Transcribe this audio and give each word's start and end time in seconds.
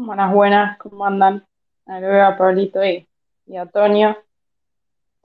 Buenas, 0.00 0.32
buenas, 0.32 0.78
¿cómo 0.78 1.04
andan? 1.04 1.44
Veo 1.84 2.24
a 2.24 2.36
Pablito 2.36 2.84
y, 2.84 3.04
y 3.46 3.56
a 3.56 3.62
Antonio. 3.62 4.16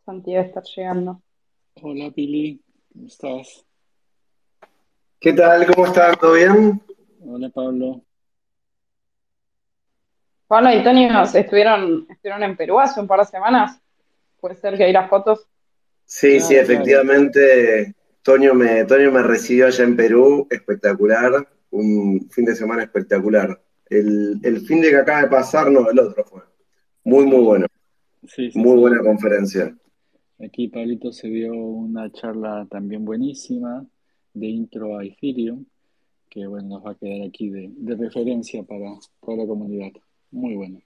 Santi 0.04 0.32
debe 0.34 0.48
estar 0.48 0.64
llegando. 0.64 1.22
Hola 1.80 2.10
Pili, 2.10 2.60
¿cómo 2.92 3.06
estás? 3.06 3.64
¿Qué 5.20 5.32
tal? 5.34 5.68
¿Cómo 5.68 5.86
están? 5.86 6.16
¿Todo 6.16 6.34
bien? 6.34 6.82
Hola 7.24 7.50
Pablo. 7.50 8.02
Pablo 10.48 10.72
y 10.72 10.78
Antonio 10.78 11.22
estuvieron, 11.22 12.08
estuvieron 12.10 12.42
en 12.42 12.58
Perú 12.58 12.80
hace 12.80 13.00
un 13.00 13.06
par 13.08 13.20
de 13.20 13.26
semanas. 13.26 13.80
Puede 14.42 14.56
ser 14.56 14.76
que 14.76 14.86
hay 14.86 14.92
las 14.92 15.08
fotos. 15.08 15.48
Sí, 16.06 16.40
sí, 16.40 16.56
Claro, 16.56 16.66
claro. 16.66 16.74
efectivamente. 16.74 17.96
Toño 18.24 18.56
me, 18.56 18.86
Toño 18.86 19.12
me 19.12 19.22
recibió 19.22 19.68
allá 19.68 19.84
en 19.84 19.96
Perú, 19.96 20.48
espectacular, 20.50 21.48
un 21.70 22.28
fin 22.32 22.46
de 22.46 22.56
semana 22.56 22.82
espectacular. 22.82 23.63
El, 23.90 24.40
el 24.44 24.62
fin 24.62 24.82
de 24.82 24.90
que 24.90 24.98
acaba 24.98 25.24
de 25.24 25.28
pasar, 25.28 25.70
no, 25.70 25.90
el 25.90 26.00
otro 26.00 26.24
fue. 26.26 26.42
Muy, 27.04 27.26
muy 27.26 27.44
bueno, 27.44 27.68
sí, 28.26 28.50
sí, 28.50 28.58
muy 28.58 28.76
sí. 28.76 28.80
buena 28.80 29.02
conferencia. 29.02 29.76
Aquí 30.44 30.68
Pablito 30.70 31.12
se 31.12 31.28
dio 31.28 31.54
una 31.54 32.12
charla 32.12 32.66
también 32.70 33.06
buenísima 33.06 33.86
de 34.34 34.48
intro 34.48 34.98
a 34.98 35.06
Ethereum, 35.06 35.66
que 36.30 36.48
bueno, 36.48 36.70
nos 36.70 36.86
va 36.86 36.92
a 36.92 36.96
quedar 36.96 37.28
aquí 37.28 37.50
de, 37.50 37.70
de 37.72 37.96
referencia 37.96 38.64
para 38.64 38.96
toda 39.22 39.38
la 39.38 39.46
comunidad. 39.46 39.92
Muy 40.32 40.56
bueno. 40.56 40.82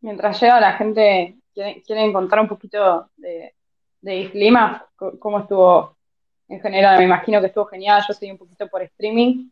Mientras 0.00 0.40
llega 0.40 0.60
la 0.60 0.74
gente, 0.74 1.36
¿quieren, 1.52 1.80
quieren 1.80 2.12
contar 2.12 2.40
un 2.40 2.48
poquito 2.48 3.10
de, 3.16 3.54
de 4.00 4.30
clima? 4.30 4.86
¿Cómo 5.18 5.40
estuvo 5.40 5.96
en 6.48 6.60
general? 6.60 6.98
Me 6.98 7.04
imagino 7.04 7.40
que 7.40 7.48
estuvo 7.48 7.64
genial. 7.64 8.02
Yo 8.06 8.14
seguí 8.14 8.30
un 8.30 8.38
poquito 8.38 8.68
por 8.68 8.82
streaming. 8.82 9.48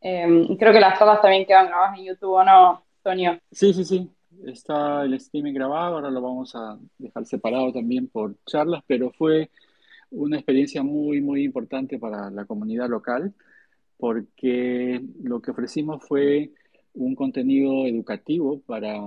Eh, 0.00 0.56
creo 0.58 0.72
que 0.72 0.80
las 0.80 0.98
charlas 0.98 1.20
también 1.20 1.46
quedan 1.46 1.66
grabadas 1.66 1.98
en 1.98 2.04
YouTube, 2.06 2.32
¿o 2.32 2.44
no, 2.44 2.82
Antonio? 2.98 3.38
Sí, 3.50 3.72
sí, 3.72 3.84
sí. 3.84 4.10
Está 4.46 5.04
el 5.04 5.14
streaming 5.14 5.52
grabado, 5.52 5.96
ahora 5.96 6.10
lo 6.10 6.22
vamos 6.22 6.54
a 6.54 6.78
dejar 6.98 7.26
separado 7.26 7.72
también 7.72 8.08
por 8.08 8.36
charlas, 8.46 8.82
pero 8.86 9.10
fue 9.10 9.50
una 10.10 10.36
experiencia 10.36 10.82
muy, 10.82 11.20
muy 11.20 11.44
importante 11.44 11.98
para 11.98 12.30
la 12.30 12.46
comunidad 12.46 12.88
local 12.88 13.34
porque 14.00 15.04
lo 15.22 15.40
que 15.40 15.50
ofrecimos 15.50 16.02
fue 16.02 16.50
un 16.94 17.14
contenido 17.14 17.86
educativo 17.86 18.60
para 18.60 18.98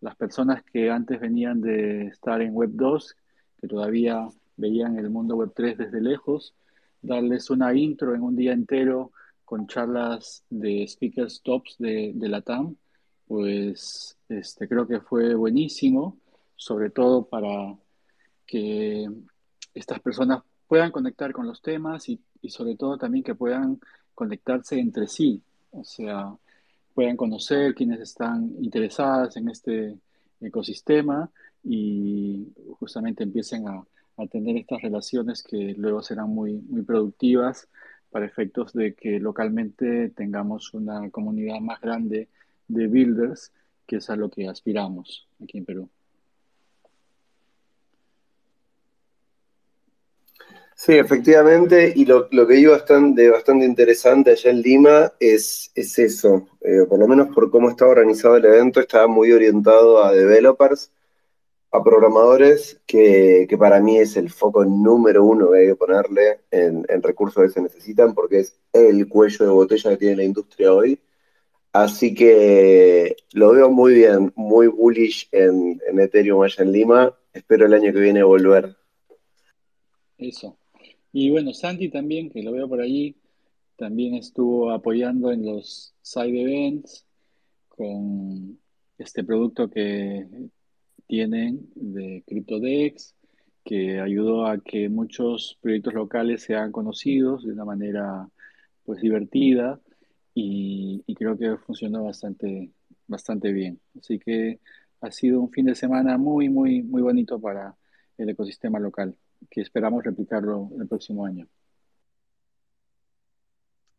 las 0.00 0.16
personas 0.16 0.62
que 0.64 0.90
antes 0.90 1.20
venían 1.20 1.60
de 1.60 2.08
estar 2.08 2.42
en 2.42 2.52
Web 2.52 2.70
2, 2.72 3.16
que 3.60 3.68
todavía 3.68 4.28
veían 4.56 4.98
el 4.98 5.10
mundo 5.10 5.36
Web 5.36 5.52
3 5.54 5.78
desde 5.78 6.00
lejos, 6.00 6.54
darles 7.00 7.48
una 7.50 7.72
intro 7.72 8.14
en 8.14 8.22
un 8.22 8.36
día 8.36 8.52
entero 8.52 9.12
con 9.46 9.66
charlas 9.68 10.44
de 10.50 10.86
speakers 10.86 11.40
tops 11.42 11.76
de, 11.78 12.12
de 12.14 12.28
Latam, 12.28 12.76
pues 13.26 14.18
este, 14.28 14.68
creo 14.68 14.86
que 14.86 15.00
fue 15.00 15.34
buenísimo, 15.34 16.18
sobre 16.56 16.90
todo 16.90 17.24
para 17.26 17.74
que 18.44 19.08
estas 19.72 20.00
personas 20.00 20.42
puedan 20.66 20.90
conectar 20.90 21.32
con 21.32 21.46
los 21.46 21.62
temas 21.62 22.08
y, 22.08 22.20
y 22.42 22.50
sobre 22.50 22.76
todo 22.76 22.98
también 22.98 23.24
que 23.24 23.36
puedan 23.36 23.80
conectarse 24.14 24.78
entre 24.80 25.06
sí, 25.06 25.40
o 25.70 25.84
sea, 25.84 26.36
puedan 26.92 27.16
conocer 27.16 27.74
quienes 27.74 28.00
están 28.00 28.52
interesadas 28.60 29.36
en 29.36 29.48
este 29.48 29.96
ecosistema 30.40 31.30
y 31.62 32.48
justamente 32.80 33.22
empiecen 33.22 33.68
a, 33.68 33.84
a 34.16 34.26
tener 34.26 34.56
estas 34.56 34.82
relaciones 34.82 35.42
que 35.42 35.74
luego 35.76 36.02
serán 36.02 36.30
muy, 36.30 36.54
muy 36.54 36.82
productivas 36.82 37.68
para 38.16 38.24
efectos 38.24 38.72
de 38.72 38.94
que 38.94 39.20
localmente 39.20 40.08
tengamos 40.16 40.72
una 40.72 41.10
comunidad 41.10 41.60
más 41.60 41.82
grande 41.82 42.28
de 42.66 42.86
builders, 42.86 43.52
que 43.86 43.96
es 43.96 44.08
a 44.08 44.16
lo 44.16 44.30
que 44.30 44.48
aspiramos 44.48 45.28
aquí 45.38 45.58
en 45.58 45.66
Perú. 45.66 45.90
Sí, 50.74 50.94
efectivamente, 50.94 51.92
y 51.94 52.06
lo, 52.06 52.30
que 52.30 52.44
vi 52.46 52.64
bastante, 52.64 53.28
bastante 53.28 53.66
interesante 53.66 54.30
allá 54.30 54.50
en 54.50 54.62
Lima 54.62 55.12
es, 55.20 55.70
es 55.74 55.98
eso, 55.98 56.48
eh, 56.62 56.86
por 56.88 56.98
lo 56.98 57.06
menos 57.06 57.28
por 57.34 57.50
cómo 57.50 57.68
estaba 57.68 57.90
organizado 57.90 58.36
el 58.36 58.46
evento, 58.46 58.80
estaba 58.80 59.08
muy 59.08 59.30
orientado 59.30 60.02
a 60.02 60.10
developers 60.14 60.90
a 61.72 61.82
programadores, 61.82 62.80
que, 62.86 63.46
que 63.48 63.58
para 63.58 63.80
mí 63.80 63.98
es 63.98 64.16
el 64.16 64.30
foco 64.30 64.64
número 64.64 65.24
uno 65.24 65.50
que 65.50 65.58
hay 65.58 65.66
que 65.68 65.74
ponerle 65.74 66.40
en, 66.50 66.84
recursos 67.02 67.42
que 67.42 67.48
se 67.50 67.60
necesitan, 67.60 68.14
porque 68.14 68.40
es 68.40 68.58
el 68.72 69.08
cuello 69.08 69.44
de 69.44 69.52
botella 69.52 69.90
que 69.90 69.96
tiene 69.96 70.16
la 70.16 70.24
industria 70.24 70.72
hoy. 70.72 71.00
Así 71.72 72.14
que 72.14 73.16
lo 73.32 73.52
veo 73.52 73.70
muy 73.70 73.94
bien, 73.94 74.32
muy 74.34 74.66
bullish 74.66 75.28
en, 75.32 75.80
en 75.86 76.00
Ethereum 76.00 76.42
allá 76.42 76.64
en 76.64 76.72
Lima. 76.72 77.14
Espero 77.32 77.66
el 77.66 77.74
año 77.74 77.92
que 77.92 78.00
viene 78.00 78.22
volver. 78.22 78.76
Eso. 80.16 80.56
Y 81.12 81.30
bueno, 81.30 81.52
Santi 81.52 81.90
también, 81.90 82.30
que 82.30 82.42
lo 82.42 82.52
veo 82.52 82.68
por 82.68 82.80
allí, 82.80 83.16
también 83.76 84.14
estuvo 84.14 84.70
apoyando 84.70 85.30
en 85.32 85.44
los 85.44 85.94
side 86.00 86.40
events 86.40 87.06
con 87.68 88.58
este 88.98 89.22
producto 89.22 89.68
que 89.68 90.26
tienen 91.06 91.70
de 91.74 92.22
CryptoDex, 92.26 93.14
que 93.64 94.00
ayudó 94.00 94.46
a 94.46 94.58
que 94.58 94.88
muchos 94.88 95.58
proyectos 95.60 95.94
locales 95.94 96.42
sean 96.42 96.70
conocidos 96.70 97.44
de 97.44 97.52
una 97.52 97.64
manera 97.64 98.28
pues 98.84 99.00
divertida 99.00 99.80
y, 100.32 101.02
creo 101.14 101.36
que 101.36 101.56
funcionó 101.56 102.04
bastante, 102.04 102.70
bastante 103.06 103.52
bien. 103.52 103.80
Así 103.98 104.18
que 104.18 104.60
ha 105.00 105.10
sido 105.10 105.40
un 105.40 105.50
fin 105.50 105.66
de 105.66 105.74
semana 105.74 106.18
muy, 106.18 106.48
muy, 106.48 106.82
muy 106.82 107.02
bonito 107.02 107.40
para 107.40 107.74
el 108.18 108.28
ecosistema 108.28 108.78
local, 108.78 109.16
que 109.50 109.62
esperamos 109.62 110.04
replicarlo 110.04 110.70
el 110.78 110.86
próximo 110.86 111.24
año. 111.24 111.46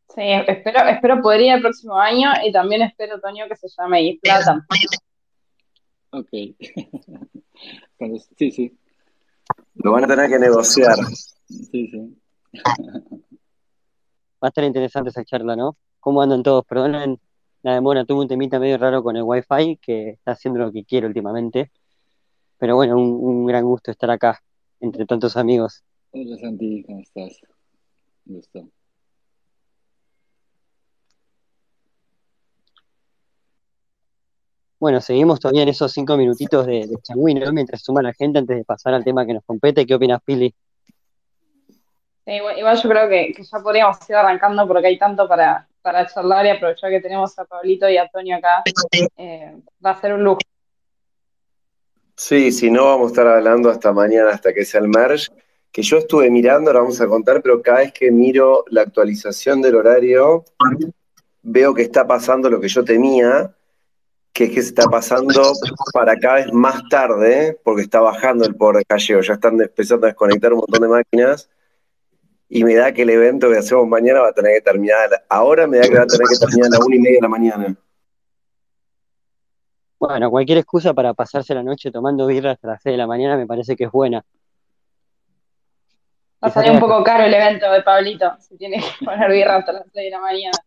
Sí, 0.09 0.21
espero, 0.47 0.87
espero 0.87 1.21
poder 1.21 1.41
ir 1.41 1.51
el 1.53 1.61
próximo 1.61 1.97
año 1.99 2.29
y 2.45 2.51
también 2.51 2.83
espero, 2.83 3.15
Antonio, 3.15 3.45
que 3.49 3.55
se 3.55 3.67
llame 3.67 4.03
Isla 4.03 4.65
Ok. 6.11 6.29
Cuando- 7.97 8.19
sí, 8.37 8.51
sí, 8.51 8.77
Lo 9.75 9.91
van 9.91 10.03
a 10.05 10.07
tener 10.07 10.29
que 10.29 10.39
negociar. 10.39 10.97
sí, 11.47 11.87
sí. 11.87 12.17
Va 14.43 14.47
a 14.47 14.49
estar 14.49 14.63
interesante 14.63 15.09
esa 15.09 15.25
charla, 15.25 15.55
¿no? 15.55 15.77
¿Cómo 15.99 16.21
andan 16.21 16.43
todos? 16.43 16.63
Perdonen 16.65 17.19
la 17.63 17.73
demora, 17.73 18.05
tuve 18.05 18.21
un 18.21 18.27
temita 18.27 18.59
medio 18.59 18.77
raro 18.77 19.01
con 19.01 19.15
el 19.17 19.23
Wi-Fi, 19.23 19.77
que 19.77 20.09
está 20.11 20.33
haciendo 20.33 20.59
lo 20.59 20.71
que 20.71 20.85
quiero 20.85 21.07
últimamente. 21.07 21.71
Pero 22.59 22.75
bueno, 22.75 22.97
un, 22.97 23.09
un 23.23 23.45
gran 23.47 23.65
gusto 23.65 23.89
estar 23.89 24.09
acá, 24.11 24.39
entre 24.79 25.05
tantos 25.07 25.35
amigos. 25.37 25.83
Hola 26.11 26.37
Santi, 26.37 26.83
¿cómo 26.83 26.99
estás? 26.99 27.41
Gusto. 28.25 28.69
Bueno, 34.79 35.01
seguimos 35.01 35.39
todavía 35.39 35.63
en 35.63 35.69
esos 35.69 35.91
cinco 35.91 36.17
minutitos 36.17 36.65
de, 36.65 36.87
de 36.87 36.97
changüí, 37.01 37.33
¿no? 37.33 37.51
Mientras 37.51 37.81
suma 37.81 38.01
la 38.01 38.13
gente 38.13 38.39
antes 38.39 38.57
de 38.57 38.63
pasar 38.63 38.93
al 38.93 39.03
tema 39.03 39.25
que 39.25 39.33
nos 39.33 39.43
compete. 39.43 39.85
¿Qué 39.85 39.95
opinas, 39.95 40.21
Pili? 40.23 40.53
Sí, 42.25 42.31
igual, 42.31 42.57
igual 42.59 42.81
yo 42.81 42.89
creo 42.89 43.09
que, 43.09 43.33
que 43.33 43.43
ya 43.43 43.59
podríamos 43.59 43.97
ir 44.09 44.15
arrancando 44.15 44.67
porque 44.67 44.87
hay 44.87 44.99
tanto 44.99 45.27
para, 45.27 45.67
para 45.81 46.05
charlar 46.05 46.45
y 46.45 46.49
aprovechar 46.49 46.91
que 46.91 46.99
tenemos 46.99 47.39
a 47.39 47.45
Pablito 47.45 47.89
y 47.89 47.97
a 47.97 48.03
Antonio 48.03 48.35
acá. 48.35 48.63
Eh, 49.15 49.57
va 49.83 49.91
a 49.91 50.01
ser 50.01 50.13
un 50.13 50.23
lujo. 50.23 50.39
Sí, 52.15 52.51
si 52.51 52.69
no, 52.69 52.85
vamos 52.85 53.05
a 53.05 53.13
estar 53.13 53.27
hablando 53.27 53.69
hasta 53.69 53.93
mañana, 53.93 54.31
hasta 54.31 54.53
que 54.53 54.65
sea 54.65 54.81
el 54.81 54.89
merge. 54.89 55.27
Que 55.71 55.81
yo 55.83 55.97
estuve 55.97 56.29
mirando, 56.29 56.69
ahora 56.69 56.81
vamos 56.81 56.99
a 56.99 57.07
contar, 57.07 57.41
pero 57.41 57.61
cada 57.61 57.79
vez 57.79 57.93
que 57.93 58.11
miro 58.11 58.63
la 58.69 58.81
actualización 58.81 59.61
del 59.61 59.75
horario, 59.75 60.43
veo 61.43 61.73
que 61.73 61.83
está 61.83 62.07
pasando 62.07 62.49
lo 62.49 62.59
que 62.59 62.67
yo 62.67 62.83
temía, 62.83 63.53
que 64.37 64.43
es 64.43 64.51
que 64.51 64.61
se 64.61 64.67
está 64.67 64.83
pasando 64.87 65.41
para 65.93 66.15
cada 66.15 66.35
vez 66.35 66.53
más 66.53 66.87
tarde, 66.91 67.59
porque 67.63 67.81
está 67.81 68.01
bajando 68.01 68.45
el 68.45 68.55
poder 68.55 68.77
de 68.77 68.85
calleo, 68.85 69.19
ya 69.21 69.33
están 69.33 69.59
empezando 69.59 70.05
a 70.05 70.09
desconectar 70.09 70.53
un 70.53 70.59
montón 70.59 70.79
de 70.79 70.87
máquinas, 70.87 71.49
y 72.47 72.63
me 72.63 72.75
da 72.75 72.91
que 72.91 73.01
el 73.01 73.09
evento 73.09 73.49
que 73.49 73.57
hacemos 73.57 73.87
mañana 73.87 74.21
va 74.21 74.29
a 74.29 74.33
tener 74.33 74.53
que 74.53 74.61
terminar, 74.61 75.09
ahora 75.27 75.65
me 75.65 75.79
da 75.79 75.87
que 75.89 75.95
va 75.95 76.03
a 76.03 76.05
tener 76.05 76.27
que 76.27 76.37
terminar 76.37 76.67
a 76.67 76.77
la 76.77 76.85
una 76.85 76.95
y 76.95 76.99
media 76.99 77.15
de 77.15 77.21
la 77.23 77.27
mañana. 77.27 77.75
Bueno, 79.99 80.29
cualquier 80.29 80.59
excusa 80.59 80.93
para 80.93 81.15
pasarse 81.15 81.55
la 81.55 81.63
noche 81.63 81.89
tomando 81.89 82.27
birra 82.27 82.51
hasta 82.51 82.67
las 82.67 82.81
6 82.83 82.93
de 82.93 82.97
la 82.97 83.07
mañana 83.07 83.37
me 83.37 83.47
parece 83.47 83.75
que 83.75 83.85
es 83.85 83.91
buena. 83.91 84.23
Va 86.43 86.49
a 86.49 86.51
salir 86.51 86.73
un 86.73 86.79
poco 86.79 87.03
caro 87.03 87.23
el 87.23 87.33
evento 87.33 87.71
de 87.71 87.81
Pablito, 87.81 88.37
si 88.39 88.55
tiene 88.55 88.77
que 88.77 89.03
poner 89.03 89.31
birra 89.31 89.55
hasta 89.55 89.73
las 89.73 89.85
6 89.91 89.93
de 89.95 90.11
la 90.11 90.19
mañana. 90.19 90.59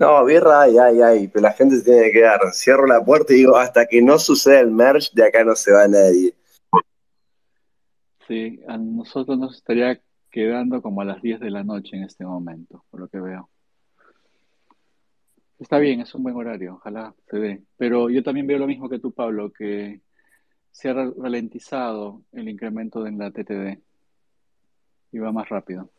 No, 0.00 0.24
birra, 0.24 0.62
ay, 0.62 0.78
ay, 0.78 1.02
ay, 1.02 1.28
pero 1.28 1.42
la 1.42 1.52
gente 1.52 1.76
se 1.76 1.84
tiene 1.84 2.04
que 2.04 2.12
quedar. 2.12 2.40
Cierro 2.54 2.86
la 2.86 3.04
puerta 3.04 3.34
y 3.34 3.36
digo, 3.36 3.58
hasta 3.58 3.84
que 3.84 4.00
no 4.00 4.18
suceda 4.18 4.60
el 4.60 4.70
merge, 4.70 5.10
de 5.12 5.26
acá 5.26 5.44
no 5.44 5.54
se 5.54 5.72
va 5.72 5.86
nadie. 5.86 6.34
Sí, 8.26 8.62
a 8.66 8.78
nosotros 8.78 9.38
nos 9.38 9.54
estaría 9.58 10.00
quedando 10.30 10.80
como 10.80 11.02
a 11.02 11.04
las 11.04 11.20
10 11.20 11.40
de 11.40 11.50
la 11.50 11.64
noche 11.64 11.96
en 11.96 12.04
este 12.04 12.24
momento, 12.24 12.82
por 12.90 13.00
lo 13.00 13.08
que 13.08 13.20
veo. 13.20 13.50
Está 15.58 15.78
bien, 15.78 16.00
es 16.00 16.14
un 16.14 16.22
buen 16.22 16.34
horario, 16.34 16.76
ojalá 16.76 17.14
se 17.28 17.38
dé. 17.38 17.62
Pero 17.76 18.08
yo 18.08 18.22
también 18.22 18.46
veo 18.46 18.58
lo 18.58 18.66
mismo 18.66 18.88
que 18.88 19.00
tú, 19.00 19.12
Pablo, 19.12 19.52
que 19.52 20.00
se 20.70 20.88
ha 20.88 20.94
ralentizado 20.94 22.22
el 22.32 22.48
incremento 22.48 23.06
en 23.06 23.18
la 23.18 23.30
TTD 23.30 23.78
y 25.12 25.18
va 25.18 25.30
más 25.30 25.50
rápido. 25.50 25.90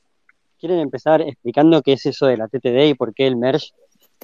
¿Quieren 0.57 0.80
empezar 0.80 1.21
explicando 1.21 1.83
qué 1.83 1.94
es 1.94 2.06
eso 2.07 2.25
de 2.25 2.38
la 2.38 2.48
TTD 2.48 2.89
y 2.89 2.94
por 2.95 3.13
qué 3.13 3.27
el 3.27 3.36
merge 3.36 3.74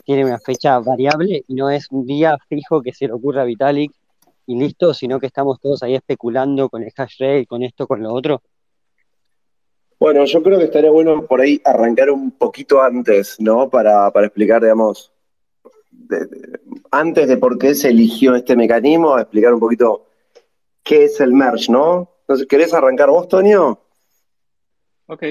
tiene 0.04 0.26
una 0.26 0.40
fecha 0.40 0.80
variable 0.80 1.44
y 1.48 1.54
no 1.54 1.70
es 1.70 1.88
un 1.92 2.06
día 2.06 2.38
fijo 2.50 2.82
que 2.82 2.94
se 2.94 3.08
le 3.08 3.14
ocurra 3.14 3.42
a 3.42 3.46
Vitalik 3.46 3.92
y 4.46 4.58
listo, 4.58 4.94
sino 4.94 5.20
que 5.20 5.28
estamos 5.28 5.60
todos 5.60 5.84
ahí 5.84 5.96
especulando 5.96 6.70
con 6.70 6.82
el 6.82 6.92
hash 6.96 7.18
rate, 7.20 7.46
con 7.46 7.64
esto, 7.64 7.86
con 7.86 8.02
lo 8.02 8.14
otro? 8.14 8.42
Bueno, 10.00 10.26
yo 10.26 10.44
creo 10.44 10.58
que 10.58 10.66
estaría 10.66 10.92
bueno 10.92 11.26
por 11.26 11.42
ahí 11.42 11.60
arrancar 11.66 12.12
un 12.12 12.32
poquito 12.32 12.82
antes, 12.82 13.40
¿no? 13.40 13.70
Para, 13.70 14.08
explicar, 14.08 14.62
digamos, 14.62 15.12
antes 16.92 17.28
de 17.28 17.38
por 17.38 17.58
qué 17.58 17.74
se 17.74 17.90
eligió 17.90 18.36
este 18.36 18.56
mecanismo, 18.56 19.18
explicar 19.18 19.54
un 19.54 19.60
poquito 19.60 20.08
qué 20.84 21.06
es 21.06 21.20
el 21.20 21.34
merge, 21.34 21.72
¿no? 21.72 22.12
Entonces, 22.22 22.48
¿querés 22.48 22.74
arrancar 22.74 23.10
vos, 23.10 23.28
Tonio? 23.28 23.82
Ok, 25.08 25.24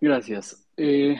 gracias. 0.00 0.66
Eh, 0.76 1.16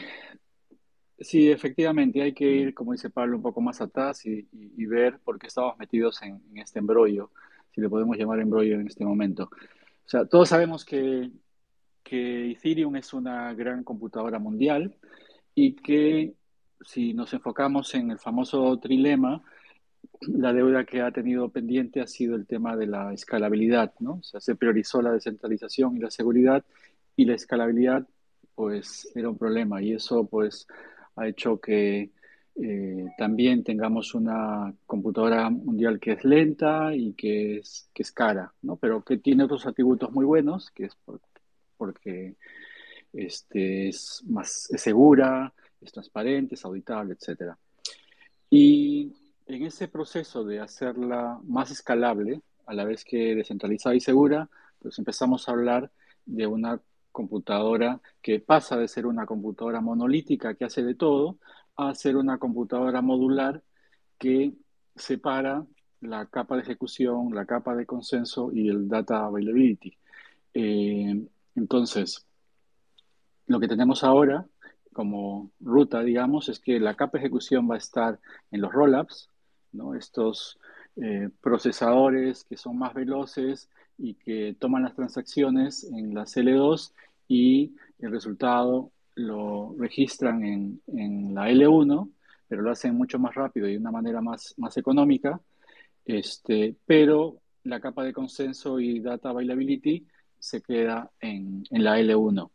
sí, 1.25 1.51
efectivamente, 1.51 2.23
hay 2.23 2.33
que 2.33 2.45
ir, 2.45 2.75
como 2.75 2.93
dice 2.93 3.11
Pablo, 3.11 3.37
un 3.37 3.43
poco 3.43 3.61
más 3.61 3.81
atrás 3.81 4.25
y, 4.27 4.47
ver 4.87 5.19
por 5.21 5.39
qué 5.39 5.49
estamos 5.49 5.77
metidos 5.79 6.23
en, 6.23 6.41
este 6.57 6.79
embrollo, 6.79 7.31
si 7.75 7.81
le 7.81 7.89
podemos 7.89 8.17
llamar 8.17 8.41
embrollo 8.41 8.79
en 8.79 8.87
este 8.87 9.05
momento. 9.05 9.45
O 9.45 10.09
sea, 10.09 10.27
todos 10.27 10.49
sabemos 10.49 10.85
que, 10.85 11.31
que 12.03 12.53
Ethereum 12.53 12.97
es 12.97 13.13
una 13.13 13.53
gran 13.55 13.83
computadora 13.83 14.39
mundial 14.39 14.95
y 15.55 15.75
que 15.75 16.35
si 16.83 17.15
nos 17.15 17.33
enfocamos 17.33 17.95
en 17.95 18.11
el 18.11 18.19
famoso 18.19 18.79
trilema, 18.79 19.43
la 20.21 20.53
deuda 20.53 20.85
que 20.85 21.01
ha 21.01 21.11
tenido 21.11 21.49
pendiente 21.49 22.01
ha 22.01 22.07
sido 22.07 22.37
el 22.37 22.47
tema 22.47 22.77
de 22.77 22.87
la 22.87 23.13
escalabilidad, 23.13 23.95
¿no? 24.01 24.15
O 24.17 24.23
sea, 24.23 24.41
se 24.41 24.55
priorizó 24.55 25.03
la 25.03 25.13
descentralización 25.13 25.97
y 25.97 26.01
la 26.01 26.11
seguridad 26.11 26.65
y 27.17 27.25
la 27.25 27.35
escalabilidad, 27.35 28.07
pues, 28.55 29.11
era 29.15 29.29
un 29.31 29.39
problema 29.39 29.83
y 29.83 29.93
eso, 29.95 30.27
pues, 30.27 30.67
ha 31.17 31.29
hecho 31.29 31.61
que 31.61 32.11
eh, 32.57 33.07
también 33.19 33.65
tengamos 33.65 34.15
una 34.15 34.73
computadora 34.87 35.51
mundial 35.51 35.99
que 35.99 36.13
es 36.13 36.25
lenta 36.25 36.95
y 36.95 37.13
que 37.15 37.59
es, 37.59 37.89
que 37.93 38.03
es 38.03 38.13
cara, 38.13 38.53
¿no? 38.63 38.77
Pero 38.77 39.03
que 39.03 39.17
tiene 39.17 39.45
otros 39.45 39.67
atributos 39.67 40.13
muy 40.13 40.25
buenos, 40.25 40.71
que 40.71 40.85
es 40.85 40.97
porque 41.77 42.37
este, 43.13 43.89
es 43.89 44.23
más 44.27 44.71
es 44.71 44.81
segura, 44.81 45.53
es 45.81 45.93
transparente, 45.93 46.55
es 46.55 46.65
auditable, 46.65 47.15
etc. 47.15 47.55
Y 48.51 49.13
en 49.47 49.63
ese 49.65 49.89
proceso 49.89 50.45
de 50.45 50.61
hacerla 50.61 51.41
más 51.45 51.71
escalable, 51.71 52.41
a 52.67 52.75
la 52.75 52.85
vez 52.85 53.05
que 53.05 53.35
descentralizada 53.35 53.95
y 53.95 54.01
segura, 54.01 54.49
pues 54.79 54.99
empezamos 54.99 55.49
a 55.49 55.53
hablar 55.53 55.91
de 56.25 56.47
una 56.47 56.81
computadora 57.15 58.01
que 58.21 58.41
pasa 58.41 58.77
de 58.77 58.89
ser 58.89 59.07
una 59.07 59.25
computadora 59.25 59.81
monolítica 59.81 60.55
que 60.55 60.65
hace 60.67 60.83
de 60.83 60.97
todo 60.97 61.39
a 61.77 61.95
ser 61.95 62.17
una 62.17 62.39
computadora 62.39 63.01
modular 63.03 63.63
que 64.19 64.53
separa 64.97 65.65
la 66.01 66.27
capa 66.27 66.57
de 66.57 66.63
ejecución, 66.63 67.35
la 67.35 67.47
capa 67.47 67.75
de 67.75 67.87
consenso 67.87 68.51
y 68.53 68.69
el 68.69 68.89
data 68.89 69.25
availability. 69.27 69.97
Eh, 70.53 71.27
entonces, 71.55 72.27
lo 73.47 73.61
que 73.61 73.69
tenemos 73.69 74.03
ahora 74.05 74.47
como 74.93 75.51
ruta, 75.61 76.03
digamos, 76.03 76.49
es 76.49 76.61
que 76.61 76.81
la 76.81 76.95
capa 76.95 77.19
de 77.19 77.25
ejecución 77.25 77.69
va 77.71 77.75
a 77.75 77.79
estar 77.79 78.19
en 78.51 78.61
los 78.61 78.73
rollups, 78.73 79.29
estos 79.99 80.59
eh, 80.97 81.29
procesadores 81.41 82.45
que 82.45 82.57
son 82.57 82.79
más 82.79 82.95
veloces 82.95 83.69
y 83.99 84.15
que 84.15 84.57
toman 84.59 84.83
las 84.83 84.95
transacciones 84.95 85.85
en 85.85 86.15
la 86.15 86.25
L2 86.25 86.93
y 87.29 87.75
el 87.99 88.11
resultado 88.11 88.91
lo 89.15 89.75
registran 89.79 90.45
en, 90.45 91.35
la 91.35 91.49
L1, 91.51 92.11
pero 92.49 92.63
lo 92.63 92.71
hacen 92.71 92.95
mucho 92.95 93.19
más 93.19 93.35
rápido 93.35 93.69
y 93.69 93.73
de 93.73 93.79
una 93.79 93.91
manera 93.91 94.21
más, 94.21 94.55
más 94.59 94.77
económica, 94.77 95.41
este, 96.05 96.77
pero 96.85 97.41
la 97.63 97.81
capa 97.81 98.05
de 98.05 98.13
consenso 98.13 98.81
y 98.81 99.01
data 99.01 99.31
availability 99.31 100.07
se 100.39 100.61
queda 100.61 101.11
en, 101.21 101.65
en 101.71 101.85
la 101.85 101.99
L1. 101.99 102.51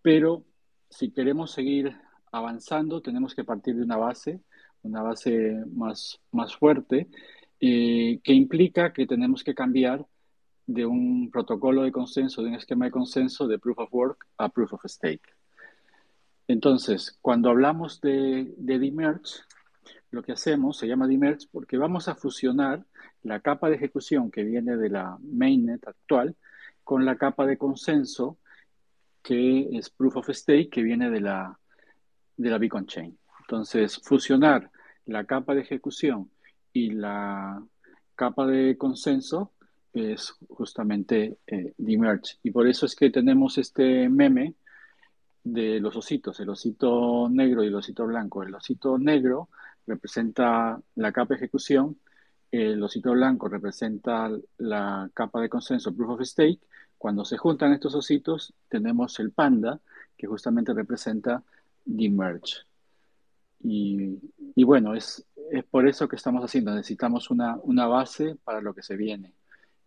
Pero 0.00 0.44
si 0.88 1.10
queremos 1.10 1.50
seguir 1.50 1.94
avanzando, 2.30 3.02
tenemos 3.02 3.34
que 3.34 3.44
partir 3.44 3.76
de 3.76 3.82
una 3.82 3.96
base 3.96 4.40
una 4.84 5.02
base 5.02 5.64
más, 5.72 6.20
más 6.30 6.54
fuerte, 6.56 7.08
eh, 7.60 8.20
que 8.22 8.32
implica 8.32 8.92
que 8.92 9.06
tenemos 9.06 9.42
que 9.42 9.54
cambiar 9.54 10.06
de 10.66 10.86
un 10.86 11.30
protocolo 11.30 11.82
de 11.82 11.92
consenso, 11.92 12.42
de 12.42 12.48
un 12.48 12.54
esquema 12.54 12.86
de 12.86 12.90
consenso 12.90 13.46
de 13.46 13.58
proof 13.58 13.78
of 13.78 13.92
work 13.92 14.26
a 14.38 14.48
proof 14.48 14.72
of 14.72 14.84
stake. 14.86 15.34
Entonces, 16.48 17.18
cuando 17.22 17.50
hablamos 17.50 18.00
de, 18.00 18.54
de 18.56 18.78
demerge, 18.78 19.42
lo 20.10 20.22
que 20.22 20.32
hacemos 20.32 20.76
se 20.76 20.86
llama 20.86 21.08
demerge 21.08 21.48
porque 21.50 21.76
vamos 21.76 22.08
a 22.08 22.14
fusionar 22.14 22.84
la 23.22 23.40
capa 23.40 23.68
de 23.68 23.76
ejecución 23.76 24.30
que 24.30 24.44
viene 24.44 24.76
de 24.76 24.90
la 24.90 25.18
mainnet 25.22 25.86
actual 25.88 26.36
con 26.84 27.04
la 27.04 27.16
capa 27.16 27.46
de 27.46 27.56
consenso 27.56 28.38
que 29.22 29.70
es 29.72 29.88
proof 29.88 30.16
of 30.18 30.28
stake 30.28 30.68
que 30.70 30.82
viene 30.82 31.10
de 31.10 31.20
la, 31.20 31.58
de 32.36 32.50
la 32.50 32.58
Beacon 32.58 32.86
Chain. 32.86 33.18
Entonces, 33.40 34.00
fusionar 34.02 34.70
la 35.06 35.24
capa 35.24 35.54
de 35.54 35.62
ejecución 35.62 36.30
y 36.72 36.90
la 36.90 37.62
capa 38.14 38.46
de 38.46 38.76
consenso 38.76 39.53
es 39.94 40.36
justamente 40.48 41.38
eh, 41.46 41.72
merge. 41.78 42.38
Y 42.42 42.50
por 42.50 42.66
eso 42.66 42.86
es 42.86 42.94
que 42.94 43.10
tenemos 43.10 43.58
este 43.58 44.08
meme 44.08 44.54
de 45.44 45.78
los 45.80 45.94
ositos, 45.96 46.40
el 46.40 46.48
osito 46.48 47.28
negro 47.30 47.62
y 47.62 47.68
el 47.68 47.74
osito 47.74 48.06
blanco. 48.06 48.42
El 48.42 48.54
osito 48.54 48.98
negro 48.98 49.48
representa 49.86 50.80
la 50.96 51.12
capa 51.12 51.34
de 51.34 51.38
ejecución, 51.38 51.98
el 52.50 52.82
osito 52.82 53.12
blanco 53.12 53.48
representa 53.48 54.30
la 54.58 55.10
capa 55.12 55.40
de 55.40 55.48
consenso, 55.48 55.94
proof 55.94 56.20
of 56.20 56.22
stake. 56.22 56.60
Cuando 56.98 57.24
se 57.24 57.36
juntan 57.36 57.72
estos 57.72 57.94
ositos, 57.94 58.54
tenemos 58.68 59.18
el 59.20 59.30
panda, 59.30 59.80
que 60.16 60.26
justamente 60.26 60.72
representa 60.72 61.42
merge. 61.84 62.60
Y, 63.60 64.64
bueno, 64.64 64.94
es, 64.94 65.26
es, 65.50 65.64
por 65.64 65.88
eso 65.88 66.06
que 66.06 66.16
estamos 66.16 66.44
haciendo. 66.44 66.74
Necesitamos 66.74 67.30
una, 67.30 67.56
una 67.62 67.86
base 67.86 68.36
para 68.44 68.60
lo 68.60 68.74
que 68.74 68.82
se 68.82 68.96
viene. 68.96 69.32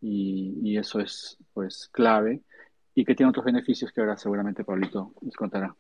Y, 0.02 0.78
eso 0.78 1.00
es 1.00 1.38
pues 1.54 1.90
clave 1.92 2.42
y 2.94 3.04
que 3.04 3.16
tiene 3.16 3.32
otros 3.32 3.46
beneficios 3.46 3.92
que 3.92 4.02
ahora 4.02 4.16
seguramente 4.16 4.64
Pablito 4.64 5.14
nos 5.22 5.36
contará. 5.36 5.76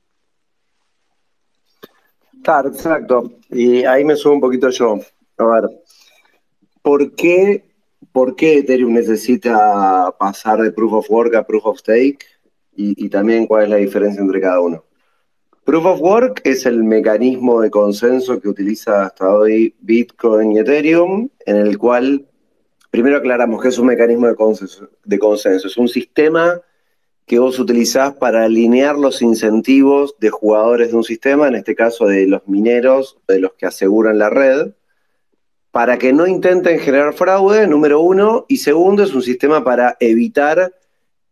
Claro, 2.44 2.70
exacto. 2.70 3.40
Y 3.50 3.84
ahí 3.84 4.04
me 4.04 4.16
subo 4.16 4.34
un 4.34 4.42
poquito 4.42 4.70
yo. 4.70 5.00
A 5.38 5.46
ver, 5.46 5.70
¿por 6.82 7.16
qué, 7.16 7.76
¿por 8.12 8.36
qué 8.36 8.60
Ethereum 8.60 8.94
necesita 8.94 10.16
pasar 10.18 10.62
de 10.62 10.72
Proof 10.72 10.94
of 10.94 11.12
Work 11.12 11.36
a 11.36 11.46
Proof 11.46 11.66
of 11.66 11.80
Stake? 11.80 12.26
Y, 12.76 13.06
y 13.06 13.10
también 13.10 13.48
cuál 13.48 13.64
es 13.64 13.70
la 13.70 13.76
diferencia 13.78 14.22
entre 14.22 14.42
cada 14.42 14.60
uno. 14.60 14.84
Proof 15.68 15.86
of 15.86 16.02
Work 16.02 16.42
es 16.46 16.66
el 16.66 16.84
mecanismo 16.84 17.60
de 17.60 17.70
consenso 17.70 18.40
que 18.40 18.48
utiliza 18.48 19.04
hasta 19.04 19.30
hoy 19.30 19.76
Bitcoin 19.82 20.54
y 20.54 20.60
Ethereum, 20.60 21.30
en 21.46 21.58
el 21.58 21.78
cual, 21.78 22.27
primero 22.98 23.18
aclaramos 23.18 23.62
que 23.62 23.68
es 23.68 23.78
un 23.78 23.86
mecanismo 23.86 24.26
de 24.26 25.20
consenso, 25.20 25.68
es 25.68 25.78
un 25.78 25.88
sistema 25.88 26.60
que 27.28 27.38
vos 27.38 27.60
utilizás 27.60 28.16
para 28.16 28.46
alinear 28.46 28.98
los 28.98 29.22
incentivos 29.22 30.16
de 30.20 30.32
jugadores 30.32 30.90
de 30.90 30.96
un 30.96 31.04
sistema, 31.04 31.48
en 31.48 31.54
este 31.54 31.76
caso 31.76 32.08
de 32.08 32.26
los 32.26 32.48
mineros, 32.48 33.20
de 33.28 33.38
los 33.38 33.54
que 33.54 33.68
aseguran 33.68 34.18
la 34.18 34.32
red, 34.32 34.72
para 35.70 36.00
que 36.00 36.12
no 36.12 36.26
intenten 36.26 36.80
generar 36.80 37.14
fraude, 37.14 37.68
número 37.68 38.02
uno, 38.02 38.48
y 38.48 38.58
segundo, 38.58 39.04
es 39.04 39.14
un 39.14 39.22
sistema 39.22 39.64
para 39.64 39.96
evitar 40.00 40.74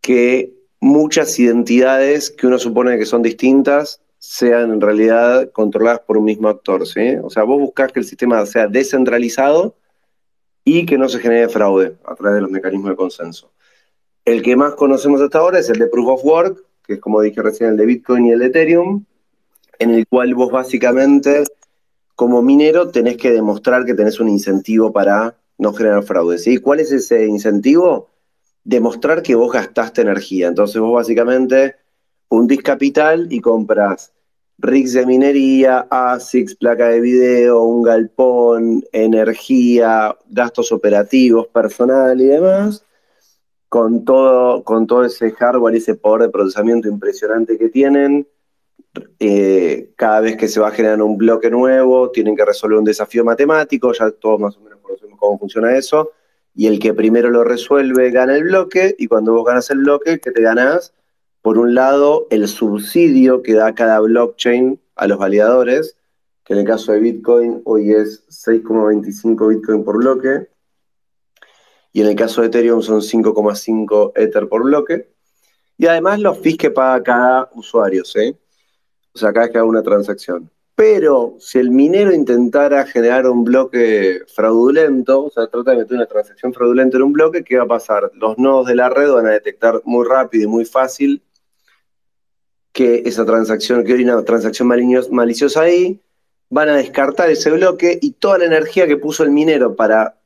que 0.01 0.53
muchas 0.79 1.39
identidades 1.39 2.29
que 2.29 2.45
uno 2.45 2.60
supone 2.60 3.00
que 3.00 3.07
son 3.07 3.24
distintas 3.24 4.03
sean 4.19 4.72
en 4.72 4.81
realidad 4.81 5.50
controladas 5.51 6.01
por 6.01 6.19
un 6.19 6.25
mismo 6.25 6.48
actor, 6.48 6.86
¿sí? 6.86 7.15
O 7.24 7.31
sea, 7.31 7.41
vos 7.41 7.60
buscás 7.60 7.91
que 7.91 8.01
el 8.01 8.05
sistema 8.05 8.45
sea 8.45 8.67
descentralizado 8.67 9.77
y 10.65 10.86
que 10.86 10.98
no 10.98 11.07
se 11.07 11.19
genere 11.19 11.48
fraude 11.48 11.95
a 12.03 12.15
través 12.15 12.36
de 12.36 12.41
los 12.41 12.51
mecanismos 12.51 12.89
de 12.89 12.95
consenso. 12.98 13.51
El 14.25 14.41
que 14.41 14.55
más 14.55 14.74
conocemos 14.74 15.22
hasta 15.22 15.38
ahora 15.38 15.60
es 15.60 15.69
el 15.69 15.77
de 15.77 15.88
Proof 15.88 16.07
of 16.10 16.25
Work, 16.25 16.65
que 16.84 16.93
es 16.93 17.00
como 17.00 17.22
dije 17.22 17.41
recién 17.41 17.69
el 17.69 17.77
de 17.77 17.86
Bitcoin 17.86 18.25
y 18.25 18.31
el 18.31 18.39
de 18.39 18.48
Ethereum, 18.48 19.05
en 19.77 19.91
el 19.91 20.07
cual 20.07 20.34
vos 20.34 20.51
básicamente 20.51 21.43
como 22.15 22.41
minero 22.41 22.89
tenés 22.89 23.17
que 23.17 23.31
demostrar 23.31 23.86
que 23.86 23.93
tenés 23.93 24.19
un 24.19 24.29
incentivo 24.29 24.91
para 24.91 25.38
no 25.57 25.74
generar 25.74 26.03
fraude, 26.03 26.39
¿sí? 26.39 26.57
¿Cuál 26.57 26.79
es 26.79 26.91
ese 26.91 27.27
incentivo? 27.27 28.10
Demostrar 28.63 29.22
que 29.22 29.36
vos 29.36 29.53
gastaste 29.53 30.01
energía. 30.01 30.48
Entonces 30.48 30.81
vos 30.81 30.93
básicamente 30.93 31.75
fundís 32.27 32.63
capital 32.63 33.27
y 33.29 33.39
compras 33.39 34.14
rigs 34.57 34.93
de 34.93 35.05
minería, 35.05 35.88
ASICs, 35.89 36.55
placa 36.55 36.88
de 36.88 37.01
video, 37.01 37.62
un 37.63 37.83
galpón, 37.83 38.83
energía, 38.91 40.15
gastos 40.29 40.71
operativos, 40.71 41.47
personal 41.47 42.19
y 42.21 42.25
demás, 42.25 42.85
con 43.69 44.05
todo, 44.05 44.63
con 44.63 44.88
todo 44.88 45.03
ese 45.05 45.31
hardware 45.31 45.75
y 45.75 45.77
ese 45.79 45.95
poder 45.95 46.24
de 46.24 46.29
procesamiento 46.29 46.88
impresionante 46.88 47.57
que 47.57 47.69
tienen. 47.69 48.27
Eh, 49.19 49.91
cada 49.97 50.21
vez 50.21 50.38
que 50.38 50.47
se 50.47 50.62
va 50.62 50.69
a 50.69 50.71
generar 50.71 51.01
un 51.01 51.17
bloque 51.17 51.50
nuevo, 51.50 52.12
tienen 52.12 52.35
que 52.35 52.45
resolver 52.45 52.77
un 52.77 52.85
desafío 52.85 53.25
matemático, 53.25 53.91
ya 53.91 54.09
todos 54.12 54.39
más 54.39 54.55
o 54.55 54.62
menos 54.62 54.79
conocemos 54.81 55.19
cómo 55.19 55.38
funciona 55.38 55.75
eso, 55.75 56.12
y 56.53 56.67
el 56.67 56.79
que 56.79 56.93
primero 56.93 57.29
lo 57.29 57.43
resuelve 57.43 58.12
gana 58.12 58.35
el 58.35 58.45
bloque, 58.45 58.95
y 58.97 59.07
cuando 59.07 59.33
vos 59.33 59.45
ganas 59.45 59.69
el 59.69 59.79
bloque, 59.79 60.19
¿qué 60.19 60.31
te 60.31 60.41
ganás? 60.41 60.93
Por 61.46 61.60
un 61.60 61.75
lado, 61.75 62.25
el 62.32 62.48
subsidio 62.48 63.44
que 63.44 63.54
da 63.54 63.75
cada 63.75 64.00
blockchain 64.00 64.82
a 64.96 65.06
los 65.06 65.20
validadores, 65.20 65.96
que 66.44 66.54
en 66.54 66.60
el 66.62 66.66
caso 66.66 66.92
de 66.92 67.00
Bitcoin 67.00 67.62
hoy 67.66 67.92
es 67.92 68.25
6,25 68.30 69.50
Bitcoin 69.50 69.84
por 69.84 69.98
bloque, 69.98 70.48
y 71.94 72.02
en 72.02 72.08
el 72.08 72.16
caso 72.16 72.42
de 72.42 72.48
Ethereum 72.48 72.82
son 72.82 73.02
5,5 73.02 74.14
Ether 74.16 74.50
por 74.50 74.64
bloque. 74.64 75.14
Y 75.78 75.86
además 75.86 76.20
los 76.20 76.40
fees 76.40 76.58
que 76.58 76.72
paga 76.72 77.04
cada 77.04 77.52
usuario, 77.54 78.04
¿sí? 78.06 78.36
O 79.14 79.20
sea, 79.20 79.32
cada 79.32 79.46
vez 79.46 79.52
que 79.52 79.60
haga 79.60 79.68
una 79.68 79.84
transacción. 79.84 80.50
Pero 80.74 81.36
si 81.38 81.60
el 81.60 81.70
minero 81.70 82.12
intentara 82.12 82.88
generar 82.88 83.28
un 83.30 83.44
bloque 83.44 84.22
fraudulento, 84.34 85.25
o 85.25 85.30
sea, 85.30 85.46
trata 85.46 85.74
de 85.74 85.78
meter 85.78 85.96
una 85.96 86.08
transacción 86.08 86.52
fraudulenta 86.56 86.98
en 86.98 87.04
un 87.04 87.14
bloque, 87.14 87.44
¿qué 87.44 87.58
va 87.58 87.66
a 87.66 87.68
pasar? 87.68 88.10
Los 88.16 88.36
nodos 88.40 88.66
de 88.66 88.74
la 88.74 88.90
red 88.90 89.12
van 89.12 89.28
a 89.28 89.34
detectar 89.34 89.80
muy 89.86 90.08
rápido 90.08 90.46
y 90.46 90.48
muy 90.48 90.66
fácil 90.66 91.22
que 92.75 93.03
esa 93.05 93.25
transacción, 93.25 93.86
que 93.86 93.94
hay 93.94 94.03
una 94.03 94.22
transacción 94.25 94.67
maliciosa 94.67 95.62
ahí, 95.62 96.01
van 96.50 96.67
a 96.67 96.75
descartar 96.75 97.29
ese 97.29 97.50
bloque 97.51 97.98
y 98.01 98.12
toda 98.12 98.39
la 98.39 98.46
energía 98.46 98.86
que 98.86 98.98
puso 98.98 99.24
el 99.24 99.32
minero 99.32 99.77
para 99.77 100.17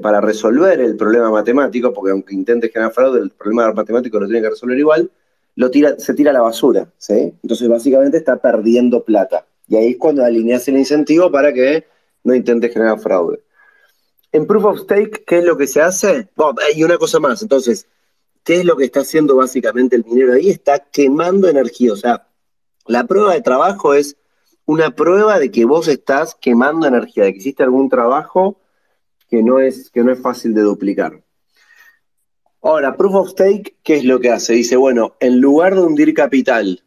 para 0.00 0.20
resolver 0.20 0.80
el 0.80 0.96
problema 0.96 1.30
matemático, 1.30 1.92
porque 1.92 2.12
aunque 2.12 2.34
intente 2.34 2.70
generar 2.70 2.92
fraude, 2.92 3.20
el 3.20 3.30
problema 3.30 3.70
matemático 3.72 4.18
lo 4.18 4.26
tiene 4.26 4.40
que 4.40 4.50
resolver 4.50 4.78
igual, 4.78 5.10
lo 5.56 5.70
tira, 5.70 5.98
se 5.98 6.14
tira 6.14 6.30
a 6.30 6.34
la 6.34 6.40
basura. 6.40 6.88
Entonces 7.08 7.68
básicamente 7.68 8.16
está 8.16 8.36
perdiendo 8.36 9.04
plata. 9.04 9.46
Y 9.68 9.76
ahí 9.76 9.90
es 9.92 9.96
cuando 9.98 10.24
alineas 10.24 10.66
el 10.68 10.78
incentivo 10.78 11.30
para 11.30 11.52
que 11.52 11.84
no 12.22 12.34
intente 12.34 12.70
generar 12.70 12.98
fraude. 12.98 13.40
En 14.32 14.46
Proof 14.46 14.64
of 14.64 14.80
Stake, 14.80 15.24
¿qué 15.26 15.38
es 15.38 15.44
lo 15.44 15.56
que 15.56 15.66
se 15.66 15.82
hace? 15.82 16.28
y 16.74 16.82
una 16.82 16.96
cosa 16.96 17.20
más, 17.20 17.42
entonces, 17.42 17.86
¿qué 18.44 18.56
es 18.56 18.64
lo 18.64 18.76
que 18.76 18.84
está 18.84 19.00
haciendo 19.00 19.36
básicamente 19.36 19.96
el 19.96 20.04
minero 20.04 20.34
ahí? 20.34 20.50
Está 20.50 20.78
quemando 20.78 21.48
energía, 21.48 21.92
o 21.92 21.96
sea, 21.96 22.28
la 22.86 23.04
prueba 23.04 23.32
de 23.32 23.40
trabajo 23.40 23.94
es 23.94 24.16
una 24.66 24.94
prueba 24.94 25.38
de 25.38 25.50
que 25.50 25.64
vos 25.64 25.88
estás 25.88 26.34
quemando 26.34 26.86
energía, 26.86 27.24
de 27.24 27.32
que 27.32 27.38
hiciste 27.38 27.62
algún 27.62 27.88
trabajo 27.88 28.60
que 29.28 29.42
no 29.42 29.58
es, 29.58 29.90
que 29.90 30.02
no 30.04 30.12
es 30.12 30.20
fácil 30.20 30.54
de 30.54 30.62
duplicar. 30.62 31.22
Ahora, 32.62 32.96
Proof 32.96 33.14
of 33.14 33.30
Stake, 33.30 33.76
¿qué 33.82 33.96
es 33.96 34.04
lo 34.04 34.20
que 34.20 34.30
hace? 34.30 34.54
Dice, 34.54 34.76
bueno, 34.76 35.16
en 35.20 35.40
lugar 35.40 35.74
de 35.74 35.82
hundir 35.82 36.14
capital 36.14 36.82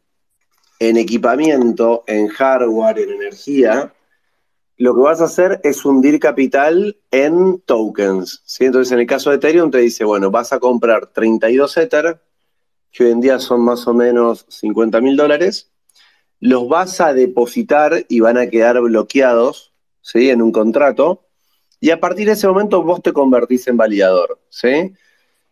en 0.79 0.97
equipamiento, 0.97 2.03
en 2.07 2.27
hardware, 2.27 2.99
en 2.99 3.09
energía, 3.11 3.93
lo 4.77 4.95
que 4.95 5.01
vas 5.01 5.21
a 5.21 5.25
hacer 5.25 5.59
es 5.63 5.83
hundir 5.85 6.19
capital 6.19 6.97
en 7.11 7.59
tokens. 7.61 8.41
¿sí? 8.45 8.65
Entonces, 8.65 8.91
en 8.91 8.99
el 8.99 9.07
caso 9.07 9.29
de 9.29 9.37
Ethereum, 9.37 9.71
te 9.71 9.79
dice, 9.79 10.03
bueno, 10.05 10.31
vas 10.31 10.53
a 10.53 10.59
comprar 10.59 11.07
32 11.07 11.77
Ether, 11.77 12.21
que 12.91 13.05
hoy 13.05 13.11
en 13.11 13.21
día 13.21 13.39
son 13.39 13.61
más 13.61 13.87
o 13.87 13.93
menos 13.93 14.45
50 14.49 15.01
mil 15.01 15.17
dólares, 15.17 15.71
los 16.39 16.67
vas 16.69 17.01
a 17.01 17.13
depositar 17.13 18.05
y 18.07 18.19
van 18.19 18.37
a 18.37 18.47
quedar 18.47 18.79
bloqueados 18.79 19.73
¿sí? 20.01 20.29
en 20.29 20.41
un 20.41 20.51
contrato 20.51 21.27
y 21.79 21.91
a 21.91 21.99
partir 21.99 22.27
de 22.27 22.33
ese 22.33 22.47
momento 22.47 22.81
vos 22.83 23.01
te 23.01 23.13
convertís 23.13 23.67
en 23.67 23.77
validador, 23.77 24.39
¿sí? 24.49 24.93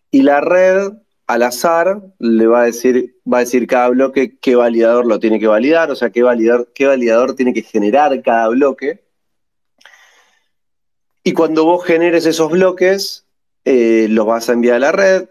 Y 0.10 0.24
la 0.24 0.42
red, 0.42 0.94
al 1.28 1.44
azar, 1.44 2.02
le 2.20 2.48
va 2.48 2.62
a 2.62 2.66
decir, 2.66 3.18
va 3.32 3.38
a 3.38 3.42
decir 3.42 3.68
cada 3.68 3.90
bloque 3.90 4.38
qué 4.40 4.56
validador 4.56 5.06
lo 5.06 5.20
tiene 5.20 5.40
que 5.40 5.48
validar, 5.48 5.92
o 5.92 5.96
sea, 5.96 6.10
qué 6.10 6.24
validador, 6.24 6.72
qué 6.74 6.88
validador 6.88 7.36
tiene 7.36 7.54
que 7.54 7.62
generar 7.62 8.22
cada 8.24 8.48
bloque. 8.50 9.05
Y 11.28 11.34
cuando 11.34 11.66
vos 11.66 11.84
generes 11.84 12.28
esos 12.28 12.52
bloques, 12.52 13.26
eh, 13.64 14.06
los 14.12 14.28
vas 14.28 14.48
a 14.48 14.54
enviar 14.54 14.76
a 14.76 14.80
la 14.80 14.92
red, 14.92 15.28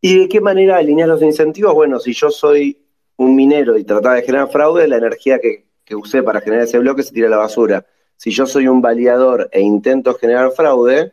¿Y 0.01 0.21
de 0.21 0.29
qué 0.31 0.41
manera 0.41 0.79
alinear 0.79 1.11
los 1.11 1.21
incentivos? 1.21 1.75
Bueno, 1.75 2.01
si 2.01 2.15
yo 2.15 2.31
soy 2.31 2.83
un 3.17 3.37
minero 3.37 3.77
y 3.77 3.85
trataba 3.85 4.15
de 4.15 4.23
generar 4.23 4.51
fraude, 4.51 4.89
la 4.89 4.97
energía 4.97 5.39
que, 5.39 5.69
usé 5.95 6.23
para 6.23 6.41
generar 6.41 6.65
ese 6.65 6.79
bloque 6.79 7.03
se 7.03 7.13
tira 7.13 7.29
a 7.29 7.31
la 7.31 7.37
basura. 7.37 7.87
Si 8.17 8.31
yo 8.31 8.47
soy 8.47 8.69
un 8.69 8.83
validador 8.83 9.49
e 9.53 9.61
intento 9.61 10.15
generar 10.15 10.51
fraude, 10.53 11.13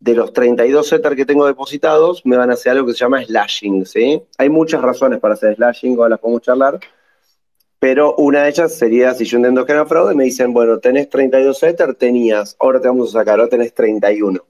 de 0.00 0.14
los 0.14 0.34
32 0.34 0.92
Ether 0.92 1.16
que 1.16 1.24
tengo 1.24 1.46
depositados, 1.46 2.26
me 2.26 2.36
van 2.36 2.50
a 2.50 2.54
hacer 2.54 2.72
algo 2.72 2.86
que 2.86 2.92
se 2.92 2.98
llama 2.98 3.24
slashing, 3.24 3.86
¿sí? 3.86 4.22
Hay 4.36 4.50
muchas 4.50 4.82
razones 4.82 5.18
para 5.18 5.32
hacer 5.32 5.56
slashing, 5.56 5.96
ahora 5.96 6.10
las 6.10 6.20
podemos 6.20 6.42
charlar, 6.42 6.78
pero 7.78 8.14
una 8.16 8.42
de 8.42 8.50
ellas 8.50 8.74
sería, 8.74 9.14
si 9.14 9.24
yo 9.24 9.38
intento 9.38 9.64
generar 9.64 9.86
fraude, 9.86 10.14
me 10.14 10.24
dicen, 10.24 10.52
bueno, 10.52 10.78
tenés 10.78 11.08
32 11.08 11.62
Ether, 11.62 11.94
tenías, 11.94 12.56
ahora 12.58 12.80
te 12.80 12.88
vamos 12.88 13.10
a 13.10 13.18
sacar, 13.20 13.38
ahora 13.38 13.48
tenés 13.48 13.72
31. 13.72 14.44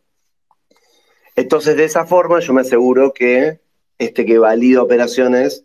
Entonces, 1.37 1.77
de 1.77 1.85
esa 1.85 2.05
forma, 2.05 2.41
yo 2.41 2.53
me 2.53 2.61
aseguro 2.61 3.13
que 3.13 3.61
este 3.99 4.25
que 4.25 4.39
valida 4.39 4.83
operaciones 4.83 5.65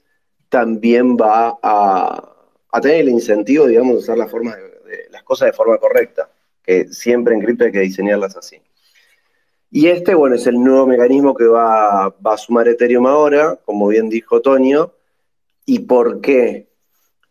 también 0.49 1.15
va 1.15 1.59
a, 1.61 2.35
tener 2.81 3.01
el 3.01 3.09
incentivo, 3.09 3.67
digamos, 3.67 3.93
de 3.93 3.99
usar 3.99 4.17
las, 4.17 4.29
formas 4.29 4.57
de, 4.57 5.09
las 5.11 5.23
cosas 5.23 5.47
de 5.47 5.53
forma 5.53 5.77
correcta, 5.77 6.29
que 6.63 6.87
siempre 6.89 7.33
en 7.33 7.41
cripto 7.41 7.65
hay 7.65 7.71
que 7.71 7.79
diseñarlas 7.79 8.35
así. 8.37 8.61
Y 9.71 9.87
este, 9.87 10.15
bueno, 10.15 10.35
es 10.35 10.47
el 10.47 10.61
nuevo 10.61 10.87
mecanismo 10.87 11.35
que 11.35 11.45
va, 11.45 12.09
va 12.09 12.33
a 12.33 12.37
sumar 12.37 12.67
Ethereum 12.67 13.05
ahora, 13.05 13.59
como 13.65 13.87
bien 13.87 14.09
dijo 14.09 14.41
Tonio. 14.41 14.95
¿Y 15.65 15.79
por 15.79 16.21
qué? 16.21 16.69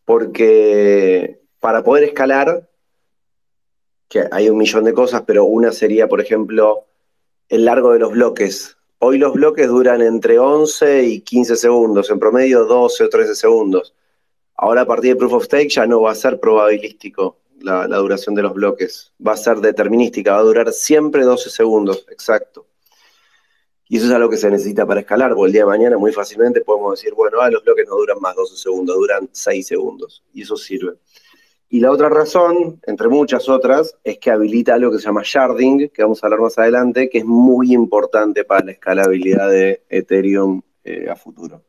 porque 0.09 1.43
para 1.61 1.85
poder 1.85 2.05
escalar, 2.05 2.67
que 4.09 4.25
hay 4.33 4.49
un 4.49 4.57
millón 4.57 4.85
de 4.85 4.95
cosas, 4.95 5.25
pero 5.27 5.45
una 5.45 5.71
sería, 5.71 6.09
por 6.09 6.23
ejemplo, 6.23 6.87
el 7.51 7.67
largo 7.67 7.93
de 7.93 7.99
los 7.99 8.13
bloques. 8.13 8.79
Hoy 9.01 9.19
los 9.19 9.35
bloques 9.35 9.69
duran 9.69 10.01
entre 10.01 10.39
11 10.39 11.03
y 11.03 11.21
15 11.21 11.57
segundos, 11.57 12.09
en 12.09 12.19
promedio 12.19 12.65
12 12.65 13.05
o 13.05 13.09
13 13.11 13.35
segundos. 13.35 13.95
Ahora 14.61 14.81
a 14.81 14.87
partir 14.87 15.13
de 15.13 15.17
Proof 15.17 15.35
of 15.35 15.45
Stake 15.45 15.69
ya 15.69 15.87
no 15.87 16.03
va 16.03 16.11
a 16.11 16.15
ser 16.17 16.41
probabilístico 16.41 17.39
la, 17.61 17.87
duración 17.87 18.35
de 18.35 18.43
los 18.43 18.53
bloques, 18.53 19.13
va 19.25 19.33
a 19.33 19.37
ser 19.37 19.59
determinística, 19.59 20.33
va 20.33 20.39
a 20.39 20.43
durar 20.43 20.73
siempre 20.73 21.23
12 21.23 21.49
segundos, 21.49 22.05
exacto. 22.11 22.67
Y 23.89 23.99
eso 23.99 24.07
es 24.07 24.13
algo 24.13 24.29
que 24.29 24.37
se 24.37 24.51
necesita 24.51 24.85
para 24.85 25.01
escalar, 25.01 25.35
porque 25.35 25.47
el 25.47 25.53
día 25.53 25.63
de 25.63 25.69
mañana 25.69 25.97
muy 25.97 26.13
fácilmente 26.13 26.61
podemos 26.63 26.99
decir, 26.99 27.15
bueno, 27.15 27.41
ah, 27.41 27.49
los 27.51 27.63
bloques 27.63 27.87
no 27.89 27.95
duran 27.95 28.19
más 28.21 28.35
12 28.35 28.57
segundos, 28.57 28.97
duran 28.97 29.29
6 29.31 29.65
segundos, 29.65 30.25
y 30.35 30.43
eso 30.43 30.57
sirve. 30.57 30.95
Y 31.69 31.79
la 31.79 31.93
otra 31.93 32.09
razón, 32.09 32.81
entre 32.85 33.09
muchas 33.09 33.49
otras, 33.49 33.97
es 34.03 34.19
que 34.19 34.33
habilita 34.33 34.75
algo 34.75 34.91
que 34.91 34.99
se 34.99 35.05
llama 35.05 35.23
sharding, 35.25 35.91
que 35.91 36.03
vamos 36.03 36.23
a 36.23 36.27
hablar 36.27 36.41
más 36.41 36.59
adelante, 36.59 37.09
que 37.09 37.19
es 37.19 37.25
muy 37.25 37.73
importante 37.73 38.45
para 38.45 38.65
la 38.65 38.73
escalabilidad 38.73 39.49
de 39.51 39.85
Ethereum 39.89 40.63
eh, 40.83 41.09
a 41.09 41.15
futuro. 41.15 41.63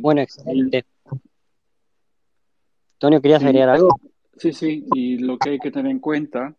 Bueno, 0.00 0.20
excelente. 0.20 0.84
Antonio, 2.94 3.20
¿querías 3.20 3.42
agregar 3.42 3.68
algo? 3.68 4.00
Sí, 4.36 4.52
sí, 4.52 4.86
y 4.94 5.18
lo 5.18 5.38
que 5.38 5.50
hay 5.50 5.58
que 5.58 5.70
tener 5.70 5.90
en 5.90 6.00
cuenta 6.00 6.54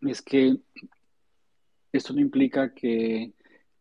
es 0.00 0.22
que 0.22 0.56
esto 1.92 2.14
no 2.14 2.20
implica 2.20 2.72
que 2.74 3.32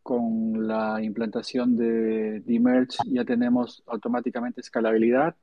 con 0.03 0.67
la 0.67 1.01
implantación 1.01 1.75
de, 1.77 2.41
Demerge 2.41 2.97
ya 3.07 3.23
tenemos 3.23 3.83
automáticamente 3.85 4.61
escalabilidad. 4.61 5.35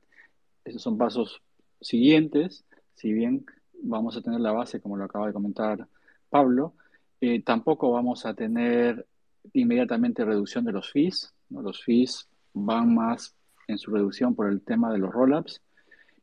Esos 0.63 0.81
son 0.81 0.97
pasos 0.97 1.41
siguientes, 1.81 2.65
si 2.93 3.13
bien 3.13 3.45
vamos 3.81 4.17
a 4.17 4.21
tener 4.21 4.41
la 4.41 4.51
base, 4.51 4.81
como 4.81 4.97
lo 4.97 5.05
acaba 5.05 5.27
de 5.27 5.33
comentar 5.33 5.87
Pablo, 6.29 6.73
eh, 7.21 7.41
tampoco 7.41 7.91
vamos 7.91 8.25
a 8.25 8.33
tener 8.33 9.07
inmediatamente 9.53 10.25
reducción 10.25 10.65
de 10.65 10.73
los 10.73 10.91
fees. 10.91 11.33
Los 11.49 11.83
fees 11.83 12.29
van 12.65 12.93
más 12.93 13.35
en 13.67 13.77
su 13.77 13.91
reducción 13.91 14.35
por 14.35 14.49
el 14.49 14.61
tema 14.61 14.91
de 14.91 14.99
los 14.99 15.11
rollups 15.11 15.61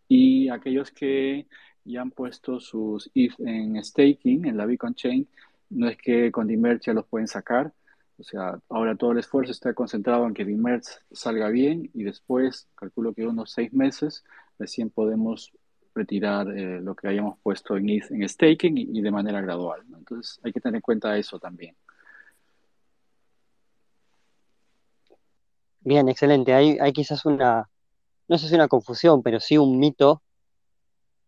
y 0.09 0.49
aquellos 0.49 0.90
que 0.90 1.47
y 1.85 1.97
han 1.97 2.11
puesto 2.11 2.59
sus 2.59 3.11
ETH 3.14 3.38
en 3.38 3.83
staking, 3.83 4.47
en 4.47 4.57
la 4.57 4.66
Bitcoin 4.66 4.95
Chain. 4.95 5.28
No 5.71 5.88
es 5.88 5.97
que 5.97 6.33
con 6.33 6.49
Dimerge 6.49 6.87
ya 6.87 6.93
los 6.93 7.07
pueden 7.07 7.28
sacar, 7.28 7.73
o 8.19 8.23
sea, 8.23 8.59
ahora 8.69 8.97
todo 8.97 9.12
el 9.12 9.19
esfuerzo 9.19 9.52
está 9.52 9.75
concentrado 9.75 10.26
en 10.26 10.35
que 10.35 10.45
Dimerge 10.45 10.90
salga 11.12 11.49
bien 11.49 11.90
y 11.93 12.02
después, 12.02 12.69
calculo 12.75 13.12
que 13.12 13.26
unos 13.26 13.52
seis 13.52 13.73
meses, 13.73 14.25
recién 14.59 14.90
podemos 14.90 15.52
retirar 15.95 16.49
eh, 16.57 16.81
lo 16.81 16.95
que 16.95 17.09
hayamos 17.09 17.38
puesto 17.43 17.76
en 17.76 17.88
ETH 17.88 18.11
en 18.11 18.28
staking 18.28 18.78
y, 18.78 19.00
de 19.00 19.11
manera 19.11 19.40
gradual. 19.40 19.83
Entonces 19.95 20.40
hay 20.43 20.52
que 20.52 20.61
tener 20.61 20.76
en 20.76 20.83
cuenta 20.83 21.16
eso 21.16 21.38
también. 21.38 21.75
Bien, 25.87 26.09
excelente. 26.09 26.52
Hay, 26.52 26.93
quizás 26.93 27.25
una, 27.26 27.71
no 28.28 28.38
sé 28.38 28.49
si 28.49 28.57
una 28.57 28.66
confusión, 28.66 29.23
pero 29.23 29.38
sí 29.38 29.57
un 29.57 29.78
mito 29.78 30.21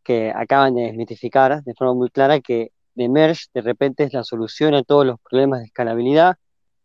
que 0.03 0.33
acaban 0.35 0.75
de 0.75 0.83
desmitificar 0.83 1.63
de 1.63 1.75
forma 1.75 1.95
muy 1.95 2.11
clara 2.11 2.41
que 2.41 2.73
de 2.97 3.09
Merge 3.09 3.47
de 3.55 3.61
repente 3.61 4.03
es 4.03 4.13
la 4.13 4.25
solución 4.25 4.75
a 4.75 4.83
todos 4.83 5.07
los 5.07 5.21
problemas 5.21 5.61
de 5.61 5.67
escalabilidad 5.67 6.39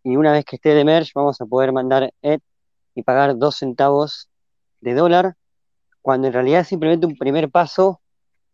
y 0.03 0.18
una 0.18 0.32
vez 0.32 0.46
que 0.46 0.58
esté 0.58 0.75
de 0.75 0.86
Merge 0.86 1.13
vamos 1.15 1.42
a 1.42 1.48
poder 1.48 1.72
mandar 1.72 2.13
ETH 2.22 2.44
y 2.94 3.01
pagar 3.01 3.38
dos 3.39 3.56
centavos 3.56 4.30
de 4.82 4.94
dólar, 4.94 5.36
cuando 6.03 6.27
en 6.27 6.34
realidad 6.34 6.62
es 6.62 6.68
simplemente 6.68 7.08
un 7.08 7.18
primer 7.18 7.50
paso 7.50 8.01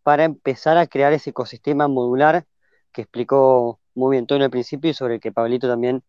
para 0.02 0.24
empezar 0.24 0.78
a 0.78 0.86
crear 0.86 1.12
ese 1.12 1.28
ecosistema 1.28 1.88
modular 1.88 2.46
que 2.92 3.02
explicó 3.02 3.80
muy 3.94 4.12
bien 4.16 4.26
todo 4.26 4.42
al 4.42 4.50
principio 4.50 4.90
y 4.92 4.94
sobre 4.94 5.16
el 5.16 5.20
que 5.20 5.30
Pablito 5.30 5.68
también 5.68 6.02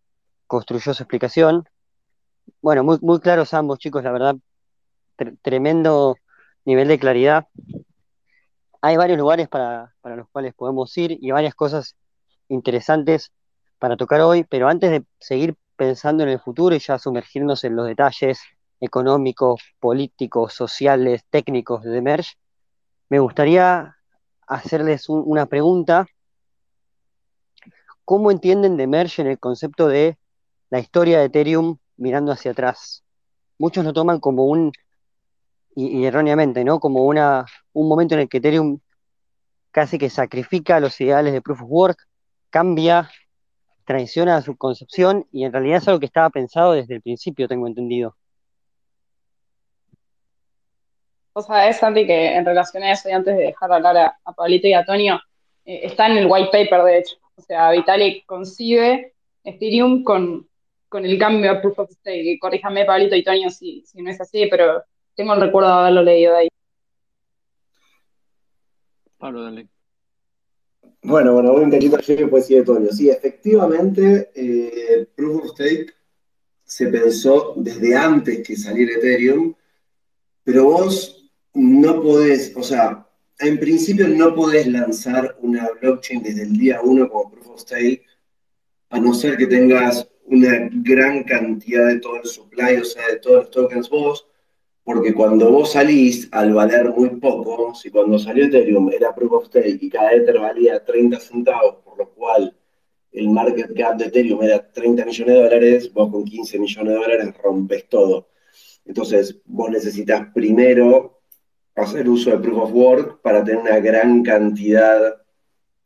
construyó 0.47 0.93
su 0.93 1.03
explicación. 1.03 1.65
Bueno, 2.61 2.83
muy, 2.83 3.19
claros 3.19 3.55
ambos 3.55 3.79
chicos, 3.79 4.03
la 4.03 4.11
verdad, 4.11 4.35
tremendo 5.41 6.15
nivel 6.63 6.87
de 6.87 6.99
claridad. 6.99 7.47
Hay 8.81 8.97
varios 8.97 9.17
lugares 9.17 9.47
para, 9.47 9.95
los 10.03 10.29
cuales 10.29 10.53
podemos 10.53 10.95
ir 10.95 11.17
y 11.19 11.31
varias 11.31 11.55
cosas 11.55 11.95
interesantes 12.49 13.31
para 13.79 13.97
tocar 13.97 14.21
hoy, 14.21 14.43
pero 14.43 14.67
antes 14.67 14.91
de 14.91 15.03
seguir 15.19 15.55
pensando 15.75 16.21
en 16.21 16.29
el 16.29 16.39
futuro 16.39 16.75
y 16.75 16.79
ya 16.79 16.99
sumergirnos 16.99 17.63
en 17.63 17.75
los 17.75 17.87
detalles 17.87 18.39
económicos, 18.79 19.61
políticos, 19.79 20.53
sociales, 20.53 21.25
técnicos 21.31 21.83
de 21.83 21.99
Merge, 21.99 22.35
me 23.09 23.17
gustaría 23.17 23.95
hacerles 24.45 25.09
una 25.09 25.47
pregunta. 25.47 26.05
¿Cómo 28.05 28.29
entienden 28.29 28.77
de 28.77 28.85
Merge 28.85 29.23
en 29.23 29.29
el 29.29 29.39
concepto 29.39 29.87
de 29.87 30.19
la 30.69 30.79
historia 30.79 31.19
de 31.19 31.25
Ethereum 31.25 31.77
mirando 32.01 32.31
hacia 32.31 32.51
atrás? 32.51 33.03
Muchos 33.57 33.85
lo 33.85 33.93
toman 33.93 34.19
como 34.19 34.45
un 34.45 34.71
y, 35.75 36.03
erróneamente, 36.05 36.63
¿no? 36.65 36.79
Como 36.79 37.05
una, 37.05 37.45
un 37.73 37.87
momento 37.87 38.15
en 38.15 38.21
el 38.21 38.29
que 38.29 38.37
Ethereum 38.37 38.79
casi 39.71 39.97
que 39.97 40.09
sacrifica 40.09 40.81
los 40.81 40.99
ideales 40.99 41.31
de 41.31 41.41
Proof 41.41 41.61
of 41.61 41.69
Work, 41.69 42.07
cambia, 42.49 43.09
traiciona 43.85 44.41
su 44.41 44.57
concepción 44.57 45.25
y 45.31 45.45
en 45.45 45.53
realidad 45.53 45.77
es 45.77 45.87
algo 45.87 46.01
que 46.01 46.07
estaba 46.07 46.29
pensado 46.29 46.73
desde 46.73 46.95
el 46.95 47.01
principio, 47.01 47.47
tengo 47.47 47.67
entendido. 47.67 48.17
O 51.33 51.41
sea, 51.41 51.69
es 51.69 51.77
Santi, 51.77 52.05
que 52.05 52.35
en 52.35 52.45
relación 52.45 52.83
a 52.83 52.91
eso, 52.91 53.07
y 53.07 53.13
antes 53.13 53.37
de 53.37 53.43
dejar 53.43 53.71
hablar 53.71 53.95
a, 53.95 54.19
a 54.25 54.33
Pablito 54.33 54.67
y 54.67 54.73
a 54.73 54.79
Antonio, 54.79 55.21
eh, 55.63 55.81
está 55.83 56.07
en 56.07 56.17
el 56.17 56.27
white 56.29 56.49
paper, 56.51 56.83
de 56.83 56.97
hecho. 56.97 57.15
O 57.35 57.41
sea, 57.41 57.71
Vitalik 57.71 58.25
concibe 58.25 59.13
Ethereum 59.45 60.03
con, 60.03 60.49
con 60.91 61.05
el 61.05 61.17
cambio 61.17 61.49
a 61.49 61.61
Proof 61.61 61.79
of 61.79 61.89
Stake. 61.89 62.37
Corríjame, 62.37 62.83
Pablito 62.83 63.15
y 63.15 63.19
Antonio, 63.19 63.49
si, 63.49 63.81
si 63.85 64.01
no 64.01 64.11
es 64.11 64.19
así, 64.19 64.45
pero 64.51 64.83
tengo 65.15 65.33
el 65.33 65.39
recuerdo 65.39 65.69
de 65.69 65.75
haberlo 65.75 66.03
leído 66.03 66.35
ahí. 66.35 66.49
Pablo, 69.17 69.41
dale. 69.41 69.69
Bueno, 71.01 71.31
bueno, 71.31 71.53
voy 71.53 71.63
un 71.63 71.71
cachito 71.71 71.95
ayer 71.97 72.29
pues 72.29 72.45
sí 72.45 72.55
de 72.55 72.63
Toño. 72.63 72.91
Sí, 72.91 73.09
efectivamente, 73.09 74.31
eh, 74.35 75.07
Proof 75.15 75.45
of 75.45 75.51
Stake 75.51 75.93
se 76.65 76.87
pensó 76.87 77.53
desde 77.55 77.95
antes 77.95 78.45
que 78.45 78.57
saliera 78.57 78.95
Ethereum, 78.95 79.53
pero 80.43 80.65
vos 80.65 81.31
no 81.53 82.01
podés, 82.01 82.53
o 82.57 82.63
sea, 82.63 83.07
en 83.39 83.57
principio 83.61 84.09
no 84.09 84.35
podés 84.35 84.67
lanzar 84.67 85.37
una 85.39 85.69
blockchain 85.79 86.21
desde 86.21 86.43
el 86.43 86.57
día 86.57 86.81
uno 86.83 87.09
como 87.09 87.31
Proof 87.31 87.47
of 87.51 87.61
Stake, 87.61 88.05
a 88.89 88.99
no 88.99 89.13
ser 89.13 89.37
que 89.37 89.47
tengas 89.47 90.10
una 90.25 90.69
gran 90.71 91.23
cantidad 91.23 91.87
de 91.87 91.99
todo 91.99 92.17
el 92.17 92.25
supply, 92.25 92.77
o 92.77 92.85
sea, 92.85 93.07
de 93.07 93.17
todos 93.17 93.37
los 93.37 93.51
tokens 93.51 93.89
vos, 93.89 94.27
porque 94.83 95.13
cuando 95.13 95.51
vos 95.51 95.73
salís 95.73 96.27
al 96.31 96.53
valer 96.53 96.89
muy 96.89 97.09
poco, 97.11 97.73
si 97.75 97.91
cuando 97.91 98.17
salió 98.17 98.45
Ethereum 98.45 98.89
era 98.91 99.13
Proof 99.13 99.31
of 99.33 99.45
Stake 99.47 99.77
y 99.79 99.89
cada 99.89 100.13
Ether 100.13 100.39
valía 100.39 100.83
30 100.83 101.19
centavos, 101.19 101.77
por 101.83 101.97
lo 101.97 102.09
cual 102.09 102.55
el 103.11 103.29
market 103.29 103.75
cap 103.77 103.97
de 103.97 104.05
Ethereum 104.05 104.41
era 104.41 104.71
30 104.71 105.05
millones 105.05 105.35
de 105.35 105.41
dólares, 105.41 105.93
vos 105.93 106.09
con 106.11 106.23
15 106.23 106.59
millones 106.59 106.93
de 106.93 106.99
dólares 106.99 107.33
rompes 107.43 107.87
todo. 107.89 108.29
Entonces, 108.85 109.39
vos 109.45 109.69
necesitas 109.69 110.27
primero 110.33 111.21
hacer 111.75 112.09
uso 112.09 112.31
de 112.31 112.39
Proof 112.39 112.63
of 112.63 112.73
Work 112.73 113.21
para 113.21 113.43
tener 113.43 113.61
una 113.61 113.79
gran 113.79 114.23
cantidad, 114.23 115.21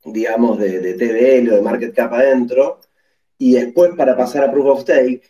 digamos, 0.05 0.57
de, 0.57 0.79
de 0.79 0.93
TVL 0.93 1.51
o 1.51 1.55
de 1.57 1.61
market 1.61 1.93
cap 1.93 2.13
adentro, 2.13 2.79
y 3.37 3.53
después 3.53 3.91
para 3.95 4.15
pasar 4.15 4.43
a 4.43 4.51
Proof 4.51 4.65
of 4.67 4.81
Stake, 4.81 5.21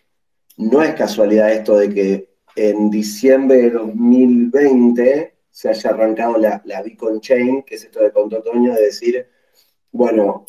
no 0.58 0.82
es 0.82 0.94
casualidad 0.96 1.52
esto 1.52 1.78
de 1.78 1.94
que 1.94 2.30
en 2.56 2.90
diciembre 2.90 3.64
de 3.64 3.72
2020 3.72 5.36
se 5.50 5.70
haya 5.70 5.90
arrancado 5.90 6.38
la, 6.38 6.62
la 6.66 6.82
Beacon 6.82 7.20
Chain, 7.22 7.64
que 7.64 7.76
es 7.76 7.84
esto 7.84 8.02
de 8.02 8.12
contó 8.12 8.42
Toño, 8.42 8.74
de 8.74 8.84
decir, 8.84 9.28
bueno, 9.92 10.46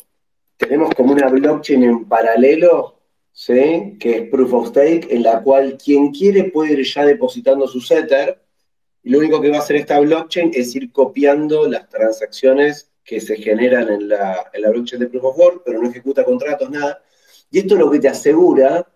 tenemos 0.57 0.93
como 0.95 1.13
una 1.13 1.29
blockchain 1.29 1.83
en 1.83 2.05
paralelo, 2.05 2.99
que 3.45 3.97
es 4.01 4.29
Proof 4.29 4.53
of 4.53 4.67
Stake, 4.69 5.07
en 5.11 5.23
la 5.23 5.41
cual 5.43 5.77
quien 5.77 6.11
quiere 6.11 6.45
puede 6.45 6.73
ir 6.73 6.85
ya 6.85 7.05
depositando 7.05 7.67
su 7.67 7.79
Ether, 7.93 8.41
y 9.03 9.11
lo 9.11 9.19
único 9.19 9.39
que 9.39 9.49
va 9.49 9.57
a 9.57 9.59
hacer 9.59 9.77
esta 9.77 9.99
blockchain 9.99 10.51
es 10.53 10.75
ir 10.75 10.91
copiando 10.91 11.67
las 11.67 11.87
transacciones 11.87 12.91
que 13.03 13.21
se 13.21 13.37
generan 13.37 13.89
en 13.89 14.09
la, 14.09 14.49
en 14.51 14.61
la 14.61 14.69
blockchain 14.71 14.99
de 14.99 15.07
Proof 15.07 15.23
of 15.23 15.37
Work, 15.37 15.61
pero 15.63 15.81
no 15.81 15.89
ejecuta 15.89 16.25
contratos, 16.25 16.69
nada. 16.69 17.01
Y 17.49 17.59
esto 17.59 17.75
es 17.75 17.79
lo 17.79 17.89
que 17.89 17.99
te 17.99 18.09
asegura 18.09 18.87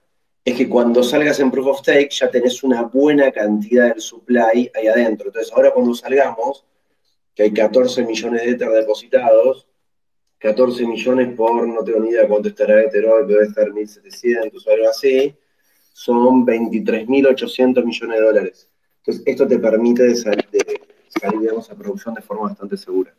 es 0.44 0.56
que 0.56 0.68
cuando 0.68 1.04
salgas 1.04 1.40
en 1.40 1.52
Proof 1.52 1.68
of 1.68 1.80
Stake 1.80 2.10
ya 2.10 2.30
tenés 2.30 2.64
una 2.64 2.84
buena 2.84 3.32
cantidad 3.32 3.90
del 3.90 4.02
supply 4.02 4.72
ahí 4.74 4.88
adentro. 4.88 5.28
Entonces, 5.28 5.54
ahora 5.54 5.72
cuando 5.72 5.94
salgamos, 5.94 6.66
que 7.36 7.44
hay 7.44 7.54
14 7.54 8.04
millones 8.04 8.42
de 8.42 8.50
Ether 8.52 8.70
depositados, 8.70 9.68
14 10.40 10.88
millones 10.88 11.36
por, 11.36 11.68
no 11.68 11.84
tengo 11.84 12.00
ni 12.00 12.10
idea 12.10 12.28
cuánto 12.28 12.50
estará 12.50 12.82
Ether 12.82 13.06
hoy, 13.06 13.28
debe 13.28 13.44
estar 13.44 13.70
1.700 13.70 14.66
o 14.66 14.72
algo 14.72 14.90
así, 14.90 15.36
son 15.94 16.46
23.800 16.46 17.86
millones 17.86 18.20
de 18.20 18.26
dólares. 18.26 18.70
Entonces, 18.98 19.24
esto 19.26 19.48
te 19.48 19.60
permite 19.60 20.16
salir, 20.16 20.48
de, 20.52 20.82
salir 21.08 21.40
digamos, 21.40 21.70
a 21.70 21.76
producción 21.76 22.16
de 22.16 22.22
forma 22.22 22.50
bastante 22.50 22.76
segura. 22.78 23.14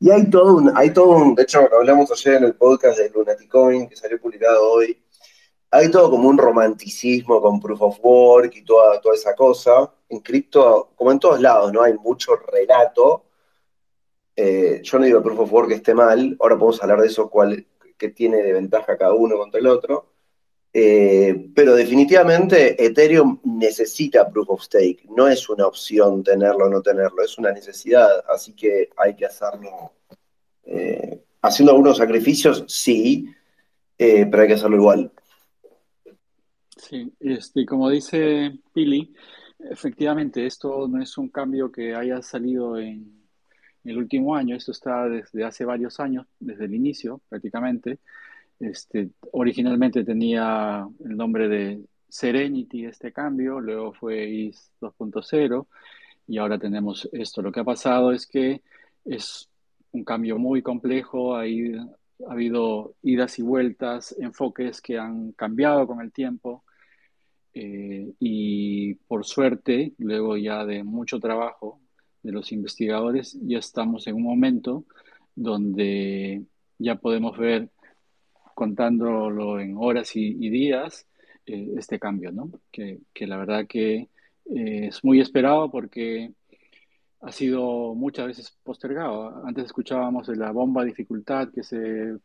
Y 0.00 0.10
hay 0.10 0.30
todo 0.30 0.56
un, 0.56 0.72
hay 0.76 0.92
todo 0.94 1.10
un, 1.10 1.34
de 1.34 1.42
hecho, 1.42 1.68
hablamos 1.72 2.10
ayer 2.10 2.36
en 2.36 2.44
el 2.44 2.54
podcast 2.54 2.98
de 2.98 3.10
Lunaticoin, 3.10 3.86
que 3.86 3.96
salió 3.96 4.18
publicado 4.18 4.72
hoy, 4.72 4.98
hay 5.70 5.90
todo 5.90 6.10
como 6.10 6.28
un 6.28 6.38
romanticismo 6.38 7.40
con 7.40 7.60
Proof 7.60 7.82
of 7.82 7.98
Work 8.02 8.56
y 8.56 8.64
toda, 8.64 9.00
toda 9.00 9.14
esa 9.14 9.34
cosa. 9.34 9.92
En 10.08 10.20
cripto, 10.20 10.90
como 10.96 11.12
en 11.12 11.20
todos 11.20 11.40
lados, 11.40 11.72
¿no? 11.72 11.82
Hay 11.82 11.94
mucho 11.94 12.34
relato. 12.36 13.26
Eh, 14.34 14.80
yo 14.82 14.98
no 14.98 15.04
digo 15.04 15.20
que 15.20 15.24
Proof 15.24 15.40
of 15.40 15.52
Work 15.52 15.72
esté 15.72 15.94
mal, 15.94 16.36
ahora 16.40 16.56
podemos 16.58 16.82
hablar 16.82 17.00
de 17.02 17.06
eso, 17.08 17.28
cuál, 17.30 17.66
qué 17.98 18.08
tiene 18.08 18.38
de 18.38 18.52
ventaja 18.54 18.96
cada 18.96 19.12
uno 19.12 19.36
contra 19.36 19.60
el 19.60 19.66
otro. 19.66 20.09
Eh, 20.72 21.50
pero 21.54 21.74
definitivamente 21.74 22.82
Ethereum 22.84 23.40
necesita 23.44 24.30
Proof 24.30 24.50
of 24.50 24.62
Stake. 24.62 25.04
No 25.16 25.26
es 25.28 25.48
una 25.48 25.66
opción 25.66 26.22
tenerlo 26.22 26.66
o 26.66 26.70
no 26.70 26.80
tenerlo, 26.80 27.22
es 27.22 27.36
una 27.38 27.52
necesidad. 27.52 28.24
Así 28.28 28.52
que 28.52 28.90
hay 28.96 29.14
que 29.14 29.26
hacerlo. 29.26 29.92
Eh, 30.64 31.20
haciendo 31.42 31.72
algunos 31.72 31.96
sacrificios, 31.96 32.64
sí, 32.68 33.26
pero 33.96 34.42
hay 34.42 34.48
que 34.48 34.54
hacerlo 34.54 34.76
igual. 34.76 35.12
Sí, 36.76 37.12
este, 37.20 37.66
como 37.66 37.90
dice 37.90 38.58
Pili, 38.72 39.12
efectivamente 39.58 40.46
esto 40.46 40.88
no 40.88 41.02
es 41.02 41.18
un 41.18 41.28
cambio 41.28 41.70
que 41.70 41.94
haya 41.94 42.22
salido 42.22 42.78
en 42.78 43.20
el 43.84 43.98
último 43.98 44.34
año, 44.34 44.56
esto 44.56 44.72
está 44.72 45.08
desde 45.08 45.44
hace 45.44 45.64
varios 45.64 46.00
años, 46.00 46.26
desde 46.38 46.64
el 46.64 46.74
inicio 46.74 47.20
prácticamente. 47.28 47.98
Este, 48.60 49.10
originalmente 49.32 50.04
tenía 50.04 50.86
el 51.04 51.16
nombre 51.16 51.48
de 51.48 51.80
Serenity 52.08 52.84
este 52.84 53.12
cambio, 53.12 53.58
luego 53.60 53.92
fue 53.92 54.28
IS 54.28 54.72
2.0 54.80 55.66
y 56.26 56.38
ahora 56.38 56.58
tenemos 56.58 57.08
esto. 57.12 57.42
Lo 57.42 57.50
que 57.50 57.60
ha 57.60 57.64
pasado 57.64 58.12
es 58.12 58.26
que 58.26 58.62
es 59.04 59.48
un 59.92 60.04
cambio 60.04 60.38
muy 60.38 60.62
complejo, 60.62 61.34
ha 61.36 61.40
habido 62.28 62.94
idas 63.02 63.38
y 63.38 63.42
vueltas, 63.42 64.14
enfoques 64.18 64.80
que 64.80 64.98
han 64.98 65.32
cambiado 65.32 65.86
con 65.86 66.00
el 66.00 66.12
tiempo. 66.12 66.64
Eh, 67.52 68.12
y 68.20 68.94
por 68.94 69.24
suerte, 69.24 69.94
luego 69.98 70.36
ya 70.36 70.64
de 70.64 70.84
mucho 70.84 71.18
trabajo, 71.18 71.80
de 72.22 72.32
los 72.32 72.52
investigadores, 72.52 73.38
ya 73.42 73.58
estamos 73.58 74.06
en 74.06 74.14
un 74.16 74.22
momento 74.22 74.84
donde 75.34 76.44
ya 76.78 76.96
podemos 76.96 77.36
ver, 77.38 77.70
contándolo 78.60 79.58
en 79.58 79.74
horas 79.78 80.14
y, 80.16 80.50
días, 80.50 81.06
eh, 81.46 81.72
este 81.78 81.98
cambio, 81.98 82.30
¿no? 82.30 82.50
Que, 82.70 83.00
la 83.20 83.38
verdad 83.38 83.66
que 83.66 84.10
eh, 84.54 84.88
es 84.88 85.02
muy 85.02 85.18
esperado 85.18 85.70
porque 85.70 86.34
ha 87.22 87.32
sido 87.32 87.94
muchas 87.94 88.26
veces 88.26 88.54
postergado. 88.62 89.46
Antes 89.46 89.64
escuchábamos 89.64 90.26
de 90.26 90.36
la 90.36 90.50
bomba 90.52 90.82
de 90.82 90.88
dificultad 90.88 91.48
que 91.54 91.62
se, 91.62 92.18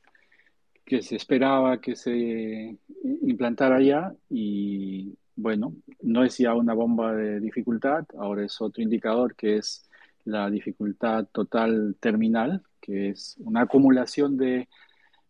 que 0.84 1.02
se 1.02 1.16
esperaba 1.16 1.80
que 1.80 1.96
se 1.96 2.78
implantara 3.22 3.82
ya 3.82 4.14
y 4.30 5.18
bueno, 5.38 5.74
no 6.02 6.26
es 6.26 6.38
ya 6.38 6.54
una 6.54 6.74
bomba 6.74 7.14
de 7.16 7.40
dificultad, 7.40 8.04
ahora 8.20 8.44
es 8.44 8.60
otro 8.60 8.84
indicador 8.84 9.36
que 9.36 9.56
es 9.56 9.90
la 10.26 10.50
dificultad 10.50 11.28
total 11.32 11.96
terminal, 12.02 12.62
que 12.82 13.12
es 13.12 13.38
una 13.40 13.62
acumulación 13.62 14.36
de, 14.36 14.68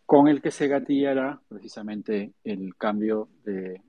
con 0.05 0.27
el 0.27 0.41
que 0.41 0.51
se 0.51 0.67
gatillará 0.67 1.39
precisamente 1.47 2.33
el 2.43 2.75
cambio 2.75 3.29
de 3.45 3.81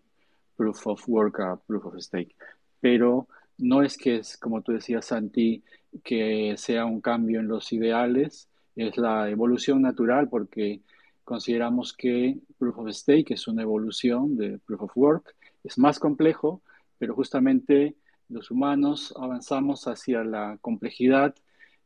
proof 0.57 0.87
of 0.87 1.03
work 1.09 1.41
a 1.41 1.57
proof 1.57 1.87
of 1.87 1.97
stake. 1.99 2.37
Pero 2.81 3.27
no 3.61 3.83
es 3.83 3.97
que 3.97 4.17
es, 4.17 4.37
como 4.37 4.63
tú 4.63 4.73
decías, 4.73 5.07
Santi, 5.07 5.63
que 6.05 6.55
sea 6.57 6.85
un 6.85 7.01
cambio 7.01 7.41
en 7.41 7.49
los 7.49 7.73
ideales, 7.73 8.49
es 8.77 8.97
la 8.97 9.29
evolución 9.29 9.83
natural 9.83 10.29
porque 10.29 10.81
consideramos 11.25 11.93
que 11.93 12.39
Proof 12.59 12.79
of 12.79 12.91
Stake 12.91 13.35
es 13.35 13.47
una 13.49 13.63
evolución 13.63 14.37
de 14.37 14.59
Proof 14.59 14.83
of 14.83 14.97
Work, 14.97 15.37
es 15.65 15.79
más 15.79 15.99
complejo, 15.99 16.63
pero 16.99 17.15
justamente 17.15 17.97
los 18.29 18.51
humanos 18.51 19.13
avanzamos 19.17 19.87
hacia 19.87 20.25
la 20.25 20.59
complejidad, 20.61 21.35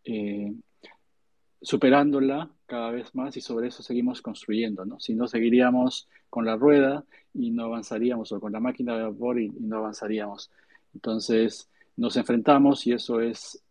eh, 0.05 0.53
superándola 1.61 2.51
cada 2.67 2.91
vez 2.91 3.15
más 3.15 3.37
y 3.37 3.41
sobre 3.41 3.69
eso 3.69 3.83
seguimos 3.83 4.21
construyendo, 4.21 4.85
¿no? 4.85 5.01
Si 5.01 5.15
no, 5.15 5.27
seguiríamos 5.27 6.09
con 6.29 6.45
la 6.45 6.57
rueda 6.57 7.05
y 7.33 7.51
no 7.51 7.65
avanzaríamos, 7.65 8.31
o 8.33 8.41
con 8.41 8.53
la 8.53 8.61
máquina 8.61 8.97
de 8.97 9.05
vapor 9.05 9.41
y 9.41 9.49
no 9.49 9.79
avanzaríamos. 9.79 10.51
Entonces 10.95 11.69
nos 11.97 12.17
enfrentamos 12.17 12.87
y 12.87 12.93
eso 12.93 13.21
es 13.21 13.63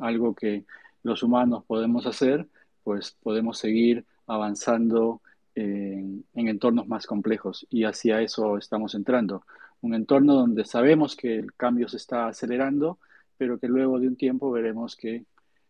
algo 0.00 0.34
que 0.34 0.64
los 1.02 1.22
humanos 1.22 1.64
podemos 1.66 2.06
hacer, 2.06 2.48
pues 2.82 3.16
podemos 3.22 3.58
seguir 3.58 4.04
avanzando 4.26 5.20
en, 5.54 6.24
entornos 6.34 6.88
más 6.88 7.06
complejos 7.06 7.66
y 7.70 7.84
hacia 7.84 8.20
eso 8.22 8.58
estamos 8.58 8.94
entrando. 8.94 9.44
Un 9.80 9.94
entorno 9.94 10.34
donde 10.34 10.64
sabemos 10.64 11.14
que 11.16 11.36
el 11.36 11.54
cambio 11.54 11.88
se 11.88 11.98
está 11.98 12.26
acelerando, 12.26 12.98
pero 13.36 13.58
que 13.58 13.68
luego 13.68 14.00
de 14.00 14.08
un 14.08 14.16
tiempo 14.16 14.50
veremos 14.50 14.96
que 14.96 15.24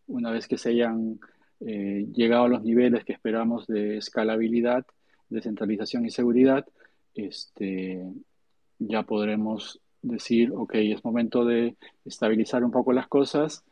una 0.07 0.31
vez 0.31 0.47
que 0.47 0.59
se 0.59 0.71
hayan 0.71 1.19
eh, 1.61 2.07
llegado 2.13 2.45
a 2.45 2.49
los 2.49 2.63
niveles 2.63 3.05
que 3.05 3.13
esperamos 3.13 3.67
de 3.67 3.97
escalabilidad, 3.97 4.87
descentralización 5.29 6.05
y 6.05 6.11
seguridad, 6.11 6.67
este, 7.15 8.05
ya 8.79 9.03
podremos 9.03 9.81
decir, 10.05 10.53
ok, 10.55 10.75
es 10.75 11.05
momento 11.05 11.45
de 11.45 11.77
estabilizar 12.05 12.65
un 12.65 12.71
poco 12.71 12.93
las 12.93 13.09
cosas, 13.09 13.65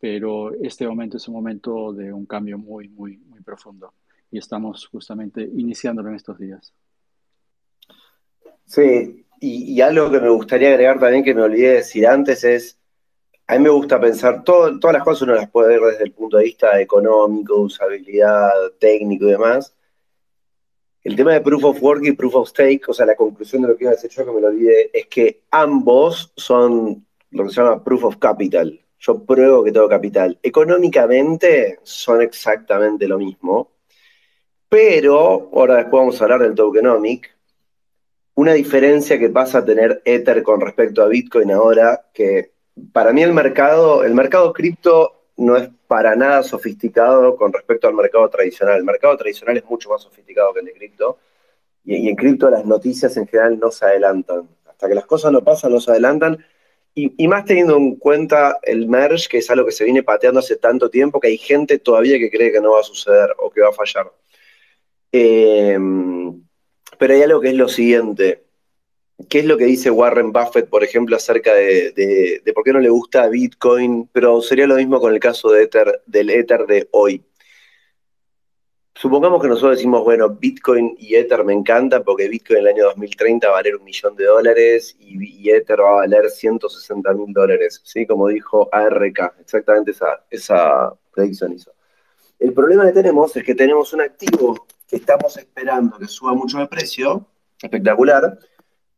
pero 0.00 0.52
este 0.54 0.86
momento 0.86 1.16
es 1.16 1.28
un 1.28 1.34
momento 1.34 1.92
de 1.92 2.12
un 2.12 2.26
cambio 2.26 2.58
muy, 2.58 2.88
muy, 2.88 3.18
muy 3.18 3.40
profundo 3.40 3.92
y 4.30 4.38
estamos 4.38 4.86
justamente 4.86 5.42
iniciándolo 5.42 6.08
en 6.10 6.16
estos 6.16 6.38
días. 6.38 6.72
Sí, 8.64 9.24
y, 9.40 9.80
algo 9.80 10.10
que 10.10 10.20
me 10.20 10.30
gustaría 10.30 10.70
agregar 10.70 10.98
también 10.98 11.22
que 11.22 11.34
me 11.34 11.42
olvidé 11.42 11.68
de 11.68 11.74
decir 11.76 12.06
antes 12.06 12.42
es, 12.42 12.78
a 13.46 13.54
mí 13.56 13.60
me 13.60 13.70
gusta 13.70 14.00
pensar, 14.00 14.42
todas 14.42 14.80
las 14.82 15.04
cosas 15.04 15.22
uno 15.22 15.34
las 15.34 15.50
puede 15.50 15.78
ver 15.78 15.92
desde 15.92 16.04
el 16.04 16.12
punto 16.12 16.38
de 16.38 16.44
vista 16.44 16.80
económico, 16.80 17.60
usabilidad, 17.60 18.50
técnico 18.80 19.26
y 19.26 19.32
demás, 19.32 19.75
el 21.06 21.14
tema 21.14 21.34
de 21.34 21.40
Proof 21.40 21.62
of 21.62 21.82
Work 21.82 22.04
y 22.04 22.12
Proof 22.12 22.34
of 22.34 22.48
Stake, 22.48 22.82
o 22.88 22.92
sea, 22.92 23.06
la 23.06 23.14
conclusión 23.14 23.62
de 23.62 23.68
lo 23.68 23.76
que 23.76 23.84
iba 23.84 23.92
a 23.92 23.94
decir 23.94 24.10
yo, 24.10 24.26
que 24.26 24.32
me 24.32 24.40
lo 24.40 24.48
olvidé, 24.48 24.90
es 24.92 25.06
que 25.06 25.42
ambos 25.52 26.32
son 26.34 27.06
lo 27.30 27.44
que 27.44 27.50
se 27.50 27.62
llama 27.62 27.84
Proof 27.84 28.04
of 28.06 28.16
Capital. 28.16 28.80
Yo 28.98 29.24
pruebo 29.24 29.62
que 29.62 29.70
tengo 29.70 29.88
capital. 29.88 30.36
Económicamente 30.42 31.78
son 31.84 32.22
exactamente 32.22 33.06
lo 33.06 33.18
mismo, 33.18 33.70
pero, 34.68 35.48
ahora 35.54 35.76
después 35.76 36.00
vamos 36.00 36.20
a 36.20 36.24
hablar 36.24 36.40
del 36.40 36.56
tokenomic, 36.56 37.36
una 38.34 38.54
diferencia 38.54 39.16
que 39.16 39.28
pasa 39.28 39.58
a 39.58 39.64
tener 39.64 40.02
Ether 40.04 40.42
con 40.42 40.60
respecto 40.60 41.04
a 41.04 41.08
Bitcoin 41.08 41.52
ahora, 41.52 42.06
que 42.12 42.50
para 42.92 43.12
mí 43.12 43.22
el 43.22 43.32
mercado, 43.32 44.02
el 44.02 44.12
mercado 44.12 44.52
cripto 44.52 45.15
no 45.36 45.56
es 45.56 45.68
para 45.86 46.16
nada 46.16 46.42
sofisticado 46.42 47.36
con 47.36 47.52
respecto 47.52 47.88
al 47.88 47.94
mercado 47.94 48.28
tradicional. 48.28 48.78
El 48.78 48.84
mercado 48.84 49.16
tradicional 49.16 49.56
es 49.56 49.64
mucho 49.64 49.90
más 49.90 50.02
sofisticado 50.02 50.52
que 50.52 50.60
el 50.60 50.66
de 50.66 50.72
cripto. 50.72 51.18
Y, 51.84 52.08
en 52.08 52.16
cripto 52.16 52.50
las 52.50 52.64
noticias 52.64 53.16
en 53.16 53.26
general 53.26 53.58
no 53.58 53.70
se 53.70 53.84
adelantan. 53.84 54.48
Hasta 54.66 54.88
que 54.88 54.94
las 54.94 55.06
cosas 55.06 55.32
no 55.32 55.44
pasan, 55.44 55.72
no 55.72 55.80
se 55.80 55.90
adelantan. 55.90 56.44
Y, 56.94 57.28
más 57.28 57.44
teniendo 57.44 57.76
en 57.76 57.96
cuenta 57.96 58.58
el 58.62 58.88
merge, 58.88 59.28
que 59.28 59.38
es 59.38 59.50
algo 59.50 59.66
que 59.66 59.72
se 59.72 59.84
viene 59.84 60.02
pateando 60.02 60.40
hace 60.40 60.56
tanto 60.56 60.88
tiempo, 60.88 61.20
que 61.20 61.28
hay 61.28 61.36
gente 61.36 61.78
todavía 61.78 62.18
que 62.18 62.30
cree 62.30 62.50
que 62.50 62.60
no 62.60 62.72
va 62.72 62.80
a 62.80 62.84
suceder 62.84 63.34
o 63.38 63.50
que 63.50 63.60
va 63.60 63.68
a 63.68 63.72
fallar. 63.72 64.10
Eh, 65.12 65.78
pero 66.98 67.14
hay 67.14 67.22
algo 67.22 67.40
que 67.40 67.48
es 67.48 67.54
lo 67.54 67.68
siguiente. 67.68 68.45
¿Qué 69.28 69.38
es 69.38 69.46
lo 69.46 69.56
que 69.56 69.64
dice 69.64 69.90
Warren 69.90 70.30
Buffett, 70.30 70.68
por 70.68 70.84
ejemplo, 70.84 71.16
acerca 71.16 71.54
de, 71.54 72.42
por 72.54 72.62
qué 72.62 72.72
no 72.72 72.80
le 72.80 72.90
gusta 72.90 73.28
Bitcoin? 73.28 74.08
Pero 74.12 74.42
sería 74.42 74.66
lo 74.66 74.76
mismo 74.76 75.00
con 75.00 75.14
el 75.14 75.20
caso 75.20 75.50
de 75.50 75.62
Ether, 75.62 76.02
del 76.04 76.28
Ether 76.28 76.66
de 76.66 76.86
hoy. 76.92 77.24
Supongamos 78.94 79.40
que 79.40 79.48
nosotros 79.48 79.76
decimos, 79.76 80.04
bueno, 80.04 80.28
Bitcoin 80.28 80.96
y 80.98 81.16
Ether 81.16 81.44
me 81.44 81.54
encantan 81.54 82.02
porque 82.04 82.28
Bitcoin 82.28 82.58
en 82.58 82.66
el 82.66 82.74
año 82.74 82.84
2030 82.84 83.46
va 83.46 83.54
a 83.54 83.56
valer 83.56 83.76
un 83.76 83.84
millón 83.84 84.16
de 84.16 84.24
dólares 84.24 84.96
y, 84.98 85.50
Ether 85.50 85.80
va 85.80 85.90
a 85.90 85.94
valer 85.96 86.28
160 86.30 87.12
mil 87.14 87.32
dólares, 87.32 87.80
¿sí? 87.84 88.06
Como 88.06 88.28
dijo 88.28 88.68
ARK, 88.72 89.34
exactamente 89.40 89.92
esa, 89.92 90.24
esa 90.30 90.92
predicción 91.12 91.52
hizo. 91.52 91.72
El 92.38 92.52
problema 92.52 92.84
que 92.86 92.92
tenemos 92.92 93.34
es 93.34 93.44
que 93.44 93.54
tenemos 93.54 93.92
un 93.94 94.02
activo 94.02 94.66
que 94.86 94.96
estamos 94.96 95.36
esperando 95.36 95.98
que 95.98 96.06
suba 96.06 96.34
mucho 96.34 96.58
de 96.58 96.66
precio, 96.66 97.26
espectacular, 97.62 98.38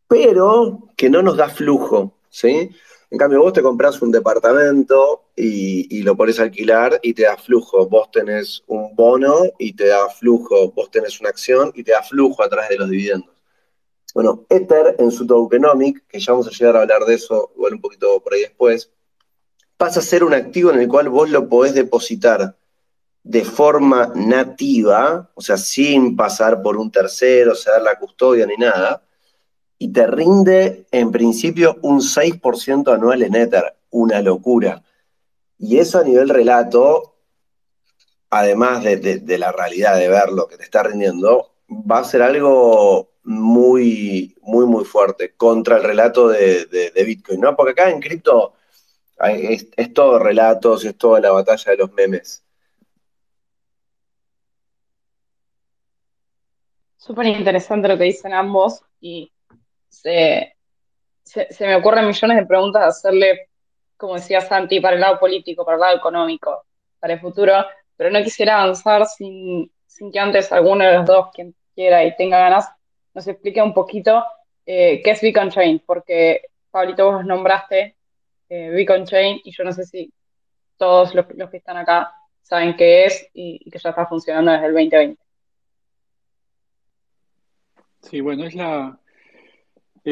pero 0.09 0.89
que 0.97 1.11
no 1.11 1.23
nos 1.23 1.37
da 1.37 1.49
flujo, 1.49 2.15
¿sí? 2.31 2.71
En 3.11 3.19
cambio, 3.19 3.41
vos 3.41 3.53
te 3.53 3.63
compras 3.63 4.03
un 4.03 4.11
departamento 4.11 5.31
y, 5.35 6.03
lo 6.03 6.17
pones 6.17 6.41
a 6.41 6.43
alquilar 6.43 6.99
y 7.03 7.15
te 7.15 7.23
da 7.23 7.37
flujo. 7.37 7.87
Vos 7.89 8.11
tenés 8.11 8.63
un 8.67 8.95
bono 8.95 9.45
y 9.59 9.73
te 9.75 9.87
da 9.87 10.09
flujo. 10.11 10.73
Vos 10.73 10.91
tenés 10.91 11.19
una 11.21 11.31
acción 11.31 11.73
y 11.75 11.85
te 11.85 11.93
da 11.93 12.03
flujo 12.03 12.43
a 12.43 12.49
través 12.49 12.69
de 12.69 12.77
los 12.77 12.91
dividendos. 12.91 13.35
Bueno, 14.15 14.47
Ether 14.51 14.97
en 14.99 15.11
su 15.11 15.27
tokenomic, 15.27 16.07
que 16.07 16.21
ya 16.21 16.33
vamos 16.33 16.49
a 16.49 16.51
llegar 16.51 16.77
a 16.77 16.83
hablar 16.83 17.05
de 17.05 17.15
eso 17.15 17.53
igual 17.57 17.75
un 17.75 17.81
poquito 17.81 18.21
por 18.21 18.35
ahí 18.35 18.41
después, 18.41 18.91
pasa 19.77 20.01
a 20.01 20.03
ser 20.03 20.25
un 20.25 20.35
activo 20.35 20.71
en 20.71 20.81
el 20.81 20.89
cual 20.89 21.09
vos 21.09 21.31
lo 21.31 21.49
podés 21.49 21.75
depositar 21.75 22.57
de 23.23 23.45
forma 23.45 24.13
nativa, 24.15 25.31
o 25.35 25.41
sea, 25.41 25.57
sin 25.57 26.17
pasar 26.17 26.63
por 26.63 26.77
un 26.77 26.91
tercero, 26.91 27.53
dar 27.65 27.83
la 27.83 27.99
custodia 27.99 28.47
ni 28.47 28.57
nada, 28.57 29.03
y 29.79 29.93
te 29.93 30.07
rinde 30.07 30.87
en 30.91 31.13
principio 31.13 31.77
un 31.83 32.01
6% 32.01 32.93
anual 32.93 33.23
en 33.23 33.37
Ether, 33.37 33.77
una 33.91 34.21
locura. 34.21 34.83
Y 35.59 35.79
eso 35.79 35.99
a 35.99 36.05
nivel 36.05 36.29
relato, 36.29 37.17
además 38.31 38.83
de, 38.83 39.39
la 39.39 39.53
realidad 39.53 39.97
de 39.97 40.09
ver 40.09 40.31
lo 40.31 40.49
que 40.49 40.57
te 40.57 40.65
está 40.65 40.83
rindiendo, 40.83 41.53
va 41.69 41.99
a 41.99 42.05
ser 42.05 42.23
algo 42.23 43.11
muy, 43.23 44.37
muy, 44.43 44.67
muy 44.67 44.85
fuerte 44.85 45.35
contra 45.37 45.77
el 45.77 45.85
relato 45.85 46.29
de, 46.29 46.93
Bitcoin, 47.07 47.41
¿no? 47.41 47.55
Porque 47.55 47.73
acá 47.73 47.91
en 47.91 48.01
cripto 48.01 48.55
es, 49.21 49.69
es, 49.77 49.95
todo 49.95 50.19
relatos, 50.19 50.85
es 50.85 50.97
toda 50.97 51.21
la 51.21 51.31
batalla 51.31 51.73
de 51.73 51.79
los 51.79 51.93
memes. 51.93 52.45
Súper 56.97 57.27
interesante 57.27 57.89
lo 57.89 57.97
que 57.97 58.05
dicen 58.05 58.35
ambos 58.35 58.83
y 59.01 59.33
se, 60.03 61.67
me 61.67 61.77
ocurren 61.77 62.07
millones 62.07 62.37
de 62.37 62.47
preguntas 62.47 62.85
hacerle, 62.85 63.49
como 63.97 64.15
decía 64.15 64.41
Santi, 64.41 64.81
para 64.81 64.95
el 64.95 65.01
lado 65.01 65.19
político, 65.19 65.65
para 65.65 65.77
el 65.77 65.81
lado 65.81 65.97
económico, 65.97 66.65
para 66.99 67.15
el 67.15 67.21
futuro, 67.21 67.53
pero 67.97 68.11
no 68.11 68.23
quisiera 68.23 68.63
avanzar 68.63 69.07
sin, 69.07 69.71
que 70.13 70.19
antes 70.19 70.53
alguno 70.53 70.85
de 70.85 70.95
los 70.95 71.07
dos, 71.07 71.29
quien 71.35 71.55
quiera 71.75 72.05
y 72.05 72.17
tenga 72.17 72.39
ganas, 72.39 72.69
nos 73.15 73.27
explique 73.27 73.61
un 73.61 73.75
poquito 73.75 74.25
eh, 74.65 75.01
qué 75.03 75.11
es 75.11 75.21
Beacon 75.21 75.51
Chain, 75.51 75.83
porque 75.85 76.43
Pablito, 76.71 77.11
vos 77.11 77.25
nombraste 77.25 77.97
eh, 78.49 78.71
Beacon 78.71 79.05
Chain 79.05 79.41
y 79.45 79.51
yo 79.51 79.65
no 79.65 79.73
sé 79.73 79.85
si 79.85 80.13
todos 80.77 81.15
los, 81.15 81.27
que 81.27 81.57
están 81.57 81.77
acá 81.77 82.13
saben 82.43 82.77
qué 82.77 83.05
es 83.05 83.29
y, 83.35 83.69
que 83.71 83.79
ya 83.79 83.91
está 83.91 84.07
funcionando 84.07 84.53
desde 84.53 84.67
el 84.67 84.73
2020. 84.73 85.23
Sí, 88.03 88.21
bueno, 88.21 88.45
es 88.45 88.55
la, 88.55 88.99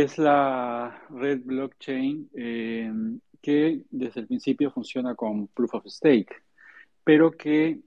es 0.03 0.19
la 0.19 1.07
red 1.09 1.41
blockchain 1.43 2.29
eh, 2.35 2.93
que 3.41 3.83
desde 3.91 4.21
el 4.21 4.27
principio 4.27 4.71
funciona 4.71 5.15
con 5.15 5.49
proof 5.49 5.75
of 5.77 5.87
stake, 5.87 6.43
pero 7.03 7.31
que 7.31 7.81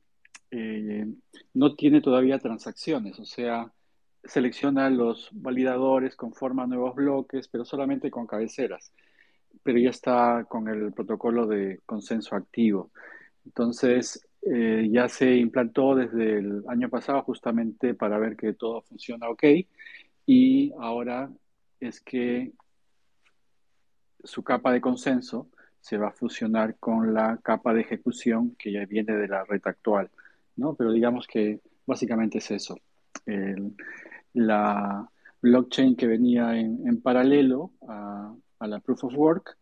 eh, 0.49 1.05
no 1.53 1.75
tiene 1.75 2.01
todavía 2.01 2.39
transacciones, 2.39 3.19
o 3.19 3.25
sea, 3.25 3.71
selecciona 4.23 4.89
los 4.89 5.29
validadores, 5.33 6.15
conforma 6.15 6.65
nuevos 6.65 6.95
bloques, 6.95 7.47
pero 7.47 7.63
solamente 7.63 8.09
con 8.09 8.25
cabeceras, 8.25 8.91
pero 9.61 9.77
ya 9.77 9.91
está 9.91 10.47
con 10.49 10.67
el 10.67 10.91
protocolo 10.93 11.45
de 11.45 11.79
consenso 11.85 12.35
activo. 12.35 12.89
Entonces, 13.45 14.27
eh, 14.41 14.87
ya 14.91 15.07
se 15.09 15.35
implantó 15.35 15.93
desde 15.93 16.39
el 16.39 16.63
año 16.69 16.89
pasado 16.89 17.21
justamente 17.21 17.93
para 17.93 18.17
ver 18.17 18.35
que 18.35 18.53
todo 18.53 18.81
funciona 18.81 19.29
ok 19.29 19.43
y 20.25 20.71
ahora 20.79 21.29
es 21.79 22.01
que 22.01 22.53
su 24.23 24.43
capa 24.43 24.71
de 24.71 24.81
consenso 24.81 25.49
se 25.79 25.97
va 25.97 26.09
a 26.09 26.11
fusionar 26.11 26.75
con 26.77 27.13
la 27.13 27.37
capa 27.37 27.73
de 27.73 27.81
ejecución 27.81 28.55
que 28.57 28.71
ya 28.71 28.85
viene 28.85 29.15
de 29.15 29.27
la 29.27 29.45
red 29.45 29.61
actual. 29.65 30.09
¿no? 30.55 30.75
Pero 30.75 30.91
digamos 30.91 31.25
que 31.25 31.61
básicamente 31.85 32.39
es 32.39 32.51
eso. 32.51 32.77
la 34.33 35.09
blockchain 35.41 35.95
que 35.95 36.07
venía 36.07 36.57
en, 36.57 37.01
paralelo 37.01 37.71
a, 37.87 38.35
la 38.59 38.79
Proof 38.79 39.05
of 39.05 39.15
Work 39.15 39.57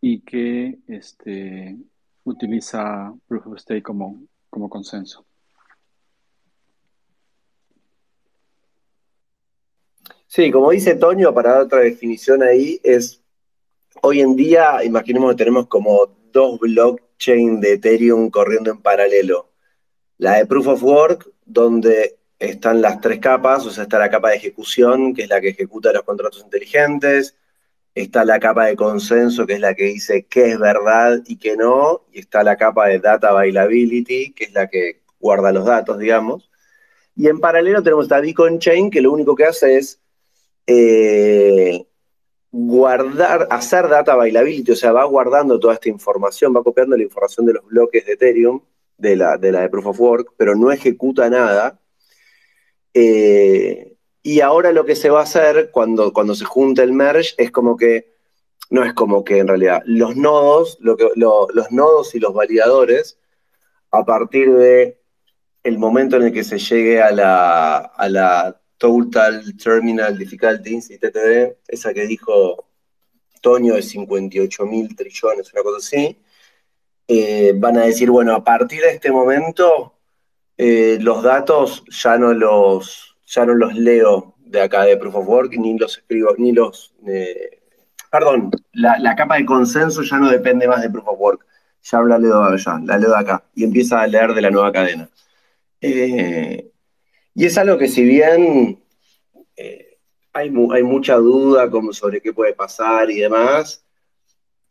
y 0.00 0.20
que 0.20 0.78
este, 0.86 1.78
utiliza 2.24 3.14
Proof 3.26 3.46
of 3.46 3.58
Stake 3.58 3.82
como, 3.82 4.22
como 4.50 4.68
consenso. 4.68 5.24
Sí, 10.32 10.52
como 10.52 10.70
dice 10.70 10.94
Toño, 10.94 11.34
para 11.34 11.54
dar 11.54 11.62
otra 11.62 11.80
definición 11.80 12.44
ahí, 12.44 12.80
es 12.84 13.20
hoy 14.00 14.20
en 14.20 14.36
día, 14.36 14.84
imaginemos 14.84 15.32
que 15.32 15.38
tenemos 15.38 15.66
como 15.66 16.06
dos 16.30 16.60
blockchain 16.60 17.60
de 17.60 17.72
Ethereum 17.72 18.30
corriendo 18.30 18.70
en 18.70 18.80
paralelo. 18.80 19.50
La 20.18 20.34
de 20.36 20.46
Proof 20.46 20.68
of 20.68 20.84
Work, 20.84 21.32
donde 21.44 22.20
están 22.38 22.80
las 22.80 23.00
tres 23.00 23.18
capas, 23.18 23.66
o 23.66 23.70
sea, 23.70 23.82
está 23.82 23.98
la 23.98 24.08
capa 24.08 24.30
de 24.30 24.36
ejecución, 24.36 25.14
que 25.14 25.24
es 25.24 25.28
la 25.28 25.40
que 25.40 25.48
ejecuta 25.48 25.92
los 25.92 26.04
contratos 26.04 26.40
inteligentes, 26.44 27.36
está 27.92 28.24
la 28.24 28.38
capa 28.38 28.66
de 28.66 28.76
consenso, 28.76 29.44
que 29.48 29.54
es 29.54 29.60
la 29.60 29.74
que 29.74 29.86
dice 29.86 30.26
qué 30.30 30.52
es 30.52 30.60
verdad 30.60 31.20
y 31.26 31.38
qué 31.38 31.56
no, 31.56 32.04
y 32.12 32.20
está 32.20 32.44
la 32.44 32.56
capa 32.56 32.86
de 32.86 33.00
data 33.00 33.30
availability, 33.30 34.32
que 34.32 34.44
es 34.44 34.52
la 34.52 34.68
que 34.68 35.02
guarda 35.18 35.50
los 35.50 35.64
datos, 35.64 35.98
digamos. 35.98 36.48
Y 37.16 37.26
en 37.26 37.40
paralelo 37.40 37.82
tenemos 37.82 38.04
esta 38.04 38.20
Beacon 38.20 38.60
Chain, 38.60 38.92
que 38.92 39.00
lo 39.00 39.10
único 39.10 39.34
que 39.34 39.46
hace 39.46 39.76
es 39.76 40.00
eh, 40.72 41.84
guardar, 42.52 43.48
hacer 43.50 43.88
data 43.88 44.12
availability, 44.12 44.70
o 44.70 44.76
sea, 44.76 44.92
va 44.92 45.04
guardando 45.04 45.58
toda 45.58 45.74
esta 45.74 45.88
información, 45.88 46.54
va 46.54 46.62
copiando 46.62 46.96
la 46.96 47.02
información 47.02 47.44
de 47.46 47.54
los 47.54 47.66
bloques 47.66 48.06
de 48.06 48.12
Ethereum 48.12 48.60
de 48.96 49.16
la, 49.16 49.36
de 49.36 49.68
Proof 49.68 49.86
of 49.86 50.00
Work, 50.00 50.34
pero 50.36 50.54
no 50.54 50.70
ejecuta 50.70 51.28
nada. 51.28 51.80
Eh, 52.94 53.96
y 54.22 54.40
ahora 54.42 54.72
lo 54.72 54.84
que 54.84 54.94
se 54.94 55.10
va 55.10 55.20
a 55.20 55.24
hacer 55.24 55.70
cuando, 55.72 56.12
cuando 56.12 56.36
se 56.36 56.44
junta 56.44 56.84
el 56.84 56.92
merge 56.92 57.34
es 57.38 57.50
como 57.50 57.76
que, 57.76 58.12
no 58.68 58.84
es 58.84 58.94
como 58.94 59.24
que 59.24 59.38
en 59.38 59.48
realidad, 59.48 59.82
los 59.86 60.14
nodos, 60.14 60.78
lo 60.80 60.96
que, 60.96 61.08
los 61.16 61.72
nodos 61.72 62.14
y 62.14 62.20
los 62.20 62.32
validadores, 62.32 63.18
a 63.90 64.04
partir 64.04 64.52
de 64.52 65.00
el 65.64 65.78
momento 65.78 66.16
en 66.16 66.22
el 66.22 66.32
que 66.32 66.44
se 66.44 66.58
llegue 66.58 67.02
la, 67.10 67.78
a 67.78 68.08
la 68.08 68.59
Total 68.80 69.42
Terminal 69.58 70.16
Difficulty, 70.16 70.80
TTD, 70.80 71.58
esa 71.68 71.92
que 71.92 72.06
dijo 72.06 72.66
Toño 73.42 73.74
de 73.74 73.82
58 73.82 74.64
mil 74.64 74.96
trillones, 74.96 75.52
una 75.52 75.62
cosa 75.62 75.76
así, 75.76 76.18
eh, 77.06 77.52
van 77.56 77.76
a 77.76 77.82
decir, 77.82 78.10
bueno, 78.10 78.34
a 78.34 78.42
partir 78.42 78.80
de 78.80 78.92
este 78.92 79.12
momento 79.12 79.98
eh, 80.56 80.96
los 80.98 81.22
datos 81.22 81.84
ya 81.90 82.16
no 82.16 82.32
los, 82.32 83.18
ya 83.26 83.44
no 83.44 83.52
los 83.54 83.74
leo 83.74 84.34
de 84.38 84.62
acá 84.62 84.84
de 84.84 84.96
Proof 84.96 85.14
of 85.14 85.28
Work, 85.28 85.52
ni 85.58 85.78
los 85.78 85.98
escribo, 85.98 86.34
ni 86.38 86.52
los... 86.52 86.94
Eh, 87.06 87.60
perdón, 88.10 88.50
la, 88.72 89.14
capa 89.14 89.36
de 89.36 89.44
consenso 89.44 90.02
ya 90.02 90.16
no 90.16 90.30
depende 90.30 90.66
más 90.66 90.80
de 90.80 90.88
Proof 90.88 91.06
of 91.06 91.20
Work, 91.20 91.46
ya 91.82 92.00
la 92.00 92.18
leo 92.18 92.48
la 92.48 92.98
leo 92.98 93.10
de 93.10 93.18
acá, 93.18 93.44
y 93.54 93.62
empieza 93.64 94.00
a 94.00 94.06
leer 94.06 94.32
de 94.32 94.40
la 94.40 94.50
nueva 94.50 94.72
cadena. 94.72 95.10
Y 97.34 97.46
es 97.46 97.58
algo 97.58 97.78
que 97.78 97.88
si 97.88 98.04
bien 98.04 98.82
hay, 100.32 100.52
hay 100.72 100.82
mucha 100.82 101.16
duda 101.16 101.70
como 101.70 101.92
sobre 101.92 102.20
qué 102.20 102.32
puede 102.32 102.54
pasar 102.54 103.10
y 103.10 103.20
demás, 103.20 103.84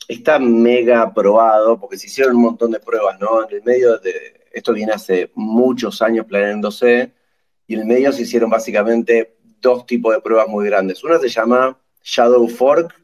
está 0.08 0.40
mega 0.40 1.14
probado, 1.14 1.80
porque 1.80 1.98
se 1.98 2.08
hicieron 2.08 2.36
un 2.36 2.42
montón 2.44 2.72
de 2.72 2.80
pruebas, 2.80 3.20
¿no? 3.20 3.48
En 3.48 3.58
el 3.58 3.64
medio 3.64 3.98
de, 4.00 4.48
esto 4.52 4.74
viene 4.74 4.94
hace 4.94 5.32
muchos 5.36 6.02
años 6.02 6.26
planeándose, 6.26 7.12
y 7.68 7.76
en 7.76 7.82
el 7.82 7.86
medio 7.86 8.12
se 8.12 8.24
hicieron 8.24 8.50
básicamente 8.50 9.36
dos 9.62 9.86
tipos 9.86 10.14
de 10.14 10.22
pruebas 10.22 10.48
muy 10.48 10.66
grandes. 10.66 11.04
Una 11.04 11.20
se 11.20 11.30
llama 11.30 11.78
Shadow 12.04 12.48
Fork, 12.48 12.96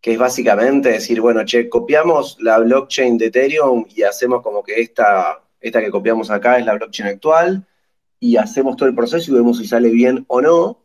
que 0.00 0.12
es 0.12 0.18
básicamente 0.18 0.90
decir, 0.90 1.20
bueno, 1.20 1.44
che, 1.44 1.68
copiamos 1.68 2.38
la 2.40 2.58
blockchain 2.58 3.18
de 3.18 3.26
Ethereum 3.26 3.84
y 3.94 4.04
hacemos 4.04 4.40
como 4.42 4.62
que 4.62 4.80
esta, 4.80 5.42
esta 5.60 5.80
que 5.80 5.90
copiamos 5.90 6.30
acá 6.30 6.58
es 6.58 6.64
la 6.64 6.74
blockchain 6.74 7.08
actual, 7.08 7.66
y 8.26 8.36
hacemos 8.36 8.76
todo 8.76 8.88
el 8.88 8.94
proceso 8.94 9.30
y 9.30 9.34
vemos 9.34 9.58
si 9.58 9.66
sale 9.66 9.90
bien 9.90 10.24
o 10.28 10.40
no. 10.40 10.84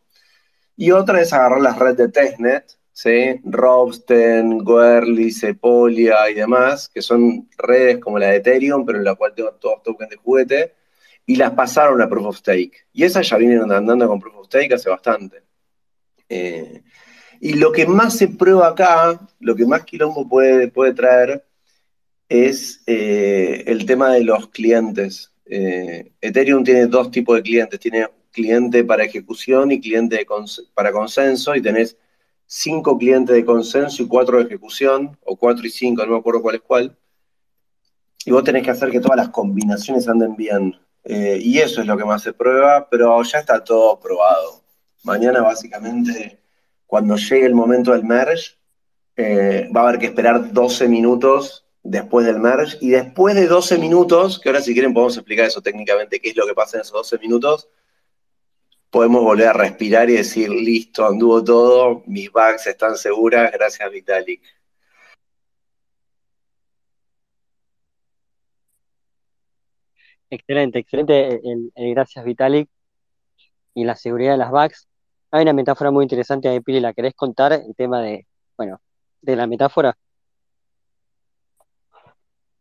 Y 0.77 0.91
otra 0.91 1.21
es 1.21 1.34
agarrar 1.34 1.62
las 1.62 1.77
redes 1.77 1.97
de 1.97 2.10
testnet, 2.10 2.77
¿sí? 2.93 3.41
Robsten, 3.43 4.63
Guerli, 4.63 5.32
Sepolia 5.32 6.30
y 6.30 6.36
demás, 6.36 6.88
que 6.88 7.01
son 7.01 7.49
redes 7.58 7.97
como 7.97 8.19
la 8.19 8.27
de 8.27 8.38
Ethereum, 8.38 8.86
pero 8.86 8.99
en 8.99 9.06
la 9.06 9.15
cual 9.15 9.34
tengo 9.36 9.51
todos 9.54 9.82
tokens 9.84 10.12
de 10.12 10.17
juguete, 10.17 10.75
y 11.25 11.36
las 11.36 11.51
pasaron 11.51 12.01
a 12.01 12.10
Proof 12.10 12.27
of 12.27 12.38
Stake. 12.38 12.86
Y 12.93 13.04
esas 13.04 13.27
ya 13.27 13.38
vienen 13.38 13.71
andando 13.71 14.08
con 14.08 14.19
Proof 14.19 14.36
of 14.36 14.45
Stake 14.45 14.75
hace 14.75 14.89
bastante. 14.89 15.43
Eh, 16.30 16.84
y 17.39 17.54
lo 17.54 17.71
que 17.71 17.88
más 17.88 18.17
se 18.17 18.27
prueba 18.27 18.67
acá, 18.67 19.19
lo 19.39 19.56
que 19.56 19.65
más 19.65 19.84
quilombo 19.84 20.30
puede, 20.30 20.67
puede 20.67 20.93
traer, 20.93 21.43
es 22.30 22.84
eh, 22.86 23.63
el 23.65 23.86
tema 23.86 24.12
de 24.13 24.23
los 24.23 24.49
clientes. 24.49 25.31
Eh, 25.54 26.14
Ethereum 26.22 26.64
tiene 26.64 26.88
dos 26.88 27.12
tipos 27.12 27.36
de 27.36 27.44
clientes. 27.44 27.80
Tiene 27.80 28.08
cliente 28.32 28.86
para 28.86 29.04
ejecución 29.04 29.72
y 29.72 29.82
cliente 29.82 30.26
para 30.74 30.92
consenso, 30.92 31.54
y 31.56 31.62
tenés 31.62 31.98
cinco 32.46 32.98
clientes 32.98 33.36
de 33.36 33.46
consenso 33.46 34.02
y 34.02 34.08
cuatro 34.08 34.38
de 34.38 34.46
ejecución, 34.46 35.18
o 35.26 35.36
cuatro 35.36 35.68
y 35.68 35.70
cinco, 35.70 36.06
no 36.06 36.14
me 36.14 36.20
acuerdo 36.20 36.42
cuál 36.42 36.56
es 36.56 36.62
cuál. 36.62 36.98
Y 38.26 38.32
vos 38.32 38.44
tenés 38.44 38.64
que 38.64 38.72
hacer 38.72 38.90
que 38.90 39.02
todas 39.02 39.18
las 39.18 39.30
combinaciones 39.30 40.08
anden 40.08 40.36
bien. 40.36 40.80
Eh, 41.04 41.40
y 41.42 41.58
eso 41.60 41.82
es 41.82 41.88
lo 41.88 41.98
que 41.98 42.06
más 42.06 42.22
se 42.22 42.34
prueba, 42.34 42.88
pero 42.90 43.22
ya 43.24 43.40
está 43.40 43.64
todo 43.64 44.00
probado. 44.00 44.64
Mañana 45.04 45.42
básicamente, 45.42 46.40
cuando 46.86 47.16
llegue 47.18 47.46
el 47.46 47.56
momento 47.56 47.92
del 47.92 48.04
merge, 48.04 48.56
eh, 49.18 49.70
va 49.76 49.82
a 49.82 49.90
haber 49.90 50.00
que 50.00 50.06
esperar 50.08 50.54
12 50.54 50.88
minutos 50.88 51.66
después 51.84 52.26
del 52.26 52.39
merge. 52.39 52.78
Y 52.82 52.89
después 52.91 53.36
de 53.36 53.48
12 53.48 53.78
minutos, 53.78 54.39
que 54.39 54.50
ahora 54.50 54.62
si 54.62 54.74
quieren 54.74 54.94
podemos 54.94 55.17
explicar 55.17 55.46
eso 55.46 55.62
técnicamente, 55.62 56.20
qué 56.20 56.30
es 56.30 56.36
lo 56.36 56.46
que 56.46 56.54
pasa 56.54 56.78
en 56.78 56.82
esos 56.82 56.94
12 56.94 57.20
minutos, 57.20 57.70
podemos 58.91 59.24
volver 59.24 59.48
a 59.48 59.54
respirar 59.54 60.10
y 60.10 60.13
decir, 60.13 60.50
listo, 60.50 61.06
anduvo 61.06 61.44
todo, 61.44 62.04
mis 62.08 62.32
bags 62.32 62.67
están 62.67 62.98
seguras, 62.98 63.52
gracias 63.52 63.89
Vitalik. 63.91 64.41
Excelente, 70.30 70.80
excelente 70.80 71.41
el, 71.44 71.72
gracias 71.94 72.24
Vitalik 72.24 72.70
y 73.74 73.84
la 73.86 73.96
seguridad 73.96 74.34
de 74.34 74.38
las 74.38 74.52
bags. 74.52 74.88
Hay 75.32 75.44
una 75.44 75.54
metáfora 75.54 75.91
muy 75.91 76.04
interesante 76.04 76.50
ahí, 76.50 76.60
Pili, 76.62 76.80
¿la 76.80 76.94
querés 76.94 77.13
contar? 77.15 77.54
El 77.54 77.76
tema 77.76 78.02
de, 78.02 78.28
bueno, 78.58 78.82
de 79.22 79.36
la 79.36 79.48
metáfora. 79.48 79.98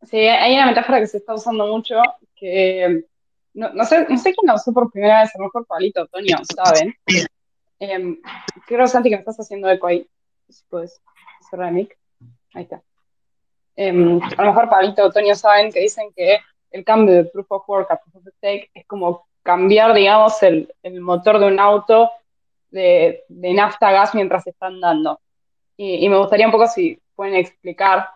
Sí, 0.03 0.19
hay 0.19 0.55
una 0.55 0.67
metáfora 0.67 1.01
que 1.01 1.07
se 1.07 1.19
está 1.19 1.35
usando 1.35 1.67
mucho, 1.67 2.01
que 2.35 3.05
no, 3.55 3.73
no, 3.73 3.85
sé, 3.85 4.07
no 4.09 4.17
sé 4.17 4.33
quién 4.35 4.47
la 4.47 4.55
usó 4.55 4.73
por 4.73 4.91
primera 4.91 5.21
vez, 5.21 5.35
a 5.35 5.39
lo 5.39 5.45
mejor 5.45 5.67
Palito, 5.67 6.01
Antonio, 6.03 6.39
¿saben? 6.55 6.95
Eh, 7.79 8.19
creo, 8.67 8.87
Santi, 8.87 9.09
que 9.09 9.17
me 9.17 9.21
estás 9.21 9.41
haciendo 9.41 9.69
eco 9.71 9.87
ahí. 9.87 10.07
Si 10.49 10.63
puedes 10.69 11.01
cerrar 11.49 11.73
mic. 11.73 11.97
Ahí 12.53 12.65
está. 12.65 12.83
Em, 13.77 14.21
a 14.23 14.43
lo 14.43 14.51
mejor 14.51 14.69
Pablito 14.69 15.05
Antonio 15.05 15.35
saben 15.35 15.73
que 15.73 15.81
dicen 15.81 16.11
que 16.15 16.39
el 16.71 16.85
cambio 16.85 17.15
de 17.15 17.25
Proof 17.25 17.51
of 17.51 17.69
Work 17.69 17.91
a 17.91 17.97
Proof 17.97 18.17
of 18.17 18.35
Stake 18.37 18.71
es 18.75 18.87
como 18.87 19.27
cambiar, 19.43 19.95
digamos, 19.95 20.43
el, 20.43 20.73
el 20.83 21.01
motor 21.01 21.39
de 21.39 21.47
un 21.47 21.59
auto 21.59 22.11
de, 22.71 23.25
de 23.29 23.55
nafta 23.55 23.89
a 23.89 23.93
gas 23.93 24.15
mientras 24.15 24.47
está 24.47 24.67
andando. 24.67 25.21
Y, 25.77 26.07
me 26.11 26.19
gustaría 26.19 26.45
un 26.45 26.53
poco 26.53 26.67
si 26.67 27.01
pueden 27.15 27.37
explicar, 27.37 28.07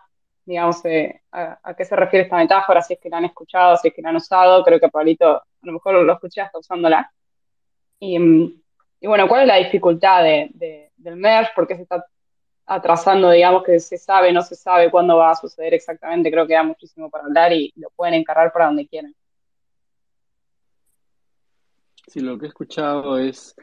digamos, 0.45 0.83
eh, 0.85 1.21
a, 1.31 1.73
qué 1.75 1.85
se 1.85 1.95
refiere 1.95 2.25
esta 2.25 2.37
metáfora, 2.37 2.81
si 2.81 2.93
es 2.93 2.99
que 2.99 3.09
la 3.09 3.17
han 3.17 3.25
escuchado, 3.25 3.77
si 3.77 3.87
es 3.87 3.93
que 3.93 4.01
la 4.01 4.09
han 4.09 4.15
usado. 4.17 4.63
Creo 4.63 4.79
que 4.79 4.89
Pablito 4.89 5.37
a 5.37 5.43
lo 5.61 5.73
mejor 5.73 5.95
lo 5.95 6.13
escuché 6.13 6.41
hasta 6.41 6.59
usándola. 6.59 7.11
Y, 7.99 8.17
y 8.99 9.07
bueno, 9.07 9.27
¿cuál 9.27 9.41
es 9.41 9.47
la 9.47 9.57
dificultad 9.57 10.23
de, 10.23 10.91
del 10.95 11.15
merge? 11.15 11.51
¿Por 11.55 11.67
qué 11.67 11.75
se 11.75 11.83
está 11.83 12.05
atrasando, 12.67 13.31
digamos, 13.31 13.63
que 13.63 13.79
se 13.79 13.97
sabe, 13.97 14.31
no 14.31 14.41
se 14.41 14.55
sabe 14.55 14.91
cuándo 14.91 15.17
va 15.17 15.31
a 15.31 15.35
suceder 15.35 15.73
exactamente? 15.73 16.31
Creo 16.31 16.45
que 16.45 16.53
da 16.53 16.63
muchísimo 16.63 17.09
para 17.09 17.25
hablar 17.25 17.51
y 17.53 17.73
lo 17.75 17.89
pueden 17.95 18.13
encargar 18.15 18.51
para 18.51 18.67
donde 18.67 18.87
quieran. 18.87 19.13
Sí, 22.07 22.19
lo 22.19 22.37
que 22.37 22.45
he 22.45 22.49
escuchado 22.49 23.17
es 23.17 23.55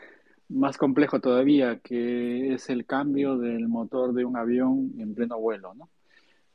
más 0.48 0.76
complejo 0.76 1.20
todavía, 1.20 1.78
que 1.78 2.54
es 2.54 2.68
el 2.68 2.84
cambio 2.86 3.38
del 3.38 3.68
motor 3.68 4.12
de 4.12 4.24
un 4.24 4.36
avión 4.36 4.92
en 4.98 5.14
pleno 5.14 5.38
vuelo, 5.38 5.74
¿no? 5.74 5.88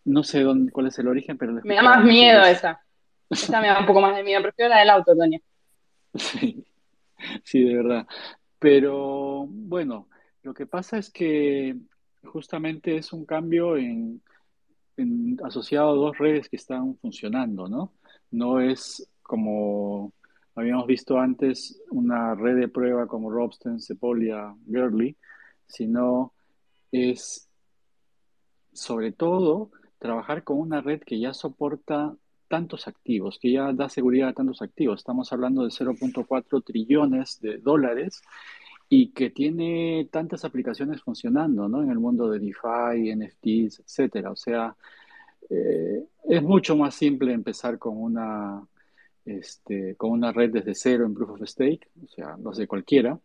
No 0.08 0.24
sé 0.24 0.42
dónde, 0.42 0.72
cuál 0.72 0.88
es 0.88 0.98
el 1.00 1.08
origen, 1.10 1.38
pero... 1.38 1.52
Me 1.66 1.76
da 1.76 1.84
más 1.84 2.02
miedo 2.02 2.42
esa. 2.44 2.82
Esa 3.30 3.60
me 3.60 3.68
da 3.68 3.82
un 3.82 3.86
poco 3.86 4.00
más 4.00 4.16
de 4.16 4.24
miedo. 4.24 4.42
Prefiero 4.42 4.70
la 4.70 4.80
del 4.80 4.90
auto, 4.90 5.14
Toño. 5.14 5.38
Sí, 6.16 6.66
sí, 7.44 7.62
de 7.62 7.76
verdad. 7.76 8.08
Pero 8.58 9.46
bueno, 9.50 10.08
lo 10.44 10.54
que 10.54 10.66
pasa 10.66 10.98
es 10.98 11.10
que 11.10 11.76
justamente 12.24 12.96
es 12.96 13.12
un 13.12 13.26
cambio 13.26 13.76
en, 13.76 14.22
asociado 15.44 15.90
a 15.90 15.96
dos 15.96 16.18
redes 16.18 16.48
que 16.48 16.56
están 16.56 16.96
funcionando, 17.00 17.68
¿no? 17.68 17.92
No 18.32 18.62
es 18.62 19.12
como 19.22 20.14
habíamos 20.56 20.88
visto 20.88 21.20
antes 21.20 21.82
una 21.92 22.34
red 22.34 22.56
de 22.56 22.70
prueba 22.70 23.08
como 23.08 23.30
Robsten, 23.30 23.82
Sepolia, 23.82 24.56
Gurley, 24.66 25.18
sino 25.68 26.34
es 26.94 27.50
sobre 28.72 29.12
todo 29.12 29.72
trabajar 30.00 30.44
con 30.44 30.60
una 30.60 30.82
red 30.82 31.02
que 31.02 31.20
ya 31.20 31.34
soporta 31.34 32.16
tantos 32.48 32.88
activos, 32.88 33.40
que 33.40 33.52
ya 33.52 33.74
da 33.74 33.90
seguridad 33.90 34.30
a 34.30 34.34
tantos 34.34 34.62
activos. 34.62 35.00
Estamos 35.00 35.32
hablando 35.34 35.64
de 35.64 35.70
0.4 35.70 36.64
trillones 36.64 37.40
de 37.42 37.58
dólares 37.58 38.22
y 38.90 39.10
que 39.10 39.30
tiene 39.30 40.08
tantas 40.12 40.46
aplicaciones 40.46 41.02
funcionando, 41.02 41.68
¿no? 41.68 41.84
En 41.84 41.92
el 41.92 42.00
mundo 42.00 42.30
de 42.30 42.40
DeFi, 42.40 43.16
NFTs, 43.16 43.82
etcétera. 43.82 44.32
O 44.32 44.36
sea, 44.36 44.76
eh, 45.50 46.06
es 46.24 46.44
mucho 46.44 46.76
más 46.76 46.96
simple 46.96 47.34
empezar 47.34 47.78
con 47.78 47.98
una, 47.98 48.66
este, 49.26 49.96
con 49.96 50.12
una 50.12 50.32
red 50.32 50.52
desde 50.52 50.76
cero 50.76 51.06
en 51.06 51.14
Proof 51.14 51.32
of 51.32 51.48
Stake, 51.48 51.90
o 52.04 52.08
sea, 52.08 52.38
lo 52.38 52.52
hace 52.52 52.68
cualquiera, 52.68 53.20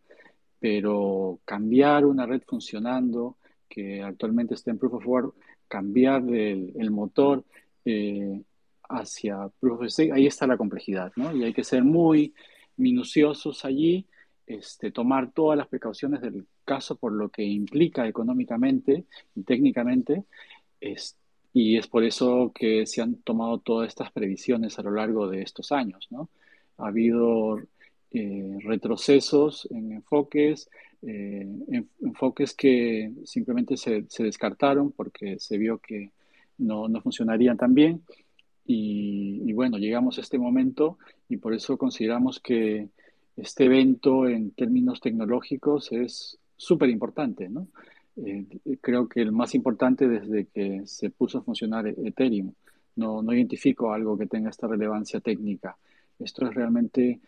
pero 0.59 1.39
cambiar 1.45 2.05
una 2.05 2.25
red 2.25 2.41
funcionando 2.45 3.37
que 3.69 4.01
actualmente 4.03 4.53
está 4.53 4.71
en 4.71 4.77
Proof 4.77 4.93
of 4.95 5.07
Work, 5.07 5.35
cambiar 5.67 6.23
el, 6.29 6.91
motor 6.91 7.43
eh, 7.85 8.41
hacia 8.89 9.49
Proof 9.59 9.81
ahí 10.13 10.27
está 10.27 10.47
la 10.47 10.57
complejidad, 10.57 11.11
¿no? 11.15 11.35
Y 11.35 11.43
hay 11.43 11.53
que 11.53 11.63
ser 11.63 11.83
muy 11.83 12.33
minuciosos 12.77 13.65
allí, 13.65 14.05
este, 14.45 14.91
tomar 14.91 15.31
todas 15.31 15.57
las 15.57 15.67
precauciones 15.67 16.21
del 16.21 16.45
caso 16.65 16.95
por 16.95 17.11
lo 17.11 17.29
que 17.29 17.43
implica 17.43 18.07
económicamente 18.07 19.05
y 19.35 19.43
técnicamente, 19.43 20.25
y 21.53 21.77
es 21.77 21.87
por 21.87 22.03
eso 22.03 22.51
que 22.53 22.85
se 22.85 23.01
han 23.01 23.15
tomado 23.17 23.59
todas 23.59 23.87
estas 23.87 24.11
previsiones 24.11 24.77
a 24.79 24.83
lo 24.83 24.91
largo 24.91 25.29
de 25.29 25.43
estos 25.43 25.71
años, 25.71 26.07
¿no? 26.09 26.29
Ha 26.77 26.87
habido 26.87 27.59
eh, 28.11 28.57
retrocesos 28.63 29.67
en 29.71 29.93
enfoques, 29.93 30.69
eh, 31.05 31.45
enfoques 32.01 32.53
que 32.53 33.11
simplemente 33.25 33.75
se, 33.75 34.05
descartaron 34.19 34.91
porque 34.91 35.37
se 35.39 35.57
vio 35.57 35.79
que 35.79 36.11
no, 36.57 36.87
no 36.87 37.01
funcionarían 37.01 37.57
tan 37.57 37.73
bien. 37.73 38.01
Y, 38.65 39.51
bueno, 39.51 39.77
llegamos 39.77 40.17
a 40.17 40.21
este 40.21 40.37
momento 40.37 40.97
y 41.27 41.37
por 41.37 41.53
eso 41.53 41.77
consideramos 41.77 42.39
que 42.39 42.87
este 43.35 43.65
evento 43.65 44.27
en 44.27 44.51
términos 44.51 45.01
tecnológicos 45.01 45.91
es 45.91 46.39
súper 46.55 46.89
importante, 46.89 47.49
¿no? 47.49 47.67
Eh, 48.15 48.45
creo 48.79 49.09
que 49.09 49.21
el 49.21 49.31
más 49.31 49.55
importante 49.55 50.07
desde 50.07 50.45
que 50.45 50.83
se 50.85 51.09
puso 51.09 51.39
a 51.39 51.43
funcionar 51.43 51.87
Ethereum. 51.87 52.53
No, 52.95 53.21
no 53.21 53.33
identifico 53.33 53.91
algo 53.91 54.17
que 54.17 54.27
tenga 54.27 54.49
esta 54.49 54.67
relevancia 54.67 55.19
técnica. 55.19 55.75
Esto 56.19 56.47
es 56.47 56.53
realmente, 56.53 57.19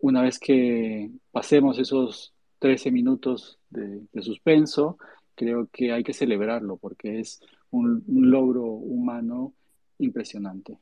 una 0.00 0.20
vez 0.20 0.38
que 0.38 1.10
pasemos 1.30 1.78
esos 1.78 2.34
13 2.60 2.92
minutos 2.92 3.58
de, 3.70 4.02
suspenso, 4.22 4.98
creo 5.34 5.68
que 5.72 5.92
hay 5.92 6.04
que 6.04 6.12
celebrarlo 6.12 6.76
porque 6.76 7.18
es 7.18 7.40
un, 7.70 8.04
logro 8.06 8.62
humano 8.64 9.54
impresionante. 9.98 10.78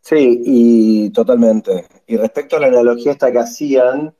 Sí, 0.00 0.42
y 0.44 1.10
totalmente. 1.10 1.86
Y 2.06 2.16
respecto 2.16 2.56
a 2.56 2.60
la 2.60 2.66
analogía 2.66 3.12
esta 3.12 3.32
que 3.32 3.38
hacían, 3.38 4.14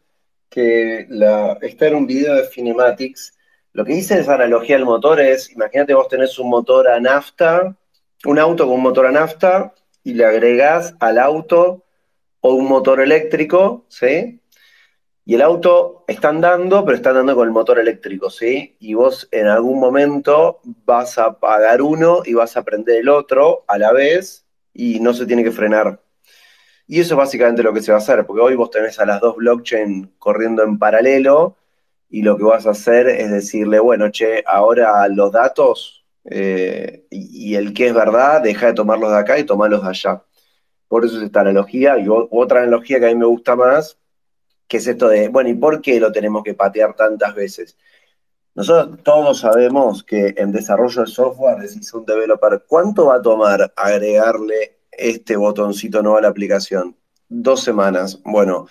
que 0.48 1.06
la, 1.10 1.58
está 1.60 1.88
en 1.88 1.96
un 1.96 2.06
video 2.06 2.34
de 2.34 2.48
Cinematics, 2.48 3.36
lo 3.72 3.84
que 3.84 3.94
dice 3.94 4.18
esa 4.18 4.34
analogía 4.34 4.76
del 4.76 4.86
motor 4.86 5.20
es, 5.20 5.50
imagínate 5.50 5.94
vos 5.94 6.08
tenés 6.08 6.38
un 6.38 6.50
motor 6.50 6.88
a 6.88 7.00
nafta, 7.00 7.76
un 8.24 8.38
auto 8.38 8.66
con 8.66 8.76
un 8.76 8.82
motor 8.82 9.06
a 9.06 9.12
nafta, 9.12 9.74
y 10.04 10.14
le 10.14 10.24
agregás 10.24 10.94
al 11.00 11.18
auto 11.18 11.84
o 12.40 12.54
un 12.54 12.66
motor 12.66 13.00
eléctrico, 13.00 13.84
¿sí? 13.88 14.40
Y 15.28 15.34
el 15.34 15.42
auto 15.42 16.04
está 16.08 16.30
andando, 16.30 16.86
pero 16.86 16.96
está 16.96 17.10
andando 17.10 17.34
con 17.34 17.46
el 17.46 17.52
motor 17.52 17.78
eléctrico, 17.78 18.30
¿sí? 18.30 18.76
Y 18.80 18.94
vos 18.94 19.28
en 19.30 19.46
algún 19.46 19.78
momento 19.78 20.60
vas 20.86 21.18
a 21.18 21.26
apagar 21.26 21.82
uno 21.82 22.22
y 22.24 22.32
vas 22.32 22.56
a 22.56 22.64
prender 22.64 23.00
el 23.00 23.10
otro 23.10 23.62
a 23.68 23.76
la 23.76 23.92
vez 23.92 24.46
y 24.72 25.00
no 25.00 25.12
se 25.12 25.26
tiene 25.26 25.44
que 25.44 25.50
frenar. 25.50 26.00
Y 26.86 27.00
eso 27.00 27.12
es 27.12 27.18
básicamente 27.18 27.62
lo 27.62 27.74
que 27.74 27.82
se 27.82 27.92
va 27.92 27.98
a 27.98 28.00
hacer, 28.00 28.24
porque 28.24 28.40
hoy 28.40 28.54
vos 28.54 28.70
tenés 28.70 28.98
a 29.00 29.04
las 29.04 29.20
dos 29.20 29.36
blockchain 29.36 30.14
corriendo 30.18 30.62
en 30.62 30.78
paralelo 30.78 31.58
y 32.08 32.22
lo 32.22 32.38
que 32.38 32.44
vas 32.44 32.66
a 32.66 32.70
hacer 32.70 33.06
es 33.08 33.30
decirle, 33.30 33.80
bueno, 33.80 34.10
che, 34.10 34.42
ahora 34.46 35.06
los 35.08 35.30
datos 35.30 36.06
eh, 36.24 37.04
y, 37.10 37.54
el 37.54 37.74
que 37.74 37.88
es 37.88 37.94
verdad, 37.94 38.40
deja 38.40 38.68
de 38.68 38.72
tomarlos 38.72 39.10
de 39.10 39.18
acá 39.18 39.38
y 39.38 39.44
tomarlos 39.44 39.82
de 39.82 39.90
allá. 39.90 40.22
Por 40.88 41.04
eso 41.04 41.18
es 41.18 41.24
esta 41.24 41.40
analogía. 41.42 41.98
Y 41.98 42.06
otra 42.08 42.62
analogía 42.62 42.98
que 42.98 43.06
a 43.06 43.10
mí 43.10 43.16
me 43.16 43.26
gusta 43.26 43.56
más, 43.56 43.98
que 44.68 44.76
es 44.76 44.86
esto 44.86 45.08
de, 45.08 45.28
bueno, 45.28 45.50
¿y 45.50 45.54
por 45.54 45.80
qué 45.80 45.98
lo 45.98 46.12
tenemos 46.12 46.44
que 46.44 46.54
patear 46.54 46.94
tantas 46.94 47.34
veces? 47.34 47.76
Nosotros 48.54 48.98
todos 49.02 49.40
sabemos 49.40 50.02
que 50.02 50.34
en 50.36 50.52
desarrollo 50.52 51.02
de 51.02 51.06
software, 51.06 51.58
decís 51.58 51.92
un 51.94 52.04
developer, 52.04 52.64
¿cuánto 52.66 53.06
va 53.06 53.16
a 53.16 53.22
tomar 53.22 53.72
agregarle 53.76 54.80
este 54.90 55.36
botoncito 55.36 56.02
nuevo 56.02 56.18
a 56.18 56.22
la 56.22 56.28
aplicación? 56.28 56.96
Dos 57.28 57.62
semanas. 57.62 58.20
Bueno, 58.24 58.66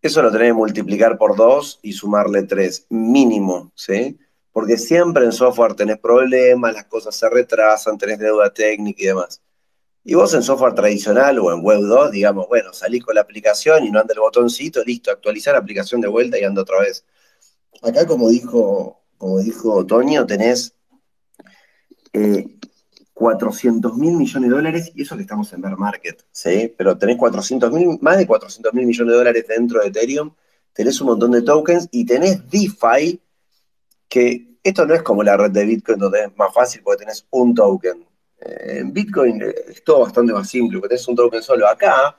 eso 0.00 0.22
lo 0.22 0.30
tenés 0.30 0.48
que 0.48 0.54
multiplicar 0.54 1.18
por 1.18 1.36
dos 1.36 1.80
y 1.82 1.92
sumarle 1.92 2.44
tres, 2.44 2.86
mínimo, 2.88 3.72
¿sí? 3.74 4.18
Porque 4.52 4.76
siempre 4.76 5.24
en 5.24 5.32
software 5.32 5.74
tenés 5.74 5.98
problemas, 5.98 6.74
las 6.74 6.84
cosas 6.84 7.14
se 7.16 7.28
retrasan, 7.28 7.98
tenés 7.98 8.18
deuda 8.18 8.52
técnica 8.52 9.02
y 9.02 9.06
demás. 9.06 9.42
Y 10.04 10.14
vos 10.14 10.34
en 10.34 10.42
software 10.42 10.74
tradicional 10.74 11.38
o 11.38 11.52
en 11.52 11.62
Web 11.62 11.82
2, 11.82 12.10
digamos, 12.10 12.48
bueno, 12.48 12.72
salís 12.72 13.04
con 13.04 13.14
la 13.14 13.20
aplicación 13.20 13.84
y 13.84 13.90
no 13.90 14.00
anda 14.00 14.14
el 14.14 14.20
botoncito, 14.20 14.82
listo, 14.84 15.10
actualizar 15.10 15.54
la 15.54 15.60
aplicación 15.60 16.00
de 16.00 16.08
vuelta 16.08 16.38
y 16.38 16.44
anda 16.44 16.62
otra 16.62 16.80
vez. 16.80 17.04
Acá, 17.82 18.06
como 18.06 18.28
dijo, 18.28 19.00
como 19.16 19.38
dijo 19.38 19.86
Toño, 19.86 20.26
tenés 20.26 20.74
eh, 22.12 22.58
400 23.14 23.96
mil 23.96 24.16
millones 24.16 24.50
de 24.50 24.56
dólares, 24.56 24.92
y 24.94 25.02
eso 25.02 25.16
que 25.16 25.22
estamos 25.22 25.52
en 25.52 25.60
bear 25.60 25.76
market, 25.76 26.24
¿sí? 26.32 26.74
Pero 26.76 26.98
tenés 26.98 27.16
400 27.16 27.70
mil, 27.72 27.98
más 28.00 28.18
de 28.18 28.26
400 28.26 28.74
mil 28.74 28.86
millones 28.86 29.12
de 29.12 29.18
dólares 29.18 29.44
dentro 29.46 29.80
de 29.80 29.88
Ethereum, 29.88 30.34
tenés 30.72 31.00
un 31.00 31.08
montón 31.08 31.30
de 31.30 31.42
tokens 31.42 31.88
y 31.92 32.04
tenés 32.04 32.50
DeFi, 32.50 33.20
que 34.08 34.58
esto 34.64 34.86
no 34.86 34.94
es 34.94 35.02
como 35.02 35.22
la 35.22 35.36
red 35.36 35.50
de 35.50 35.64
Bitcoin 35.64 35.98
donde 35.98 36.24
es 36.24 36.36
más 36.36 36.52
fácil 36.52 36.82
porque 36.82 37.04
tenés 37.04 37.26
un 37.30 37.54
token. 37.54 38.04
Eh, 38.44 38.78
en 38.78 38.92
Bitcoin 38.92 39.42
es 39.42 39.82
todo 39.84 40.00
bastante 40.00 40.32
más 40.32 40.48
simple, 40.48 40.78
porque 40.78 40.94
tenés 40.94 41.08
un 41.08 41.16
token 41.16 41.42
solo 41.42 41.68
acá. 41.68 42.16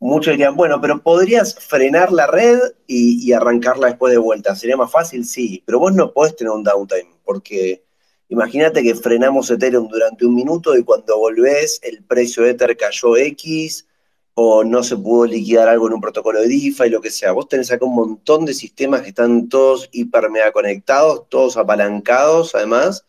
Muchos 0.00 0.32
dirían, 0.32 0.54
bueno, 0.54 0.80
pero 0.80 1.02
podrías 1.02 1.54
frenar 1.54 2.12
la 2.12 2.26
red 2.26 2.58
y, 2.86 3.26
y 3.26 3.32
arrancarla 3.32 3.88
después 3.88 4.12
de 4.12 4.18
vuelta. 4.18 4.54
¿Sería 4.54 4.76
más 4.76 4.90
fácil? 4.90 5.24
Sí, 5.24 5.62
pero 5.66 5.80
vos 5.80 5.92
no 5.92 6.12
podés 6.12 6.36
tener 6.36 6.52
un 6.52 6.62
downtime, 6.62 7.16
porque 7.24 7.84
Imagínate 8.30 8.82
que 8.82 8.94
frenamos 8.94 9.50
Ethereum 9.50 9.88
durante 9.88 10.26
un 10.26 10.34
minuto 10.34 10.76
y 10.76 10.84
cuando 10.84 11.18
volvés 11.18 11.80
el 11.82 12.04
precio 12.04 12.42
de 12.42 12.50
Ether 12.50 12.76
cayó 12.76 13.16
X 13.16 13.86
o 14.34 14.64
no 14.64 14.82
se 14.82 14.96
pudo 14.98 15.24
liquidar 15.24 15.66
algo 15.68 15.88
en 15.88 15.94
un 15.94 16.00
protocolo 16.00 16.40
de 16.40 16.48
DeFi, 16.48 16.90
lo 16.90 17.00
que 17.00 17.10
sea. 17.10 17.32
Vos 17.32 17.48
tenés 17.48 17.72
acá 17.72 17.86
un 17.86 17.94
montón 17.94 18.44
de 18.44 18.52
sistemas 18.52 19.00
que 19.00 19.08
están 19.08 19.48
todos 19.48 19.88
hiper 19.92 20.30
mega 20.30 20.52
conectados, 20.52 21.26
todos 21.30 21.56
apalancados 21.56 22.54
además, 22.54 23.06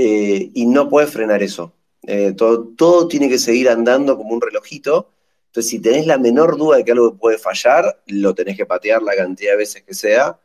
eh, 0.00 0.52
y 0.54 0.64
no 0.66 0.88
puedes 0.88 1.10
frenar 1.10 1.42
eso. 1.42 1.72
Eh, 2.02 2.32
todo, 2.36 2.68
todo 2.76 3.08
tiene 3.08 3.28
que 3.28 3.38
seguir 3.38 3.68
andando 3.68 4.16
como 4.16 4.32
un 4.32 4.40
relojito. 4.40 5.10
Entonces, 5.46 5.70
si 5.70 5.80
tenés 5.80 6.06
la 6.06 6.18
menor 6.18 6.56
duda 6.56 6.76
de 6.76 6.84
que 6.84 6.92
algo 6.92 7.16
puede 7.16 7.36
fallar, 7.36 8.00
lo 8.06 8.32
tenés 8.32 8.56
que 8.56 8.64
patear 8.64 9.02
la 9.02 9.16
cantidad 9.16 9.52
de 9.52 9.56
veces 9.56 9.82
que 9.82 9.94
sea, 9.94 10.38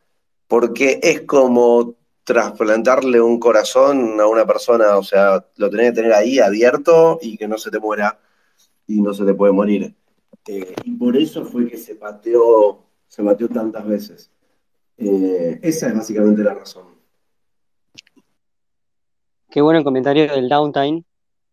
porque 0.48 0.98
es 1.04 1.20
como 1.20 1.94
trasplantarle 2.24 3.20
un 3.20 3.38
corazón 3.38 4.20
a 4.20 4.26
una 4.26 4.44
persona, 4.44 4.96
o 4.96 5.04
sea, 5.04 5.46
lo 5.56 5.70
tenés 5.70 5.90
que 5.90 5.96
tener 5.96 6.14
ahí 6.14 6.40
abierto 6.40 7.20
y 7.22 7.36
que 7.36 7.46
no 7.46 7.56
se 7.56 7.70
te 7.70 7.78
muera 7.78 8.18
y 8.88 9.00
no 9.00 9.14
se 9.14 9.24
te 9.24 9.34
puede 9.34 9.52
morir. 9.52 9.94
Eh, 10.48 10.74
y 10.82 10.90
por 10.96 11.16
eso 11.16 11.44
fue 11.44 11.68
que 11.68 11.76
se 11.76 11.94
pateó, 11.94 12.82
se 13.06 13.22
pateó 13.22 13.48
tantas 13.48 13.86
veces. 13.86 14.30
Esa 14.96 15.88
es 15.88 15.94
básicamente 15.94 16.42
la 16.42 16.54
razón. 16.54 16.93
Qué 19.54 19.62
bueno 19.62 19.78
el 19.78 19.84
comentario 19.84 20.26
del 20.26 20.48
downtime. 20.48 21.04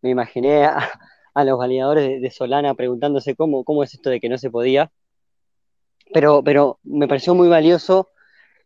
Me 0.02 0.10
imaginé 0.10 0.66
a, 0.66 0.89
los 1.45 1.60
validadores 1.60 2.20
de, 2.20 2.32
Solana 2.32 2.74
preguntándose 2.74 3.36
cómo, 3.36 3.84
es 3.84 3.93
esto 3.93 4.10
de 4.10 4.20
que 4.20 4.28
no 4.28 4.39
se 4.39 4.49
podía. 4.49 4.91
Pero, 6.12 6.80
me 6.82 7.08
pareció 7.08 7.36
muy 7.36 7.47
valioso 7.47 8.10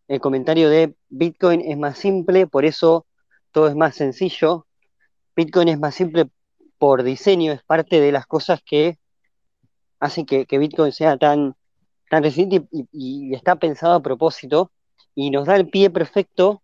el 0.08 0.22
comentario 0.22 0.70
de 0.70 0.96
Bitcoin 1.10 1.60
es 1.60 1.78
más 1.78 1.98
simple, 1.98 2.48
por 2.48 2.64
eso 2.64 3.08
todo 3.52 3.68
es 3.68 3.76
más 3.76 3.96
sencillo. 3.96 4.68
Bitcoin 5.36 5.68
es 5.68 5.80
más 5.80 5.96
simple 5.96 6.30
por 6.78 7.04
diseño, 7.04 7.52
es 7.52 7.62
parte 7.62 8.00
de 8.00 8.14
las 8.14 8.28
cosas 8.28 8.62
que 8.66 8.98
hacen 10.00 10.26
que, 10.26 10.46
Bitcoin 10.58 10.94
sea 10.94 11.18
tan, 11.18 11.58
tan 12.10 12.24
y, 12.24 13.36
está 13.36 13.58
pensado 13.58 13.96
a 13.96 14.02
propósito 14.02 14.72
y 15.14 15.30
nos 15.30 15.46
da 15.46 15.58
el 15.58 15.68
pie 15.68 15.90
perfecto 15.90 16.64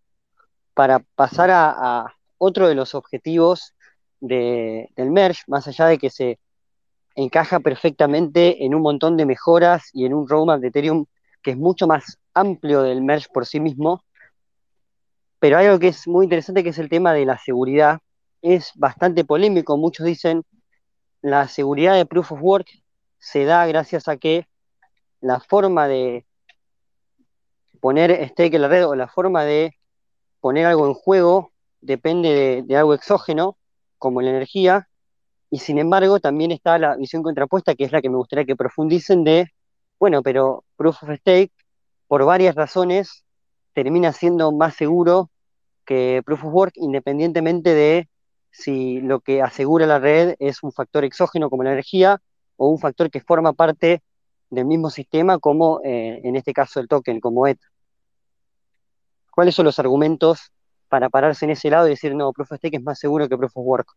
para 0.74 1.00
pasar 1.00 1.50
a, 1.52 2.16
otro 2.44 2.68
de 2.68 2.74
los 2.74 2.96
objetivos 2.96 3.76
del 4.20 4.88
merge, 4.98 5.44
más 5.46 5.68
allá 5.68 5.86
de 5.86 6.00
que 6.00 6.10
se 6.10 6.40
encaja 7.16 7.60
perfectamente 7.60 8.66
en 8.66 8.74
un 8.74 8.82
montón 8.82 9.16
de 9.16 9.28
mejoras 9.28 9.92
y 9.94 10.06
en 10.06 10.14
un 10.16 10.28
roadmap 10.28 10.60
de 10.60 10.70
Ethereum 10.70 11.06
que 11.44 11.52
es 11.52 11.58
mucho 11.58 11.86
más 11.86 12.18
amplio 12.34 12.82
del 12.82 13.04
merge 13.04 13.28
por 13.32 13.46
sí 13.46 13.60
mismo, 13.60 14.04
pero 15.38 15.58
algo 15.58 15.78
que 15.78 15.90
es 15.90 16.08
muy 16.08 16.26
interesante 16.26 16.64
que 16.64 16.70
es 16.70 16.80
el 16.80 16.90
tema 16.90 17.14
de 17.14 17.26
la 17.26 17.38
seguridad. 17.38 18.00
Es 18.42 18.72
bastante 18.74 19.24
polémico, 19.24 19.78
muchos 19.78 20.08
dicen 20.08 20.44
la 21.22 21.48
seguridad 21.48 21.96
de 21.96 22.08
Proof 22.08 22.32
of 22.32 22.42
Work 22.42 22.70
se 23.20 23.46
da 23.46 23.68
gracias 23.68 24.08
a 24.08 24.18
que 24.18 24.48
la 25.20 25.40
forma 25.40 25.88
de 25.88 26.26
poner 27.80 28.12
stake 28.30 28.56
en 28.56 28.64
la 28.64 28.68
red 28.68 28.88
o 28.88 28.96
la 28.96 29.08
forma 29.08 29.44
de 29.44 29.78
poner 30.40 30.66
algo 30.66 30.88
en 30.88 30.96
juego 30.96 31.52
depende 31.82 32.64
de, 32.66 32.78
algo 32.78 32.94
exógeno, 32.94 33.58
como 33.98 34.22
la 34.22 34.30
energía, 34.30 34.88
y 35.50 35.60
sin 35.60 35.78
embargo 35.78 36.20
también 36.20 36.52
está 36.52 36.78
la 36.78 36.96
visión 36.96 37.24
contrapuesta, 37.24 37.76
que 37.76 37.84
es 37.84 37.92
la 37.92 38.02
que 38.02 38.10
me 38.10 38.18
gustaría 38.18 38.46
que 38.46 38.56
profundicen 38.56 39.24
de, 39.24 39.48
bueno, 40.00 40.24
pero 40.24 40.64
Proof 40.78 41.04
of 41.04 41.10
Stake 41.18 41.52
por 42.08 42.26
varias 42.26 42.56
razones, 42.56 43.24
termina 43.74 44.12
siendo 44.12 44.52
más 44.52 44.76
seguro 44.76 45.30
que 45.86 46.22
Proof 46.26 46.46
of 46.46 46.54
Work, 46.54 46.74
independientemente 46.76 47.74
de 47.74 48.10
si 48.52 49.00
lo 49.00 49.22
que 49.22 49.42
asegura 49.42 49.86
la 49.86 50.00
red 50.00 50.36
es 50.40 50.62
un 50.62 50.72
factor 50.72 51.06
exógeno 51.06 51.50
como 51.50 51.64
la 51.64 51.72
energía 51.72 52.22
o 52.58 52.68
un 52.68 52.80
factor 52.80 53.10
que 53.10 53.22
forma 53.22 53.54
parte 53.54 54.02
del 54.50 54.66
mismo 54.66 54.90
sistema 54.90 55.40
como 55.40 55.80
eh, 55.84 56.20
en 56.24 56.36
este 56.36 56.54
caso 56.54 56.80
el 56.80 56.88
token, 56.88 57.20
como 57.22 57.48
ETH. 57.48 57.62
¿Cuáles 59.32 59.56
son 59.56 59.66
los 59.66 59.80
argumentos 59.80 60.52
para 60.92 61.10
pararse 61.10 61.46
en 61.46 61.52
ese 61.52 61.70
lado 61.70 61.88
y 61.88 61.92
decir, 61.92 62.14
no, 62.14 62.34
Proof 62.34 62.52
of 62.52 62.58
Stake 62.58 62.76
es 62.76 62.84
más 62.84 63.00
seguro 63.00 63.30
que 63.30 63.38
Proof 63.38 63.56
of 63.56 63.66
Work? 63.66 63.88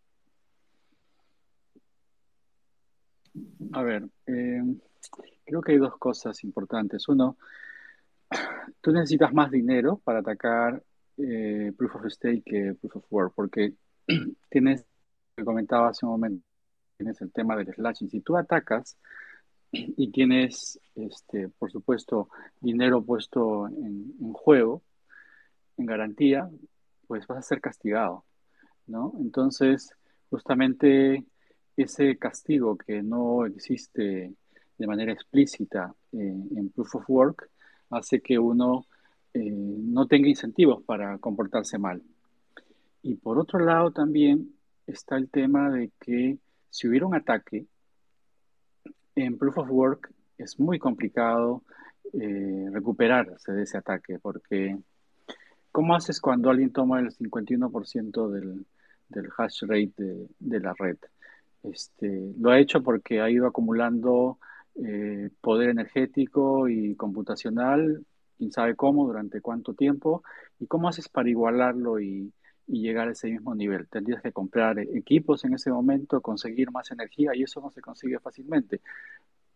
A 3.73 3.83
ver, 3.83 4.05
eh, 4.29 4.63
creo 5.45 5.61
que 5.61 5.73
hay 5.73 5.79
dos 5.79 5.97
cosas 5.99 6.45
importantes. 6.45 7.09
Uno, 7.09 7.37
tú 8.81 8.93
necesitas 8.93 9.35
más 9.35 9.51
dinero 9.51 10.01
para 10.05 10.21
atacar 10.21 10.81
eh, 11.17 11.73
Proof 11.77 11.97
of 11.97 12.07
Stake 12.13 12.45
que 12.47 12.75
Proof 12.75 12.95
of 12.95 13.07
Work, 13.11 13.33
porque 13.35 13.73
tienes, 14.49 14.87
que 15.35 15.45
comentaba 15.45 15.89
hace 15.89 16.07
un 16.07 16.13
momento, 16.13 16.47
tienes 16.97 17.21
el 17.23 17.33
tema 17.33 17.57
del 17.57 17.75
slashing. 17.75 18.09
Si 18.09 18.21
tú 18.21 18.37
atacas 18.37 18.97
y 19.73 20.13
tienes, 20.13 20.79
este, 20.95 21.49
por 21.49 21.73
supuesto, 21.73 22.29
dinero 22.61 23.03
puesto 23.03 23.67
en 23.67 24.33
juego, 24.33 24.85
en 25.77 25.87
garantía, 25.87 26.49
pues 27.07 27.27
vas 27.27 27.39
a 27.39 27.43
ser 27.43 27.61
castigado, 27.61 28.25
¿no? 28.87 29.13
Entonces, 29.21 29.91
justamente 30.31 31.25
ese 31.77 32.17
castigo 32.19 32.77
que 32.77 33.03
no 33.03 33.47
existe 33.47 34.35
de 34.79 34.87
manera 34.87 35.13
explícita 35.13 35.95
en 36.13 36.71
Proof 36.71 36.97
of 36.97 37.11
Work, 37.11 37.51
hace 37.91 38.21
que 38.21 38.39
uno 38.39 38.87
eh, 39.33 39.51
no 39.51 40.07
tenga 40.07 40.29
incentivos 40.29 40.83
para 40.85 41.19
comportarse 41.19 41.79
mal. 41.79 42.03
Y 43.03 43.17
por 43.17 43.39
otro 43.39 43.59
lado 43.59 43.91
también 43.91 44.55
está 44.87 45.17
el 45.17 45.29
tema 45.29 45.71
de 45.71 45.91
que 46.01 46.39
si 46.71 46.89
hubiera 46.89 47.07
un 47.07 47.15
ataque, 47.15 47.67
en 49.17 49.39
Proof 49.39 49.59
of 49.59 49.71
Work 49.71 50.13
es 50.39 50.59
muy 50.59 50.79
complicado 50.79 51.63
eh, 52.13 52.69
recuperarse 52.73 53.53
de 53.53 53.63
ese 53.63 53.79
ataque, 53.79 54.19
porque 54.19 54.77
¿cómo 55.75 55.97
haces 55.97 56.21
cuando 56.21 56.51
alguien 56.51 56.71
toma 56.71 57.01
el 57.01 57.11
51% 57.11 58.29
del, 58.29 58.65
del 59.09 59.29
hash 59.37 59.63
rate 59.63 60.29
de, 60.39 60.61
la 60.61 60.73
red? 60.79 60.97
Este, 61.65 62.33
lo 62.39 62.51
ha 62.51 62.61
hecho 62.61 62.81
porque 62.81 63.21
ha 63.21 63.29
ido 63.29 63.49
acumulando 63.49 64.39
eh, 64.77 65.31
poder 65.41 65.71
energético 65.71 66.69
y 66.69 66.95
computacional, 66.95 68.07
quién 68.39 68.53
sabe 68.53 68.77
cómo, 68.77 69.05
durante 69.05 69.41
cuánto 69.41 69.75
tiempo, 69.75 70.23
y 70.61 70.69
cómo 70.69 70.89
haces 70.89 71.09
para 71.09 71.29
igualarlo 71.29 71.99
y, 72.01 72.33
llegar 72.69 73.09
a 73.09 73.13
ese 73.13 73.29
mismo 73.29 73.53
nivel. 73.57 73.89
Tendrías 73.89 74.23
que 74.23 74.31
comprar 74.31 74.79
equipos 74.79 75.45
en 75.45 75.55
ese 75.55 75.71
momento, 75.71 76.21
conseguir 76.21 76.71
más 76.71 76.91
energía 76.93 77.33
y 77.35 77.43
eso 77.43 77.61
no 77.61 77.73
se 77.73 77.81
consigue 77.81 78.21
fácilmente. 78.21 78.81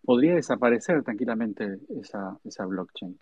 Podría 0.05 0.35
desaparecer 0.35 1.05
tranquilamente 1.05 1.79
esa, 2.01 2.37
esa 2.45 2.67
blockchain. 2.67 3.19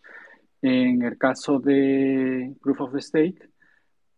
En 0.63 1.03
el 1.03 1.19
caso 1.19 1.59
de 1.59 2.55
Proof 2.61 2.81
of 2.81 2.97
Stake, 2.99 3.51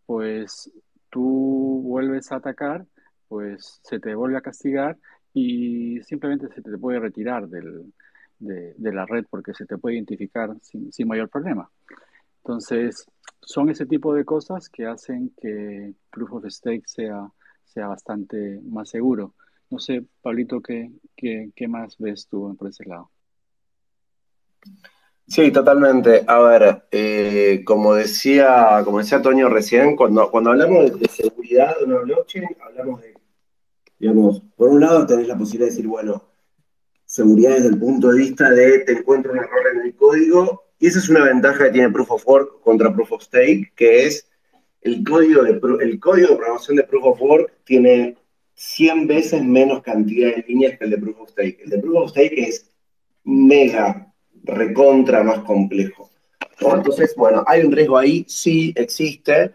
pues 0.05 0.71
tú 1.09 1.81
vuelves 1.83 2.31
a 2.31 2.37
atacar, 2.37 2.85
pues 3.27 3.79
se 3.83 3.99
te 3.99 4.15
vuelve 4.15 4.37
a 4.37 4.41
castigar 4.41 4.97
y 5.33 6.01
simplemente 6.03 6.47
se 6.49 6.61
te 6.61 6.77
puede 6.77 6.99
retirar 6.99 7.47
de, 7.47 7.85
la 8.79 9.05
red 9.05 9.25
porque 9.29 9.53
se 9.53 9.65
te 9.65 9.77
puede 9.77 9.95
identificar 9.95 10.55
sin, 10.61 11.07
mayor 11.07 11.29
problema. 11.29 11.69
Entonces, 12.37 13.05
son 13.41 13.69
ese 13.69 13.85
tipo 13.85 14.13
de 14.13 14.25
cosas 14.25 14.69
que 14.69 14.85
hacen 14.85 15.33
que 15.39 15.93
Proof 16.09 16.33
of 16.33 16.45
Stake 16.47 16.87
sea, 16.87 17.29
sea 17.65 17.87
bastante 17.87 18.59
más 18.63 18.89
seguro. 18.89 19.35
No 19.69 19.77
sé, 19.77 20.03
Pablito, 20.21 20.61
¿qué, 20.61 20.91
qué, 21.15 21.67
más 21.67 21.97
ves 21.99 22.27
tú 22.27 22.55
por 22.57 22.69
ese 22.69 22.85
lado? 22.85 23.11
Sí, 25.29 25.51
totalmente. 25.51 26.23
A 26.25 26.39
ver, 26.39 26.83
eh, 26.91 27.61
como 27.63 27.93
decía, 27.93 28.81
como 28.83 28.97
decía 28.97 29.21
Toño 29.21 29.47
recién, 29.47 29.95
cuando, 29.95 30.29
cuando 30.31 30.49
hablamos 30.49 30.99
de, 30.99 31.07
seguridad 31.07 31.77
de 31.77 31.85
una 31.85 31.99
blockchain, 31.99 32.49
hablamos 32.59 33.01
de 33.01 33.13
Digamos, 33.99 34.41
por 34.55 34.69
un 34.69 34.79
lado 34.79 35.05
tenés 35.05 35.27
la 35.27 35.37
posibilidad 35.37 35.67
de 35.67 35.75
decir, 35.75 35.87
bueno, 35.87 36.23
seguridad 37.05 37.51
desde 37.51 37.67
el 37.67 37.77
punto 37.77 38.09
de 38.09 38.17
vista 38.17 38.49
de 38.49 38.79
te 38.79 38.93
encuentro 38.93 39.33
un 39.33 39.39
error 39.39 39.67
en 39.73 39.81
el 39.81 39.95
código, 39.95 40.63
y 40.79 40.87
esa 40.87 40.99
es 40.99 41.09
una 41.09 41.25
ventaja 41.25 41.65
que 41.65 41.71
tiene 41.71 41.89
Proof 41.89 42.11
of 42.11 42.27
Work 42.27 42.61
contra 42.61 42.93
Proof 42.93 43.11
of 43.11 43.23
Stake, 43.23 43.73
que 43.75 44.05
es 44.05 44.27
el 44.81 45.03
código 45.03 45.43
de, 45.43 45.59
el 45.81 45.99
código 45.99 46.29
de 46.29 46.35
programación 46.37 46.77
de 46.77 46.83
Proof 46.83 47.05
of 47.05 47.21
Work 47.21 47.53
tiene 47.65 48.17
100 48.53 49.07
veces 49.07 49.43
menos 49.43 49.81
cantidad 49.81 50.35
de 50.35 50.45
líneas 50.47 50.77
que 50.77 50.85
el 50.85 50.91
de 50.91 50.97
Proof 50.97 51.19
of 51.19 51.29
Stake. 51.29 51.59
El 51.63 51.69
de 51.69 51.79
Proof 51.79 51.97
of 51.97 52.09
Stake 52.11 52.41
es 52.41 52.71
mega, 53.25 54.13
recontra 54.43 55.23
más 55.23 55.39
complejo. 55.39 56.09
Entonces, 56.59 57.13
bueno, 57.15 57.43
hay 57.47 57.63
un 57.63 57.71
riesgo 57.71 57.97
ahí, 57.97 58.25
sí 58.27 58.73
existe, 58.75 59.53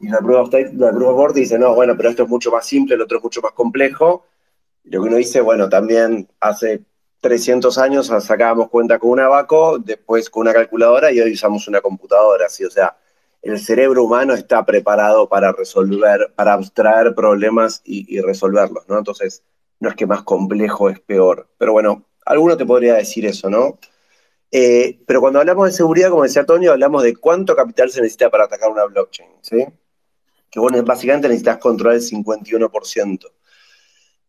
y 0.00 0.08
la 0.08 0.18
prueba, 0.18 0.48
la 0.74 0.92
prueba 0.92 1.32
dice, 1.32 1.58
no, 1.58 1.74
bueno, 1.74 1.94
pero 1.96 2.10
esto 2.10 2.22
es 2.22 2.28
mucho 2.28 2.50
más 2.50 2.66
simple, 2.66 2.94
el 2.94 3.02
otro 3.02 3.18
es 3.18 3.24
mucho 3.24 3.42
más 3.42 3.52
complejo. 3.52 4.24
Y 4.84 4.90
lo 4.90 5.02
que 5.02 5.08
uno 5.08 5.16
dice, 5.16 5.40
bueno, 5.40 5.68
también 5.68 6.28
hace 6.40 6.82
300 7.20 7.76
años 7.78 8.06
sacábamos 8.06 8.68
cuenta 8.68 8.98
con 8.98 9.10
un 9.10 9.20
abaco, 9.20 9.78
después 9.78 10.30
con 10.30 10.42
una 10.42 10.52
calculadora 10.52 11.10
y 11.10 11.20
hoy 11.20 11.32
usamos 11.32 11.66
una 11.66 11.80
computadora, 11.80 12.48
¿sí? 12.48 12.64
O 12.64 12.70
sea, 12.70 12.96
el 13.42 13.58
cerebro 13.58 14.04
humano 14.04 14.34
está 14.34 14.64
preparado 14.64 15.28
para 15.28 15.52
resolver, 15.52 16.32
para 16.36 16.54
abstraer 16.54 17.14
problemas 17.14 17.82
y, 17.84 18.20
resolverlos, 18.20 18.88
¿no? 18.88 18.98
Entonces, 18.98 19.42
no 19.80 19.88
es 19.88 19.96
que 19.96 20.06
más 20.06 20.22
complejo 20.22 20.90
es 20.90 21.00
peor. 21.00 21.48
Pero 21.58 21.72
bueno, 21.72 22.04
alguno 22.24 22.56
te 22.56 22.66
podría 22.66 22.94
decir 22.94 23.26
eso, 23.26 23.50
¿no? 23.50 23.78
Eh, 24.50 25.00
pero 25.06 25.20
cuando 25.20 25.40
hablamos 25.40 25.66
de 25.66 25.76
seguridad, 25.76 26.10
como 26.10 26.22
decía 26.22 26.40
Antonio, 26.40 26.72
hablamos 26.72 27.02
de 27.02 27.16
cuánto 27.16 27.54
capital 27.54 27.90
se 27.90 28.00
necesita 28.00 28.30
para 28.30 28.44
atacar 28.44 28.70
una 28.70 28.84
blockchain, 28.84 29.28
¿sí? 29.42 29.66
que 30.50 30.60
bueno, 30.60 30.82
básicamente 30.82 31.28
necesitas 31.28 31.58
controlar 31.58 31.96
el 31.96 32.02
51%. 32.02 33.30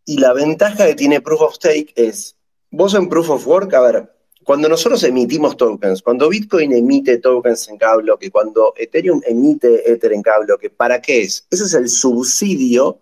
Y 0.05 0.17
la 0.17 0.33
ventaja 0.33 0.85
que 0.87 0.95
tiene 0.95 1.21
Proof 1.21 1.41
of 1.41 1.55
Stake 1.55 1.93
es, 1.95 2.35
vos 2.71 2.93
en 2.95 3.09
Proof 3.09 3.29
of 3.29 3.47
Work, 3.47 3.73
a 3.73 3.81
ver, 3.81 4.11
cuando 4.43 4.67
nosotros 4.67 5.03
emitimos 5.03 5.55
tokens, 5.55 6.01
cuando 6.01 6.27
Bitcoin 6.29 6.73
emite 6.73 7.19
tokens 7.19 7.69
en 7.69 7.77
cada 7.77 7.97
bloque, 7.97 8.31
cuando 8.31 8.73
Ethereum 8.75 9.21
emite 9.25 9.91
Ether 9.91 10.13
en 10.13 10.23
cada 10.23 10.39
bloque, 10.39 10.69
¿para 10.69 11.01
qué 11.01 11.21
es? 11.21 11.45
Ese 11.51 11.65
es 11.65 11.73
el 11.73 11.89
subsidio 11.89 12.99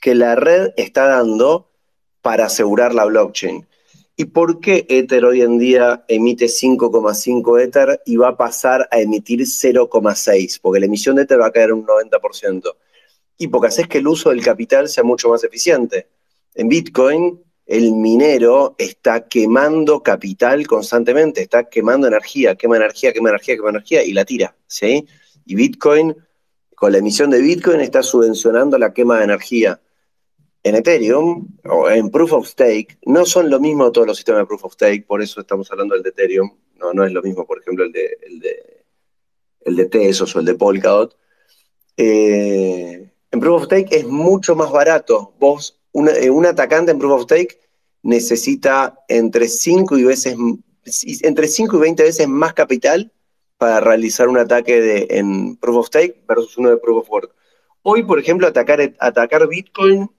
que 0.00 0.14
la 0.14 0.36
red 0.36 0.72
está 0.76 1.08
dando 1.08 1.70
para 2.22 2.46
asegurar 2.46 2.94
la 2.94 3.04
blockchain. 3.06 3.66
¿Y 4.18 4.24
por 4.24 4.60
qué 4.60 4.86
Ether 4.88 5.26
hoy 5.26 5.42
en 5.42 5.58
día 5.58 6.02
emite 6.08 6.46
5,5 6.46 7.60
Ether 7.60 8.00
y 8.06 8.16
va 8.16 8.28
a 8.28 8.36
pasar 8.38 8.88
a 8.90 8.98
emitir 8.98 9.40
0,6? 9.40 10.58
Porque 10.62 10.80
la 10.80 10.86
emisión 10.86 11.16
de 11.16 11.22
Ether 11.22 11.38
va 11.38 11.48
a 11.48 11.52
caer 11.52 11.70
un 11.74 11.84
90%. 11.84 12.62
Y 13.36 13.48
porque 13.48 13.68
haces 13.68 13.86
que 13.88 13.98
el 13.98 14.08
uso 14.08 14.30
del 14.30 14.42
capital 14.42 14.88
sea 14.88 15.04
mucho 15.04 15.28
más 15.28 15.44
eficiente. 15.44 16.08
En 16.54 16.70
Bitcoin, 16.70 17.42
el 17.66 17.92
minero 17.92 18.74
está 18.78 19.28
quemando 19.28 20.02
capital 20.02 20.66
constantemente, 20.66 21.42
está 21.42 21.68
quemando 21.68 22.06
energía, 22.06 22.54
quema 22.54 22.76
energía, 22.76 23.12
quema 23.12 23.28
energía, 23.28 23.56
quema 23.56 23.68
energía 23.68 24.02
y 24.02 24.14
la 24.14 24.24
tira, 24.24 24.56
¿sí? 24.66 25.06
Y 25.44 25.54
Bitcoin, 25.56 26.16
con 26.74 26.92
la 26.92 26.98
emisión 26.98 27.28
de 27.28 27.42
Bitcoin, 27.42 27.80
está 27.80 28.02
subvencionando 28.02 28.78
la 28.78 28.94
quema 28.94 29.18
de 29.18 29.24
energía. 29.24 29.78
En 30.66 30.74
Ethereum 30.74 31.46
o 31.62 31.88
en 31.88 32.10
Proof 32.10 32.32
of 32.32 32.48
Stake 32.48 32.98
no 33.06 33.24
son 33.24 33.48
lo 33.50 33.60
mismo 33.60 33.92
todos 33.92 34.04
los 34.04 34.16
sistemas 34.16 34.40
de 34.40 34.46
Proof 34.46 34.64
of 34.64 34.72
Stake, 34.72 35.04
por 35.06 35.22
eso 35.22 35.40
estamos 35.40 35.70
hablando 35.70 35.94
del 35.94 36.02
de 36.02 36.08
Ethereum, 36.08 36.50
no, 36.74 36.92
no 36.92 37.04
es 37.04 37.12
lo 37.12 37.22
mismo, 37.22 37.46
por 37.46 37.60
ejemplo, 37.60 37.84
el 37.84 37.92
de, 37.92 38.18
el 38.22 38.40
de, 38.40 38.84
el 39.60 39.76
de 39.76 39.84
Tesos 39.84 40.34
o 40.34 40.40
el 40.40 40.44
de 40.44 40.54
Polkadot. 40.54 41.16
Eh, 41.96 43.08
en 43.30 43.40
Proof 43.40 43.62
of 43.62 43.64
Stake 43.66 43.94
es 43.94 44.08
mucho 44.08 44.56
más 44.56 44.72
barato. 44.72 45.34
Vos 45.38 45.80
eh, 45.94 46.30
un 46.30 46.46
atacante 46.46 46.90
en 46.90 46.98
Proof 46.98 47.12
of 47.12 47.22
Stake 47.22 47.60
necesita 48.02 48.98
entre 49.06 49.46
5 49.46 49.98
y, 49.98 50.02
veces, 50.02 50.36
entre 51.22 51.46
5 51.46 51.76
y 51.76 51.80
20 51.80 52.02
veces 52.02 52.26
más 52.26 52.54
capital 52.54 53.12
para 53.56 53.78
realizar 53.78 54.26
un 54.26 54.38
ataque 54.38 54.80
de, 54.80 55.06
en 55.10 55.58
Proof 55.58 55.76
of 55.76 55.86
Stake 55.86 56.24
versus 56.26 56.58
uno 56.58 56.70
de 56.70 56.78
Proof 56.78 57.04
of 57.04 57.10
Work. 57.10 57.34
Hoy, 57.82 58.02
por 58.02 58.18
ejemplo, 58.18 58.48
atacar, 58.48 58.96
atacar 58.98 59.46
Bitcoin 59.46 60.10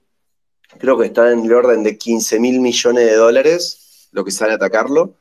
creo 0.78 0.98
que 0.98 1.06
está 1.06 1.32
en 1.32 1.44
el 1.44 1.52
orden 1.52 1.82
de 1.82 1.96
15 1.96 2.40
mil 2.40 2.60
millones 2.60 3.06
de 3.06 3.14
dólares 3.14 4.08
lo 4.12 4.24
que 4.24 4.30
sale 4.30 4.52
a 4.52 4.56
atacarlo. 4.56 5.14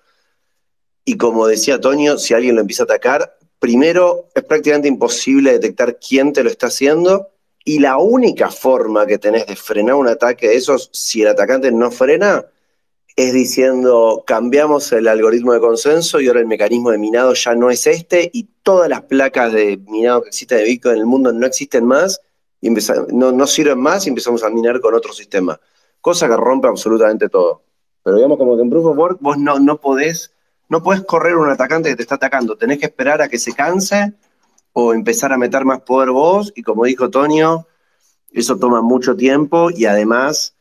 Y 1.06 1.18
como 1.18 1.48
decía 1.48 1.80
Toño, 1.80 2.18
si 2.18 2.34
alguien 2.34 2.56
lo 2.56 2.62
empieza 2.62 2.84
a 2.84 2.86
atacar, 2.86 3.38
primero 3.60 4.30
es 4.36 4.44
prácticamente 4.44 4.88
imposible 4.88 5.54
detectar 5.54 6.00
quién 6.00 6.34
te 6.34 6.44
lo 6.44 6.50
está 6.50 6.68
haciendo 6.68 7.30
y 7.64 7.80
la 7.80 7.98
única 7.98 8.50
forma 8.50 9.06
que 9.06 9.18
tenés 9.18 9.46
de 9.46 9.56
frenar 9.56 9.96
un 9.96 10.08
ataque 10.08 10.48
de 10.48 10.56
esos, 10.56 10.90
si 10.94 11.22
el 11.22 11.28
atacante 11.28 11.72
no 11.72 11.92
frena, 11.92 12.46
es 13.16 13.34
diciendo, 13.34 14.24
cambiamos 14.28 14.92
el 14.92 15.08
algoritmo 15.08 15.52
de 15.52 15.60
consenso 15.60 16.22
y 16.22 16.28
ahora 16.28 16.40
el 16.40 16.46
mecanismo 16.46 16.92
de 16.92 16.98
minado 16.98 17.34
ya 17.34 17.56
no 17.56 17.72
es 17.72 17.88
este 17.88 18.30
y 18.32 18.48
todas 18.62 18.88
las 18.90 19.02
placas 19.02 19.52
de 19.52 19.78
minado 19.88 20.22
que 20.22 20.30
existen 20.30 20.60
de 20.60 20.66
Bitcoin 20.66 20.96
en 20.96 21.02
el 21.02 21.08
mundo 21.08 21.34
no 21.34 21.46
existen 21.46 21.84
más, 21.86 22.22
y 22.62 22.70
no, 22.70 23.32
no 23.32 23.48
sirven 23.48 23.80
más 23.80 24.06
y 24.06 24.10
empezamos 24.10 24.44
a 24.44 24.50
minar 24.50 24.80
con 24.82 24.94
otro 24.94 25.14
sistema. 25.14 25.60
Cosa 26.02 26.28
que 26.28 26.36
rompe 26.36 26.68
absolutamente 26.68 27.30
todo. 27.30 27.64
Pero 28.04 28.16
digamos 28.18 28.38
como 28.38 28.56
que 28.56 28.62
en 28.62 28.70
Proof 28.70 28.86
of 28.86 28.98
Work 28.98 29.18
vos 29.20 29.38
no, 29.38 29.60
no 29.60 29.80
podés, 29.80 30.34
no 30.70 30.82
podés 30.82 31.02
correr 31.02 31.36
un 31.36 31.50
atacante 31.50 31.90
que 31.90 31.96
te 31.96 32.04
está 32.04 32.16
atacando, 32.16 32.58
tenés 32.58 32.80
que 32.80 32.86
esperar 32.86 33.22
a 33.22 33.28
que 33.28 33.38
se 33.38 33.54
canse 33.54 34.14
o 34.74 34.94
empezar 34.94 35.34
a 35.34 35.38
meter 35.38 35.66
más 35.66 35.82
poder 35.82 36.12
vos, 36.12 36.54
y 36.56 36.62
como 36.62 36.86
dijo 36.86 37.10
Tonio, 37.10 37.68
eso 38.32 38.58
toma 38.58 38.82
mucho 38.82 39.16
tiempo 39.16 39.70
y 39.72 39.86
además 39.86 40.56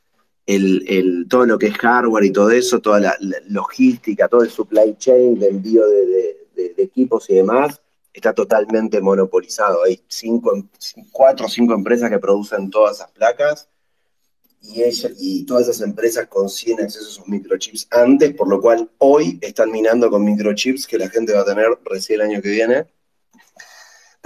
el, 0.47 1.26
todo 1.28 1.44
lo 1.44 1.59
que 1.59 1.66
es 1.66 1.76
hardware 1.76 2.24
y 2.24 2.32
todo 2.32 2.51
eso, 2.51 2.80
toda 2.80 3.01
la, 3.01 3.16
logística, 3.49 4.28
todo 4.28 4.42
el 4.42 4.51
supply 4.51 4.97
chain 4.99 5.38
de 5.38 5.49
envío 5.49 5.86
de, 5.86 6.36
equipos 6.78 7.28
y 7.28 7.34
demás, 7.34 7.80
está 8.17 8.33
totalmente 8.33 9.01
monopolizado. 9.01 9.85
Hay 9.85 10.03
cinco, 10.09 10.69
cuatro 11.12 11.47
o 11.47 11.49
cinco 11.49 11.75
empresas 11.75 12.11
que 12.11 12.19
producen 12.19 12.71
todas 12.71 12.97
esas 12.97 13.11
placas 13.12 13.69
y, 14.62 14.83
y 15.19 15.47
todas 15.47 15.69
esas 15.69 15.83
empresas 15.83 16.27
consiguen 16.27 16.81
acceso 16.81 17.07
a 17.07 17.11
esos 17.11 17.29
microchips 17.29 17.89
antes, 17.91 18.35
por 18.35 18.49
lo 18.49 18.61
cual 18.61 18.91
hoy 18.99 19.39
están 19.41 19.71
minando 19.71 20.11
con 20.11 20.25
microchips 20.25 20.87
que 20.87 20.99
la 20.99 21.09
gente 21.09 21.35
va 21.35 21.43
a 21.43 21.45
tener 21.45 21.69
recién 21.85 22.21
el 22.21 22.31
año 22.31 22.43
que 22.43 22.51
viene 22.51 22.87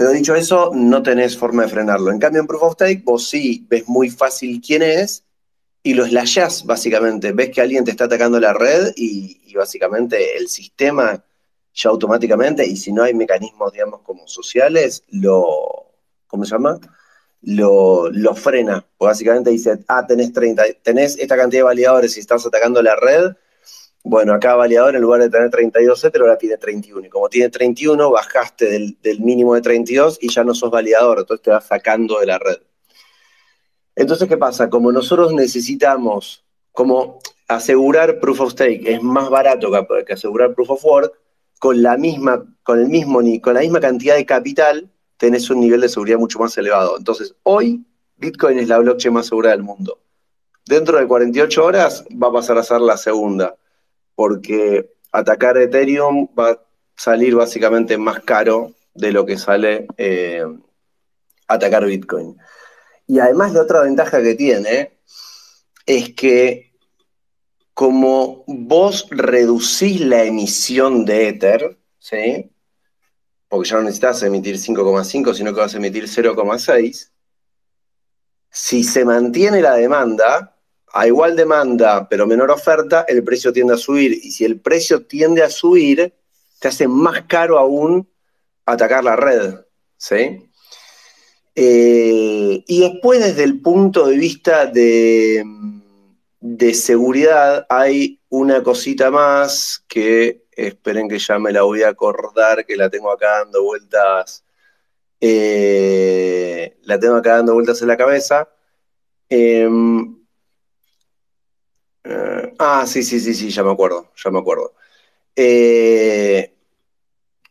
pero 0.01 0.13
dicho 0.13 0.33
eso, 0.33 0.71
no 0.73 1.03
tenés 1.03 1.37
forma 1.37 1.61
de 1.61 1.69
frenarlo. 1.69 2.09
En 2.09 2.17
cambio, 2.17 2.41
en 2.41 2.47
Proof 2.47 2.63
of 2.63 2.73
Stake, 2.73 3.03
vos 3.05 3.29
sí 3.29 3.67
ves 3.69 3.87
muy 3.87 4.09
fácil 4.09 4.59
quién 4.59 4.81
es 4.81 5.25
y 5.83 5.93
lo 5.93 6.07
slashás, 6.07 6.65
básicamente. 6.65 7.33
Ves 7.33 7.51
que 7.51 7.61
alguien 7.61 7.85
te 7.85 7.91
está 7.91 8.05
atacando 8.05 8.39
la 8.39 8.51
red 8.51 8.93
y, 8.95 9.53
básicamente 9.53 10.37
el 10.37 10.47
sistema 10.47 11.23
ya 11.73 11.89
automáticamente, 11.89 12.65
y 12.65 12.75
si 12.75 12.91
no 12.91 13.03
hay 13.03 13.13
mecanismos, 13.13 13.71
digamos, 13.73 14.01
como 14.01 14.27
sociales, 14.27 15.03
lo, 15.09 15.91
¿cómo 16.27 16.45
se 16.45 16.51
llama? 16.51 16.79
Lo, 17.41 18.09
lo 18.11 18.35
frena. 18.35 18.85
básicamente 18.99 19.49
dice, 19.49 19.79
ah, 19.87 20.05
tenés 20.05 20.33
30, 20.33 20.63
tenés 20.83 21.17
esta 21.17 21.37
cantidad 21.37 21.61
de 21.61 21.65
validadores 21.65 22.17
y 22.17 22.19
estás 22.19 22.45
atacando 22.45 22.81
la 22.81 22.95
red, 22.95 23.33
bueno, 24.03 24.33
acá 24.33 24.55
validador 24.55 24.95
en 24.95 25.01
lugar 25.01 25.21
de 25.21 25.29
tener 25.29 25.51
32 25.51 26.03
Ether 26.03 26.21
ahora 26.21 26.37
tiene 26.37 26.57
31. 26.57 27.05
Y 27.05 27.09
como 27.09 27.29
tiene 27.29 27.49
31, 27.49 28.09
bajaste 28.09 28.65
del, 29.01 29.19
mínimo 29.19 29.53
de 29.53 29.61
32 29.61 30.17
y 30.21 30.29
ya 30.29 30.43
no 30.43 30.55
sos 30.55 30.71
validador, 30.71 31.19
entonces 31.19 31.43
te 31.43 31.51
vas 31.51 31.65
sacando 31.65 32.19
de 32.19 32.25
la 32.25 32.39
red. 32.39 32.57
Entonces, 33.95 34.27
¿qué 34.27 34.37
pasa? 34.37 34.69
Como 34.69 34.91
nosotros 34.91 35.33
necesitamos, 35.33 36.43
como 36.71 37.19
asegurar 37.47 38.19
Proof 38.19 38.41
of 38.41 38.51
Stake 38.53 38.81
es 38.85 39.03
más 39.03 39.29
barato 39.29 39.69
que, 40.05 40.13
asegurar 40.13 40.55
Proof 40.55 40.71
of 40.71 40.85
Work, 40.85 41.13
con 41.61 41.83
la 41.83 41.95
misma, 41.95 42.43
con 42.63 42.79
el 42.79 42.89
mismo, 42.89 43.21
con 43.39 43.53
la 43.53 43.59
misma 43.59 43.79
cantidad 43.79 44.15
de 44.15 44.25
capital, 44.25 44.89
tenés 45.17 45.47
un 45.51 45.59
nivel 45.59 45.81
de 45.81 45.89
seguridad 45.89 46.17
mucho 46.17 46.39
más 46.39 46.57
elevado. 46.57 46.97
Entonces, 46.97 47.35
hoy 47.43 47.85
Bitcoin 48.17 48.57
es 48.57 48.67
la 48.67 48.79
blockchain 48.79 49.13
más 49.13 49.27
segura 49.27 49.51
del 49.51 49.61
mundo. 49.61 49.99
Dentro 50.65 50.97
de 50.97 51.05
48 51.05 51.63
horas 51.63 52.03
va 52.11 52.29
a 52.29 52.31
pasar 52.31 52.57
a 52.57 52.63
ser 52.63 52.81
la 52.81 52.97
segunda 52.97 53.55
porque 54.15 54.91
atacar 55.11 55.55
Ethereum 55.59 56.29
va 56.37 56.49
a 56.49 56.59
salir 56.95 57.35
básicamente 57.35 57.95
más 57.95 58.21
caro 58.21 58.73
de 58.95 59.11
lo 59.11 59.23
que 59.23 59.37
sale 59.37 59.85
eh, 59.97 60.43
atacar 61.47 61.85
Bitcoin. 61.85 62.37
Y 63.05 63.19
además 63.19 63.53
la 63.53 63.61
otra 63.61 63.83
ventaja 63.83 64.19
que 64.23 64.33
tiene 64.33 64.97
es 65.85 66.15
que 66.15 66.70
como 67.81 68.43
vos 68.45 69.07
reducís 69.09 70.01
la 70.01 70.23
emisión 70.23 71.03
de 71.03 71.29
Ether, 71.29 71.79
¿sí? 71.97 72.51
porque 73.47 73.69
ya 73.69 73.77
no 73.77 73.81
necesitas 73.81 74.21
emitir 74.21 74.57
5,5, 74.57 75.33
sino 75.33 75.51
que 75.51 75.61
vas 75.61 75.73
a 75.73 75.77
emitir 75.77 76.03
0,6, 76.03 77.09
si 78.51 78.83
se 78.83 79.03
mantiene 79.03 79.63
la 79.63 79.73
demanda, 79.73 80.55
a 80.93 81.07
igual 81.07 81.35
demanda 81.35 82.07
pero 82.07 82.27
menor 82.27 82.51
oferta, 82.51 83.03
el 83.07 83.23
precio 83.23 83.51
tiende 83.51 83.73
a 83.73 83.77
subir. 83.77 84.11
Y 84.11 84.29
si 84.29 84.45
el 84.45 84.59
precio 84.59 85.07
tiende 85.07 85.41
a 85.41 85.49
subir, 85.49 86.13
te 86.59 86.67
hace 86.67 86.87
más 86.87 87.23
caro 87.23 87.57
aún 87.57 88.07
atacar 88.63 89.03
la 89.03 89.15
red. 89.15 89.55
¿sí? 89.97 90.51
Eh, 91.55 92.63
y 92.67 92.79
después, 92.79 93.21
desde 93.21 93.43
el 93.43 93.59
punto 93.59 94.05
de 94.05 94.17
vista 94.17 94.67
de, 94.67 95.43
de, 96.41 96.73
seguridad, 96.73 97.65
hay 97.69 98.19
una 98.29 98.63
cosita 98.63 99.11
más 99.11 99.85
que 99.87 100.43
esperen 100.51 101.07
que 101.07 101.19
ya 101.19 101.39
me 101.39 101.51
la 101.51 101.61
voy 101.63 101.83
a 101.83 101.89
acordar, 101.89 102.65
que 102.65 102.75
la 102.75 102.89
tengo 102.89 103.11
acá 103.11 103.39
dando 103.39 103.63
vueltas. 103.63 104.43
Eh, 105.19 106.77
la 106.83 106.99
tengo 106.99 107.15
acá 107.15 107.37
dando 107.37 107.53
vueltas 107.53 107.81
en 107.81 107.87
la 107.87 107.97
cabeza. 107.97 108.49
Em, 109.29 110.17
eh, 112.03 112.53
ah, 112.59 112.85
sí, 112.87 113.03
sí, 113.03 113.19
sí, 113.19 113.33
sí, 113.33 113.49
ya 113.49 113.63
me 113.63 113.71
acuerdo, 113.71 114.11
ya 114.15 114.31
me 114.31 114.39
acuerdo. 114.39 114.73
Eh, 115.35 116.53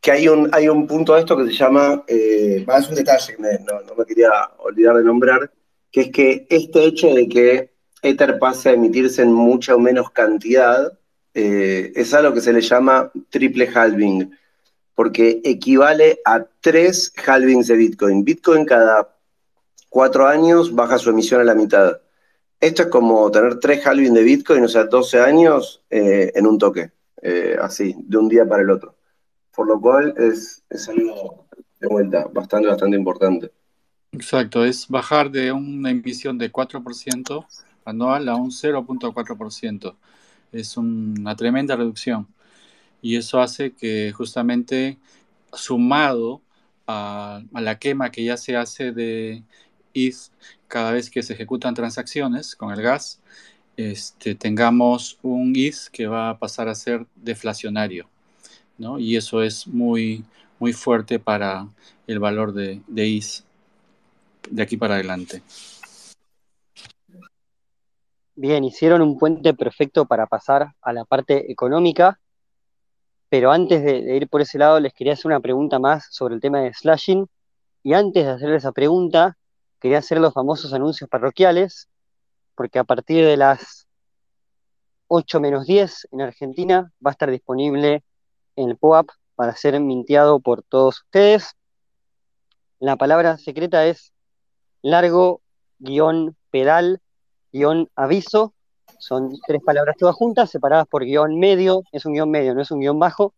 que 0.00 0.10
hay 0.10 0.28
un, 0.28 0.48
hay 0.52 0.68
un 0.68 0.86
punto 0.86 1.14
de 1.14 1.20
esto 1.20 1.36
que 1.36 1.44
se 1.46 1.52
llama, 1.52 2.04
es 2.08 2.88
un 2.88 2.94
detalle 2.94 3.36
que 3.36 3.42
no, 3.42 3.94
me 3.96 4.04
quería 4.04 4.30
olvidar 4.58 4.96
de 4.96 5.04
nombrar, 5.04 5.52
que 5.92 6.02
es 6.02 6.10
que 6.10 6.46
este 6.50 6.84
hecho 6.84 7.14
de 7.14 7.28
que 7.28 7.70
Ether 8.02 8.38
pase 8.38 8.70
a 8.70 8.72
emitirse 8.72 9.22
en 9.22 9.32
mucha 9.32 9.74
o 9.74 9.78
menos 9.78 10.10
cantidad 10.10 10.92
es 11.32 12.12
algo 12.12 12.34
que 12.34 12.40
se 12.40 12.52
le 12.52 12.60
llama 12.60 13.12
triple 13.30 13.68
halving, 13.72 14.36
porque 14.94 15.40
equivale 15.44 16.20
a 16.24 16.44
tres 16.60 17.12
halvings 17.26 17.68
de 17.68 17.76
Bitcoin. 17.76 18.24
Bitcoin 18.24 18.64
cada 18.64 19.16
cuatro 19.90 20.26
años 20.26 20.74
baja 20.74 20.96
su 20.96 21.10
emisión 21.10 21.42
a 21.42 21.44
la 21.44 21.54
mitad. 21.54 22.00
Esto 22.60 22.82
es 22.82 22.88
como 22.88 23.30
tener 23.30 23.58
tres 23.58 23.86
halving 23.86 24.14
de 24.14 24.22
Bitcoin, 24.22 24.64
o 24.64 24.68
sea, 24.68 24.84
12 24.84 25.20
años 25.20 25.82
eh, 25.90 26.32
en 26.34 26.46
un 26.46 26.58
toque, 26.58 26.92
eh, 27.22 27.56
así, 27.60 27.94
de 27.98 28.18
un 28.18 28.28
día 28.28 28.46
para 28.46 28.62
el 28.62 28.70
otro. 28.70 28.94
Por 29.54 29.66
lo 29.66 29.80
cual 29.80 30.14
es, 30.18 30.62
algo 30.88 31.46
de 31.80 31.88
vuelta 31.88 32.26
bastante, 32.32 32.68
bastante 32.68 32.96
importante. 32.96 33.50
Exacto, 34.12 34.64
es 34.64 34.86
bajar 34.88 35.30
de 35.30 35.52
una 35.52 35.90
emisión 35.90 36.36
de 36.36 36.52
4% 36.52 37.46
anual 37.84 38.28
a 38.28 38.36
un 38.36 38.50
0.4%. 38.50 39.94
Es 40.52 40.76
una 40.76 41.36
tremenda 41.36 41.76
reducción. 41.76 42.26
Y 43.02 43.16
eso 43.16 43.40
hace 43.40 43.72
que 43.72 44.12
justamente 44.12 44.98
sumado 45.52 46.42
a, 46.86 47.42
la 47.52 47.78
quema 47.78 48.10
que 48.10 48.24
ya 48.24 48.36
se 48.36 48.56
hace 48.56 48.92
de 48.92 49.42
ETH 49.94 50.16
cada 50.68 50.92
vez 50.92 51.10
que 51.10 51.22
se 51.22 51.34
ejecutan 51.34 51.74
transacciones 51.74 52.54
con 52.54 52.72
el 52.72 52.82
gas, 52.82 53.20
este, 53.76 54.34
tengamos 54.34 55.18
un 55.22 55.54
ETH 55.56 55.88
que 55.92 56.06
va 56.06 56.30
a 56.30 56.38
pasar 56.38 56.68
a 56.68 56.74
ser 56.74 57.06
deflacionario. 57.16 58.08
¿no? 58.78 58.98
Y 58.98 59.16
eso 59.16 59.42
es 59.42 59.66
muy, 59.66 60.24
muy 60.58 60.72
fuerte 60.72 61.18
para 61.18 61.68
el 62.06 62.18
valor 62.18 62.52
de, 62.52 62.82
de 62.86 63.16
ETH 63.16 63.44
de 64.50 64.62
aquí 64.62 64.76
para 64.76 64.94
adelante. 64.94 65.42
Bien, 68.42 68.64
hicieron 68.64 69.02
un 69.02 69.18
puente 69.18 69.52
perfecto 69.52 70.06
para 70.06 70.26
pasar 70.26 70.72
a 70.80 70.94
la 70.94 71.04
parte 71.04 71.52
económica, 71.52 72.18
pero 73.28 73.52
antes 73.52 73.84
de, 73.84 74.16
ir 74.16 74.30
por 74.30 74.40
ese 74.40 74.56
lado 74.56 74.80
les 74.80 74.94
quería 74.94 75.12
hacer 75.12 75.26
una 75.26 75.40
pregunta 75.40 75.78
más 75.78 76.06
sobre 76.10 76.36
el 76.36 76.40
tema 76.40 76.60
de 76.60 76.72
slashing, 76.72 77.28
y 77.82 77.92
antes 77.92 78.24
de 78.24 78.30
hacer 78.30 78.54
esa 78.54 78.72
pregunta, 78.72 79.36
quería 79.78 79.98
hacer 79.98 80.20
los 80.20 80.32
famosos 80.32 80.72
anuncios 80.72 81.10
parroquiales, 81.10 81.90
porque 82.54 82.78
a 82.78 82.84
partir 82.84 83.26
de 83.26 83.36
las 83.36 83.86
8 85.08 85.38
menos 85.38 85.66
10 85.66 86.08
en 86.10 86.22
Argentina 86.22 86.90
va 87.04 87.10
a 87.10 87.12
estar 87.12 87.30
disponible 87.30 88.02
en 88.56 88.70
el 88.70 88.78
POAP 88.78 89.10
para 89.34 89.54
ser 89.54 89.78
minteado 89.80 90.40
por 90.40 90.62
todos 90.62 91.02
ustedes. 91.02 91.56
La 92.78 92.96
palabra 92.96 93.36
secreta 93.36 93.84
es 93.84 94.14
largo 94.80 95.42
guion 95.78 96.38
pedal 96.50 97.02
guion 97.52 97.88
aviso. 97.96 98.54
Son 98.98 99.30
tres 99.46 99.62
palabras 99.64 99.96
todas 99.98 100.14
juntas, 100.14 100.50
separadas 100.50 100.86
por 100.86 101.04
guion 101.04 101.38
medio. 101.38 101.82
Es 101.92 102.04
un 102.06 102.14
guion 102.14 102.30
medio, 102.30 102.54
no 102.54 102.62
es 102.62 102.70
un 102.70 102.80
guion 102.80 102.98
bajo. 102.98 103.34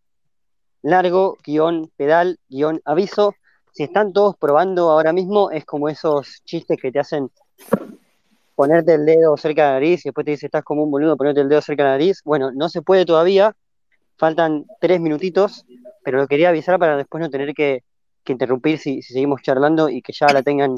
Largo, 0.82 1.36
guion 1.44 1.90
pedal, 1.96 2.38
guion 2.48 2.80
aviso. 2.84 3.34
Si 3.72 3.82
están 3.82 4.12
todos 4.12 4.36
probando 4.36 4.90
ahora 4.90 5.12
mismo, 5.12 5.50
es 5.50 5.64
como 5.64 5.88
esos 5.88 6.42
chistes 6.44 6.78
que 6.80 6.92
te 6.92 6.98
hacen 6.98 7.30
ponerte 8.54 8.94
el 8.94 9.06
dedo 9.06 9.36
cerca 9.36 9.62
de 9.62 9.68
la 9.68 9.74
nariz 9.74 10.04
y 10.04 10.08
después 10.08 10.24
te 10.24 10.32
dice 10.32 10.46
estás 10.46 10.62
como 10.62 10.82
un 10.84 10.90
boludo 10.90 11.16
ponerte 11.16 11.40
el 11.40 11.48
dedo 11.48 11.60
cerca 11.62 11.84
de 11.84 11.88
la 11.88 11.94
nariz. 11.94 12.20
Bueno, 12.24 12.52
no 12.52 12.68
se 12.68 12.82
puede 12.82 13.04
todavía. 13.04 13.56
Faltan 14.16 14.66
tres 14.80 15.00
minutitos, 15.00 15.64
pero 16.04 16.18
lo 16.18 16.28
quería 16.28 16.50
avisar 16.50 16.78
para 16.78 16.96
después 16.96 17.20
no 17.20 17.30
tener 17.30 17.54
que, 17.54 17.82
interrumpir 18.26 18.78
si, 18.78 19.02
seguimos 19.02 19.42
charlando 19.42 19.88
y 19.88 20.00
que 20.00 20.12
ya 20.12 20.26
la 20.28 20.42
tengan 20.42 20.76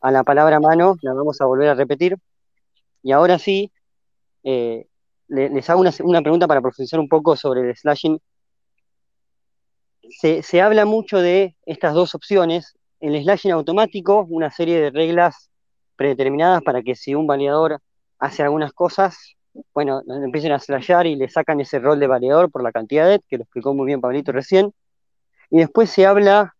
a 0.00 0.10
la 0.10 0.22
palabra 0.22 0.60
mano, 0.60 0.96
la 1.02 1.12
vamos 1.12 1.40
a 1.40 1.46
volver 1.46 1.68
a 1.68 1.74
repetir. 1.74 2.16
Y 3.02 3.12
ahora 3.12 3.38
sí, 3.38 3.72
eh, 4.42 4.86
les 5.28 5.70
hago 5.70 5.80
una, 5.80 6.22
pregunta 6.22 6.48
para 6.48 6.60
profundizar 6.60 6.98
un 6.98 7.08
poco 7.08 7.36
sobre 7.36 7.62
el 7.62 7.76
slashing. 7.76 8.20
Se, 10.10 10.60
habla 10.60 10.84
mucho 10.84 11.18
de 11.18 11.56
estas 11.66 11.94
dos 11.94 12.14
opciones. 12.14 12.76
El 12.98 13.20
slashing 13.22 13.52
automático, 13.52 14.26
una 14.28 14.50
serie 14.50 14.80
de 14.80 14.90
reglas 14.90 15.50
predeterminadas 15.96 16.62
para 16.62 16.82
que 16.82 16.94
si 16.94 17.14
un 17.14 17.26
validador 17.26 17.80
hace 18.18 18.42
algunas 18.42 18.72
cosas, 18.72 19.36
bueno, 19.72 20.02
empiecen 20.08 20.52
a 20.52 20.58
slashear 20.58 21.06
y 21.06 21.14
le 21.14 21.28
sacan 21.28 21.60
ese 21.60 21.78
rol 21.78 22.00
de 22.00 22.06
validador 22.06 22.50
por 22.50 22.62
la 22.62 22.72
cantidad 22.72 23.08
de, 23.08 23.20
que 23.28 23.36
lo 23.36 23.44
explicó 23.44 23.72
muy 23.72 23.86
bien 23.86 24.00
Pablito 24.00 24.32
recién. 24.32 24.72
Y 25.50 25.58
después 25.58 25.90
se 25.90 26.06
habla 26.06 26.56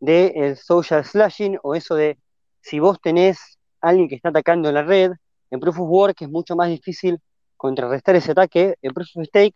de 0.00 0.32
el 0.36 0.56
social 0.56 1.04
slashing 1.04 1.58
o 1.62 1.74
eso 1.74 1.94
de 1.94 2.18
si 2.60 2.80
vos 2.80 3.00
tenés 3.00 3.58
alguien 3.80 4.08
que 4.08 4.14
está 4.14 4.30
atacando 4.30 4.72
la 4.72 4.82
red, 4.82 5.12
en 5.50 5.60
Proof 5.60 5.80
of 5.80 5.88
Work 5.88 6.22
es 6.22 6.28
mucho 6.28 6.56
más 6.56 6.68
difícil 6.68 7.20
contrarrestar 7.56 8.16
ese 8.16 8.32
ataque. 8.32 8.76
En 8.82 8.92
Proof 8.92 9.08
of 9.16 9.24
Stake 9.26 9.54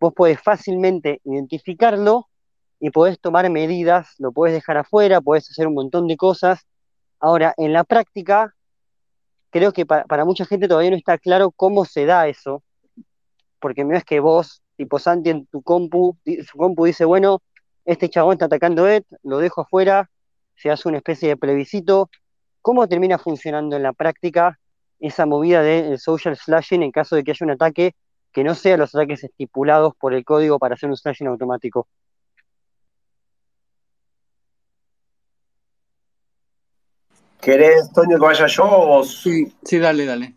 vos 0.00 0.12
podés 0.14 0.40
fácilmente 0.40 1.20
identificarlo 1.24 2.28
y 2.80 2.90
podés 2.90 3.20
tomar 3.20 3.48
medidas, 3.50 4.14
lo 4.18 4.32
podés 4.32 4.54
dejar 4.54 4.76
afuera, 4.76 5.20
podés 5.20 5.48
hacer 5.50 5.66
un 5.66 5.74
montón 5.74 6.08
de 6.08 6.16
cosas. 6.16 6.66
Ahora, 7.20 7.54
en 7.56 7.72
la 7.72 7.84
práctica, 7.84 8.54
creo 9.50 9.72
que 9.72 9.86
para, 9.86 10.24
mucha 10.24 10.44
gente 10.44 10.66
todavía 10.66 10.90
no 10.90 10.96
está 10.96 11.18
claro 11.18 11.52
cómo 11.52 11.84
se 11.84 12.06
da 12.06 12.26
eso, 12.26 12.62
porque 13.60 13.84
no 13.84 13.96
es 13.96 14.04
que 14.04 14.18
vos, 14.18 14.62
tipo 14.76 14.98
Santi 14.98 15.30
en 15.30 15.46
tu 15.46 15.62
compu, 15.62 16.16
su 16.24 16.58
compu 16.58 16.86
dice, 16.86 17.04
bueno, 17.04 17.40
este 17.84 18.08
chabón 18.08 18.32
está 18.34 18.46
atacando 18.46 18.88
Ed, 18.88 19.04
lo 19.22 19.38
dejo 19.38 19.60
afuera, 19.60 20.10
se 20.56 20.70
hace 20.70 20.88
una 20.88 20.98
especie 20.98 21.28
de 21.28 21.36
plebiscito, 21.36 22.10
¿Cómo 22.62 22.86
termina 22.86 23.18
funcionando 23.18 23.74
en 23.74 23.82
la 23.82 23.92
práctica 23.92 24.60
esa 25.02 25.26
movida 25.26 25.62
de 25.62 25.98
social 25.98 26.36
slashing 26.36 26.82
en 26.82 26.92
caso 26.92 27.16
de 27.16 27.24
que 27.24 27.32
haya 27.32 27.44
un 27.44 27.50
ataque 27.50 27.94
que 28.32 28.44
no 28.44 28.54
sea 28.54 28.76
los 28.76 28.94
ataques 28.94 29.24
estipulados 29.24 29.94
por 29.96 30.14
el 30.14 30.24
código 30.24 30.58
para 30.58 30.74
hacer 30.74 30.88
un 30.88 30.96
slashing 30.96 31.26
automático? 31.26 31.86
¿Querés, 37.40 37.92
Toño, 37.92 38.18
que 38.18 38.24
vaya 38.24 38.46
yo 38.46 38.64
o? 38.64 39.04
Sí, 39.04 39.52
sí, 39.64 39.78
dale, 39.78 40.06
dale. 40.06 40.34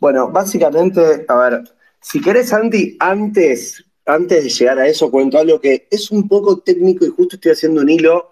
Bueno, 0.00 0.30
básicamente, 0.30 1.26
a 1.28 1.34
ver, 1.36 1.64
si 2.00 2.22
querés, 2.22 2.52
Andy, 2.54 2.96
antes, 2.98 3.84
antes 4.06 4.44
de 4.44 4.48
llegar 4.48 4.78
a 4.78 4.88
eso, 4.88 5.10
cuento 5.10 5.38
algo 5.38 5.60
que 5.60 5.86
es 5.90 6.10
un 6.10 6.26
poco 6.26 6.60
técnico 6.60 7.04
y 7.04 7.10
justo 7.10 7.36
estoy 7.36 7.52
haciendo 7.52 7.82
un 7.82 7.90
hilo 7.90 8.29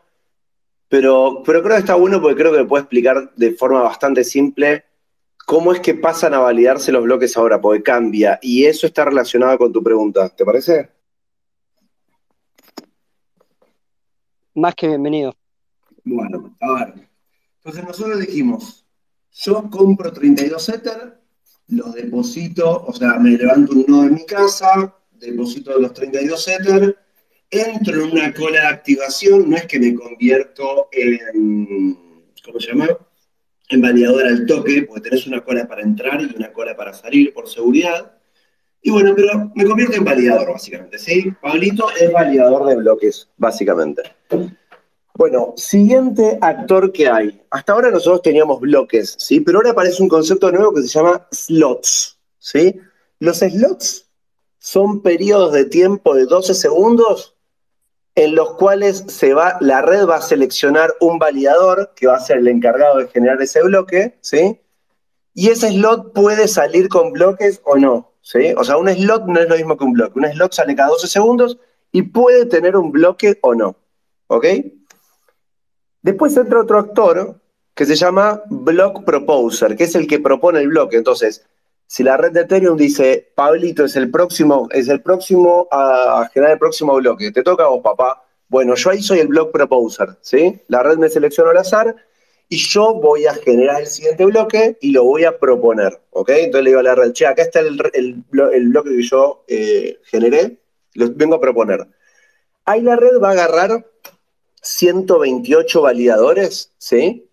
pero, 0.89 1.43
pero 1.45 1.62
creo 1.62 1.76
que 1.76 1.80
está 1.80 1.95
bueno 1.95 2.20
porque 2.20 2.43
creo 2.43 2.53
que 2.53 2.64
puede 2.64 2.82
explicar 2.82 3.32
de 3.36 3.53
forma 3.53 3.82
bastante 3.82 4.24
simple 4.24 4.84
cómo 5.49 5.72
es 5.72 5.80
que 5.80 5.95
pasan 5.95 6.34
a 6.34 6.41
validarse 6.41 6.93
los 6.93 7.05
bloques 7.05 7.34
ahora, 7.36 7.59
porque 7.59 7.82
cambia. 7.82 8.39
Y 8.43 8.66
eso 8.66 8.86
está 8.86 9.07
relacionado 9.07 9.57
con 9.57 9.72
tu 9.72 9.82
pregunta. 9.82 10.28
¿Te 10.28 10.45
parece? 10.45 10.91
Más 14.55 14.74
que 14.74 14.89
bienvenido. 14.89 15.34
Bueno, 16.05 16.55
a 16.61 16.72
ver. 16.74 17.09
Entonces 17.57 17.82
nosotros 17.82 18.20
dijimos, 18.20 18.86
yo 19.32 19.70
compro 19.70 20.12
32 20.12 20.68
Ether, 20.68 21.18
los 21.68 21.95
deposito, 21.95 22.84
o 22.84 22.93
sea, 22.93 23.18
me 23.18 23.30
levanto 23.30 23.72
un 23.72 23.84
nodo 23.89 24.05
en 24.05 24.14
mi 24.14 24.26
casa, 24.26 24.95
deposito 25.12 25.78
los 25.78 25.95
32 25.95 26.49
Ether, 26.49 26.99
entro 27.51 28.05
en 28.05 28.13
una 28.13 28.33
cola 28.35 28.61
de 28.61 28.67
activación, 28.67 29.49
no 29.49 29.57
es 29.57 29.67
que 29.67 29.79
me 29.79 29.95
convierto 29.95 30.89
en, 30.93 32.33
¿cómo 32.45 32.61
se 32.61 32.69
llama? 32.69 32.89
En 33.71 33.81
validador 33.81 34.27
al 34.27 34.47
toque, 34.47 34.83
porque 34.83 35.09
tenés 35.09 35.27
una 35.27 35.43
cola 35.43 35.67
para 35.67 35.83
entrar 35.83 36.21
y 36.21 36.35
una 36.35 36.53
cola 36.53 36.77
para 36.77 36.93
salir 36.93 37.33
por 37.33 37.49
seguridad. 37.49 38.13
Y 38.81 38.91
bueno, 38.91 39.13
pero 39.15 39.51
me 39.55 39.65
convierto 39.65 39.97
en 39.97 40.05
validador, 40.05 40.53
básicamente, 40.53 40.99
¿sí? 40.99 41.33
Pablito 41.43 41.91
es 41.99 42.13
validador 42.13 42.67
de 42.69 42.77
bloques, 42.77 43.29
básicamente. 43.37 44.03
Bueno, 45.15 45.55
siguiente 45.57 46.39
actor 46.41 46.93
que 46.93 47.09
hay. 47.09 47.43
Hasta 47.51 47.73
ahora 47.73 47.91
nosotros 47.91 48.23
teníamos 48.23 48.61
bloques, 48.61 49.17
¿sí? 49.19 49.41
Pero 49.41 49.59
ahora 49.59 49.73
aparece 49.73 50.03
un 50.03 50.09
concepto 50.09 50.53
nuevo 50.53 50.73
que 50.73 50.83
se 50.83 50.89
llama 50.89 51.27
slots, 51.33 52.19
¿sí? 52.39 52.77
Los 53.19 53.39
slots 53.39 54.09
son 54.59 55.03
periodos 55.03 55.53
de 55.53 55.65
tiempo 55.65 56.15
de 56.15 56.25
12 56.27 56.55
segundos 56.55 57.35
en 58.19 58.35
los 58.35 58.55
cuales 58.55 59.05
se 59.07 59.33
va, 59.33 59.59
la 59.61 59.81
red 59.81 60.05
va 60.05 60.16
a 60.16 60.23
seleccionar 60.23 60.93
un 60.99 61.21
validador 61.21 61.93
que 61.95 62.09
va 62.09 62.16
a 62.16 62.21
ser 62.21 62.39
el 62.39 62.49
encargado 62.49 62.99
de 62.99 63.07
generar 63.07 63.41
ese 63.41 63.62
bloque, 63.62 64.19
¿sí? 64.21 64.61
Y 65.35 65.51
ese 65.51 65.69
slot 65.71 66.12
puede 66.14 66.49
salir 66.49 66.89
con 66.89 67.12
bloques 67.12 67.61
o 67.64 67.77
no, 67.77 68.11
¿sí? 68.21 68.55
O 68.57 68.64
sea, 68.64 68.77
un 68.77 68.89
slot 68.89 69.27
no 69.27 69.39
es 69.39 69.49
lo 69.49 69.55
mismo 69.55 69.77
que 69.77 69.85
un 69.85 69.93
bloque. 69.93 70.19
Un 70.19 70.27
slot 70.33 70.53
sale 70.53 70.75
cada 70.75 70.89
12 70.89 71.07
segundos 71.07 71.59
y 71.93 72.03
puede 72.03 72.47
tener 72.47 72.77
un 72.77 72.91
bloque 72.91 73.39
o 73.41 73.55
no, 73.55 73.77
¿ok? 74.27 74.47
Después 76.03 76.37
entra 76.37 76.61
otro 76.61 76.81
actor 76.81 77.41
que 77.73 77.87
se 77.87 77.95
llama 77.95 78.43
Block 78.51 79.05
Proposer, 79.05 79.77
que 79.77 79.85
es 79.85 79.95
el 79.95 80.09
que 80.09 80.19
propone 80.19 80.59
el 80.59 80.69
bloque. 80.71 80.97
Entonces, 80.97 81.48
si 81.89 82.03
la 82.03 82.18
red 82.18 82.32
de 82.32 82.43
Ethereum 82.43 82.76
dice, 82.76 83.32
Pablito 83.34 83.86
es 83.86 83.97
el 83.97 84.11
próximo, 84.11 84.68
es 84.72 84.89
el 84.89 85.01
próximo 85.01 85.66
a 85.70 86.28
generar 86.34 86.53
el 86.53 86.59
próximo 86.59 86.95
bloque, 86.97 87.32
te 87.32 87.43
toca 87.43 87.64
a 87.64 87.68
vos, 87.68 87.80
papá. 87.82 88.22
Bueno, 88.47 88.74
yo 88.74 88.91
ahí 88.91 89.03
soy 89.03 89.20
el 89.20 89.28
block 89.28 89.53
proposer, 89.53 90.11
¿sí? 90.20 90.61
La 90.68 90.82
red 90.82 90.99
me 90.99 91.09
selecciona 91.09 91.51
al 91.51 91.57
azar 91.57 91.97
y 92.51 92.59
yo 92.59 92.93
voy 92.95 93.24
a 93.24 93.32
generar 93.32 93.80
el 93.80 93.86
siguiente 93.86 94.26
bloque 94.26 94.76
y 94.82 94.91
lo 94.91 95.05
voy 95.05 95.24
a 95.24 95.39
proponer, 95.39 95.99
¿ok? 96.11 96.28
Entonces 96.28 96.64
le 96.64 96.70
digo 96.70 96.80
a 96.80 96.82
la 96.82 96.95
red, 96.95 97.12
che, 97.12 97.26
acá 97.26 97.43
está 97.43 97.61
el, 97.61 98.22
bloque 98.28 98.91
que 98.91 99.03
yo 99.03 99.45
eh, 99.49 99.99
generé, 100.05 100.59
lo 100.93 101.11
vengo 101.14 101.36
a 101.36 101.41
proponer. 101.41 101.86
Ahí 102.66 102.82
la 102.82 102.97
red 102.97 103.18
va 103.18 103.30
a 103.30 103.32
agarrar 103.32 103.86
128 104.61 105.80
validadores, 105.80 106.70
¿sí? 106.76 107.28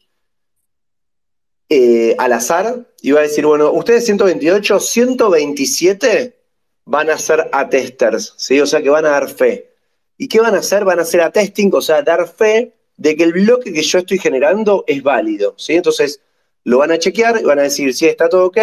Eh, 1.67 2.15
al 2.19 2.31
azar 2.33 2.85
y 3.01 3.11
va 3.11 3.21
a 3.21 3.23
decir, 3.23 3.45
bueno, 3.45 3.71
ustedes 3.71 4.05
128, 4.05 4.79
127 4.79 6.37
van 6.85 7.09
a 7.09 7.17
ser 7.17 7.49
attesters, 7.51 8.35
¿sí? 8.37 8.59
O 8.59 8.67
sea 8.67 8.81
que 8.81 8.89
van 8.89 9.05
a 9.05 9.09
dar 9.09 9.29
fe. 9.29 9.71
¿Y 10.17 10.27
qué 10.27 10.39
van 10.39 10.55
a 10.55 10.59
hacer? 10.59 10.85
Van 10.85 10.99
a 10.99 11.01
hacer 11.01 11.21
attesting, 11.21 11.73
o 11.73 11.81
sea, 11.81 12.03
dar 12.03 12.27
fe 12.27 12.73
de 12.97 13.15
que 13.15 13.23
el 13.23 13.33
bloque 13.33 13.73
que 13.73 13.81
yo 13.81 13.99
estoy 13.99 14.19
generando 14.19 14.83
es 14.87 15.03
válido, 15.03 15.55
¿sí? 15.57 15.73
Entonces, 15.73 16.21
lo 16.63 16.77
van 16.77 16.91
a 16.91 16.99
chequear 16.99 17.39
y 17.41 17.43
van 17.43 17.59
a 17.59 17.63
decir, 17.63 17.93
si 17.93 18.05
está 18.05 18.29
todo 18.29 18.45
ok, 18.45 18.57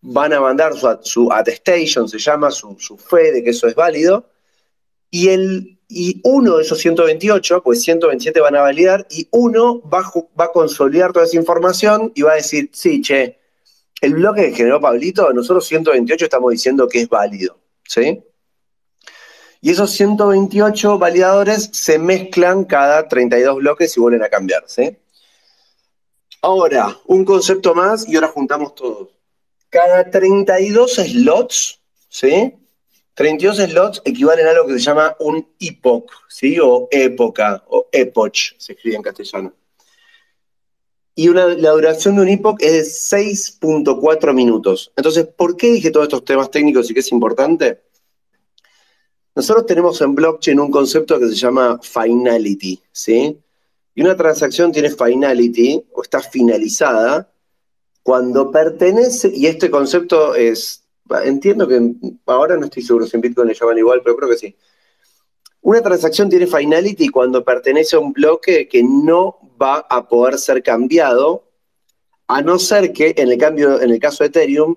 van 0.00 0.32
a 0.32 0.40
mandar 0.40 0.72
su, 1.02 1.32
attestation, 1.32 2.08
se 2.08 2.18
llama, 2.18 2.50
su, 2.50 2.76
fe 2.98 3.32
de 3.32 3.42
que 3.42 3.50
eso 3.50 3.66
es 3.66 3.74
válido, 3.74 4.28
y, 5.10 5.28
el, 5.28 5.78
y 5.94 6.20
uno 6.24 6.56
de 6.56 6.62
esos 6.64 6.78
128, 6.78 7.62
pues 7.62 7.82
127 7.82 8.40
van 8.40 8.56
a 8.56 8.62
validar, 8.62 9.06
y 9.10 9.28
uno 9.30 9.80
va, 9.82 10.02
va 10.38 10.46
a 10.46 10.52
consolidar 10.52 11.12
toda 11.12 11.24
esa 11.24 11.36
información 11.36 12.12
y 12.14 12.22
va 12.22 12.32
a 12.32 12.36
decir, 12.36 12.70
sí, 12.72 13.00
che, 13.00 13.38
el 14.00 14.14
bloque 14.14 14.50
que 14.50 14.56
generó 14.56 14.80
Pablito, 14.80 15.32
nosotros 15.32 15.66
128 15.66 16.24
estamos 16.24 16.50
diciendo 16.50 16.88
que 16.88 17.02
es 17.02 17.08
válido, 17.08 17.58
¿sí? 17.84 18.22
Y 19.60 19.70
esos 19.70 19.92
128 19.92 20.98
validadores 20.98 21.70
se 21.72 21.98
mezclan 21.98 22.64
cada 22.64 23.08
32 23.08 23.56
bloques 23.56 23.96
y 23.96 24.00
vuelven 24.00 24.22
a 24.22 24.28
cambiar, 24.28 24.64
¿sí? 24.66 24.98
Ahora, 26.42 26.98
un 27.06 27.24
concepto 27.24 27.74
más 27.74 28.06
y 28.06 28.16
ahora 28.16 28.28
juntamos 28.28 28.74
todos. 28.74 29.08
Cada 29.70 30.10
32 30.10 30.92
slots, 30.96 31.80
¿sí? 32.10 32.52
32 33.14 33.56
slots 33.58 34.02
equivalen 34.04 34.46
a 34.46 34.52
lo 34.52 34.66
que 34.66 34.74
se 34.74 34.80
llama 34.80 35.16
un 35.20 35.46
epoch, 35.60 36.10
¿sí? 36.28 36.58
O 36.60 36.88
época, 36.90 37.64
o 37.68 37.88
epoch, 37.92 38.54
se 38.58 38.72
escribe 38.72 38.96
en 38.96 39.02
castellano. 39.02 39.54
Y 41.16 41.28
la 41.28 41.70
duración 41.70 42.16
de 42.16 42.22
un 42.22 42.28
epoch 42.28 42.60
es 42.60 42.72
de 42.72 43.18
6.4 43.18 44.34
minutos. 44.34 44.92
Entonces, 44.96 45.26
¿por 45.26 45.56
qué 45.56 45.70
dije 45.70 45.92
todos 45.92 46.06
estos 46.06 46.24
temas 46.24 46.50
técnicos 46.50 46.90
y 46.90 46.94
qué 46.94 47.00
es 47.00 47.12
importante? 47.12 47.82
Nosotros 49.36 49.66
tenemos 49.66 50.00
en 50.00 50.14
blockchain 50.14 50.58
un 50.58 50.70
concepto 50.70 51.18
que 51.18 51.28
se 51.28 51.34
llama 51.34 51.78
finality, 51.82 52.80
¿sí? 52.92 53.38
Y 53.94 54.02
una 54.02 54.16
transacción 54.16 54.72
tiene 54.72 54.90
finality 54.90 55.84
o 55.92 56.02
está 56.02 56.20
finalizada 56.20 57.30
cuando 58.02 58.50
pertenece, 58.50 59.32
y 59.34 59.46
este 59.46 59.70
concepto 59.70 60.34
es, 60.34 60.83
entiendo 61.24 61.68
que 61.68 61.92
ahora 62.26 62.56
no 62.56 62.66
estoy 62.66 62.82
seguro 62.82 63.06
si 63.06 63.16
en 63.16 63.20
Bitcoin 63.20 63.48
le 63.48 63.54
llaman 63.54 63.78
igual, 63.78 64.00
pero 64.02 64.16
creo 64.16 64.30
que 64.30 64.36
sí. 64.36 64.56
Una 65.62 65.80
transacción 65.80 66.28
tiene 66.28 66.46
finality 66.46 67.08
cuando 67.08 67.44
pertenece 67.44 67.96
a 67.96 67.98
un 67.98 68.12
bloque 68.12 68.68
que 68.68 68.82
no 68.82 69.38
va 69.60 69.86
a 69.88 70.06
poder 70.08 70.38
ser 70.38 70.62
cambiado, 70.62 71.44
a 72.26 72.42
no 72.42 72.58
ser 72.58 72.92
que 72.92 73.14
en 73.16 73.30
el 73.30 73.38
cambio, 73.38 73.80
en 73.80 73.90
el 73.90 73.98
caso 73.98 74.24
de 74.24 74.28
Ethereum, 74.28 74.76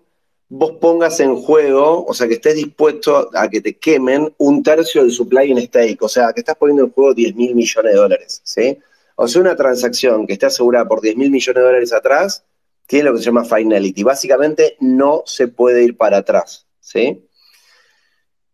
vos 0.50 0.72
pongas 0.80 1.20
en 1.20 1.36
juego, 1.36 2.06
o 2.06 2.14
sea, 2.14 2.28
que 2.28 2.36
estés 2.36 2.56
dispuesto 2.56 3.30
a 3.34 3.50
que 3.50 3.60
te 3.60 3.78
quemen 3.78 4.34
un 4.38 4.64
tercio 4.64 5.02
del 5.02 5.12
supply 5.12 5.52
en 5.52 5.62
stake, 5.62 6.02
o 6.02 6.08
sea, 6.08 6.32
que 6.32 6.40
estás 6.40 6.56
poniendo 6.56 6.86
en 6.86 6.92
juego 6.92 7.14
10 7.14 7.36
mil 7.36 7.54
millones 7.54 7.92
de 7.92 7.98
dólares, 7.98 8.42
¿sí? 8.46 8.78
O 9.16 9.28
sea, 9.28 9.42
una 9.42 9.56
transacción 9.56 10.26
que 10.26 10.34
esté 10.34 10.46
asegurada 10.46 10.88
por 10.88 11.02
10 11.02 11.18
mil 11.18 11.32
millones 11.32 11.62
de 11.62 11.68
dólares 11.68 11.92
atrás 11.92 12.46
tiene 12.88 13.06
lo 13.06 13.14
que 13.14 13.20
se 13.20 13.26
llama 13.26 13.46
finality. 13.46 14.04
Básicamente 14.04 14.78
no 14.80 15.24
se 15.26 15.48
puede 15.48 15.84
ir 15.84 15.96
para 15.96 16.18
atrás. 16.18 16.66
¿sí? 16.80 17.28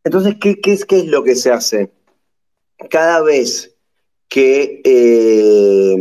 Entonces, 0.03 0.35
¿qué, 0.41 0.59
es, 0.65 0.85
qué 0.85 0.99
es 0.99 1.05
lo 1.05 1.23
que 1.23 1.35
se 1.35 1.51
hace? 1.51 1.91
Cada 2.89 3.21
vez 3.21 3.75
que, 4.27 4.81
eh, 4.83 5.95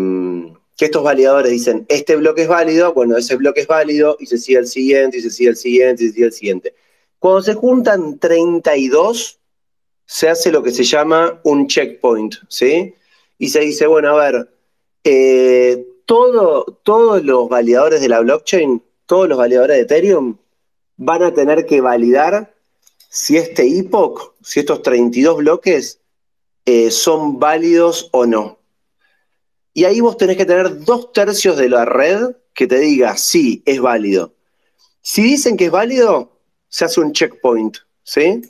que 0.77 0.85
estos 0.85 1.05
validadores 1.05 1.53
dicen, 1.53 1.87
este 1.89 2.17
bloque 2.17 2.43
es 2.43 2.49
válido, 2.49 2.93
bueno, 2.95 3.17
ese 3.17 3.37
bloque 3.37 3.61
es 3.61 3.67
válido 3.69 4.17
y 4.19 4.27
se 4.27 4.39
sigue 4.39 4.59
el 4.59 4.67
siguiente, 4.67 5.19
y 5.19 5.21
se 5.21 5.31
sigue 5.31 5.51
el 5.51 5.57
siguiente, 5.57 6.03
y 6.03 6.09
se 6.09 6.15
sigue 6.15 6.27
el 6.27 6.33
siguiente. 6.33 6.75
Cuando 7.19 7.43
se 7.43 7.55
juntan 7.55 8.19
32, 8.19 9.39
se 10.05 10.29
hace 10.29 10.51
lo 10.51 10.63
que 10.63 10.73
se 10.73 10.83
llama 10.83 11.41
un 11.45 11.69
checkpoint, 11.69 12.35
¿sí? 12.49 12.95
y 13.43 13.49
se 13.49 13.59
dice, 13.59 13.89
bueno, 13.89 14.17
a 14.17 14.25
ver, 14.25 14.49
eh, 15.03 15.85
todo, 16.13 16.67
todos 16.83 17.25
los 17.25 17.49
validadores 17.49 18.03
de 18.03 18.09
la 18.11 18.21
blockchain, 18.21 18.83
todos 19.07 19.27
los 19.31 19.39
validadores 19.39 19.79
de 19.79 19.83
Ethereum, 19.85 20.37
van 20.99 21.23
a 21.23 21.33
tener 21.33 21.65
que 21.65 21.81
validar 21.81 22.55
si 23.09 23.39
este 23.39 23.67
epoch, 23.79 24.35
si 24.43 24.61
estos 24.61 24.83
32 24.83 25.39
bloques 25.39 26.01
eh, 26.67 26.91
son 26.91 27.39
válidos 27.39 28.11
o 28.13 28.27
no. 28.27 28.59
Y 29.73 29.85
ahí 29.85 30.03
vos 30.03 30.19
tenés 30.19 30.37
que 30.37 30.45
tener 30.45 30.85
dos 30.85 31.15
tercios 31.15 31.57
de 31.57 31.71
la 31.71 31.87
red 31.87 32.37
que 32.53 32.67
te 32.67 32.79
diga, 32.79 33.17
sí, 33.17 33.63
es 33.65 33.81
válido. 33.81 34.35
Si 35.01 35.23
dicen 35.23 35.57
que 35.57 35.65
es 35.65 35.71
válido, 35.71 36.39
se 36.69 36.85
hace 36.85 37.01
un 37.01 37.15
checkpoint, 37.15 37.79
¿sí? 38.03 38.43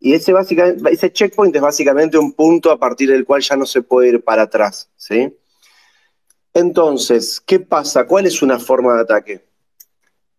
Y 0.00 0.14
ese, 0.14 0.32
básicamente, 0.32 0.90
ese 0.90 1.12
checkpoint 1.12 1.54
es 1.54 1.62
básicamente 1.62 2.18
un 2.18 2.32
punto 2.32 2.72
a 2.72 2.80
partir 2.80 3.12
del 3.12 3.24
cual 3.24 3.42
ya 3.42 3.54
no 3.54 3.64
se 3.64 3.80
puede 3.80 4.08
ir 4.08 4.24
para 4.24 4.42
atrás. 4.42 4.90
¿sí? 4.96 5.32
Entonces, 6.54 7.42
¿qué 7.44 7.58
pasa? 7.58 8.06
¿Cuál 8.06 8.26
es 8.26 8.40
una 8.40 8.60
forma 8.60 8.94
de 8.94 9.00
ataque? 9.02 9.44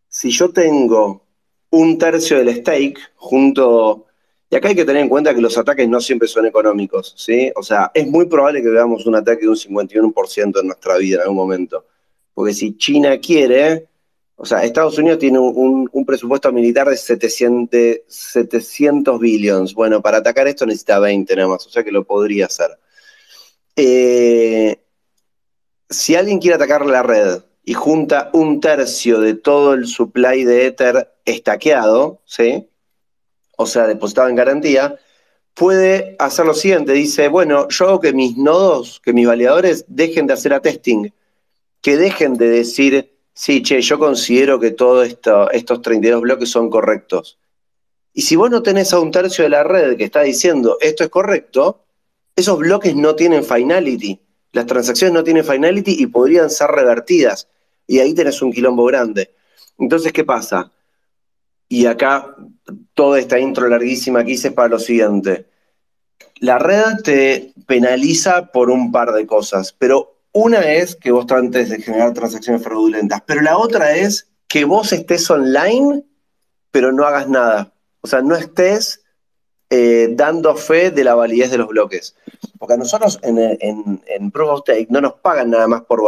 Si 0.07 0.31
yo 0.31 0.49
tengo 0.49 1.25
un 1.71 1.97
tercio 1.97 2.37
del 2.37 2.55
stake 2.55 2.97
junto... 3.15 4.05
Y 4.49 4.55
acá 4.55 4.69
hay 4.69 4.75
que 4.75 4.85
tener 4.85 5.01
en 5.01 5.09
cuenta 5.09 5.35
que 5.35 5.41
los 5.41 5.57
ataques 5.57 5.89
no 5.89 5.99
siempre 5.99 6.27
son 6.29 6.45
económicos, 6.45 7.13
¿sí? 7.17 7.51
O 7.55 7.63
sea, 7.63 7.91
es 7.93 8.07
muy 8.07 8.27
probable 8.27 8.61
que 8.61 8.69
veamos 8.69 9.05
un 9.05 9.15
ataque 9.15 9.41
de 9.41 9.49
un 9.49 9.55
51% 9.55 10.61
en 10.61 10.67
nuestra 10.67 10.97
vida 10.97 11.17
en 11.17 11.21
algún 11.23 11.37
momento. 11.37 11.85
Porque 12.33 12.53
si 12.53 12.77
China 12.77 13.17
quiere, 13.19 13.87
o 14.37 14.45
sea, 14.45 14.63
Estados 14.63 14.97
Unidos 14.97 15.19
tiene 15.19 15.39
un, 15.39 16.05
presupuesto 16.05 16.51
militar 16.53 16.87
de 16.87 16.95
700, 16.95 18.01
700 18.07 19.19
billions. 19.19 19.73
Bueno, 19.73 20.01
para 20.01 20.17
atacar 20.17 20.47
esto 20.47 20.65
necesita 20.65 20.99
20 20.99 21.35
nada 21.35 21.47
más, 21.49 21.65
o 21.65 21.69
sea 21.69 21.83
que 21.83 21.91
lo 21.91 22.05
podría 22.05 22.45
hacer. 22.45 22.69
Eh, 23.75 24.77
si 25.89 26.15
alguien 26.15 26.39
quiere 26.39 26.55
atacar 26.55 26.85
la 26.85 27.03
red 27.03 27.43
y 27.63 27.73
junta 27.73 28.29
un 28.33 28.59
tercio 28.59 29.19
de 29.19 29.33
todo 29.35 29.73
el 29.73 29.87
supply 29.87 30.43
de 30.43 30.67
Ether 30.67 31.13
estaqueado, 31.25 32.21
¿sí? 32.25 32.67
O 33.57 33.65
sea, 33.65 33.87
depositado 33.87 34.29
en 34.29 34.35
garantía, 34.35 34.99
puede 35.53 36.15
hacer 36.19 36.45
lo 36.45 36.53
siguiente. 36.53 36.93
Dice, 36.93 37.27
bueno, 37.27 37.67
yo 37.69 37.87
hago 37.87 37.99
que 37.99 38.13
mis 38.13 38.37
nodos, 38.37 39.01
que 39.03 39.13
mis 39.13 39.27
validadores 39.27 39.85
dejen 39.87 40.27
de 40.27 40.33
hacer 40.33 40.53
a 40.53 40.61
testing, 40.61 41.09
que 41.81 41.97
dejen 41.97 42.35
de 42.35 42.49
decir 42.49 43.15
Sí, 43.37 43.61
che, 43.61 43.81
yo 43.81 43.99
considero 43.99 44.61
que 44.61 44.71
todos 44.71 45.09
estos 45.51 45.81
32 45.81 46.21
bloques 46.21 46.49
son 46.49 46.69
correctos. 46.69 47.37
Y 48.13 48.21
si 48.21 48.37
vos 48.37 48.49
no 48.49 48.63
tenés 48.63 48.93
a 48.93 48.99
un 49.01 49.11
tercio 49.11 49.43
de 49.43 49.49
la 49.49 49.63
red 49.63 49.97
que 49.97 50.05
está 50.05 50.21
diciendo 50.21 50.77
esto 50.79 51.03
es 51.03 51.09
correcto, 51.09 51.83
esos 52.33 52.57
bloques 52.57 52.95
no 52.95 53.13
tienen 53.13 53.43
finality. 53.43 54.21
Las 54.55 54.67
transacciones 54.67 55.13
no 55.13 55.21
tienen 55.21 55.43
finality 55.43 55.97
y 55.99 56.07
podrían 56.07 56.49
ser 56.49 56.69
revertidas. 56.69 57.49
Y 57.87 57.99
ahí 57.99 58.13
tenés 58.13 58.41
un 58.41 58.53
quilombo 58.53 58.85
grande. 58.85 59.35
Entonces, 59.77 60.13
¿qué 60.13 60.23
pasa? 60.23 60.71
Y 61.67 61.87
acá 61.87 62.37
toda 62.93 63.19
esta 63.19 63.37
intro 63.37 63.67
larguísima 63.67 64.23
que 64.23 64.31
hice 64.31 64.47
es 64.47 64.53
para 64.53 64.69
lo 64.69 64.79
siguiente. 64.79 65.47
La 66.39 66.57
red 66.57 67.01
te 67.03 67.53
penaliza 67.67 68.53
por 68.53 68.69
un 68.69 68.93
par 68.93 69.11
de 69.11 69.27
cosas, 69.27 69.75
pero 69.77 70.21
una 70.31 70.71
es 70.71 70.95
que 70.95 71.11
vos 71.11 71.27
trates 71.27 71.67
de 71.67 71.81
generar 71.81 72.13
transacciones 72.13 72.63
fraudulentas, 72.63 73.23
pero 73.25 73.41
la 73.41 73.57
otra 73.57 73.97
es 73.97 74.29
que 74.47 74.63
vos 74.63 74.93
estés 74.93 75.29
online, 75.29 76.05
pero 76.71 76.93
no 76.93 77.03
hagas 77.03 77.27
nada. 77.27 77.73
O 77.99 78.07
sea, 78.07 78.21
no 78.21 78.35
estés 78.35 79.01
eh, 79.69 80.09
dando 80.11 80.55
fe 80.55 80.91
de 80.91 81.03
la 81.03 81.15
validez 81.15 81.51
de 81.51 81.57
los 81.57 81.67
bloques. 81.67 82.15
Porque 82.59 82.75
a 82.75 82.77
nosotros 82.77 83.19
en, 83.23 83.37
en, 83.59 84.31
Proof 84.31 84.49
of 84.49 84.59
Stake 84.61 84.87
no 84.89 85.01
nos 85.01 85.13
pagan 85.13 85.49
nada 85.49 85.67
más 85.67 85.81
por, 85.81 86.03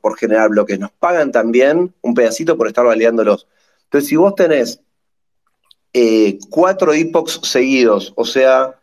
por, 0.00 0.18
generar 0.18 0.50
bloques, 0.50 0.78
nos 0.78 0.92
pagan 0.92 1.32
también 1.32 1.94
un 2.02 2.14
pedacito 2.14 2.56
por 2.56 2.66
estar 2.66 2.84
validándolos. 2.84 3.46
Entonces, 3.84 4.08
si 4.08 4.16
vos 4.16 4.34
tenés 4.34 4.80
eh, 5.92 6.38
cuatro 6.50 6.92
epochs 6.92 7.40
seguidos, 7.42 8.12
o 8.16 8.24
sea, 8.24 8.80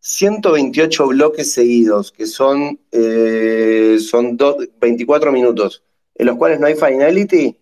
128 0.00 1.06
bloques 1.08 1.52
seguidos, 1.52 2.10
que 2.10 2.26
son, 2.26 2.80
eh, 2.90 3.98
son 4.00 4.36
24 4.80 5.30
minutos, 5.30 5.82
en 6.16 6.26
los 6.26 6.36
cuales 6.36 6.58
no 6.58 6.66
hay 6.66 6.74
finality, 6.74 7.56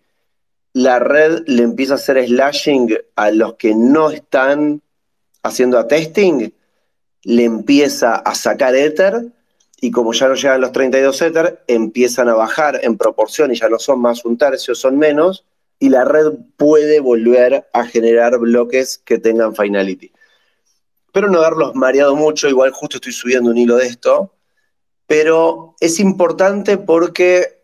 la 0.73 0.99
red 0.99 1.43
le 1.47 1.63
empieza 1.63 1.93
a 1.93 1.95
hacer 1.95 2.25
slashing 2.25 2.97
a 3.15 3.31
los 3.31 3.55
que 3.55 3.75
no 3.75 4.09
están 4.09 4.81
haciendo 5.43 5.77
a 5.77 5.87
testing, 5.87 6.49
le 7.23 7.43
empieza 7.43 8.15
a 8.15 8.35
sacar 8.35 8.75
Ether, 8.75 9.25
y 9.81 9.91
como 9.91 10.13
ya 10.13 10.27
no 10.27 10.35
llegan 10.35 10.61
los 10.61 10.71
32 10.71 11.21
Ether, 11.21 11.63
empiezan 11.67 12.29
a 12.29 12.33
bajar 12.33 12.79
en 12.83 12.97
proporción 12.97 13.51
y 13.51 13.55
ya 13.55 13.69
no 13.69 13.79
son 13.79 14.01
más 14.01 14.25
un 14.25 14.37
tercio, 14.37 14.75
son 14.75 14.97
menos, 14.97 15.45
y 15.79 15.89
la 15.89 16.03
red 16.03 16.33
puede 16.57 16.99
volver 16.99 17.67
a 17.71 17.85
generar 17.85 18.37
bloques 18.37 18.97
que 18.97 19.17
tengan 19.17 19.55
finality. 19.55 20.11
Espero 21.05 21.29
no 21.29 21.39
haberlos 21.39 21.73
mareado 21.75 22.15
mucho, 22.15 22.49
igual 22.49 22.71
justo 22.71 22.97
estoy 22.97 23.13
subiendo 23.13 23.49
un 23.49 23.57
hilo 23.57 23.77
de 23.77 23.87
esto, 23.87 24.33
pero 25.07 25.75
es 25.79 25.99
importante 25.99 26.77
porque 26.77 27.58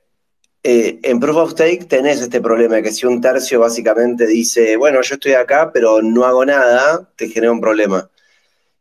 eh, 0.68 1.00
en 1.04 1.20
Proof 1.20 1.38
of 1.38 1.52
Stake 1.52 1.86
tenés 1.86 2.22
este 2.22 2.42
problema 2.42 2.78
de 2.78 2.82
que 2.82 2.92
si 2.92 3.06
un 3.06 3.22
tercio 3.22 3.60
básicamente 3.60 4.26
dice, 4.26 4.78
bueno, 4.78 5.00
yo 5.04 5.14
estoy 5.14 5.34
acá, 5.34 5.72
pero 5.72 6.02
no 6.02 6.26
hago 6.26 6.44
nada, 6.44 7.08
te 7.16 7.30
genera 7.30 7.52
un 7.52 7.62
problema. 7.62 8.10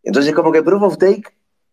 Entonces, 0.02 0.32
como 0.32 0.50
que 0.50 0.62
Proof 0.62 0.82
of 0.82 0.94
Stake 0.94 1.24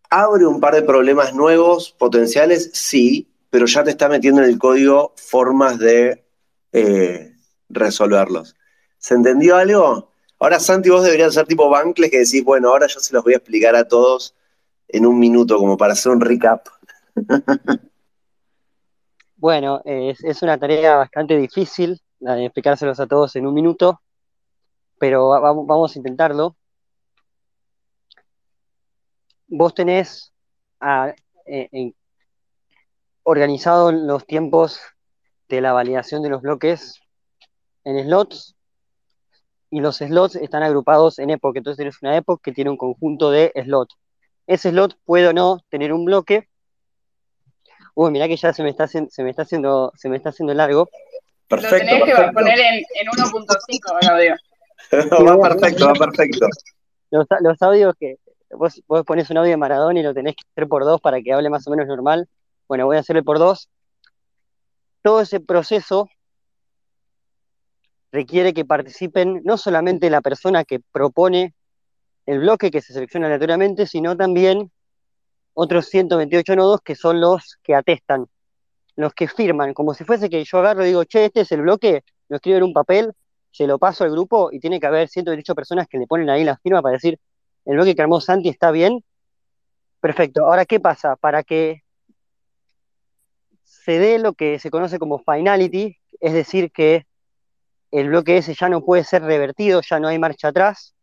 abre 0.09 0.45
un 0.45 0.59
par 0.59 0.76
de 0.76 0.82
problemas 0.82 1.34
nuevos, 1.34 1.95
potenciales, 1.97 2.72
sí, 2.74 3.32
pero 3.49 3.66
ya 3.68 3.86
te 3.86 3.91
está 3.91 4.09
metiendo 4.09 4.43
en 4.43 4.49
el 4.49 4.59
código 4.59 5.14
formas 5.16 5.80
de 5.80 6.26
eh, 6.74 7.34
resolverlos. 7.70 8.57
¿Se 8.97 9.14
entendió 9.14 9.55
algo? 9.55 10.12
Ahora, 10.39 10.59
Santi, 10.59 10.89
vos 10.89 11.05
deberías 11.05 11.34
ser 11.34 11.47
tipo 11.47 11.70
Bankless 11.70 12.12
que 12.12 12.20
decís, 12.20 12.43
bueno, 12.43 12.68
ahora 12.68 12.88
yo 12.88 12.99
se 12.99 13.14
los 13.14 13.24
voy 13.24 13.36
a 13.36 13.38
explicar 13.38 13.78
a 13.78 13.88
todos 13.88 14.36
en 14.89 15.05
un 15.05 15.18
minuto, 15.18 15.57
como 15.57 15.78
para 15.78 15.93
hacer 15.93 16.12
un 16.12 16.20
recap. 16.20 16.68
Bueno, 19.42 19.82
es, 19.86 20.44
una 20.44 20.60
tarea 20.60 20.98
bastante 20.98 21.36
difícil, 21.36 22.00
la 22.20 22.36
de 22.36 22.46
explicárselos 22.46 23.00
a 23.00 23.08
todos 23.08 23.36
en 23.36 23.48
un 23.48 23.56
minuto, 23.56 24.00
pero 25.00 25.30
vamos, 25.30 25.96
a 25.96 25.98
intentarlo. 25.98 26.56
Vos 29.48 29.74
tenés 29.74 30.32
eh, 31.48 31.94
organizado 33.24 33.92
los 33.92 34.28
tiempos 34.28 34.80
de 35.50 35.62
la 35.62 35.74
validación 35.74 36.22
de 36.22 36.30
los 36.30 36.44
bloques 36.44 37.02
en 37.84 38.00
slots 38.06 38.56
y 39.72 39.80
los 39.80 39.98
slots 39.98 40.36
están 40.36 40.62
agrupados 40.62 41.18
en 41.18 41.32
epoch. 41.32 41.56
Entonces 41.56 41.78
tienes 41.78 41.98
una 42.04 42.16
epoch 42.16 42.39
que 42.44 42.52
tiene 42.52 42.70
un 42.70 42.78
conjunto 42.78 43.32
de 43.32 43.52
slots. 43.56 43.98
Ese 44.46 44.70
slot 44.70 45.00
puede 45.04 45.30
o 45.30 45.34
no 45.34 45.62
tener 45.72 45.94
un 45.94 46.06
bloque 46.06 46.51
uy, 47.96 48.12
mirá 48.12 48.28
que 48.28 48.38
ya 48.38 48.54
se 48.54 48.64
me 48.64 48.70
está, 48.70 48.88
se 48.88 49.02
me 49.24 49.30
está, 49.30 49.44
haciendo, 49.44 49.92
se 49.96 50.10
me 50.10 50.18
está 50.18 50.30
haciendo 50.30 50.54
largo. 50.54 50.89
Perfecto. 51.48 51.76
Lo 51.78 52.06
tenés 52.06 52.26
que 52.28 52.32
poner 52.34 52.60
en, 52.60 52.76
en 52.76 53.08
1.5, 53.08 54.00
Claudio. 54.00 54.36
va 55.38 55.50
perfecto, 55.50 55.88
va 55.88 55.94
perfecto. 55.94 56.48
Los, 57.12 57.28
los 57.42 57.62
audios 57.62 57.94
que 58.00 58.18
vos, 58.52 58.82
vos 58.88 59.04
pones 59.04 59.30
un 59.30 59.38
audio 59.38 59.52
de 59.52 59.58
Maradona 59.58 60.00
y 60.00 60.04
lo 60.04 60.14
tenés 60.14 60.36
que 60.36 60.44
hacer 60.52 60.68
por 60.68 60.86
dos 60.86 61.02
para 61.02 61.22
que 61.22 61.34
hable 61.34 61.50
más 61.50 61.68
o 61.68 61.72
menos 61.72 61.88
normal. 61.88 62.28
Bueno, 62.68 62.86
voy 62.86 62.98
a 62.98 63.02
hacerle 63.02 63.24
por 63.24 63.38
dos. 63.38 63.70
Todo 65.02 65.22
ese 65.22 65.39
proceso 65.39 66.10
requiere 68.12 68.54
que 68.54 68.66
participen 68.66 69.42
no 69.44 69.58
solamente 69.58 70.10
la 70.10 70.22
persona 70.22 70.64
que 70.64 70.80
propone 70.80 71.54
el 72.26 72.39
bloque 72.39 72.72
que 72.72 72.82
se 72.82 72.94
selecciona 72.94 73.28
aleatoriamente, 73.28 73.88
sino 73.88 74.16
también 74.16 74.72
otros 75.54 75.88
128 75.88 76.56
nodos 76.56 76.82
que 76.82 76.95
son 76.95 77.20
los 77.20 77.58
que 77.64 77.76
atestan, 77.76 78.28
los 78.95 79.14
que 79.14 79.28
firman, 79.28 79.74
como 79.74 79.93
si 79.93 80.04
fuese 80.04 80.30
que 80.30 80.43
yo 80.43 80.60
agarro 80.60 80.84
y 80.84 80.88
digo, 80.88 81.04
che, 81.04 81.26
este 81.26 81.41
es 81.41 81.52
el 81.52 81.62
bloque, 81.62 82.04
lo 82.30 82.38
escribo 82.38 82.58
en 82.58 82.64
un 82.64 82.74
papel, 82.74 83.14
se 83.52 83.68
lo 83.68 83.80
paso 83.80 84.04
al 84.04 84.12
grupo 84.12 84.49
y 84.52 84.60
tiene 84.60 84.80
que 84.80 84.88
haber 84.88 85.10
128 85.10 85.56
personas 85.56 85.88
que 85.88 85.97
le 85.97 86.08
ponen 86.08 86.30
ahí 86.30 86.43
la 86.43 86.58
firma 86.58 86.82
para 86.82 86.93
decir, 86.93 87.20
el 87.66 87.76
bloque 87.76 87.95
que 87.95 88.02
armó 88.02 88.22
Santi 88.22 88.49
está 88.49 88.72
bien. 88.72 89.04
Perfecto. 89.99 90.45
Ahora, 90.45 90.66
¿qué 90.66 90.80
pasa? 90.80 91.16
Para 91.16 91.43
que 91.43 91.84
se 93.64 93.99
dé 93.99 94.20
lo 94.20 94.34
que 94.34 94.60
se 94.60 94.72
conoce 94.72 94.99
como 94.99 95.20
finality, 95.20 95.97
es 96.20 96.34
decir, 96.34 96.72
que 96.72 97.06
el 97.91 98.10
bloque 98.10 98.38
ese 98.38 98.54
ya 98.54 98.70
no 98.70 98.84
puede 98.84 99.04
ser 99.04 99.24
revertido, 99.24 99.82
ya 99.82 99.99
no 99.99 100.08
hay 100.08 100.18
marcha 100.18 100.47
atrás, 100.47 100.95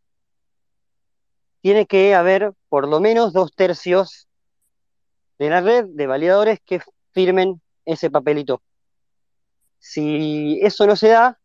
tiene 1.60 1.86
que 1.86 2.14
haber 2.14 2.52
por 2.68 2.88
lo 2.88 3.00
menos 3.00 3.32
dos 3.32 3.54
tercios 3.54 4.27
de 5.38 5.50
la 5.50 5.60
red 5.60 5.86
de 5.86 6.06
validadores 6.06 6.60
que 6.64 6.80
firmen 7.12 7.60
ese 7.84 8.10
papelito. 8.10 8.62
Si 9.78 10.58
eso 10.62 10.86
no 10.86 10.96
se 10.96 11.08
da, 11.08 11.38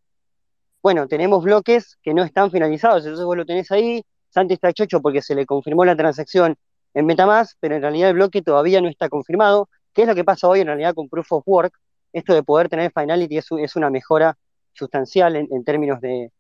bueno, 0.82 1.08
tenemos 1.08 1.44
bloques 1.44 1.98
que 2.02 2.14
no 2.14 2.24
están 2.24 2.52
finalizados, 2.52 3.04
entonces 3.04 3.26
vos 3.26 3.38
lo 3.38 3.46
tenés 3.46 3.72
ahí, 3.72 4.04
Santi 4.30 4.56
está 4.56 4.74
chocho 4.74 5.02
porque 5.02 5.22
se 5.22 5.36
le 5.36 5.46
confirmó 5.46 5.86
la 5.86 5.96
transacción 5.96 6.58
en 6.94 7.06
Metamask, 7.06 7.58
pero 7.60 7.76
en 7.76 7.82
realidad 7.82 8.10
el 8.10 8.16
bloque 8.16 8.42
todavía 8.42 8.82
no 8.82 8.90
está 8.90 9.10
confirmado. 9.10 9.70
¿Qué 9.94 10.04
es 10.04 10.08
lo 10.08 10.16
que 10.16 10.24
pasa 10.24 10.48
hoy 10.48 10.62
en 10.62 10.68
realidad 10.68 10.96
con 10.96 11.08
Proof 11.08 11.32
of 11.32 11.44
Work? 11.48 11.74
Esto 12.12 12.34
de 12.34 12.44
poder 12.44 12.70
tener 12.70 12.92
finality 12.92 13.38
es, 13.38 13.76
una 13.76 13.90
mejora 13.90 14.38
sustancial 14.74 15.36
en, 15.36 15.64
términos 15.64 16.02
de, 16.02 16.32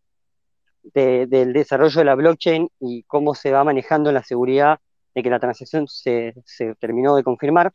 del 0.93 1.53
desarrollo 1.53 1.99
de 1.99 2.05
la 2.05 2.15
blockchain 2.15 2.67
y 2.79 3.03
cómo 3.03 3.35
se 3.35 3.51
va 3.51 3.63
manejando 3.63 4.11
la 4.11 4.23
seguridad 4.23 4.79
de 5.13 5.23
que 5.23 5.29
la 5.29 5.39
transacción 5.39 5.87
se, 5.87 6.33
terminó 6.79 7.15
de 7.15 7.23
confirmar, 7.23 7.71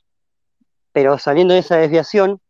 pero 0.93 1.19
saliendo 1.19 1.55
de 1.55 1.61
esa 1.61 1.77
desviación, 1.77 2.41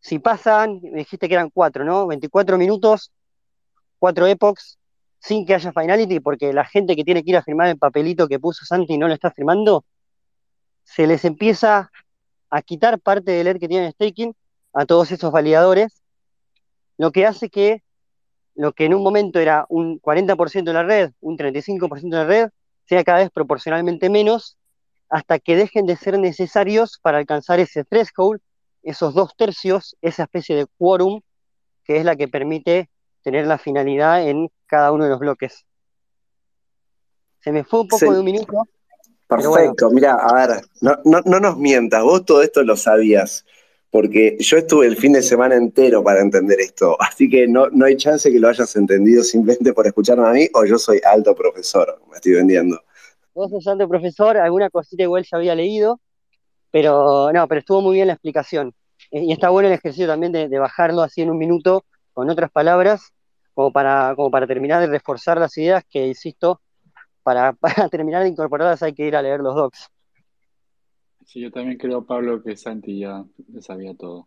si 0.00 0.18
pasan, 0.18 0.80
me 0.82 1.00
dijiste 1.00 1.28
que 1.28 1.34
eran 1.34 1.50
cuatro, 1.50 1.84
¿no? 1.84 2.06
24 2.06 2.56
minutos, 2.58 3.12
cuatro 3.98 4.26
epochs, 4.26 4.78
sin 5.18 5.44
que 5.44 5.54
haya 5.54 5.72
finality, 5.72 6.20
porque 6.20 6.52
la 6.52 6.64
gente 6.64 6.96
que 6.96 7.04
tiene 7.04 7.22
que 7.22 7.30
ir 7.30 7.36
a 7.36 7.42
firmar 7.42 7.68
el 7.68 7.78
papelito 7.78 8.26
que 8.26 8.40
puso 8.40 8.64
Santi 8.64 8.96
no 8.96 9.06
lo 9.06 9.14
está 9.14 9.30
firmando, 9.30 9.84
se 10.84 11.06
les 11.06 11.24
empieza 11.24 11.90
a 12.48 12.62
quitar 12.62 12.98
parte 12.98 13.30
del 13.30 13.46
ER 13.46 13.58
que 13.60 13.68
tienen 13.68 13.92
staking 13.92 14.34
a 14.72 14.86
todos 14.86 15.12
esos 15.12 15.30
validadores, 15.30 16.02
lo 16.96 17.12
que 17.12 17.26
hace 17.26 17.50
que 17.50 17.82
lo 18.54 18.72
que 18.72 18.84
en 18.84 18.94
un 18.94 19.02
momento 19.02 19.38
era 19.38 19.64
un 19.68 20.00
40% 20.00 20.64
de 20.64 20.72
la 20.72 20.82
red, 20.82 21.12
un 21.20 21.38
35% 21.38 22.02
de 22.02 22.16
la 22.16 22.24
red, 22.24 22.50
sea 22.90 23.04
cada 23.04 23.18
vez 23.20 23.30
proporcionalmente 23.30 24.10
menos 24.10 24.58
hasta 25.08 25.38
que 25.38 25.54
dejen 25.54 25.86
de 25.86 25.94
ser 25.94 26.18
necesarios 26.18 26.98
para 27.00 27.18
alcanzar 27.18 27.60
ese 27.60 27.84
threshold, 27.84 28.40
esos 28.82 29.14
dos 29.14 29.36
tercios, 29.36 29.96
esa 30.02 30.24
especie 30.24 30.56
de 30.56 30.66
quórum 30.76 31.20
que 31.84 31.98
es 31.98 32.04
la 32.04 32.16
que 32.16 32.26
permite 32.26 32.90
tener 33.22 33.46
la 33.46 33.58
finalidad 33.58 34.26
en 34.28 34.50
cada 34.66 34.90
uno 34.90 35.04
de 35.04 35.10
los 35.10 35.20
bloques. 35.20 35.64
Se 37.38 37.52
me 37.52 37.62
fue 37.62 37.82
un 37.82 37.88
poco 37.88 38.12
de 38.12 38.18
un 38.18 38.24
minuto. 38.24 38.64
Perfecto, 39.28 39.88
mira, 39.90 40.14
a 40.14 40.34
ver, 40.34 40.60
no, 40.80 40.96
no, 41.04 41.38
nos 41.38 41.56
mientas, 41.58 42.02
vos 42.02 42.24
todo 42.24 42.42
esto 42.42 42.64
lo 42.64 42.76
sabías, 42.76 43.46
porque 43.90 44.36
yo 44.38 44.56
estuve 44.56 44.86
el 44.86 44.96
fin 44.96 45.12
de 45.12 45.22
semana 45.22 45.56
entero 45.56 46.02
para 46.02 46.20
entender 46.20 46.60
esto, 46.60 46.96
así 47.00 47.28
que 47.28 47.46
no, 47.48 47.68
no 47.70 47.86
hay 47.86 47.96
chance 47.96 48.30
que 48.30 48.38
lo 48.38 48.48
hayas 48.48 48.74
entendido 48.76 49.22
simplemente 49.22 49.72
por 49.72 49.86
escucharme 49.86 50.28
a 50.28 50.32
mí 50.32 50.48
o 50.54 50.64
yo 50.64 50.78
soy 50.78 51.00
alto 51.04 51.34
profesor, 51.34 52.00
me 52.08 52.16
estoy 52.16 52.32
vendiendo. 52.32 52.80
Vos 53.34 53.50
sos 53.50 53.66
alto 53.66 53.88
profesor, 53.88 54.36
alguna 54.36 54.70
cosita 54.70 55.02
igual 55.02 55.24
ya 55.24 55.38
había 55.38 55.54
leído, 55.54 56.00
pero 56.70 57.32
no, 57.32 57.48
pero 57.48 57.60
estuvo 57.60 57.80
muy 57.80 57.94
bien 57.94 58.08
la 58.08 58.14
explicación. 58.14 58.74
Eh, 59.10 59.24
y 59.24 59.32
está 59.32 59.50
bueno 59.50 59.68
el 59.68 59.74
ejercicio 59.74 60.06
también 60.06 60.32
de, 60.32 60.58
bajarlo 60.58 61.02
así 61.02 61.22
en 61.22 61.30
un 61.30 61.38
minuto, 61.38 61.84
con 62.12 62.28
otras 62.28 62.50
palabras, 62.50 63.12
como 63.54 63.72
para, 63.72 64.14
como 64.16 64.30
para 64.30 64.46
terminar 64.46 64.80
de 64.80 64.86
reforzar 64.88 65.38
las 65.38 65.56
ideas 65.58 65.84
que, 65.88 66.06
insisto, 66.06 66.60
para, 67.22 67.52
para 67.60 67.88
terminar 67.88 68.22
de 68.22 68.28
incorporarlas 68.28 68.82
hay 68.82 68.94
que 68.94 69.06
ir 69.06 69.16
a 69.16 69.22
leer 69.22 69.40
los 69.40 69.54
docs. 69.54 69.90
Sí, 71.30 71.38
yo 71.38 71.52
también 71.52 71.78
creo, 71.78 72.04
Pablo, 72.04 72.42
que 72.42 72.56
Santi 72.56 72.98
ya 72.98 73.24
sabía 73.60 73.94
todo. 73.94 74.26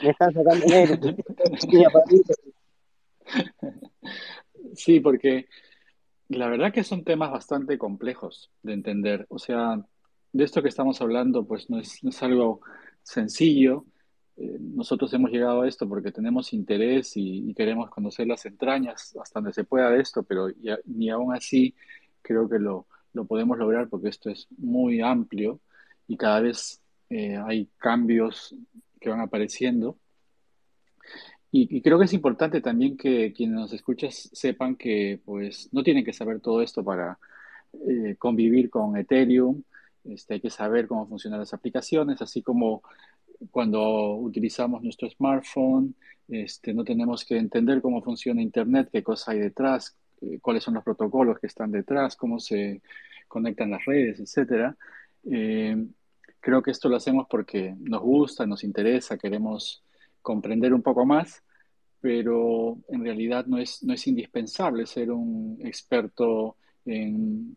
Me 0.00 0.10
están 0.10 0.32
sacando 0.32 0.64
Sí, 4.76 5.00
porque 5.00 5.48
la 6.28 6.48
verdad 6.48 6.72
que 6.72 6.84
son 6.84 7.02
temas 7.02 7.32
bastante 7.32 7.78
complejos 7.78 8.52
de 8.62 8.74
entender. 8.74 9.26
O 9.28 9.40
sea, 9.40 9.84
de 10.32 10.44
esto 10.44 10.62
que 10.62 10.68
estamos 10.68 11.00
hablando, 11.00 11.44
pues 11.44 11.68
no 11.68 11.80
es, 11.80 12.00
algo 12.22 12.60
sencillo. 13.02 13.86
Eh, 14.36 14.56
nosotros 14.60 15.12
hemos 15.14 15.32
llegado 15.32 15.62
a 15.62 15.68
esto 15.68 15.88
porque 15.88 16.12
tenemos 16.12 16.52
interés 16.52 17.16
y, 17.16 17.52
queremos 17.54 17.90
conocer 17.90 18.28
las 18.28 18.46
entrañas 18.46 19.16
hasta 19.20 19.40
donde 19.40 19.52
se 19.52 19.64
pueda 19.64 19.90
de 19.90 20.00
esto, 20.00 20.22
pero 20.22 20.46
ni 20.84 21.10
aún 21.10 21.34
así 21.34 21.74
creo 22.22 22.48
que 22.48 22.60
lo, 22.60 22.86
podemos 23.22 23.56
lograr 23.56 23.88
porque 23.88 24.08
esto 24.08 24.30
es 24.30 24.48
muy 24.58 25.00
amplio 25.00 25.60
y 26.08 26.16
cada 26.16 26.40
vez 26.40 26.80
eh, 27.10 27.36
hay 27.36 27.68
cambios 27.78 28.54
que 29.00 29.10
van 29.10 29.20
apareciendo. 29.20 29.96
Y, 31.56 31.80
creo 31.82 32.00
que 32.00 32.06
es 32.06 32.12
importante 32.12 32.60
también 32.60 32.96
que 32.96 33.32
quienes 33.32 33.54
nos 33.54 33.72
escuchan 33.72 34.10
sepan 34.10 34.74
que 34.74 35.20
pues 35.24 35.68
no 35.70 35.84
tienen 35.84 36.04
que 36.04 36.12
saber 36.12 36.40
todo 36.40 36.60
esto 36.60 36.82
para 36.82 37.16
eh, 37.88 38.16
convivir 38.18 38.70
con 38.70 38.96
Ethereum. 38.96 39.62
Este, 40.02 40.34
hay 40.34 40.40
que 40.40 40.50
saber 40.50 40.88
cómo 40.88 41.06
funcionan 41.06 41.38
las 41.38 41.54
aplicaciones, 41.54 42.20
así 42.20 42.42
como 42.42 42.82
cuando 43.52 44.16
utilizamos 44.16 44.82
nuestro 44.82 45.08
smartphone, 45.08 45.94
este, 46.28 46.74
no 46.74 46.82
tenemos 46.82 47.24
que 47.24 47.36
entender 47.36 47.80
cómo 47.80 48.02
funciona 48.02 48.42
Internet, 48.42 48.88
qué 48.90 49.04
cosa 49.04 49.32
hay 49.32 49.38
detrás, 49.38 49.96
eh, 50.20 50.38
cuáles 50.40 50.62
son 50.62 50.74
los 50.74 50.84
protocolos 50.84 51.38
que 51.38 51.46
están 51.46 51.70
detrás, 51.70 52.16
cómo 52.16 52.38
se 52.38 52.82
conectan 53.28 53.70
las 53.70 53.84
redes, 53.84 54.20
etc. 54.20 54.74
Eh, 55.24 55.86
creo 56.40 56.62
que 56.62 56.70
esto 56.70 56.88
lo 56.88 56.96
hacemos 56.96 57.26
porque 57.28 57.74
nos 57.78 58.02
gusta, 58.02 58.46
nos 58.46 58.64
interesa, 58.64 59.18
queremos 59.18 59.82
comprender 60.22 60.72
un 60.74 60.82
poco 60.82 61.04
más, 61.04 61.42
pero 62.00 62.78
en 62.88 63.02
realidad 63.02 63.46
no 63.46 63.58
es, 63.58 63.82
no 63.82 63.94
es 63.94 64.06
indispensable 64.06 64.86
ser 64.86 65.10
un 65.10 65.58
experto 65.62 66.56
en 66.84 67.56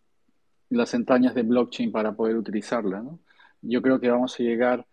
las 0.69 0.93
entrañas 0.93 1.35
de 1.35 1.43
blockchain 1.43 1.91
para 1.91 2.13
poder 2.13 2.37
utilizarla. 2.37 3.03
Yo 3.61 3.81
creo 3.81 3.99
que 3.99 4.09
vamos 4.09 4.39
a 4.39 4.43
llegar 4.43 4.85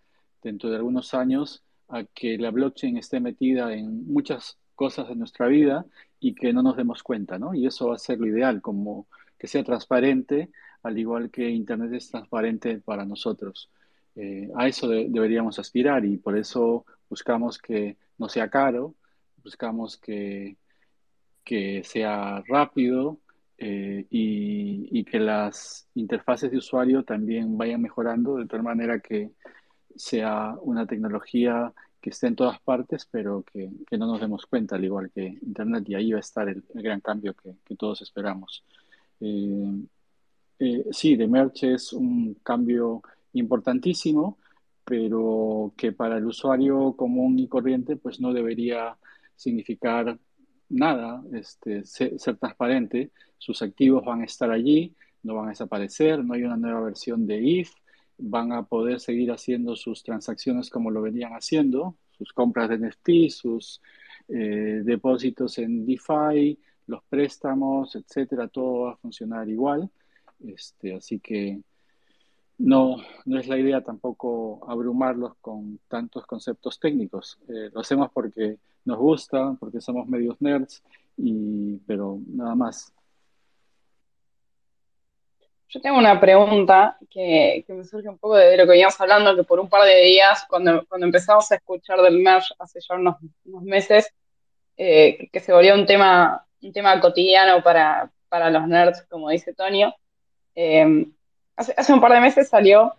dentro 0.42 0.70
de 0.70 0.76
algunos 0.76 1.14
años 1.14 1.62
a 1.88 2.04
que 2.04 2.38
la 2.38 2.50
blockchain 2.50 2.96
esté 2.96 3.20
metida 3.20 3.72
en 3.74 4.06
muchas 4.12 4.58
cosas 4.74 5.08
de 5.08 5.16
nuestra 5.16 5.46
vida 5.46 5.86
y 6.24 6.34
que 6.34 6.54
no 6.54 6.62
nos 6.62 6.74
demos 6.78 7.02
cuenta, 7.02 7.38
¿no? 7.38 7.52
Y 7.52 7.66
eso 7.66 7.88
va 7.88 7.96
a 7.96 7.98
ser 7.98 8.18
lo 8.18 8.26
ideal, 8.26 8.62
como 8.62 9.08
que 9.38 9.46
sea 9.46 9.62
transparente, 9.62 10.50
al 10.82 10.98
igual 10.98 11.30
que 11.30 11.50
Internet 11.50 11.92
es 11.92 12.10
transparente 12.10 12.78
para 12.78 13.04
nosotros. 13.04 13.70
Eh, 14.16 14.50
a 14.56 14.66
eso 14.66 14.88
deberíamos 14.88 15.58
aspirar 15.58 16.02
y 16.06 16.16
por 16.16 16.38
eso 16.38 16.86
buscamos 17.10 17.58
que 17.58 17.98
no 18.16 18.30
sea 18.30 18.48
caro, 18.48 18.94
buscamos 19.42 19.98
que, 19.98 20.56
que 21.44 21.84
sea 21.84 22.42
rápido 22.48 23.18
eh, 23.58 24.06
y, 24.08 24.88
y, 24.98 25.04
que 25.04 25.20
las 25.20 25.86
interfaces 25.94 26.50
de 26.50 26.56
usuario 26.56 27.04
también 27.04 27.58
vayan 27.58 27.82
mejorando 27.82 28.36
de 28.36 28.46
tal 28.46 28.62
manera 28.62 28.98
que 28.98 29.32
sea 29.94 30.56
una 30.62 30.86
tecnología 30.86 31.74
que 32.04 32.10
esté 32.10 32.26
en 32.26 32.36
todas 32.36 32.60
partes, 32.60 33.08
pero 33.10 33.42
que, 33.50 33.70
no 33.96 34.06
nos 34.06 34.20
demos 34.20 34.44
cuenta, 34.44 34.76
al 34.76 34.84
igual 34.84 35.10
que 35.10 35.38
Internet, 35.40 35.88
y 35.88 35.94
ahí 35.94 36.12
va 36.12 36.18
a 36.18 36.20
estar 36.20 36.46
el, 36.50 36.62
gran 36.74 37.00
cambio 37.00 37.32
que, 37.32 37.54
que 37.64 37.76
todos 37.76 38.02
esperamos. 38.02 38.62
Eh, 39.20 39.86
eh, 40.58 40.84
sí, 40.90 41.16
de 41.16 41.26
Merch 41.26 41.64
es 41.64 41.94
un 41.94 42.34
cambio 42.42 43.00
importantísimo, 43.32 44.36
pero 44.84 45.72
que 45.78 45.92
para 45.92 46.18
el 46.18 46.26
usuario 46.26 46.92
común 46.94 47.38
y 47.38 47.48
corriente 47.48 47.96
pues 47.96 48.20
no 48.20 48.34
debería 48.34 48.98
significar 49.34 50.18
nada, 50.68 51.24
este, 51.32 51.86
ser, 51.86 52.20
ser, 52.20 52.36
transparente, 52.36 53.12
sus 53.38 53.62
activos 53.62 54.04
van 54.04 54.20
a 54.20 54.26
estar 54.26 54.50
allí, 54.50 54.94
no 55.22 55.36
van 55.36 55.46
a 55.46 55.50
desaparecer, 55.52 56.22
no 56.22 56.34
hay 56.34 56.42
una 56.42 56.58
nueva 56.58 56.82
versión 56.82 57.26
de 57.26 57.40
IF, 57.40 57.72
van 58.18 58.52
a 58.52 58.64
poder 58.64 59.00
seguir 59.00 59.30
haciendo 59.32 59.76
sus 59.76 60.02
transacciones 60.02 60.70
como 60.70 60.90
lo 60.90 61.02
venían 61.02 61.32
haciendo, 61.32 61.96
sus 62.16 62.32
compras 62.32 62.68
de 62.68 62.78
NFT, 62.78 63.30
sus 63.30 63.80
eh, 64.28 64.82
depósitos 64.84 65.58
en 65.58 65.84
DeFi, 65.84 66.58
los 66.86 67.02
préstamos, 67.04 67.96
etcétera, 67.96 68.48
todo 68.48 68.80
va 68.82 68.92
a 68.92 68.96
funcionar 68.96 69.48
igual. 69.48 69.90
Este, 70.46 70.94
así 70.94 71.18
que 71.20 71.60
no, 72.58 72.96
no 73.24 73.38
es 73.38 73.48
la 73.48 73.58
idea 73.58 73.82
tampoco 73.82 74.60
abrumarlos 74.68 75.34
con 75.40 75.78
tantos 75.88 76.26
conceptos 76.26 76.78
técnicos. 76.78 77.38
Eh, 77.48 77.70
lo 77.72 77.80
hacemos 77.80 78.10
porque 78.12 78.58
nos 78.84 78.98
gusta, 78.98 79.56
porque 79.58 79.80
somos 79.80 80.06
medios 80.06 80.40
nerds, 80.40 80.82
y, 81.16 81.78
pero 81.86 82.20
nada 82.26 82.54
más. 82.54 82.92
Yo 85.68 85.80
tengo 85.80 85.98
una 85.98 86.20
pregunta 86.20 86.96
que, 87.10 87.64
que, 87.66 87.72
me 87.72 87.84
surge 87.84 88.08
un 88.08 88.18
poco 88.18 88.36
de 88.36 88.56
lo 88.56 88.64
que 88.64 88.70
veníamos 88.70 89.00
hablando, 89.00 89.34
que 89.34 89.44
por 89.44 89.58
un 89.58 89.68
par 89.68 89.84
de 89.84 90.00
días, 90.02 90.44
cuando, 90.48 90.84
cuando 90.86 91.06
empezamos 91.06 91.50
a 91.50 91.56
escuchar 91.56 92.00
del 92.00 92.20
merge 92.20 92.54
hace 92.58 92.80
ya 92.80 92.94
unos, 92.94 93.16
unos 93.44 93.62
meses, 93.62 94.12
eh, 94.76 95.28
que, 95.32 95.40
se 95.40 95.52
volvió 95.52 95.74
un 95.74 95.86
tema, 95.86 96.46
un 96.62 96.72
tema 96.72 97.00
cotidiano 97.00 97.62
para, 97.62 98.10
para 98.28 98.50
los 98.50 98.66
nerds, 98.68 99.02
como 99.08 99.30
dice 99.30 99.54
Tonio. 99.54 99.94
Eh, 100.54 101.06
hace, 101.56 101.74
hace, 101.76 101.92
un 101.92 102.00
par 102.00 102.12
de 102.12 102.20
meses 102.20 102.48
salió 102.48 102.94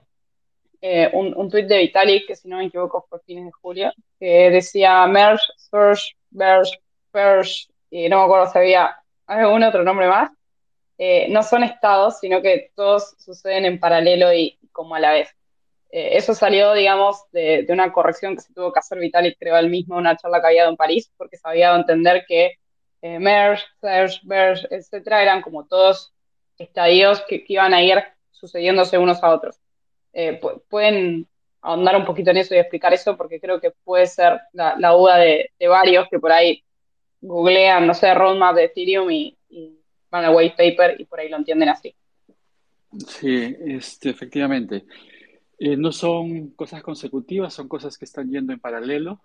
eh, 0.81 1.09
un, 1.13 1.33
un 1.35 1.49
tuit 1.49 1.67
de 1.67 1.79
Vitalik, 1.79 2.27
que 2.27 2.35
si 2.35 2.47
no 2.47 2.57
me 2.57 2.65
equivoco 2.65 3.05
fue 3.09 3.19
fines 3.25 3.45
de 3.45 3.51
julio, 3.51 3.91
que 4.19 4.49
decía 4.49 5.05
merge, 5.07 5.43
search, 5.57 6.15
merge, 6.31 6.79
purge, 7.11 7.67
y 7.89 8.09
no 8.09 8.19
me 8.19 8.23
acuerdo 8.25 8.51
si 8.51 8.57
había 8.57 8.97
algún 9.27 9.63
otro 9.63 9.83
nombre 9.83 10.07
más. 10.07 10.31
Eh, 10.97 11.27
no 11.29 11.43
son 11.43 11.63
estados, 11.63 12.19
sino 12.19 12.41
que 12.41 12.71
todos 12.75 13.15
suceden 13.17 13.65
en 13.65 13.79
paralelo 13.79 14.33
y 14.33 14.57
como 14.71 14.95
a 14.95 14.99
la 14.99 15.11
vez. 15.11 15.29
Eh, 15.91 16.17
eso 16.17 16.33
salió, 16.33 16.73
digamos, 16.73 17.23
de, 17.31 17.65
una 17.69 17.93
corrección 17.93 18.35
que 18.35 18.41
se 18.41 18.53
tuvo 18.53 18.73
que 18.73 18.79
hacer 18.79 18.99
Vitalik, 18.99 19.37
creo, 19.39 19.57
él 19.57 19.69
mismo, 19.69 19.95
una 19.95 20.17
charla 20.17 20.41
que 20.41 20.47
había 20.47 20.63
dado 20.63 20.71
en 20.71 20.77
París, 20.77 21.09
porque 21.15 21.37
se 21.37 21.47
había 21.47 21.67
dado 21.67 21.77
a 21.77 21.81
entender 21.81 22.25
que 22.27 22.55
eh, 23.01 23.17
merge, 23.19 23.63
search, 23.79 24.21
merge, 24.25 24.67
etcétera, 24.71 25.21
eran 25.21 25.41
como 25.41 25.65
todos 25.65 26.13
estadios 26.57 27.21
que, 27.29 27.45
que, 27.45 27.53
iban 27.53 27.73
a 27.73 27.81
ir 27.81 28.03
sucediéndose 28.31 28.97
unos 28.97 29.23
a 29.23 29.33
otros. 29.33 29.57
Eh, 30.11 30.41
pueden 30.69 31.27
ahondar 31.61 31.95
un 31.95 32.05
poquito 32.05 32.31
en 32.31 32.37
eso 32.37 32.55
y 32.55 32.57
explicar 32.57 32.93
eso, 32.93 33.15
porque 33.15 33.39
creo 33.39 33.61
que 33.61 33.71
puede 33.71 34.07
ser 34.07 34.41
la, 34.51 34.75
la 34.77 34.89
duda 34.89 35.17
de, 35.17 35.51
varios 35.67 36.07
que 36.09 36.19
por 36.19 36.31
ahí 36.33 36.63
googlean, 37.21 37.87
no 37.87 37.93
sé, 37.93 38.13
roadmap 38.13 38.55
de 38.55 38.65
Ethereum 38.65 39.09
y 39.11 39.37
van 40.21 40.33
white 40.33 40.55
paper 40.57 40.99
y 40.99 41.05
por 41.05 41.19
ahí 41.19 41.29
lo 41.29 41.37
entienden 41.37 41.69
así. 41.69 41.95
Sí, 43.07 43.55
este, 43.65 44.09
efectivamente. 44.09 44.85
Eh, 45.57 45.77
no 45.77 45.91
son 45.91 46.49
cosas 46.51 46.81
consecutivas, 46.81 47.53
son 47.53 47.67
cosas 47.67 47.97
que 47.97 48.05
están 48.05 48.29
yendo 48.29 48.53
en 48.53 48.59
paralelo. 48.59 49.21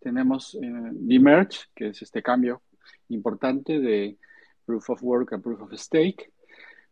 Tenemos 0.00 0.54
eh, 0.54 0.92
the 1.08 1.18
merge, 1.18 1.60
que 1.74 1.88
es 1.88 2.02
este 2.02 2.22
cambio 2.22 2.62
importante 3.08 3.80
de 3.80 4.16
proof 4.64 4.90
of 4.90 5.02
work 5.02 5.32
a 5.32 5.38
proof 5.38 5.62
of 5.62 5.72
stake. 5.74 6.32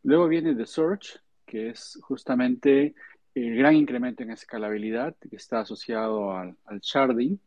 Luego 0.03 0.29
viene 0.29 0.55
the 0.55 0.67
search, 0.67 1.19
que 1.45 1.71
es 1.71 1.99
justamente 2.03 2.95
el 3.35 3.57
gran 3.57 3.75
incremento 3.75 4.23
en 4.23 4.31
escalabilidad 4.31 5.15
que 5.17 5.37
está 5.37 5.61
asociado 5.61 6.33
al, 6.33 6.57
al 6.65 6.81
sharding. 6.81 7.39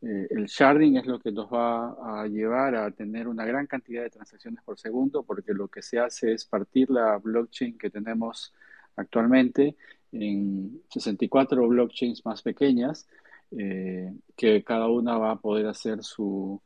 Eh, 0.00 0.28
el 0.30 0.46
sharding 0.46 0.96
es 0.96 1.06
lo 1.06 1.18
que 1.18 1.32
nos 1.32 1.52
va 1.52 2.22
a 2.22 2.26
llevar 2.26 2.74
a 2.76 2.90
tener 2.92 3.26
una 3.26 3.44
gran 3.44 3.66
cantidad 3.66 4.02
de 4.02 4.10
transacciones 4.10 4.62
por 4.62 4.78
segundo, 4.78 5.24
porque 5.24 5.52
lo 5.52 5.68
que 5.68 5.82
se 5.82 5.98
hace 5.98 6.32
es 6.32 6.44
partir 6.44 6.90
la 6.90 7.18
blockchain 7.18 7.76
que 7.76 7.90
tenemos 7.90 8.54
actualmente 8.96 9.76
en 10.12 10.82
64 10.90 11.66
blockchains 11.68 12.24
más 12.24 12.42
pequeñas, 12.42 13.08
eh, 13.50 14.12
que 14.36 14.62
cada 14.62 14.88
una 14.88 15.18
va 15.18 15.32
a 15.32 15.40
poder 15.40 15.66
hacer 15.66 16.02
su, 16.02 16.60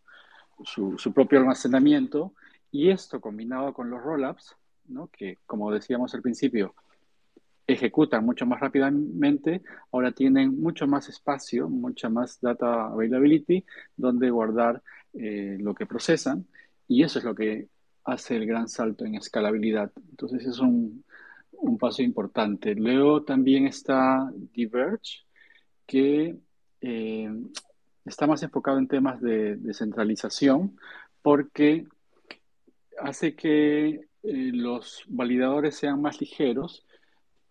su, 0.64 0.98
su, 0.98 1.12
propio 1.12 1.38
almacenamiento. 1.40 2.34
Y 2.70 2.90
esto 2.90 3.20
combinado 3.20 3.72
con 3.74 3.90
los 3.90 4.02
rollups, 4.02 4.56
¿no? 4.88 5.08
que 5.08 5.38
como 5.46 5.72
decíamos 5.72 6.14
al 6.14 6.22
principio, 6.22 6.74
ejecutan 7.72 8.24
mucho 8.24 8.46
más 8.46 8.60
rápidamente, 8.60 9.62
ahora 9.92 10.12
tienen 10.12 10.60
mucho 10.60 10.86
más 10.86 11.08
espacio, 11.08 11.68
mucha 11.68 12.08
más 12.08 12.40
data 12.40 12.86
availability, 12.86 13.64
donde 13.96 14.30
guardar 14.30 14.82
eh, 15.14 15.56
lo 15.60 15.74
que 15.74 15.86
procesan, 15.86 16.46
y 16.88 17.02
eso 17.02 17.18
es 17.18 17.24
lo 17.24 17.34
que 17.34 17.68
hace 18.04 18.36
el 18.36 18.46
gran 18.46 18.68
salto 18.68 19.04
en 19.04 19.14
escalabilidad. 19.14 19.92
Entonces 20.10 20.46
es 20.46 20.58
un, 20.58 21.04
un 21.52 21.78
paso 21.78 22.02
importante. 22.02 22.74
Luego 22.74 23.22
también 23.22 23.66
está 23.66 24.30
Diverge, 24.52 25.24
que 25.86 26.36
eh, 26.80 27.30
está 28.04 28.26
más 28.26 28.42
enfocado 28.42 28.78
en 28.78 28.88
temas 28.88 29.20
de 29.20 29.56
descentralización, 29.56 30.76
porque 31.22 31.86
hace 32.98 33.34
que 33.34 33.88
eh, 34.22 34.50
los 34.52 35.04
validadores 35.08 35.76
sean 35.76 36.00
más 36.02 36.20
ligeros 36.20 36.84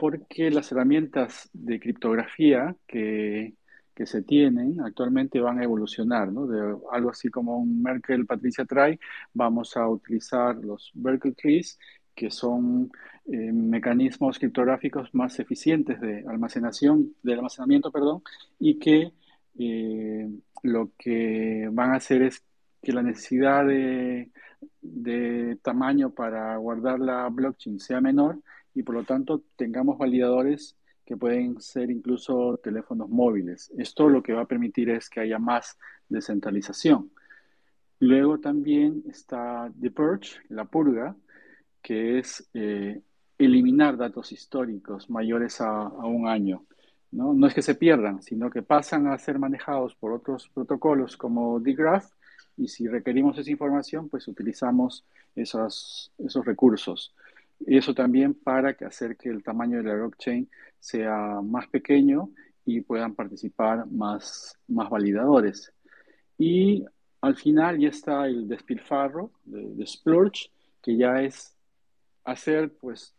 porque 0.02 0.50
las 0.50 0.72
herramientas 0.72 1.48
de 1.54 1.80
criptografía 1.80 2.76
que, 2.88 3.54
que, 3.94 4.08
se 4.08 4.24
tienen 4.24 4.82
actualmente 4.82 5.40
van 5.40 5.60
a 5.60 5.64
evolucionar, 5.64 6.32
¿no? 6.32 6.48
De 6.48 6.60
algo 6.92 7.12
así 7.12 7.30
como 7.30 7.60
un 7.60 7.84
Merkle 7.84 8.26
Patricia 8.26 8.66
Try, 8.66 9.00
vamos 9.32 9.78
a 9.78 9.88
utilizar 9.88 10.56
los 10.56 10.90
Merkle 10.96 11.34
Trees, 11.34 11.78
que 12.16 12.32
son 12.32 12.92
eh, 13.28 13.52
mecanismos 13.54 14.40
criptográficos 14.40 15.14
más 15.14 15.40
eficientes 15.40 16.02
de 16.02 16.26
almacenación, 16.28 17.14
de 17.22 17.34
almacenamiento, 17.34 17.92
perdón, 17.92 18.24
y 18.58 18.80
que 18.80 19.14
eh, 19.60 20.28
lo 20.64 20.90
que 20.98 21.70
van 21.72 21.92
a 21.92 21.98
hacer 21.98 22.24
es 22.24 22.44
que 22.82 22.92
la 22.92 23.04
necesidad 23.04 23.68
de 23.68 25.58
tamaño 25.62 26.10
para 26.10 26.58
guardar 26.58 27.00
la 27.00 27.30
blockchain 27.30 27.80
sea 27.80 28.02
menor 28.02 28.40
y 28.74 28.84
por 28.84 28.96
lo 28.96 29.04
tanto 29.04 29.44
tengamos 29.56 29.98
validadores 29.98 30.78
que 31.06 31.18
pueden 31.18 31.60
ser 31.60 31.92
incluso 31.92 32.60
teléfonos 32.64 33.10
móviles. 33.10 33.72
Esto 33.78 34.08
lo 34.08 34.24
que 34.24 34.34
va 34.34 34.44
a 34.44 34.48
permitir 34.48 34.90
es 34.90 35.10
que 35.10 35.20
haya 35.20 35.40
más 35.40 35.78
descentralización. 36.08 37.12
Luego 38.00 38.40
también 38.40 39.04
está 39.10 39.72
The 39.80 39.92
Purge, 39.92 40.40
la 40.50 40.66
purga, 40.66 41.16
que 41.82 42.20
es 42.20 42.48
eh, 42.54 43.02
eliminar 43.38 43.98
datos 43.98 44.32
históricos 44.32 45.10
mayores 45.10 45.62
a, 45.62 45.88
un 45.88 46.28
año. 46.28 46.66
¿no? 47.12 47.34
¿no? 47.34 47.48
es 47.48 47.54
que 47.54 47.62
se 47.62 47.76
pierdan, 47.76 48.22
sino 48.22 48.50
que 48.50 48.62
pasan 48.62 49.08
a 49.08 49.18
ser 49.18 49.38
manejados 49.38 49.96
por 49.96 50.14
otros 50.14 50.50
protocolos 50.50 51.18
como 51.18 51.60
DGraph 51.60 52.06
y 52.58 52.68
si 52.68 52.88
requerimos 52.88 53.38
esa 53.38 53.52
información, 53.52 54.10
pues 54.10 54.28
utilizamos 54.28 55.06
esos 55.36 56.12
recursos. 56.46 57.14
Eso 57.66 57.94
también 57.94 58.34
para 58.34 58.74
que 58.74 58.86
hacer 58.86 59.18
que 59.18 59.30
el 59.30 59.44
tamaño 59.44 59.78
de 59.78 59.84
la 59.84 59.96
blockchain 59.96 60.50
sea 60.80 61.42
más 61.44 61.68
pequeño 61.68 62.30
y 62.66 62.82
puedan 62.82 63.16
participar 63.16 63.86
más, 63.88 64.58
más 64.68 64.90
validadores. 64.90 65.74
Y 66.38 66.86
al 67.22 67.36
final 67.36 67.80
ya 67.80 67.90
está 67.90 68.26
el 68.26 68.48
despilfarro 68.48 69.32
de, 69.46 69.86
Splurge, 69.86 70.50
que 70.82 70.98
ya 70.98 71.22
es 71.22 71.56
hacer 72.24 72.74
pues 72.74 73.14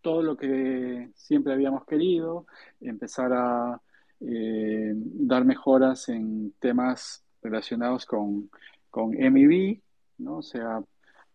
todo 0.00 0.22
lo 0.22 0.36
que 0.36 1.10
siempre 1.14 1.52
habíamos 1.52 1.84
querido, 1.86 2.46
empezar 2.80 3.32
a 3.32 3.80
eh, 4.20 4.92
dar 4.94 5.44
mejoras 5.44 6.08
en 6.08 6.52
temas 6.58 7.24
relacionados 7.42 8.04
con, 8.04 8.50
con 8.90 9.10
MIB, 9.10 9.80
¿no? 10.18 10.38
O 10.38 10.42
sea, 10.42 10.82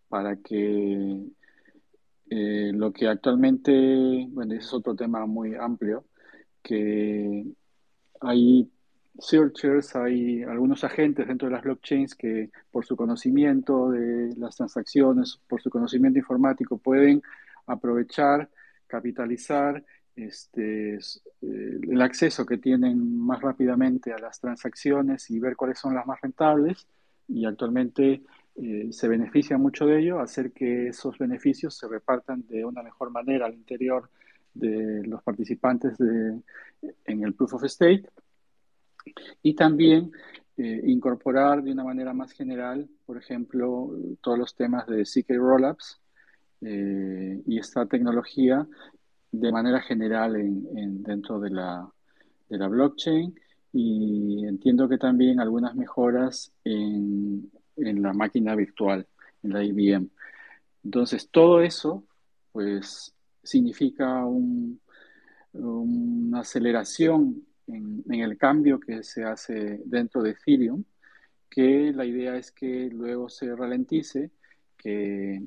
para 0.08 0.36
que 0.36 1.26
eh, 2.30 2.72
lo 2.74 2.92
que 2.92 3.08
actualmente, 3.08 4.28
bueno, 4.30 4.54
ese 4.54 4.66
es 4.66 4.74
otro 4.74 4.96
tema 4.96 5.26
muy 5.26 5.56
amplio, 5.56 6.06
que 6.64 7.46
hay 8.22 8.70
searchers, 9.20 9.96
hay 9.96 10.44
algunos 10.44 10.84
agentes 10.84 11.28
dentro 11.28 11.48
de 11.48 11.54
las 11.54 11.64
blockchains 11.64 12.16
que 12.16 12.50
por 12.72 12.86
su 12.86 12.96
conocimiento 12.96 13.92
de 13.92 14.36
las 14.38 14.56
transacciones, 14.56 15.40
por 15.48 15.62
su 15.62 15.70
conocimiento 15.70 16.20
informático, 16.20 16.78
pueden 16.78 17.22
aprovechar, 17.68 18.50
capitalizar 18.88 19.84
este, 20.16 20.96
eh, 20.96 21.00
el 21.42 22.02
acceso 22.02 22.46
que 22.46 22.58
tienen 22.58 23.18
más 23.18 23.42
rápidamente 23.42 24.14
a 24.14 24.18
las 24.18 24.40
transacciones 24.40 25.30
y 25.30 25.40
ver 25.40 25.56
cuáles 25.56 25.80
son 25.80 25.94
las 25.94 26.06
más 26.06 26.20
rentables. 26.22 26.88
Y 27.28 27.46
actualmente 27.46 28.22
eh, 28.58 28.88
se 28.92 29.08
beneficia 29.10 29.58
mucho 29.58 29.86
de 29.86 30.00
ello, 30.00 30.20
hacer 30.20 30.54
que 30.54 30.88
esos 30.88 31.18
beneficios 31.18 31.78
se 31.78 31.90
repartan 31.90 32.46
de 32.48 32.64
una 32.64 32.82
mejor 32.84 33.12
manera 33.12 33.48
al 33.48 33.54
interior 33.54 34.10
de 34.54 35.06
los 35.06 35.22
participantes 35.24 35.98
de, 35.98 36.40
en 37.04 37.24
el 37.24 37.34
Proof 37.34 37.56
of 37.56 37.66
Stake. 37.66 38.10
Y 39.42 39.56
también 39.56 40.12
eh, 40.56 40.82
incorporar 40.86 41.62
de 41.64 41.74
una 41.74 41.84
manera 41.84 42.14
más 42.14 42.32
general, 42.32 42.88
por 43.06 43.18
ejemplo, 43.18 43.92
todos 44.22 44.40
los 44.40 44.56
temas 44.56 44.88
de 44.88 45.04
CK 45.04 45.32
Rollups 45.32 46.00
eh, 46.62 47.42
y 47.46 47.60
esta 47.60 47.86
tecnología 47.88 48.66
de 49.32 49.52
manera 49.52 49.82
general 49.82 50.38
en, 50.38 51.04
dentro 51.04 51.42
de 51.42 51.50
la, 51.50 51.92
de 52.50 52.58
la 52.58 52.70
blockchain. 52.70 53.36
Y 53.74 54.46
entiendo 54.48 54.88
que 54.88 54.98
también 54.98 55.42
algunas 55.42 55.76
mejoras 55.76 56.54
en, 56.64 57.52
en 57.78 58.02
la 58.02 58.14
máquina 58.14 58.56
virtual, 58.56 59.08
en 59.44 59.54
la 59.54 59.64
IBM. 59.64 60.10
Entonces, 60.84 61.30
todo 61.30 61.62
eso, 61.62 62.04
pues, 62.52 63.14
significa 63.44 64.26
un, 64.26 64.80
una 65.54 66.42
aceleración 66.42 67.46
en, 67.68 68.04
el 68.08 68.38
cambio 68.38 68.80
que 68.80 69.04
se 69.04 69.24
hace 69.24 69.82
dentro 69.86 70.22
de 70.22 70.32
Ethereum, 70.32 70.84
que 71.50 71.92
la 71.94 72.06
idea 72.06 72.36
es 72.38 72.52
que 72.52 72.90
luego 72.92 73.30
se 73.30 73.56
ralentice, 73.56 74.32
que 74.78 75.42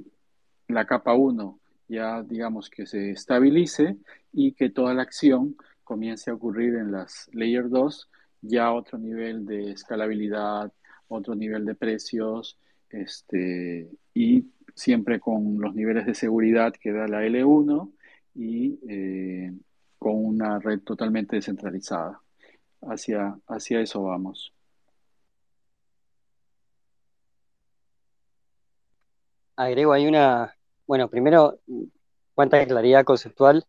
la 0.68 0.86
capa 0.86 1.14
1 1.14 1.60
ya 1.88 2.22
digamos 2.22 2.68
que 2.68 2.86
se 2.86 3.10
estabilice 3.10 3.96
y 4.32 4.52
que 4.52 4.68
toda 4.68 4.92
la 4.92 5.02
acción 5.02 5.56
comience 5.84 6.30
a 6.30 6.34
ocurrir 6.34 6.74
en 6.74 6.92
las 6.92 7.30
layer 7.32 7.70
2, 7.70 8.10
ya 8.42 8.72
otro 8.72 8.98
nivel 8.98 9.46
de 9.46 9.72
escalabilidad, 9.72 10.70
otro 11.08 11.34
nivel 11.34 11.64
de 11.64 11.74
precios, 11.74 12.58
este, 12.90 13.90
y 14.14 14.46
siempre 14.74 15.20
con 15.20 15.60
los 15.60 15.74
niveles 15.74 16.06
de 16.06 16.14
seguridad 16.14 16.72
que 16.72 16.92
da 16.92 17.08
la 17.08 17.24
L1 17.24 17.92
y 18.34 18.78
eh, 18.88 19.52
con 19.98 20.24
una 20.24 20.58
red 20.60 20.80
totalmente 20.80 21.36
descentralizada. 21.36 22.20
Hacia, 22.80 23.36
hacia 23.48 23.80
eso 23.80 24.04
vamos. 24.04 24.52
Agrego 29.56 29.92
ahí 29.92 30.06
una, 30.06 30.54
bueno, 30.86 31.08
primero, 31.10 31.58
cuánta 32.34 32.64
claridad 32.64 33.04
conceptual, 33.04 33.66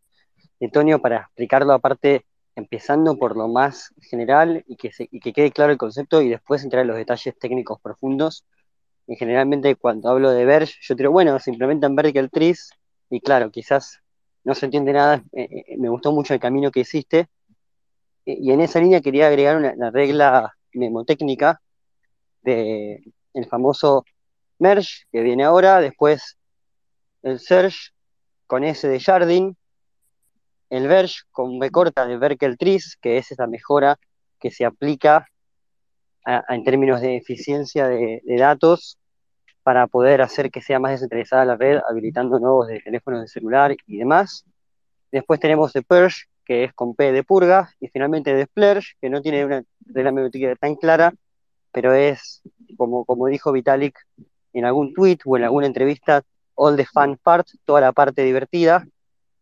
Antonio, 0.61 1.01
para 1.01 1.21
explicarlo 1.21 1.73
aparte, 1.73 2.25
empezando 2.55 3.17
por 3.17 3.37
lo 3.37 3.47
más 3.47 3.93
general 4.01 4.63
y 4.67 4.75
que, 4.75 4.91
y 4.97 5.19
que 5.19 5.33
quede 5.33 5.51
claro 5.51 5.71
el 5.71 5.77
concepto 5.77 6.21
y 6.21 6.29
después 6.29 6.63
entrar 6.63 6.81
en 6.81 6.87
los 6.87 6.97
detalles 6.97 7.37
técnicos 7.37 7.79
profundos. 7.81 8.45
Y 9.07 9.15
generalmente 9.15 9.75
cuando 9.75 10.09
hablo 10.09 10.31
de 10.31 10.45
Verge, 10.45 10.75
yo 10.81 10.95
digo, 10.95 11.11
bueno, 11.11 11.39
se 11.39 11.51
implementan 11.51 11.95
Vertical 11.95 12.29
Trees 12.29 12.69
y 13.09 13.21
claro, 13.21 13.51
quizás 13.51 13.99
no 14.43 14.55
se 14.55 14.65
entiende 14.65 14.93
nada, 14.93 15.23
eh, 15.33 15.47
eh, 15.67 15.77
me 15.77 15.89
gustó 15.89 16.11
mucho 16.11 16.33
el 16.33 16.39
camino 16.39 16.71
que 16.71 16.81
hiciste. 16.81 17.27
y 18.25 18.51
en 18.51 18.61
esa 18.61 18.79
línea 18.79 19.01
quería 19.01 19.27
agregar 19.27 19.57
una, 19.57 19.91
regla 19.91 20.53
memotécnica 20.73 21.61
de 22.43 23.01
famoso 23.49 24.05
merge 24.59 25.05
que 25.11 25.21
viene 25.21 25.43
ahora, 25.43 25.79
después 25.81 26.37
el 27.23 27.39
search 27.39 27.93
con 28.45 28.63
S 28.63 28.87
de 28.87 28.99
Jardín, 28.99 29.57
el 30.69 30.87
verge 30.87 31.21
con 31.31 31.59
B 31.59 31.71
corta 31.71 32.05
de 32.05 32.17
Berkel 32.17 32.57
Trees, 32.57 32.97
que 33.01 33.17
es 33.17 33.31
esa 33.31 33.47
mejora 33.47 33.99
que 34.39 34.51
se 34.51 34.65
aplica 34.65 35.27
en 36.25 36.63
términos 36.63 37.01
de 37.01 37.17
eficiencia 37.17 37.87
de, 37.87 38.21
datos 38.37 38.97
para 39.63 39.87
poder 39.87 40.21
hacer 40.21 40.51
que 40.51 40.61
sea 40.61 40.79
más 40.79 40.91
descentralizada 40.91 41.45
la 41.45 41.55
red, 41.55 41.79
habilitando 41.89 42.39
nuevos 42.39 42.67
de 42.67 42.79
teléfonos 42.81 43.21
de 43.21 43.27
celular 43.27 43.75
y 43.87 43.97
demás. 43.97 44.45
Después 45.11 45.39
tenemos 45.39 45.73
The 45.73 45.81
Purge, 45.81 46.25
que 46.45 46.63
es 46.65 46.73
con 46.73 46.95
P 46.95 47.11
de 47.11 47.23
purga, 47.23 47.71
y 47.79 47.87
finalmente 47.89 48.33
The 48.33 48.45
Splurge, 48.45 48.93
que 49.01 49.09
no 49.09 49.21
tiene 49.21 49.45
una 49.45 49.63
regla 49.85 50.11
biblioteca 50.11 50.55
tan 50.55 50.75
clara, 50.75 51.13
pero 51.71 51.93
es, 51.93 52.41
como, 52.77 53.05
como 53.05 53.27
dijo 53.27 53.51
Vitalik 53.51 53.99
en 54.53 54.65
algún 54.65 54.93
tweet 54.93 55.19
o 55.25 55.37
en 55.37 55.43
alguna 55.43 55.67
entrevista, 55.67 56.23
all 56.55 56.75
the 56.75 56.85
fun 56.85 57.17
part, 57.17 57.47
toda 57.65 57.81
la 57.81 57.91
parte 57.91 58.23
divertida, 58.23 58.85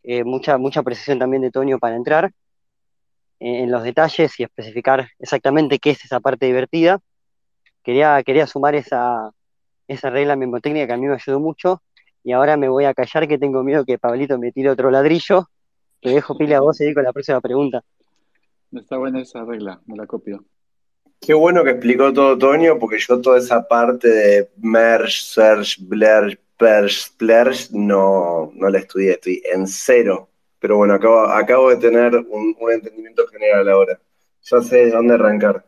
eh, 0.04 0.24
mucha, 0.24 0.58
mucha 0.58 0.84
precisión 0.84 1.20
también 1.20 1.42
de 1.42 1.52
Tonio 1.52 1.80
para 1.80 1.96
entrar 1.96 2.32
eh, 3.40 3.64
en 3.64 3.72
los 3.72 3.84
detalles 3.84 4.40
y 4.40 4.44
especificar 4.44 5.10
exactamente 5.20 5.80
qué 5.80 5.92
es 5.92 6.04
esa 6.06 6.20
parte 6.20 6.46
divertida. 6.46 7.00
Quería, 7.84 8.22
quería 8.24 8.48
sumar 8.48 8.76
esa, 8.76 9.32
esa 9.88 10.10
regla 10.10 10.36
memotécnica 10.36 10.88
que 10.88 10.94
a 10.94 10.98
mí 10.98 11.08
me 11.08 11.16
ayudó 11.16 11.40
mucho. 11.40 11.82
Y 12.24 12.34
ahora 12.34 12.58
me 12.58 12.68
voy 12.68 12.86
a 12.86 12.94
callar 12.94 13.28
que 13.28 13.38
tengo 13.38 13.64
miedo 13.64 13.86
que 13.86 13.98
Pablito 13.98 14.38
me 14.38 14.52
tire 14.52 14.70
otro 14.70 14.92
ladrillo. 14.92 15.50
Te 16.02 16.10
dejo 16.10 16.38
pila 16.38 16.58
a 16.58 16.62
vos 16.62 16.80
y 16.82 16.94
con 16.94 17.04
la 17.04 17.14
próxima 17.14 17.40
pregunta. 17.40 17.84
Está 18.72 18.98
buena 18.98 19.22
esa 19.22 19.46
regla, 19.46 19.80
me 19.86 19.96
la 19.96 20.06
copio. 20.06 20.44
Qué 21.20 21.34
bueno 21.34 21.64
que 21.64 21.72
explicó 21.72 22.14
todo 22.14 22.38
Tonio, 22.38 22.78
porque 22.78 23.00
yo 23.00 23.20
toda 23.22 23.40
esa 23.40 23.68
parte 23.68 24.08
de 24.10 24.52
merge, 24.58 25.22
search, 25.22 25.80
blur, 25.80 26.38
splurge 26.90 27.70
no, 27.72 28.52
no 28.54 28.70
la 28.70 28.80
estudié, 28.80 29.12
estoy 29.12 29.42
en 29.52 29.68
cero. 29.68 30.30
Pero 30.60 30.78
bueno, 30.78 30.96
acabo, 30.96 31.22
acabo 31.22 31.70
de 31.70 31.78
tener 31.78 32.16
un, 32.16 32.56
un 32.60 32.72
entendimiento 32.72 33.28
general 33.28 33.70
ahora. 33.70 34.00
Ya 34.42 34.62
sé 34.62 34.86
de 34.86 34.92
dónde 34.92 35.14
arrancar. 35.14 35.66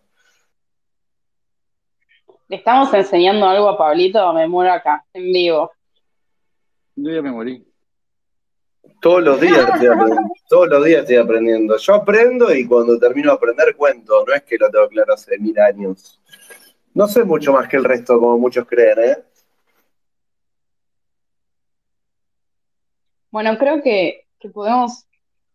¿Le 2.47 2.57
estamos 2.57 2.91
enseñando 2.93 3.45
algo 3.47 3.69
a 3.69 3.77
Pablito? 3.77 4.33
Me 4.33 4.47
muero 4.47 4.73
acá, 4.73 5.05
en 5.13 5.31
vivo. 5.31 5.71
Yo 6.95 7.11
ya 7.11 7.21
me 7.21 7.31
morí. 7.31 7.65
Todos 8.99 9.23
los 9.23 9.39
días 9.39 9.59
estoy 9.59 9.87
aprendiendo. 9.87 10.33
Todos 10.49 10.69
los 10.69 10.85
días 10.85 11.01
estoy 11.01 11.15
aprendiendo. 11.17 11.77
Yo 11.77 11.93
aprendo 11.93 12.53
y 12.53 12.65
cuando 12.65 12.97
termino 12.97 13.29
de 13.29 13.35
aprender 13.35 13.75
cuento. 13.75 14.25
No 14.25 14.33
es 14.33 14.43
que 14.43 14.57
lo 14.57 14.69
tengo 14.69 14.89
claro 14.89 15.13
hace 15.13 15.37
mil 15.37 15.57
años. 15.59 16.19
No 16.93 17.07
sé 17.07 17.23
mucho 17.23 17.53
más 17.53 17.67
que 17.67 17.77
el 17.77 17.83
resto, 17.83 18.19
como 18.19 18.37
muchos 18.37 18.65
creen, 18.65 18.99
¿eh? 18.99 19.17
Bueno, 23.31 23.57
creo 23.57 23.81
que, 23.81 24.25
podemos, 24.53 25.05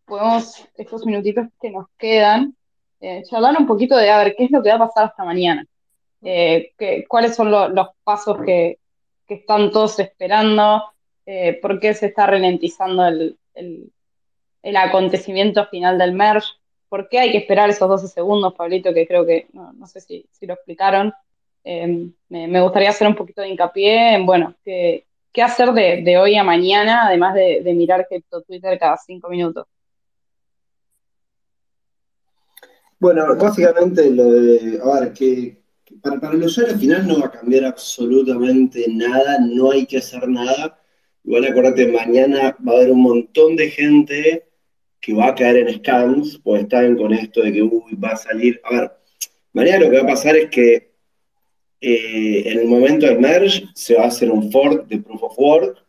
podemos, 0.05 0.69
estos 0.77 1.05
minutitos 1.07 1.47
que 1.61 1.71
nos 1.71 1.87
quedan, 1.99 2.57
eh, 3.01 3.23
charlar 3.29 3.57
un 3.59 3.67
poquito 3.67 3.97
de 3.97 4.11
a 4.11 4.19
ver 4.19 4.35
qué 4.37 4.45
es 4.45 4.51
lo 4.51 4.63
que 4.63 4.71
va 4.71 4.77
a 4.77 4.87
pasar 4.87 5.07
hasta 5.07 5.25
mañana. 5.25 5.67
Eh, 6.23 6.73
cuáles 7.09 7.35
son 7.35 7.51
los 7.51 7.89
pasos 8.03 8.39
que, 8.45 8.79
están 9.29 9.73
todos 9.73 9.99
esperando, 9.99 10.85
eh, 11.27 11.59
por 11.61 11.81
qué 11.81 11.93
se 11.95 12.07
está 12.07 12.27
ralentizando 12.27 13.07
el, 13.07 13.37
acontecimiento 14.77 15.67
final 15.67 15.99
del 15.99 16.13
merge, 16.13 16.53
por 16.89 17.09
qué 17.09 17.19
hay 17.19 17.33
que 17.33 17.39
esperar 17.39 17.69
esos 17.69 17.89
12 17.89 18.07
segundos, 18.09 18.55
Pablito, 18.55 18.95
que 18.95 19.07
creo 19.07 19.27
que, 19.27 19.49
no, 19.53 19.87
sé 19.87 20.01
si, 20.01 20.29
lo 20.43 20.55
explicaron. 20.55 21.13
Eh, 21.65 22.09
me, 22.29 22.61
gustaría 22.63 22.91
hacer 22.91 23.09
un 23.09 23.17
poquito 23.17 23.43
de 23.43 23.49
hincapié 23.49 24.15
en, 24.15 24.27
bueno, 24.27 24.55
qué, 24.65 25.07
hacer 25.43 25.73
de, 25.73 26.19
hoy 26.19 26.37
a 26.37 26.45
mañana, 26.45 27.07
además 27.07 27.35
de, 27.35 27.63
mirar 27.75 28.07
Twitter 28.47 28.79
cada 28.79 28.97
cinco 28.97 29.29
minutos. 29.29 29.67
Bueno, 32.99 33.37
básicamente 33.37 34.11
lo 34.11 34.33
de, 34.33 34.81
a 34.83 35.01
ver, 35.01 35.13
que 35.13 35.61
para, 36.01 36.19
para, 36.21 36.35
el 36.35 36.45
usuario 36.45 36.79
final 36.79 37.07
no 37.07 37.21
va 37.21 37.27
a 37.27 37.31
cambiar 37.31 37.65
absolutamente 37.65 38.87
nada, 38.89 39.39
no 39.41 39.73
hay 39.73 39.87
que 39.87 39.99
hacer 39.99 40.27
nada. 40.29 40.81
Igual 41.25 41.45
acordate, 41.47 41.87
mañana 41.89 42.57
va 42.67 42.73
a 42.73 42.77
haber 42.77 42.93
un 42.93 43.03
montón 43.03 43.57
de 43.57 43.71
gente 43.71 44.49
que 45.01 45.13
va 45.13 45.29
a 45.29 45.35
caer 45.35 45.57
en 45.59 45.75
scams, 45.75 46.41
pues 46.43 46.63
están 46.63 46.97
con 46.97 47.13
esto 47.13 47.43
de 47.43 47.53
que 47.53 47.63
va 47.63 48.11
a 48.11 48.17
salir. 48.17 48.61
A 48.65 48.71
ver, 48.75 48.93
mañana 49.53 49.85
lo 49.85 49.91
que 49.91 49.97
va 49.99 50.03
a 50.05 50.15
pasar 50.15 50.37
es 50.37 50.49
que 50.49 50.94
eh, 51.87 52.51
en 52.51 52.61
el 52.61 52.67
momento 52.67 53.05
del 53.05 53.21
merge 53.21 53.65
se 53.75 53.95
va 53.95 54.05
a 54.05 54.09
hacer 54.09 54.31
un 54.31 54.51
fork 54.51 54.87
de 54.89 55.01
proof 55.01 55.23
of 55.23 55.39
work 55.39 55.85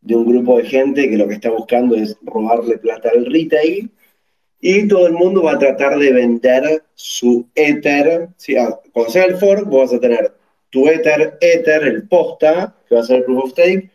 de 0.00 0.16
un 0.16 0.26
grupo 0.26 0.58
de 0.58 0.64
gente 0.64 1.08
que 1.08 1.16
lo 1.16 1.28
que 1.28 1.34
está 1.34 1.50
buscando 1.50 1.94
es 1.94 2.16
robarle 2.22 2.78
plata 2.78 3.10
al 3.14 3.26
retail 3.26 3.90
y 4.60 4.88
todo 4.88 5.06
el 5.06 5.12
mundo 5.12 5.44
va 5.44 5.52
a 5.52 5.58
tratar 5.58 5.98
de 5.98 6.12
vender 6.12 6.82
su 6.94 7.46
Ether. 7.54 8.28
¿sí? 8.36 8.56
Ah, 8.56 8.80
cuando 8.92 9.12
sea 9.12 9.24
el 9.24 9.36
fork, 9.36 9.66
vos 9.66 9.90
vas 9.90 9.98
a 9.98 10.00
tener 10.00 10.32
tu 10.70 10.88
Ether, 10.88 11.38
Ether, 11.40 11.84
el 11.84 12.08
posta, 12.08 12.74
que 12.88 12.96
va 12.96 13.02
a 13.02 13.04
ser 13.04 13.18
el 13.18 13.24
Proof 13.24 13.44
of 13.44 13.50
Stake, 13.50 13.90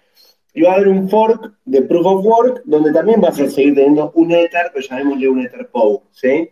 y 0.54 0.62
va 0.62 0.72
a 0.72 0.76
haber 0.76 0.88
un 0.88 1.10
fork 1.10 1.54
de 1.66 1.82
Proof 1.82 2.06
of 2.06 2.26
Work, 2.26 2.62
donde 2.64 2.94
también 2.94 3.20
vas 3.20 3.40
a 3.40 3.50
seguir 3.50 3.76
teniendo 3.76 4.12
un 4.16 4.32
Ether, 4.32 4.72
pero 4.74 4.86
llamémosle 4.88 5.28
un 5.28 5.42
Ether 5.42 5.68
POW, 5.68 6.04
¿sí? 6.12 6.50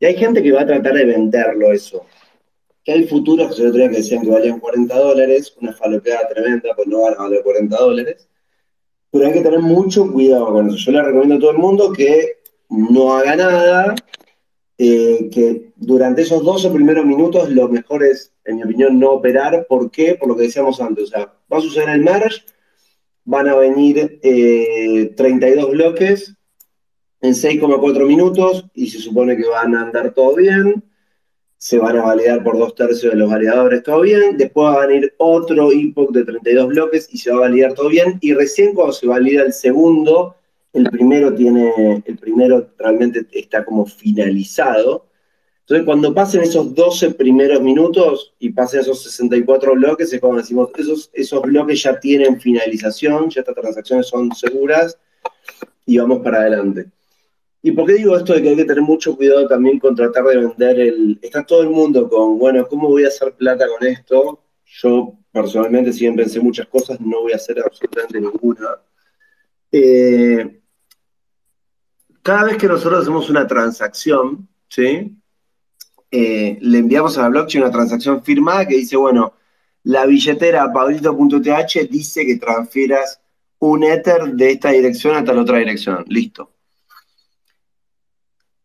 Y 0.00 0.06
hay 0.06 0.14
gente 0.14 0.42
que 0.42 0.52
va 0.52 0.62
a 0.62 0.66
tratar 0.66 0.94
de 0.94 1.04
venderlo 1.04 1.72
eso. 1.72 2.06
Que 2.88 2.94
hay 2.94 3.06
futuros 3.06 3.54
que 3.54 3.62
yo 3.64 3.70
que 3.70 3.88
decían 3.90 4.22
que 4.22 4.30
valían 4.30 4.60
40 4.60 4.98
dólares, 4.98 5.54
una 5.60 5.74
falopeada 5.74 6.26
tremenda, 6.26 6.70
pues 6.74 6.88
no 6.88 7.02
van 7.02 7.12
a 7.18 7.24
valer 7.24 7.42
40 7.42 7.76
dólares. 7.76 8.30
Pero 9.10 9.26
hay 9.26 9.32
que 9.34 9.42
tener 9.42 9.60
mucho 9.60 10.10
cuidado 10.10 10.46
con 10.46 10.68
eso. 10.68 10.78
Yo 10.78 10.92
le 10.92 11.02
recomiendo 11.02 11.34
a 11.34 11.38
todo 11.38 11.50
el 11.50 11.58
mundo 11.58 11.92
que 11.92 12.38
no 12.70 13.14
haga 13.14 13.36
nada, 13.36 13.94
eh, 14.78 15.28
que 15.30 15.70
durante 15.76 16.22
esos 16.22 16.42
12 16.42 16.70
primeros 16.70 17.04
minutos 17.04 17.50
lo 17.50 17.68
mejor 17.68 18.04
es, 18.04 18.32
en 18.46 18.56
mi 18.56 18.62
opinión, 18.62 18.98
no 18.98 19.10
operar. 19.10 19.66
¿Por 19.68 19.90
qué? 19.90 20.14
Por 20.14 20.30
lo 20.30 20.34
que 20.34 20.44
decíamos 20.44 20.80
antes. 20.80 21.04
O 21.04 21.08
sea, 21.08 21.34
va 21.52 21.58
a 21.58 21.60
suceder 21.60 21.90
el 21.90 22.00
merge, 22.00 22.40
van 23.26 23.48
a 23.48 23.54
venir 23.54 24.18
32 24.22 25.42
eh, 25.44 25.70
bloques 25.72 26.34
en 27.20 27.34
6,4 27.34 28.06
minutos 28.06 28.64
y 28.72 28.88
se 28.88 28.98
supone 28.98 29.36
que 29.36 29.46
van 29.46 29.74
a 29.74 29.82
andar 29.82 30.14
todo 30.14 30.36
bien. 30.36 30.87
Se 31.58 31.78
van 31.78 31.98
a 31.98 32.04
validar 32.04 32.42
por 32.42 32.56
dos 32.56 32.74
tercios 32.74 33.12
de 33.12 33.18
los 33.18 33.28
variadores 33.28 33.82
todo 33.82 34.00
bien. 34.00 34.36
Después 34.36 34.68
va 34.68 34.82
a 34.82 34.86
venir 34.86 35.12
otro 35.18 35.70
epoch 35.72 36.12
de 36.12 36.24
32 36.24 36.68
bloques 36.68 37.08
y 37.12 37.18
se 37.18 37.30
va 37.30 37.38
a 37.38 37.40
validar 37.40 37.74
todo 37.74 37.88
bien. 37.88 38.16
Y 38.20 38.32
recién 38.32 38.74
cuando 38.74 38.92
se 38.92 39.06
valida 39.06 39.42
el 39.42 39.52
segundo, 39.52 40.36
el 40.72 40.88
primero 40.90 41.34
tiene, 41.34 42.02
el 42.06 42.16
primero 42.16 42.70
realmente 42.78 43.26
está 43.32 43.64
como 43.64 43.84
finalizado. 43.86 45.06
Entonces, 45.60 45.84
cuando 45.84 46.14
pasen 46.14 46.42
esos 46.42 46.74
12 46.74 47.10
primeros 47.10 47.60
minutos 47.60 48.34
y 48.38 48.50
pasen 48.50 48.80
esos 48.80 49.02
64 49.02 49.74
bloques, 49.74 50.10
es 50.10 50.18
cuando 50.20 50.38
decimos, 50.38 50.70
esos, 50.78 51.10
esos 51.12 51.42
bloques 51.42 51.82
ya 51.82 52.00
tienen 52.00 52.40
finalización, 52.40 53.28
ya 53.28 53.40
estas 53.40 53.54
transacciones 53.54 54.06
son 54.06 54.34
seguras 54.34 54.98
y 55.84 55.98
vamos 55.98 56.20
para 56.20 56.38
adelante. 56.38 56.86
¿Y 57.62 57.72
por 57.72 57.86
qué 57.86 57.94
digo 57.94 58.16
esto 58.16 58.34
de 58.34 58.42
que 58.42 58.50
hay 58.50 58.56
que 58.56 58.64
tener 58.64 58.82
mucho 58.82 59.16
cuidado 59.16 59.48
también 59.48 59.78
con 59.78 59.94
tratar 59.94 60.24
de 60.24 60.36
vender 60.38 60.78
el... 60.80 61.18
Está 61.20 61.44
todo 61.44 61.62
el 61.62 61.70
mundo 61.70 62.08
con, 62.08 62.38
bueno, 62.38 62.66
¿cómo 62.68 62.88
voy 62.88 63.04
a 63.04 63.08
hacer 63.08 63.32
plata 63.32 63.66
con 63.66 63.86
esto? 63.86 64.44
Yo 64.64 65.14
personalmente, 65.32 65.92
si 65.92 66.00
bien 66.00 66.16
pensé 66.16 66.40
muchas 66.40 66.68
cosas, 66.68 67.00
no 67.00 67.22
voy 67.22 67.32
a 67.32 67.36
hacer 67.36 67.58
absolutamente 67.60 68.20
ninguna. 68.20 68.68
Eh, 69.72 70.60
cada 72.22 72.44
vez 72.44 72.58
que 72.58 72.68
nosotros 72.68 73.02
hacemos 73.02 73.28
una 73.28 73.46
transacción, 73.46 74.48
¿sí? 74.68 75.16
Eh, 76.10 76.58
le 76.60 76.78
enviamos 76.78 77.18
a 77.18 77.22
la 77.22 77.28
blockchain 77.28 77.64
una 77.64 77.72
transacción 77.72 78.22
firmada 78.22 78.66
que 78.66 78.76
dice, 78.76 78.96
bueno, 78.96 79.34
la 79.82 80.06
billetera 80.06 80.72
pablito.th 80.72 81.88
dice 81.90 82.24
que 82.26 82.36
transfieras 82.36 83.20
un 83.58 83.84
Ether 83.84 84.32
de 84.32 84.52
esta 84.52 84.70
dirección 84.70 85.16
hasta 85.16 85.32
la 85.32 85.42
otra 85.42 85.58
dirección. 85.58 86.04
Listo. 86.08 86.52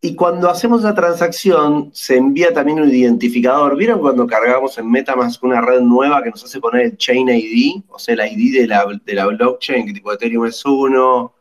Y 0.05 0.15
cuando 0.15 0.49
hacemos 0.49 0.83
la 0.83 0.93
transacción, 0.93 1.89
se 1.93 2.17
envía 2.17 2.53
también 2.53 2.81
un 2.81 2.93
identificador. 2.93 3.77
¿Vieron 3.77 4.01
cuando 4.01 4.27
cargamos 4.27 4.77
en 4.77 4.91
MetaMask 4.91 5.41
una 5.45 5.61
red 5.61 5.79
nueva 5.79 6.21
que 6.21 6.29
nos 6.29 6.43
hace 6.43 6.59
poner 6.59 6.81
el 6.81 6.97
Chain 6.97 7.29
ID? 7.29 7.83
O 7.87 7.97
sea, 7.97 8.13
el 8.13 8.19
ID 8.33 8.59
de 8.59 8.67
la, 8.67 8.85
de 9.01 9.13
la 9.13 9.27
blockchain, 9.27 9.85
que 9.85 9.93
tipo 9.93 10.11
Ethereum 10.11 10.45
es 10.45 10.65
1, 10.65 11.33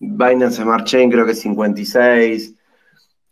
Binance 0.00 0.62
Smart 0.62 0.84
Chain 0.84 1.12
creo 1.12 1.24
que 1.24 1.30
es 1.30 1.40
56. 1.42 2.54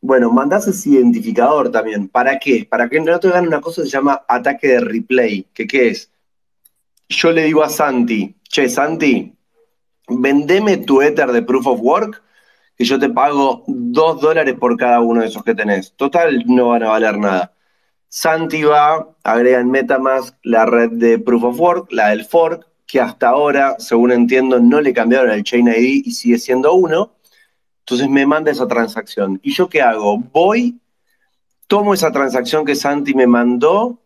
Bueno, 0.00 0.30
mandás 0.30 0.68
ese 0.68 0.90
identificador 0.90 1.72
también. 1.72 2.06
¿Para 2.06 2.38
qué? 2.38 2.64
Para 2.64 2.88
que 2.88 3.00
no 3.00 3.18
te 3.18 3.26
hagan 3.26 3.48
una 3.48 3.60
cosa 3.60 3.82
que 3.82 3.88
se 3.88 3.96
llama 3.96 4.22
ataque 4.28 4.68
de 4.68 4.80
replay. 4.82 5.48
¿Qué, 5.52 5.66
¿Qué 5.66 5.88
es? 5.88 6.12
Yo 7.08 7.32
le 7.32 7.42
digo 7.42 7.64
a 7.64 7.68
Santi, 7.68 8.36
che, 8.44 8.68
Santi, 8.68 9.34
vendeme 10.06 10.76
tu 10.76 11.02
Ether 11.02 11.32
de 11.32 11.42
Proof 11.42 11.66
of 11.66 11.80
Work 11.82 12.23
que 12.76 12.84
yo 12.84 12.98
te 12.98 13.08
pago 13.08 13.64
dos 13.66 14.20
dólares 14.20 14.56
por 14.58 14.76
cada 14.76 15.00
uno 15.00 15.20
de 15.20 15.28
esos 15.28 15.44
que 15.44 15.54
tenés. 15.54 15.94
Total, 15.94 16.44
no 16.46 16.68
van 16.68 16.82
a 16.82 16.88
valer 16.88 17.18
nada. 17.18 17.52
Santi 18.08 18.62
va, 18.62 19.08
agrega 19.24 19.60
en 19.60 19.70
Metamask 19.70 20.36
la 20.42 20.66
red 20.66 20.90
de 20.92 21.18
Proof 21.18 21.44
of 21.44 21.60
Work, 21.60 21.92
la 21.92 22.10
del 22.10 22.24
fork, 22.24 22.66
que 22.86 23.00
hasta 23.00 23.28
ahora, 23.28 23.76
según 23.78 24.12
entiendo, 24.12 24.60
no 24.60 24.80
le 24.80 24.92
cambiaron 24.92 25.30
el 25.30 25.42
Chain 25.42 25.68
ID 25.68 26.02
y 26.04 26.12
sigue 26.12 26.38
siendo 26.38 26.74
uno. 26.74 27.14
Entonces 27.80 28.08
me 28.08 28.24
manda 28.24 28.50
esa 28.50 28.68
transacción. 28.68 29.40
¿Y 29.42 29.52
yo 29.52 29.68
qué 29.68 29.82
hago? 29.82 30.18
Voy, 30.32 30.80
tomo 31.66 31.92
esa 31.92 32.12
transacción 32.12 32.64
que 32.64 32.76
Santi 32.76 33.14
me 33.14 33.26
mandó 33.26 33.98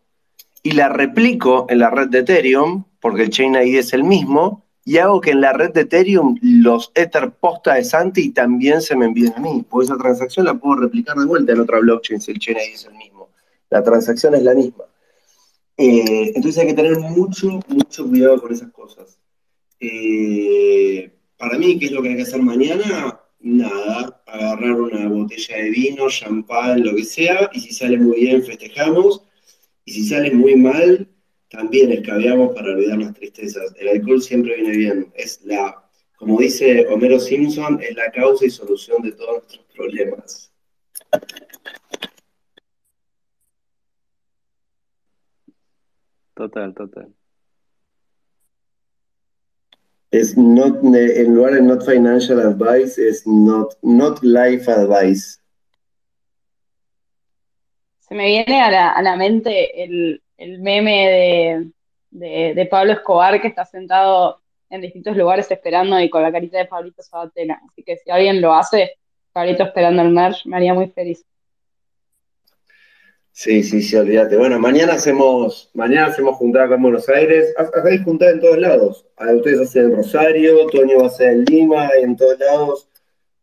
y 0.63 0.71
la 0.71 0.89
replico 0.89 1.67
en 1.69 1.79
la 1.79 1.89
red 1.89 2.09
de 2.09 2.19
Ethereum, 2.19 2.85
porque 2.99 3.23
el 3.23 3.29
Chain 3.29 3.55
ID 3.55 3.77
es 3.77 3.93
el 3.93 4.03
mismo, 4.03 4.65
y 4.85 4.97
hago 4.97 5.21
que 5.21 5.31
en 5.31 5.41
la 5.41 5.53
red 5.53 5.71
de 5.71 5.81
Ethereum 5.81 6.37
los 6.41 6.91
Ether 6.95 7.31
posta 7.31 7.75
de 7.75 7.83
Santi 7.83 8.31
también 8.31 8.81
se 8.81 8.95
me 8.95 9.05
envíen 9.05 9.33
a 9.35 9.39
mí. 9.39 9.65
Pues 9.69 9.87
esa 9.87 9.97
transacción 9.97 10.45
la 10.45 10.55
puedo 10.55 10.81
replicar 10.81 11.17
de 11.17 11.25
vuelta 11.25 11.51
en 11.51 11.59
otra 11.59 11.79
blockchain 11.79 12.21
si 12.21 12.31
el 12.31 12.39
chain 12.39 12.57
es 12.57 12.85
el 12.85 12.95
mismo. 12.95 13.29
La 13.69 13.83
transacción 13.83 14.35
es 14.35 14.43
la 14.43 14.55
misma. 14.55 14.85
Eh, 15.77 16.33
entonces 16.35 16.61
hay 16.61 16.67
que 16.67 16.73
tener 16.73 16.97
mucho, 16.97 17.59
mucho 17.67 18.07
cuidado 18.07 18.41
con 18.41 18.51
esas 18.51 18.71
cosas. 18.71 19.19
Eh, 19.79 21.11
para 21.37 21.57
mí, 21.57 21.79
¿qué 21.79 21.85
es 21.85 21.91
lo 21.91 22.01
que 22.01 22.09
hay 22.09 22.15
que 22.17 22.23
hacer 22.23 22.41
mañana? 22.41 23.19
Nada, 23.39 24.21
agarrar 24.27 24.73
una 24.73 25.07
botella 25.07 25.55
de 25.55 25.69
vino, 25.69 26.09
champán, 26.09 26.83
lo 26.83 26.95
que 26.95 27.05
sea, 27.05 27.49
y 27.53 27.61
si 27.61 27.73
sale 27.73 27.97
muy 27.97 28.19
bien, 28.19 28.43
festejamos, 28.43 29.23
y 29.85 29.93
si 29.93 30.09
sale 30.09 30.31
muy 30.31 30.57
mal, 30.57 31.07
también 31.49 31.91
escabeamos 31.91 32.53
para 32.53 32.71
olvidar 32.71 32.99
las 32.99 33.13
tristezas. 33.13 33.73
El 33.77 33.89
alcohol 33.89 34.21
siempre 34.21 34.55
viene 34.55 34.77
bien. 34.77 35.11
Es 35.15 35.41
la, 35.43 35.83
como 36.17 36.39
dice 36.39 36.87
Homero 36.87 37.19
Simpson, 37.19 37.81
es 37.81 37.95
la 37.95 38.11
causa 38.11 38.45
y 38.45 38.49
solución 38.49 39.01
de 39.01 39.13
todos 39.13 39.43
nuestros 39.43 39.65
problemas. 39.75 40.51
Total, 46.35 46.73
total. 46.73 47.13
Es 50.11 50.37
not, 50.37 50.83
en 50.83 51.35
lugar 51.35 51.53
de 51.53 51.61
not 51.61 51.85
financial 51.85 52.39
advice, 52.39 52.97
es 52.97 53.27
not, 53.27 53.77
not 53.81 54.23
life 54.23 54.71
advice. 54.71 55.37
Se 57.99 58.15
me 58.15 58.25
viene 58.25 58.61
a 58.61 58.71
la, 58.71 58.91
a 58.91 59.01
la 59.03 59.15
mente 59.17 59.83
el, 59.83 60.23
el 60.39 60.59
meme 60.59 61.71
de, 62.11 62.67
Pablo 62.71 62.93
Escobar 62.93 63.41
que 63.41 63.49
está 63.49 63.65
sentado 63.65 64.41
en 64.69 64.81
distintos 64.81 65.15
lugares 65.15 65.51
esperando 65.51 65.99
y 65.99 66.09
con 66.09 66.23
la 66.23 66.31
carita 66.31 66.57
de 66.57 66.65
Pablito 66.65 67.03
Sabatella. 67.03 67.59
Así 67.67 67.83
que 67.83 67.97
si 67.97 68.09
alguien 68.09 68.41
lo 68.41 68.53
hace, 68.53 68.93
Pablito 69.33 69.63
esperando 69.63 70.01
el 70.01 70.09
merch, 70.09 70.45
me 70.45 70.57
haría 70.57 70.73
muy 70.73 70.87
feliz. 70.87 71.25
Sí, 73.31 73.63
sí, 73.63 73.81
sí, 73.81 73.95
olvídate. 73.95 74.37
Bueno, 74.37 74.59
mañana 74.59 74.93
hacemos, 74.93 75.71
mañana 75.73 76.07
hacemos 76.07 76.35
juntada 76.37 76.65
acá 76.65 76.75
en 76.75 76.81
Buenos 76.81 77.07
Aires. 77.09 77.53
Hacéis 77.57 78.03
juntada 78.03 78.31
en 78.31 78.41
todos 78.41 78.57
lados. 78.57 79.05
Ustedes 79.17 79.61
hacen 79.61 79.85
en 79.85 79.95
Rosario, 79.95 80.67
Toño 80.67 80.99
va 80.99 81.03
a 81.03 81.07
hacer 81.07 81.31
en 81.31 81.45
Lima, 81.45 81.89
en 82.01 82.15
todos 82.15 82.39
lados. 82.39 82.89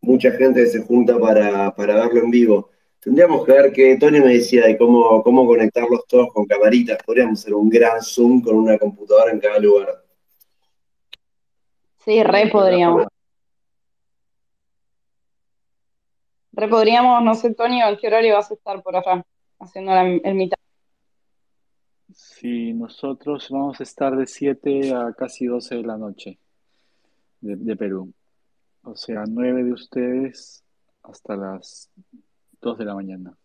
Mucha 0.01 0.31
gente 0.31 0.65
se 0.67 0.83
junta 0.83 1.17
para, 1.17 1.73
para 1.75 1.95
verlo 1.95 2.21
en 2.21 2.31
vivo. 2.31 2.69
Tendríamos 2.99 3.45
que 3.45 3.51
ver 3.51 3.71
que 3.71 3.97
Tony 3.97 4.19
me 4.19 4.33
decía 4.33 4.65
de 4.65 4.77
cómo, 4.77 5.21
cómo 5.23 5.45
conectarlos 5.45 6.05
todos 6.07 6.33
con 6.33 6.45
camaritas. 6.45 6.97
Podríamos 7.05 7.39
hacer 7.39 7.53
un 7.53 7.69
gran 7.69 8.01
Zoom 8.01 8.41
con 8.41 8.55
una 8.55 8.77
computadora 8.77 9.31
en 9.31 9.39
cada 9.39 9.59
lugar. 9.59 10.03
Sí, 11.99 12.23
re 12.23 12.49
podríamos. 12.49 13.05
Re 16.53 16.67
podríamos, 16.67 17.23
no 17.23 17.35
sé, 17.35 17.53
Tony, 17.53 17.81
¿en 17.81 17.97
qué 17.97 18.07
horario 18.07 18.33
vas 18.33 18.49
a 18.49 18.55
estar 18.55 18.81
por 18.81 18.95
acá 18.95 19.23
haciendo 19.59 19.91
el 19.93 20.33
mitad? 20.33 20.57
Sí, 22.13 22.73
nosotros 22.73 23.47
vamos 23.51 23.79
a 23.79 23.83
estar 23.83 24.15
de 24.15 24.25
7 24.25 24.93
a 24.93 25.13
casi 25.13 25.45
12 25.45 25.75
de 25.75 25.83
la 25.83 25.97
noche 25.97 26.39
de, 27.41 27.57
de 27.57 27.75
Perú. 27.75 28.11
O 28.83 28.95
sea, 28.95 29.25
9 29.27 29.65
de 29.65 29.73
ustedes 29.73 30.63
hasta 31.03 31.35
las 31.35 31.91
Dos 32.61 32.77
de 32.77 32.85
la 32.85 32.95
mañana. 32.95 33.37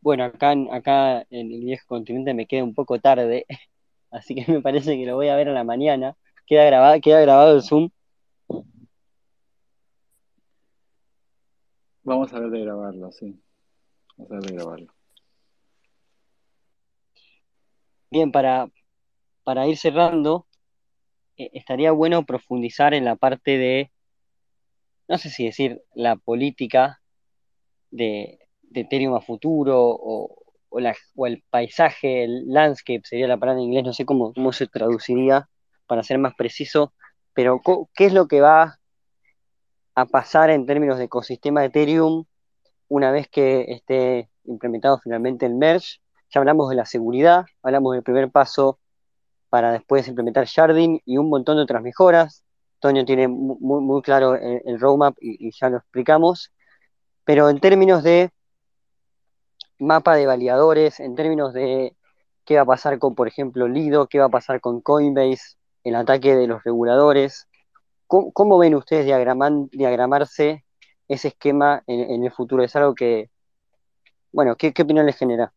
Bueno, 0.00 0.24
acá, 0.24 0.54
acá 0.70 1.26
en 1.30 1.52
el 1.52 1.60
viejo 1.64 1.84
continente 1.88 2.32
me 2.32 2.46
queda 2.46 2.62
un 2.64 2.74
poco 2.74 3.00
tarde, 3.00 3.44
así 4.10 4.34
que 4.34 4.50
me 4.50 4.62
parece 4.62 4.96
que 4.96 5.04
lo 5.06 5.16
voy 5.16 5.28
a 5.28 5.36
ver 5.36 5.48
a 5.48 5.52
la 5.52 5.64
mañana. 5.64 6.16
Queda 6.46 6.64
grabado, 6.64 7.00
queda 7.00 7.20
grabado 7.20 7.56
el 7.56 7.62
Zoom. 7.62 7.90
Vamos 12.04 12.32
a 12.32 12.38
ver 12.38 12.50
de 12.50 12.60
grabarlo, 12.60 13.10
sí. 13.10 13.42
Vamos 14.16 14.30
a 14.30 14.34
ver 14.36 14.44
de 14.44 14.54
grabarlo. 14.54 14.94
Bien, 18.10 18.30
para, 18.30 18.70
para 19.42 19.66
ir 19.66 19.76
cerrando, 19.76 20.46
eh, 21.36 21.50
estaría 21.52 21.90
bueno 21.92 22.24
profundizar 22.24 22.94
en 22.94 23.04
la 23.04 23.16
parte 23.16 23.58
de 23.58 23.90
no 25.08 25.18
sé 25.18 25.30
si 25.30 25.44
decir 25.44 25.82
la 25.94 26.16
política 26.16 27.00
de, 27.90 28.38
Ethereum 28.74 29.14
a 29.14 29.20
futuro 29.20 29.76
o, 29.78 30.42
el 31.26 31.42
paisaje, 31.48 32.24
el 32.24 32.52
landscape 32.52 33.02
sería 33.04 33.26
la 33.26 33.38
palabra 33.38 33.60
en 33.62 33.68
inglés, 33.68 33.84
no 33.84 33.94
sé 33.94 34.04
cómo, 34.04 34.34
cómo 34.34 34.52
se 34.52 34.66
traduciría 34.66 35.48
para 35.86 36.02
ser 36.02 36.18
más 36.18 36.34
preciso, 36.34 36.92
pero 37.32 37.60
¿qué 37.94 38.06
es 38.06 38.12
lo 38.12 38.28
que 38.28 38.40
va 38.40 38.78
a 39.94 40.06
pasar 40.06 40.50
en 40.50 40.66
términos 40.66 40.98
de 40.98 41.04
ecosistema 41.04 41.60
de 41.60 41.66
Ethereum 41.66 42.24
una 42.88 43.10
vez 43.10 43.28
que 43.28 43.66
esté 43.68 44.30
implementado 44.44 44.98
finalmente 44.98 45.46
el 45.46 45.54
merge? 45.54 45.98
Ya 46.30 46.40
hablamos 46.40 46.70
de 46.70 46.76
la 46.76 46.86
seguridad, 46.86 47.44
hablamos 47.62 47.92
del 47.94 48.02
primer 48.02 48.30
paso 48.30 48.78
para 49.48 49.72
después 49.72 50.08
implementar 50.08 50.46
Sharding 50.46 51.02
y 51.04 51.18
un 51.18 51.28
montón 51.28 51.56
de 51.56 51.64
otras 51.64 51.82
mejoras. 51.82 52.45
Toño 52.80 53.04
tiene 53.04 53.28
muy, 53.28 53.80
muy 53.82 54.02
claro 54.02 54.34
el, 54.34 54.80
roadmap 54.80 55.16
y, 55.20 55.50
ya 55.52 55.68
lo 55.70 55.78
explicamos. 55.78 56.52
Pero 57.24 57.48
en 57.50 57.60
términos 57.60 58.02
de 58.02 58.30
mapa 59.78 60.14
de 60.14 60.26
validadores, 60.26 61.00
en 61.00 61.14
términos 61.14 61.52
de 61.52 61.96
qué 62.44 62.56
va 62.56 62.62
a 62.62 62.66
pasar 62.66 62.98
con, 62.98 63.14
por 63.14 63.28
ejemplo, 63.28 63.68
Lido, 63.68 64.06
qué 64.06 64.18
va 64.18 64.26
a 64.26 64.30
pasar 64.30 64.60
con 64.60 64.80
Coinbase, 64.80 65.56
el 65.84 65.96
ataque 65.96 66.34
de 66.34 66.46
los 66.46 66.62
reguladores, 66.64 67.48
¿cómo, 68.06 68.58
ven 68.58 68.74
ustedes 68.74 69.06
diagramarse 69.06 70.64
ese 71.08 71.28
esquema 71.28 71.82
en, 71.86 72.24
el 72.24 72.32
futuro? 72.32 72.62
¿Es 72.62 72.74
algo 72.76 72.94
que, 72.94 73.30
bueno, 74.32 74.56
qué, 74.56 74.72
qué 74.72 74.82
opinión 74.82 75.06
les 75.06 75.16
genera? 75.16 75.52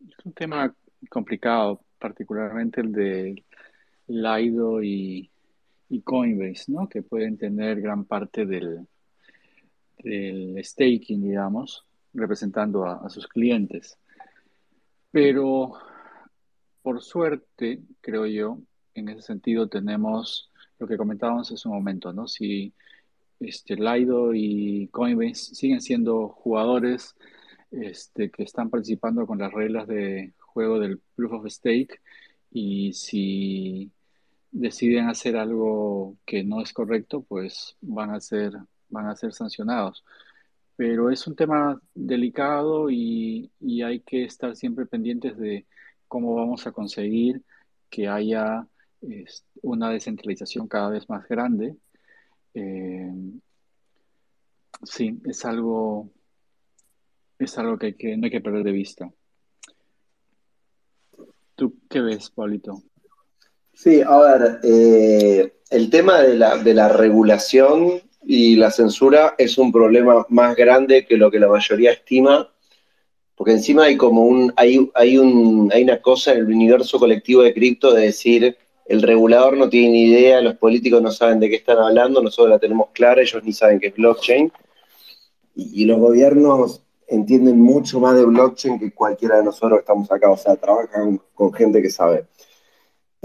Es 0.00 0.24
un 0.24 0.32
tema 0.32 0.74
complicado, 1.08 1.80
particularmente 1.98 2.80
el 2.80 2.92
de 2.92 3.44
Lido 4.06 4.82
y, 4.82 5.30
Coinbase, 6.02 6.72
¿no? 6.72 6.88
Que 6.88 7.02
pueden 7.02 7.36
tener 7.38 7.80
gran 7.80 8.04
parte 8.04 8.46
del, 8.46 8.86
staking, 10.62 11.22
digamos, 11.22 11.84
representando 12.12 12.84
a, 12.84 13.08
sus 13.08 13.28
clientes. 13.28 13.96
Pero, 15.10 15.74
por 16.82 17.00
suerte, 17.00 17.80
creo 18.00 18.26
yo, 18.26 18.58
en 18.94 19.08
ese 19.08 19.22
sentido 19.22 19.68
tenemos 19.68 20.50
lo 20.78 20.86
que 20.86 20.96
comentábamos 20.96 21.52
hace 21.52 21.68
un 21.68 21.74
momento, 21.74 22.12
¿no? 22.12 22.26
Si 22.26 22.72
este, 23.38 23.76
Lido 23.76 24.34
y 24.34 24.88
Coinbase 24.88 25.54
siguen 25.54 25.80
siendo 25.80 26.28
jugadores 26.28 27.14
este, 27.70 28.30
que 28.30 28.42
están 28.42 28.70
participando 28.70 29.26
con 29.26 29.38
las 29.38 29.52
reglas 29.52 29.86
de 29.86 30.32
juego 30.38 30.78
del 30.78 31.00
proof 31.16 31.32
of 31.32 31.46
stake 31.46 32.00
y 32.54 32.92
si 32.94 33.92
deciden 34.52 35.08
hacer 35.08 35.36
algo 35.36 36.16
que 36.24 36.44
no 36.44 36.62
es 36.62 36.72
correcto, 36.72 37.22
pues 37.22 37.76
van 37.80 38.10
a 38.10 38.20
ser, 38.20 38.52
van 38.88 39.08
a 39.08 39.16
ser 39.16 39.34
sancionados. 39.34 40.04
Pero 40.76 41.10
es 41.10 41.26
un 41.26 41.36
tema 41.36 41.80
delicado 41.94 42.90
y, 42.90 43.50
hay 43.84 44.00
que 44.00 44.24
estar 44.24 44.56
siempre 44.56 44.86
pendientes 44.86 45.36
de 45.36 45.66
cómo 46.08 46.34
vamos 46.36 46.66
a 46.66 46.72
conseguir 46.72 47.42
que 47.90 48.08
haya 48.08 48.66
una 49.62 49.90
descentralización 49.90 50.68
cada 50.68 50.90
vez 50.90 51.08
más 51.10 51.26
grande. 51.28 51.76
Eh, 52.54 53.12
sí, 54.84 55.20
es 55.26 55.44
algo, 55.44 56.10
es 57.38 57.58
algo 57.58 57.78
que, 57.78 57.96
que 57.96 58.16
no 58.16 58.26
hay 58.26 58.30
que 58.30 58.40
perder 58.40 58.64
de 58.64 58.72
vista. 58.72 59.12
¿Tú 61.56 61.74
qué 61.88 62.00
ves, 62.00 62.30
Paulito? 62.30 62.82
Sí, 63.72 64.00
a 64.00 64.18
ver, 64.18 64.60
eh, 64.62 65.52
el 65.70 65.90
tema 65.90 66.20
de 66.20 66.36
la, 66.36 66.56
de 66.58 66.74
la 66.74 66.88
regulación 66.88 68.00
y 68.24 68.56
la 68.56 68.70
censura 68.70 69.34
es 69.36 69.58
un 69.58 69.72
problema 69.72 70.24
más 70.28 70.56
grande 70.56 71.06
que 71.06 71.16
lo 71.16 71.30
que 71.30 71.38
la 71.38 71.48
mayoría 71.48 71.92
estima, 71.92 72.50
porque 73.34 73.52
encima 73.52 73.84
hay 73.84 73.96
como 73.96 74.24
un, 74.24 74.52
hay, 74.56 74.90
hay, 74.94 75.18
un, 75.18 75.70
hay 75.72 75.82
una 75.82 76.00
cosa 76.00 76.32
en 76.32 76.38
el 76.38 76.46
universo 76.46 76.98
colectivo 76.98 77.42
de 77.42 77.52
cripto 77.52 77.92
de 77.92 78.06
decir, 78.06 78.56
el 78.86 79.02
regulador 79.02 79.56
no 79.56 79.68
tiene 79.68 79.90
ni 79.90 80.02
idea, 80.04 80.40
los 80.40 80.54
políticos 80.56 81.02
no 81.02 81.10
saben 81.10 81.40
de 81.40 81.50
qué 81.50 81.56
están 81.56 81.78
hablando, 81.78 82.22
nosotros 82.22 82.50
la 82.50 82.58
tenemos 82.58 82.90
clara, 82.92 83.22
ellos 83.22 83.42
ni 83.42 83.52
saben 83.52 83.80
qué 83.80 83.88
es 83.88 83.94
blockchain, 83.94 84.52
y, 85.56 85.82
y 85.82 85.84
los 85.84 85.98
gobiernos 85.98 86.83
entienden 87.08 87.60
mucho 87.60 88.00
más 88.00 88.16
de 88.16 88.24
blockchain 88.24 88.78
que 88.78 88.92
cualquiera 88.92 89.38
de 89.38 89.44
nosotros 89.44 89.78
que 89.78 89.80
estamos 89.80 90.10
acá, 90.10 90.30
o 90.30 90.36
sea, 90.36 90.56
trabajan 90.56 91.20
con 91.34 91.52
gente 91.52 91.82
que 91.82 91.90
sabe. 91.90 92.26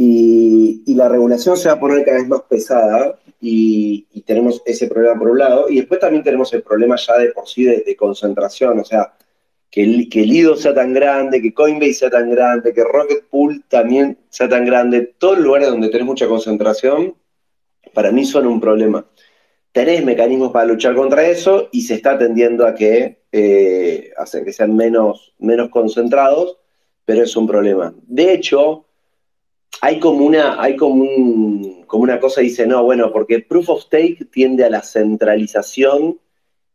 Y, 0.01 0.93
la 0.95 1.09
regulación 1.09 1.55
se 1.57 1.69
va 1.69 1.75
a 1.75 1.79
poner 1.79 2.03
cada 2.05 2.17
vez 2.17 2.27
más 2.27 2.41
pesada 2.43 3.19
y, 3.41 4.05
tenemos 4.25 4.61
ese 4.65 4.87
problema 4.87 5.17
por 5.17 5.29
un 5.29 5.39
lado. 5.39 5.69
Y 5.69 5.77
después 5.77 5.99
también 5.99 6.23
tenemos 6.23 6.53
el 6.53 6.61
problema 6.61 6.95
ya 6.95 7.17
de 7.17 7.31
por 7.31 7.47
sí 7.47 7.65
de, 7.65 7.95
concentración, 7.97 8.79
o 8.79 8.85
sea, 8.85 9.13
que, 9.69 9.83
el, 9.83 10.09
que 10.09 10.21
Lido 10.21 10.55
sea 10.55 10.73
tan 10.73 10.93
grande, 10.93 11.41
que 11.41 11.53
Coinbase 11.53 11.93
sea 11.93 12.09
tan 12.09 12.29
grande, 12.29 12.73
que 12.73 12.83
Rocket 12.83 13.25
Pool 13.29 13.63
también 13.67 14.17
sea 14.29 14.47
tan 14.47 14.65
grande. 14.65 15.15
Todos 15.17 15.37
los 15.37 15.45
lugares 15.45 15.69
donde 15.69 15.89
tenés 15.89 16.05
mucha 16.05 16.27
concentración, 16.27 17.15
para 17.93 18.11
mí 18.11 18.25
son 18.25 18.47
un 18.47 18.61
problema. 18.61 19.05
Tenés 19.71 20.03
mecanismos 20.03 20.51
para 20.51 20.65
luchar 20.65 20.95
contra 20.95 21.27
eso 21.27 21.69
y 21.71 21.81
se 21.81 21.95
está 21.95 22.17
tendiendo 22.17 22.65
a 22.65 22.73
que, 22.73 23.19
eh, 23.31 24.11
hacen 24.17 24.43
que 24.43 24.53
sean 24.53 24.75
menos, 24.75 25.33
menos 25.37 25.69
concentrados, 25.69 26.57
pero 27.05 27.23
es 27.23 27.35
un 27.35 27.47
problema. 27.47 27.93
De 28.07 28.33
hecho, 28.33 28.85
hay 29.81 29.99
como 29.99 30.25
una, 30.25 30.61
hay 30.61 30.75
como, 30.75 31.03
un, 31.03 31.83
como 31.85 32.03
una 32.03 32.19
cosa, 32.19 32.41
dice, 32.41 32.65
no, 32.65 32.83
bueno, 32.83 33.11
porque 33.11 33.39
proof 33.39 33.69
of 33.69 33.83
stake 33.83 34.25
tiende 34.31 34.65
a 34.65 34.69
la 34.69 34.81
centralización 34.81 36.19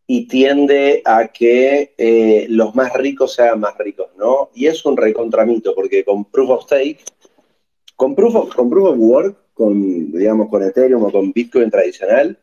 y 0.06 0.28
tiende 0.28 1.02
a 1.04 1.28
que 1.28 1.94
eh, 1.96 2.46
los 2.48 2.74
más 2.74 2.92
ricos 2.94 3.34
sean 3.34 3.60
más 3.60 3.76
ricos, 3.78 4.08
¿no? 4.16 4.50
Y 4.54 4.66
es 4.66 4.84
un 4.84 4.96
recontramito, 4.96 5.74
porque 5.74 6.04
con 6.04 6.24
proof 6.26 6.50
of 6.50 6.64
stake, 6.64 7.00
con 7.96 8.14
proof 8.14 8.34
of, 8.34 8.54
con 8.54 8.70
proof 8.70 8.88
of 8.90 8.96
work, 8.98 9.36
con, 9.54 10.12
digamos, 10.12 10.48
con 10.48 10.62
Ethereum 10.62 11.04
o 11.04 11.10
con 11.10 11.32
Bitcoin 11.32 11.70
tradicional, 11.70 12.38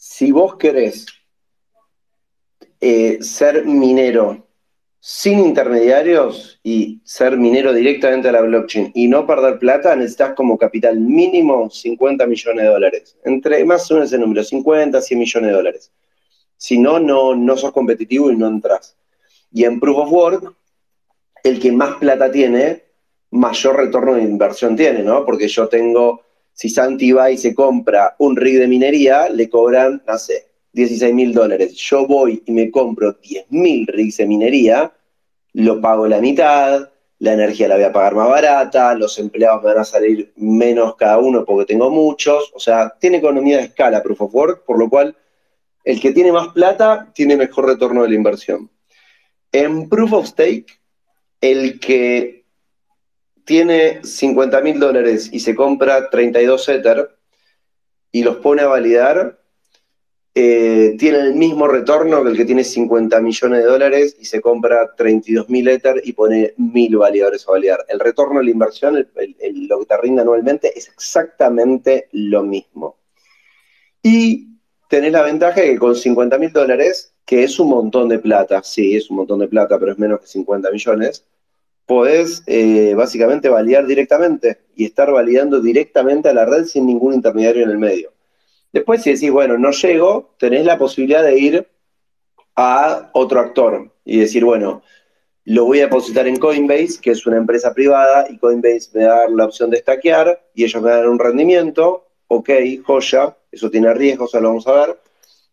si 0.00 0.32
vos 0.32 0.56
querés 0.56 1.04
eh, 2.80 3.18
ser 3.20 3.66
minero 3.66 4.46
sin 4.98 5.40
intermediarios 5.40 6.58
y 6.62 7.02
ser 7.04 7.36
minero 7.36 7.74
directamente 7.74 8.30
a 8.30 8.32
la 8.32 8.40
blockchain 8.40 8.92
y 8.94 9.08
no 9.08 9.26
perder 9.26 9.58
plata, 9.58 9.94
necesitas 9.94 10.32
como 10.32 10.56
capital 10.56 10.98
mínimo 10.98 11.68
50 11.68 12.26
millones 12.26 12.64
de 12.64 12.70
dólares. 12.70 13.18
Entre 13.24 13.62
más 13.66 13.90
o 13.90 13.94
menos 13.94 14.10
ese 14.10 14.18
número, 14.18 14.42
50, 14.42 15.02
100 15.02 15.20
millones 15.20 15.50
de 15.50 15.56
dólares. 15.56 15.92
Si 16.56 16.78
no, 16.78 16.98
no, 16.98 17.34
no 17.34 17.58
sos 17.58 17.70
competitivo 17.70 18.30
y 18.30 18.36
no 18.36 18.48
entras. 18.48 18.96
Y 19.52 19.64
en 19.64 19.78
Proof 19.78 19.98
of 19.98 20.12
Work, 20.12 20.54
el 21.44 21.60
que 21.60 21.72
más 21.72 21.96
plata 21.96 22.32
tiene, 22.32 22.84
mayor 23.32 23.76
retorno 23.76 24.14
de 24.14 24.22
inversión 24.22 24.76
tiene, 24.76 25.02
¿no? 25.02 25.26
Porque 25.26 25.46
yo 25.46 25.68
tengo, 25.68 26.22
si 26.52 26.68
Santi 26.68 27.12
va 27.12 27.30
y 27.30 27.38
se 27.38 27.54
compra 27.54 28.16
un 28.18 28.36
rig 28.36 28.58
de 28.58 28.68
minería, 28.68 29.28
le 29.28 29.48
cobran, 29.48 30.02
no 30.06 30.18
sé, 30.18 30.46
16 30.72 31.14
mil 31.14 31.32
dólares, 31.32 31.74
yo 31.74 32.06
voy 32.06 32.42
y 32.46 32.52
me 32.52 32.70
compro 32.70 33.12
10 33.12 33.46
mil 33.50 33.86
rigs 33.86 34.18
de 34.18 34.26
minería, 34.26 34.92
lo 35.54 35.80
pago 35.80 36.06
la 36.06 36.20
mitad, 36.20 36.90
la 37.18 37.32
energía 37.32 37.68
la 37.68 37.74
voy 37.74 37.84
a 37.84 37.92
pagar 37.92 38.14
más 38.14 38.28
barata, 38.28 38.94
los 38.94 39.18
empleados 39.18 39.62
me 39.62 39.70
van 39.70 39.78
a 39.78 39.84
salir 39.84 40.32
menos 40.36 40.96
cada 40.96 41.18
uno 41.18 41.44
porque 41.44 41.66
tengo 41.66 41.90
muchos, 41.90 42.50
o 42.54 42.60
sea, 42.60 42.94
tiene 42.98 43.18
economía 43.18 43.58
de 43.58 43.64
escala 43.64 44.02
Proof 44.02 44.22
of 44.22 44.34
Work, 44.34 44.64
por 44.64 44.78
lo 44.78 44.88
cual 44.88 45.16
el 45.84 46.00
que 46.00 46.12
tiene 46.12 46.32
más 46.32 46.48
plata 46.48 47.10
tiene 47.14 47.36
mejor 47.36 47.66
retorno 47.66 48.02
de 48.02 48.10
la 48.10 48.14
inversión. 48.14 48.70
En 49.52 49.88
Proof 49.88 50.12
of 50.12 50.26
Stake, 50.26 50.66
el 51.40 51.80
que 51.80 52.39
tiene 53.50 53.98
50 54.04 54.60
mil 54.60 54.78
dólares 54.78 55.28
y 55.32 55.40
se 55.40 55.56
compra 55.56 56.08
32 56.08 56.68
Ether 56.68 57.10
y 58.12 58.22
los 58.22 58.36
pone 58.36 58.62
a 58.62 58.68
validar, 58.68 59.40
eh, 60.36 60.94
tiene 60.96 61.18
el 61.18 61.34
mismo 61.34 61.66
retorno 61.66 62.22
que 62.22 62.30
el 62.30 62.36
que 62.36 62.44
tiene 62.44 62.62
50 62.62 63.20
millones 63.20 63.64
de 63.64 63.68
dólares 63.68 64.16
y 64.20 64.26
se 64.26 64.40
compra 64.40 64.94
32 64.94 65.48
mil 65.48 65.66
Ether 65.66 66.00
y 66.04 66.12
pone 66.12 66.54
mil 66.58 66.96
validadores 66.96 67.48
a 67.48 67.50
validar. 67.50 67.84
El 67.88 67.98
retorno 67.98 68.38
de 68.38 68.44
la 68.44 68.50
inversión, 68.52 68.94
lo 68.94 69.78
que 69.80 69.84
te 69.84 69.96
rinde 69.96 70.22
anualmente, 70.22 70.70
es 70.78 70.86
exactamente 70.86 72.08
lo 72.12 72.44
mismo. 72.44 72.98
Y 74.00 74.60
tenés 74.88 75.10
la 75.10 75.22
ventaja 75.22 75.60
de 75.60 75.72
que 75.72 75.78
con 75.80 75.96
50 75.96 76.38
mil 76.38 76.52
dólares, 76.52 77.16
que 77.24 77.42
es 77.42 77.58
un 77.58 77.70
montón 77.70 78.08
de 78.08 78.20
plata, 78.20 78.62
sí, 78.62 78.94
es 78.94 79.10
un 79.10 79.16
montón 79.16 79.40
de 79.40 79.48
plata, 79.48 79.76
pero 79.76 79.90
es 79.90 79.98
menos 79.98 80.20
que 80.20 80.28
50 80.28 80.70
millones, 80.70 81.26
podés 81.90 82.44
eh, 82.46 82.94
básicamente 82.94 83.48
validar 83.48 83.84
directamente 83.84 84.60
y 84.76 84.84
estar 84.84 85.10
validando 85.10 85.60
directamente 85.60 86.28
a 86.28 86.32
la 86.32 86.46
red 86.46 86.64
sin 86.66 86.86
ningún 86.86 87.14
intermediario 87.14 87.64
en 87.64 87.70
el 87.70 87.78
medio. 87.78 88.12
Después, 88.72 89.02
si 89.02 89.10
decís, 89.12 89.32
bueno, 89.32 89.58
no 89.58 89.72
llego, 89.72 90.36
tenés 90.38 90.64
la 90.64 90.78
posibilidad 90.78 91.24
de 91.24 91.36
ir 91.36 91.66
a 92.54 93.10
otro 93.12 93.40
actor 93.40 93.90
y 94.04 94.20
decir, 94.20 94.44
bueno, 94.44 94.82
lo 95.46 95.64
voy 95.64 95.80
a 95.80 95.86
depositar 95.86 96.28
en 96.28 96.36
Coinbase, 96.36 97.00
que 97.02 97.10
es 97.10 97.26
una 97.26 97.38
empresa 97.38 97.74
privada, 97.74 98.24
y 98.30 98.38
Coinbase 98.38 98.90
me 98.94 99.02
da 99.02 99.28
la 99.28 99.46
opción 99.46 99.68
de 99.68 99.78
stackear 99.78 100.40
y 100.54 100.62
ellos 100.62 100.80
me 100.80 100.90
dan 100.90 101.08
un 101.08 101.18
rendimiento. 101.18 102.06
Ok, 102.28 102.50
joya, 102.84 103.36
eso 103.50 103.68
tiene 103.68 103.92
riesgos, 103.94 104.30
ya 104.30 104.38
lo 104.38 104.50
vamos 104.50 104.68
a 104.68 104.86
ver. 104.86 105.00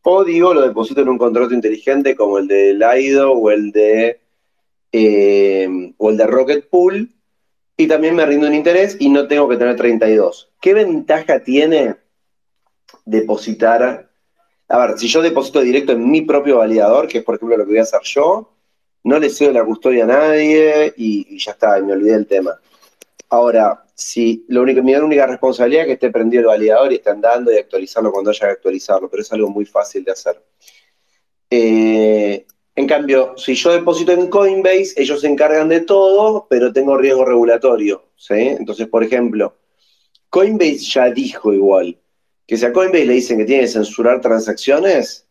O 0.04 0.24
digo, 0.24 0.54
lo 0.54 0.62
deposito 0.62 1.02
en 1.02 1.10
un 1.10 1.18
contrato 1.18 1.56
inteligente 1.56 2.16
como 2.16 2.38
el 2.38 2.48
de 2.48 2.76
Lido 2.76 3.32
o 3.32 3.50
el 3.50 3.72
de, 3.72 4.20
eh, 4.92 5.94
o 5.98 6.10
el 6.10 6.18
de 6.18 6.28
Rocket 6.28 6.70
Pool, 6.70 7.12
y 7.76 7.88
también 7.88 8.16
me 8.16 8.26
rindo 8.26 8.48
un 8.48 8.54
interés 8.54 8.98
y 9.00 9.10
no 9.10 9.28
tengo 9.28 9.48
que 9.48 9.58
tener 9.58 9.76
32. 9.76 10.52
¿Qué 10.60 10.74
ventaja 10.74 11.44
tiene 11.44 11.96
depositar. 13.08 14.10
A 14.68 14.78
ver, 14.80 15.00
si 15.00 15.08
yo 15.08 15.22
deposito 15.22 15.62
directo 15.62 15.94
en 15.94 16.10
mi 16.10 16.22
propio 16.22 16.58
validador, 16.58 17.08
que 17.08 17.20
es 17.20 17.24
por 17.24 17.36
ejemplo 17.36 17.58
lo 17.58 17.64
que 17.64 17.72
voy 17.72 17.80
a 17.80 17.84
hacer 17.84 18.02
yo, 18.04 18.54
no 19.04 19.18
le 19.18 19.30
cedo 19.30 19.54
la 19.54 19.64
custodia 19.64 20.04
a 20.04 20.08
nadie 20.08 20.94
y, 20.98 21.38
ya 21.40 21.52
está, 21.54 21.80
me 21.80 21.94
olvidé 21.94 22.12
del 22.12 22.28
tema. 22.28 22.60
Ahora, 23.30 23.86
si 23.96 24.46
lo 24.50 24.62
único, 24.62 24.84
mi 24.84 24.94
única 24.96 25.26
responsabilidad 25.26 25.84
es 25.84 25.88
que 25.88 25.94
esté 25.94 26.12
prendido 26.12 26.42
el 26.42 26.48
validador 26.48 26.92
y 26.92 26.96
esté 26.96 27.10
andando 27.10 27.52
y 27.52 27.58
actualizarlo 27.58 28.12
cuando 28.12 28.32
haya 28.32 28.48
que 28.48 28.54
actualizarlo, 28.54 29.10
pero 29.10 29.22
es 29.22 29.32
algo 29.32 29.50
muy 29.50 29.66
fácil 29.66 30.04
de 30.04 30.12
hacer. 30.12 30.42
Eh, 31.50 32.46
en 32.78 32.86
cambio, 32.86 33.34
si 33.38 33.56
yo 33.56 33.72
deposito 33.72 34.12
en 34.12 34.28
Coinbase, 34.28 34.94
ellos 34.98 35.22
se 35.22 35.28
encargan 35.28 35.68
de 35.68 35.82
todo, 35.82 36.46
pero 36.48 36.72
tengo 36.72 36.96
riesgo 36.96 37.26
regulatorio. 37.26 38.04
¿sí? 38.16 38.36
Entonces, 38.36 38.88
por 38.88 39.04
ejemplo, 39.04 39.56
Coinbase 40.30 40.78
ya 40.82 41.10
dijo 41.10 41.52
igual 41.52 41.98
que 42.46 42.56
si 42.56 42.64
a 42.66 42.72
Coinbase 42.72 43.06
le 43.08 43.14
dicen 43.14 43.40
que 43.40 43.46
tiene 43.46 43.64
que 43.64 43.70
censurar 43.70 44.22
transacciones, 44.22 45.26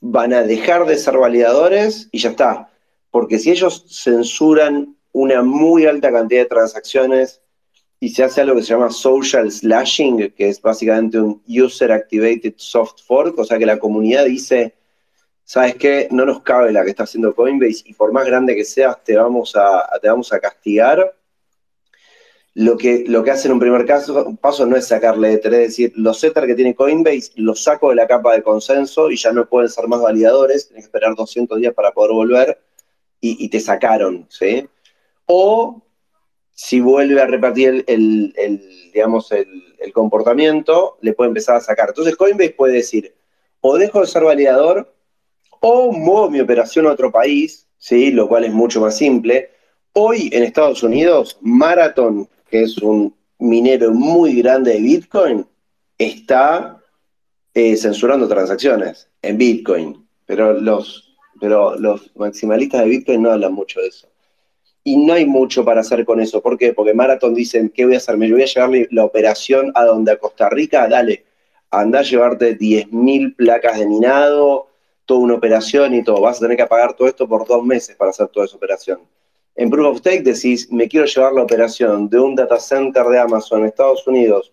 van 0.00 0.32
a 0.32 0.42
dejar 0.42 0.86
de 0.86 0.96
ser 0.96 1.16
validadores 1.16 2.08
y 2.10 2.18
ya 2.18 2.30
está. 2.30 2.72
Porque 3.12 3.38
si 3.38 3.52
ellos 3.52 3.84
censuran 3.88 4.96
una 5.12 5.42
muy 5.42 5.86
alta 5.86 6.10
cantidad 6.10 6.40
de 6.40 6.48
transacciones 6.48 7.40
y 8.00 8.08
se 8.08 8.24
hace 8.24 8.40
algo 8.40 8.56
que 8.56 8.62
se 8.62 8.70
llama 8.70 8.90
social 8.90 9.52
slashing, 9.52 10.32
que 10.32 10.48
es 10.48 10.60
básicamente 10.60 11.20
un 11.20 11.40
user 11.46 11.92
activated 11.92 12.54
soft 12.56 13.02
fork, 13.06 13.38
o 13.38 13.44
sea 13.44 13.56
que 13.56 13.66
la 13.66 13.78
comunidad 13.78 14.24
dice, 14.24 14.74
¿sabes 15.48 15.76
qué? 15.76 16.08
No 16.10 16.26
nos 16.26 16.42
cabe 16.42 16.72
la 16.72 16.84
que 16.84 16.90
está 16.90 17.04
haciendo 17.04 17.34
Coinbase 17.34 17.82
y 17.86 17.94
por 17.94 18.12
más 18.12 18.26
grande 18.26 18.54
que 18.54 18.66
seas, 18.66 19.02
te 19.02 19.16
vamos 19.16 19.56
a, 19.56 19.88
te 19.98 20.06
vamos 20.06 20.30
a 20.30 20.40
castigar. 20.40 21.16
Lo 22.52 22.76
que, 22.76 23.04
lo 23.06 23.24
que 23.24 23.30
hace 23.30 23.48
en 23.48 23.54
un 23.54 23.58
primer 23.58 23.86
caso, 23.86 24.36
paso 24.42 24.66
no 24.66 24.76
es 24.76 24.88
sacarle 24.88 25.32
Ether, 25.32 25.54
es 25.54 25.60
decir, 25.60 25.92
los 25.96 26.22
Ether 26.22 26.46
que 26.46 26.54
tiene 26.54 26.74
Coinbase 26.74 27.30
los 27.36 27.62
saco 27.62 27.88
de 27.88 27.94
la 27.94 28.06
capa 28.06 28.34
de 28.34 28.42
consenso 28.42 29.10
y 29.10 29.16
ya 29.16 29.32
no 29.32 29.48
pueden 29.48 29.70
ser 29.70 29.88
más 29.88 30.02
validadores, 30.02 30.68
tienes 30.68 30.84
que 30.84 30.88
esperar 30.88 31.14
200 31.14 31.58
días 31.58 31.72
para 31.72 31.92
poder 31.92 32.12
volver 32.12 32.60
y, 33.18 33.48
te 33.48 33.58
sacaron, 33.58 34.26
¿sí? 34.28 34.68
O 35.24 35.82
si 36.52 36.80
vuelve 36.80 37.22
a 37.22 37.26
repartir 37.26 37.84
el, 37.86 38.34
digamos, 38.92 39.32
el, 39.32 39.92
comportamiento, 39.94 40.98
le 41.00 41.14
puede 41.14 41.28
empezar 41.28 41.56
a 41.56 41.60
sacar. 41.60 41.88
Entonces 41.88 42.16
Coinbase 42.16 42.50
puede 42.50 42.74
decir, 42.74 43.14
o 43.62 43.78
dejo 43.78 44.02
de 44.02 44.06
ser 44.06 44.24
validador, 44.24 44.92
o 45.60 45.92
muevo 45.92 46.30
mi 46.30 46.40
operación 46.40 46.86
a 46.86 46.92
otro 46.92 47.10
país, 47.10 47.66
¿sí? 47.78 48.10
lo 48.10 48.28
cual 48.28 48.44
es 48.44 48.52
mucho 48.52 48.80
más 48.80 48.96
simple. 48.96 49.50
Hoy 49.92 50.30
en 50.32 50.42
Estados 50.42 50.82
Unidos, 50.82 51.38
Marathon, 51.40 52.28
que 52.50 52.62
es 52.62 52.78
un 52.78 53.14
minero 53.38 53.92
muy 53.92 54.40
grande 54.40 54.74
de 54.74 54.80
Bitcoin, 54.80 55.46
está 55.96 56.80
eh, 57.54 57.76
censurando 57.76 58.28
transacciones 58.28 59.08
en 59.22 59.38
Bitcoin. 59.38 60.06
Pero 60.26 60.52
los 60.52 61.08
pero 61.40 61.76
los 61.76 62.10
maximalistas 62.16 62.82
de 62.82 62.88
Bitcoin 62.88 63.22
no 63.22 63.30
hablan 63.30 63.52
mucho 63.52 63.80
de 63.80 63.88
eso. 63.88 64.08
Y 64.84 64.96
no 64.96 65.12
hay 65.12 65.26
mucho 65.26 65.64
para 65.64 65.80
hacer 65.80 66.04
con 66.04 66.20
eso. 66.20 66.40
¿Por 66.40 66.56
qué? 66.56 66.72
Porque 66.72 66.94
Marathon 66.94 67.34
dicen, 67.34 67.70
¿qué 67.74 67.84
voy 67.84 67.94
a 67.94 67.98
hacer? 67.98 68.16
¿Me 68.16 68.30
voy 68.30 68.42
a 68.42 68.46
llevar 68.46 68.70
la 68.90 69.04
operación 69.04 69.70
a 69.74 69.84
donde? 69.84 70.12
A 70.12 70.18
Costa 70.18 70.48
Rica, 70.48 70.88
dale, 70.88 71.24
anda 71.70 72.00
a 72.00 72.02
llevarte 72.02 72.58
10.000 72.58 73.36
placas 73.36 73.78
de 73.78 73.86
minado, 73.86 74.67
toda 75.08 75.20
una 75.20 75.34
operación 75.34 75.94
y 75.94 76.04
todo. 76.04 76.20
Vas 76.20 76.36
a 76.36 76.40
tener 76.40 76.58
que 76.58 76.66
pagar 76.66 76.92
todo 76.92 77.08
esto 77.08 77.26
por 77.26 77.48
dos 77.48 77.64
meses 77.64 77.96
para 77.96 78.10
hacer 78.10 78.28
toda 78.28 78.44
esa 78.44 78.56
operación. 78.56 79.00
En 79.56 79.70
Proof 79.70 79.86
of 79.86 79.98
Stake 80.00 80.22
decís, 80.22 80.70
me 80.70 80.86
quiero 80.86 81.06
llevar 81.06 81.32
la 81.32 81.42
operación 81.42 82.10
de 82.10 82.20
un 82.20 82.34
data 82.34 82.60
center 82.60 83.06
de 83.06 83.18
Amazon 83.18 83.60
en 83.60 83.66
Estados 83.68 84.06
Unidos 84.06 84.52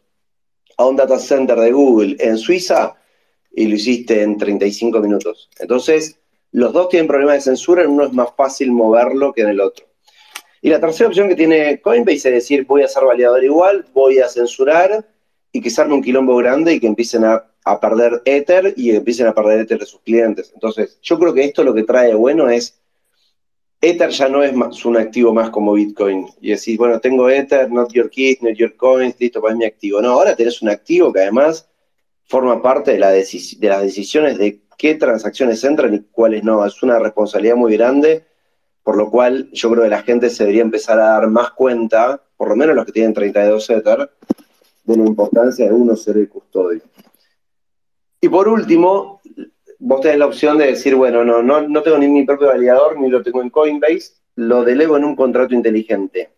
a 0.77 0.85
un 0.85 0.95
data 0.95 1.19
center 1.19 1.59
de 1.59 1.73
Google 1.73 2.15
en 2.19 2.37
Suiza 2.37 2.95
y 3.51 3.67
lo 3.67 3.75
hiciste 3.75 4.23
en 4.23 4.37
35 4.37 4.99
minutos. 5.01 5.49
Entonces, 5.59 6.17
los 6.51 6.71
dos 6.71 6.87
tienen 6.87 7.07
problemas 7.07 7.35
de 7.35 7.41
censura, 7.41 7.83
en 7.83 7.89
uno 7.89 8.05
es 8.05 8.13
más 8.13 8.29
fácil 8.35 8.71
moverlo 8.71 9.33
que 9.33 9.41
en 9.41 9.49
el 9.49 9.59
otro. 9.59 9.85
Y 10.61 10.69
la 10.69 10.79
tercera 10.79 11.09
opción 11.09 11.27
que 11.27 11.35
tiene 11.35 11.81
Coinbase 11.81 12.29
es 12.29 12.35
decir, 12.35 12.65
voy 12.65 12.81
a 12.83 12.87
ser 12.87 13.03
validador 13.03 13.43
igual, 13.43 13.85
voy 13.93 14.19
a 14.19 14.29
censurar 14.29 15.05
y 15.51 15.59
que 15.59 15.69
salga 15.69 15.93
un 15.93 16.01
quilombo 16.01 16.37
grande 16.37 16.73
y 16.73 16.79
que 16.79 16.87
empiecen 16.87 17.25
a, 17.25 17.45
perder 17.79 18.21
Ether 18.25 18.73
y 18.77 18.95
empiecen 18.95 19.27
a 19.27 19.33
perder 19.33 19.61
Ether 19.61 19.79
de 19.79 19.85
sus 19.85 19.99
clientes. 20.01 20.51
Entonces, 20.53 20.99
yo 21.01 21.17
creo 21.17 21.33
que 21.33 21.43
esto 21.43 21.63
lo 21.63 21.73
que 21.73 21.83
trae 21.83 22.13
bueno 22.13 22.47
es, 22.49 22.79
Ether 23.81 24.09
ya 24.09 24.29
no 24.29 24.43
es 24.43 24.53
más 24.53 24.85
un 24.85 24.97
activo 24.97 25.33
más 25.33 25.49
como 25.49 25.73
Bitcoin. 25.73 26.27
Y 26.41 26.51
decís, 26.51 26.77
bueno, 26.77 26.99
tengo 26.99 27.29
Ether, 27.29 27.71
not 27.71 27.91
your 27.91 28.09
keys, 28.09 28.41
not 28.41 28.53
your 28.53 28.75
coins, 28.75 29.15
listo, 29.19 29.41
pues 29.41 29.53
es 29.53 29.57
mi 29.57 29.65
activo. 29.65 30.01
No, 30.01 30.11
ahora 30.11 30.35
tenés 30.35 30.61
un 30.61 30.69
activo 30.69 31.11
que 31.11 31.21
además 31.21 31.67
forma 32.25 32.61
parte 32.61 32.91
de, 32.91 32.99
de 32.99 33.69
las 33.69 33.81
decisiones 33.81 34.37
de 34.37 34.61
qué 34.77 34.95
transacciones 34.95 35.63
entran 35.63 35.93
y 35.93 35.99
cuáles 36.11 36.43
no. 36.43 36.65
Es 36.65 36.81
una 36.83 36.99
responsabilidad 36.99 37.55
muy 37.55 37.73
grande, 37.75 38.25
por 38.83 38.97
lo 38.97 39.09
cual 39.09 39.49
yo 39.51 39.71
creo 39.71 39.83
que 39.83 39.89
la 39.89 40.03
gente 40.03 40.29
se 40.29 40.43
debería 40.43 40.61
empezar 40.61 40.99
a 40.99 41.09
dar 41.09 41.27
más 41.29 41.51
cuenta, 41.51 42.21
por 42.37 42.49
lo 42.49 42.55
menos 42.55 42.75
los 42.75 42.85
que 42.85 42.91
tienen 42.91 43.13
32 43.13 43.69
Ether, 43.69 44.09
de 44.83 44.97
la 44.97 45.05
importancia 45.05 45.65
de 45.65 45.73
uno 45.73 45.95
ser 45.95 46.17
el 46.17 46.29
custodio. 46.29 46.81
Y 48.21 48.29
por 48.29 48.47
último, 48.47 49.21
vos 49.79 50.01
tenés 50.01 50.17
la 50.17 50.25
opción 50.25 50.57
de 50.57 50.67
decir, 50.67 50.95
bueno, 50.95 51.23
no, 51.23 51.43
no, 51.43 51.67
no 51.67 51.81
tengo 51.81 51.97
ni 51.97 52.07
mi 52.07 52.25
propio 52.25 52.47
validador, 52.47 52.99
ni 52.99 53.09
lo 53.09 53.21
tengo 53.21 53.41
en 53.41 53.49
Coinbase, 53.49 54.13
lo 54.35 54.63
delego 54.63 54.97
en 54.97 55.05
un 55.05 55.15
contrato 55.15 55.53
inteligente. 55.53 56.29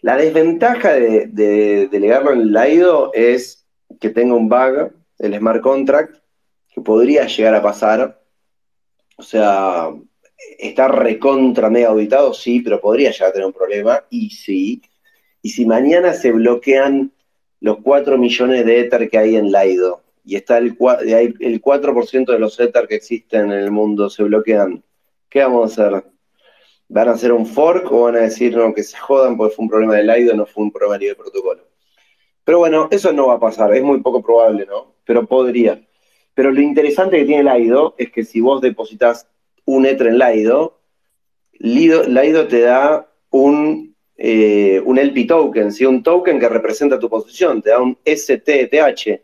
La 0.00 0.16
desventaja 0.16 0.94
de, 0.94 1.26
de 1.28 1.88
delegarlo 1.88 2.32
en 2.32 2.52
Lido 2.52 3.12
es 3.14 3.66
que 4.00 4.10
tenga 4.10 4.34
un 4.34 4.48
bug, 4.48 4.92
el 5.18 5.38
smart 5.38 5.60
contract, 5.60 6.16
que 6.74 6.80
podría 6.80 7.26
llegar 7.26 7.54
a 7.54 7.62
pasar. 7.62 8.20
O 9.16 9.22
sea, 9.22 9.90
está 10.58 10.88
recontra 10.88 11.70
mega 11.70 11.88
auditado, 11.88 12.34
sí, 12.34 12.60
pero 12.60 12.80
podría 12.80 13.10
llegar 13.10 13.28
a 13.28 13.32
tener 13.32 13.46
un 13.46 13.52
problema, 13.52 14.04
y 14.10 14.30
sí. 14.30 14.82
Y 15.42 15.50
si 15.50 15.66
mañana 15.66 16.14
se 16.14 16.32
bloquean 16.32 17.12
los 17.60 17.78
4 17.82 18.18
millones 18.18 18.66
de 18.66 18.80
Ether 18.80 19.08
que 19.08 19.18
hay 19.18 19.36
en 19.36 19.52
Laido, 19.52 20.01
y 20.24 20.36
está 20.36 20.58
el, 20.58 20.76
el 20.78 21.62
4% 21.62 22.32
de 22.32 22.38
los 22.38 22.58
Ether 22.60 22.86
que 22.86 22.94
existen 22.94 23.52
en 23.52 23.58
el 23.58 23.70
mundo, 23.70 24.08
se 24.08 24.22
bloquean, 24.22 24.82
¿qué 25.28 25.40
vamos 25.42 25.78
a 25.78 25.86
hacer? 25.86 26.04
¿Van 26.88 27.08
a 27.08 27.12
hacer 27.12 27.32
un 27.32 27.46
fork 27.46 27.90
o 27.90 28.02
van 28.02 28.16
a 28.16 28.20
decir 28.20 28.56
no, 28.56 28.74
que 28.74 28.82
se 28.82 28.96
jodan 28.98 29.36
porque 29.36 29.54
fue 29.54 29.64
un 29.64 29.70
problema 29.70 29.94
de 29.96 30.04
Laido, 30.04 30.34
no 30.34 30.46
fue 30.46 30.64
un 30.64 30.70
problema 30.70 30.98
de 30.98 31.14
protocolo? 31.14 31.66
Pero 32.44 32.58
bueno, 32.58 32.88
eso 32.90 33.12
no 33.12 33.28
va 33.28 33.34
a 33.34 33.40
pasar, 33.40 33.74
es 33.74 33.82
muy 33.82 34.00
poco 34.00 34.22
probable, 34.22 34.66
¿no? 34.66 34.94
Pero 35.04 35.26
podría. 35.26 35.80
Pero 36.34 36.50
lo 36.50 36.60
interesante 36.60 37.18
que 37.18 37.24
tiene 37.24 37.44
Laido 37.44 37.94
es 37.98 38.10
que 38.10 38.24
si 38.24 38.40
vos 38.40 38.60
depositas 38.60 39.28
un 39.64 39.86
Ether 39.86 40.08
en 40.08 40.18
Laido, 40.18 40.80
Laido 41.62 42.48
te 42.48 42.60
da 42.60 43.08
un, 43.30 43.96
eh, 44.16 44.80
un 44.84 44.98
LP 44.98 45.24
token, 45.24 45.70
un 45.88 46.02
token 46.02 46.38
que 46.38 46.48
representa 46.48 46.98
tu 46.98 47.08
posición, 47.08 47.62
te 47.62 47.70
da 47.70 47.80
un 47.80 47.98
STTH. 48.04 49.20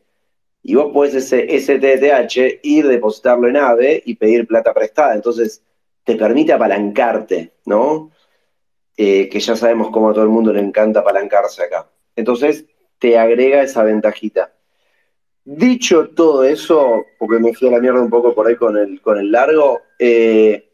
Y 0.62 0.74
vos 0.74 0.93
podés 0.93 1.14
ese 1.14 1.47
STTH 1.59 2.60
ir, 2.62 2.86
depositarlo 2.89 3.48
en 3.48 3.56
AVE 3.56 4.02
y 4.05 4.16
pedir 4.16 4.47
plata 4.47 4.74
prestada. 4.74 5.14
Entonces, 5.14 5.62
te 6.05 6.16
permite 6.16 6.52
apalancarte, 6.52 7.52
¿no? 7.66 8.10
Eh, 8.97 9.28
que 9.28 9.40
ya 9.40 9.55
sabemos 9.55 9.90
cómo 9.90 10.10
a 10.10 10.12
todo 10.12 10.24
el 10.24 10.30
mundo 10.30 10.52
le 10.52 10.60
encanta 10.60 11.01
apalancarse 11.01 11.62
acá. 11.62 11.89
Entonces, 12.16 12.66
te 12.98 13.16
agrega 13.16 13.62
esa 13.62 13.85
ventajita. 13.85 14.52
Dicho 15.44 16.10
todo 16.10 16.44
eso, 16.44 17.05
porque 17.18 17.39
me 17.39 17.55
fui 17.55 17.68
a 17.68 17.70
la 17.70 17.80
mierda 17.80 18.02
un 18.02 18.10
poco 18.10 18.35
por 18.35 18.47
ahí 18.47 18.56
con 18.56 18.76
el, 18.76 19.01
con 19.01 19.18
el 19.18 19.30
largo, 19.30 19.80
eh, 19.98 20.68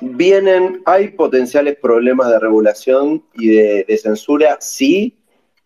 vienen, 0.00 0.82
hay 0.86 1.08
potenciales 1.08 1.76
problemas 1.76 2.30
de 2.30 2.38
regulación 2.38 3.24
y 3.34 3.48
de, 3.48 3.98
censura, 3.98 4.58
sí. 4.60 5.19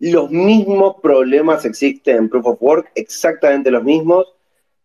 Los 0.06 0.31
mismos 0.31 0.97
problemas 1.01 1.64
existen 1.64 2.16
en 2.18 2.28
Proof 2.28 2.44
of 2.44 2.59
Work, 2.62 2.93
exactamente 2.94 3.70
los 3.70 3.82
mismos. 3.82 4.35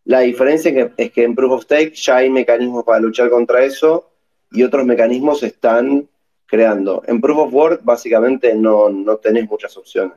La 0.05 0.21
diferencia 0.21 0.93
es 0.95 1.11
que, 1.11 1.23
en 1.23 1.35
Proof 1.35 1.51
of 1.51 1.63
Stake 1.63 1.91
ya 1.93 2.17
hay 2.17 2.29
mecanismos 2.29 2.85
para 2.85 3.01
luchar 3.01 3.29
contra 3.29 3.65
eso 3.65 4.11
y 4.49 4.63
otros 4.63 4.85
mecanismos 4.85 5.41
se 5.41 5.47
están 5.47 6.07
creando. 6.45 7.03
En 7.05 7.19
Proof 7.19 7.37
of 7.37 7.53
Work 7.53 7.81
básicamente 7.83 8.55
no, 8.55 8.89
no 8.89 9.17
tenés 9.17 9.49
muchas 9.49 9.75
opciones. 9.75 10.13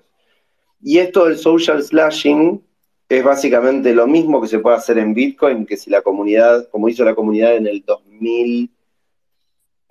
Y 0.81 0.99
esto 0.99 1.25
del 1.25 1.37
social 1.37 1.83
slashing 1.83 2.63
es 3.09 3.25
básicamente 3.25 3.93
lo 3.97 4.07
mismo 4.07 4.41
que 4.41 4.47
se 4.47 4.61
puede 4.61 4.77
hacer 4.77 4.99
en 4.99 5.15
Bitcoin, 5.15 5.67
que 5.67 5.77
si 5.77 5.91
la 5.91 6.03
comunidad, 6.03 6.69
como 6.69 6.89
hizo 6.89 7.05
la 7.05 7.17
comunidad 7.17 7.57
en 7.57 7.67
el 7.67 7.85
2000, 7.85 8.71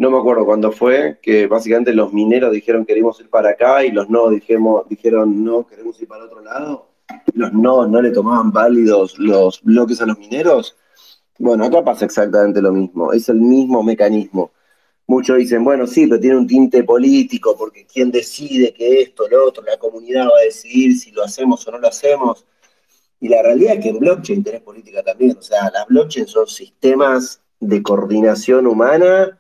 no 0.02 0.10
me 0.10 0.18
acuerdo 0.18 0.48
cuándo 0.48 0.72
fue, 0.72 1.20
que 1.22 1.46
básicamente 1.46 1.94
los 1.94 2.12
mineros 2.12 2.52
dijeron 2.52 2.88
queremos 2.88 3.20
ir 3.20 3.30
para 3.30 3.52
acá 3.52 3.86
y 3.86 3.92
los 3.92 4.10
no 4.10 4.32
dijimos, 4.32 4.90
dijeron 4.90 5.44
no, 5.44 5.68
queremos 5.68 6.02
ir 6.02 6.08
para 6.08 6.26
otro 6.26 6.42
lado. 6.42 6.88
Los 7.36 7.54
no, 7.54 7.86
no 7.88 8.02
le 8.02 8.10
tomaban 8.10 8.52
válidos 8.52 9.20
los 9.20 9.62
bloques 9.62 10.02
a 10.02 10.08
los 10.08 10.18
mineros. 10.18 10.76
Bueno, 11.38 11.66
acá 11.66 11.84
pasa 11.84 12.06
exactamente 12.06 12.64
lo 12.64 12.72
mismo, 12.72 13.14
es 13.14 13.30
el 13.30 13.40
mismo 13.42 13.84
mecanismo. 13.84 14.54
Muchos 15.06 15.38
dicen, 15.38 15.64
bueno, 15.64 15.86
sí, 15.86 16.08
pero 16.08 16.20
tiene 16.20 16.38
un 16.38 16.48
tinte 16.48 16.84
político, 16.84 17.56
porque 17.56 17.86
¿quién 17.86 18.10
decide 18.10 18.74
que 18.74 19.04
esto, 19.04 19.28
lo 19.30 19.46
otro? 19.46 19.64
La 19.64 19.78
comunidad 19.78 20.26
va 20.26 20.40
a 20.42 20.46
decidir 20.46 20.98
si 20.98 21.12
lo 21.12 21.24
hacemos 21.24 21.68
o 21.68 21.72
no 21.72 21.78
lo 21.78 21.88
hacemos. 21.88 22.48
Y 23.20 23.30
la 23.30 23.44
realidad 23.44 23.76
es 23.76 23.84
que 23.84 23.90
en 23.90 24.00
blockchain 24.00 24.44
tenés 24.44 24.62
política 24.62 25.04
también. 25.04 25.38
O 25.38 25.44
sea, 25.44 25.70
las 25.70 25.86
blockchain 25.86 26.26
son 26.26 26.48
sistemas 26.48 27.40
de 27.60 27.84
coordinación 27.84 28.66
humana. 28.66 29.38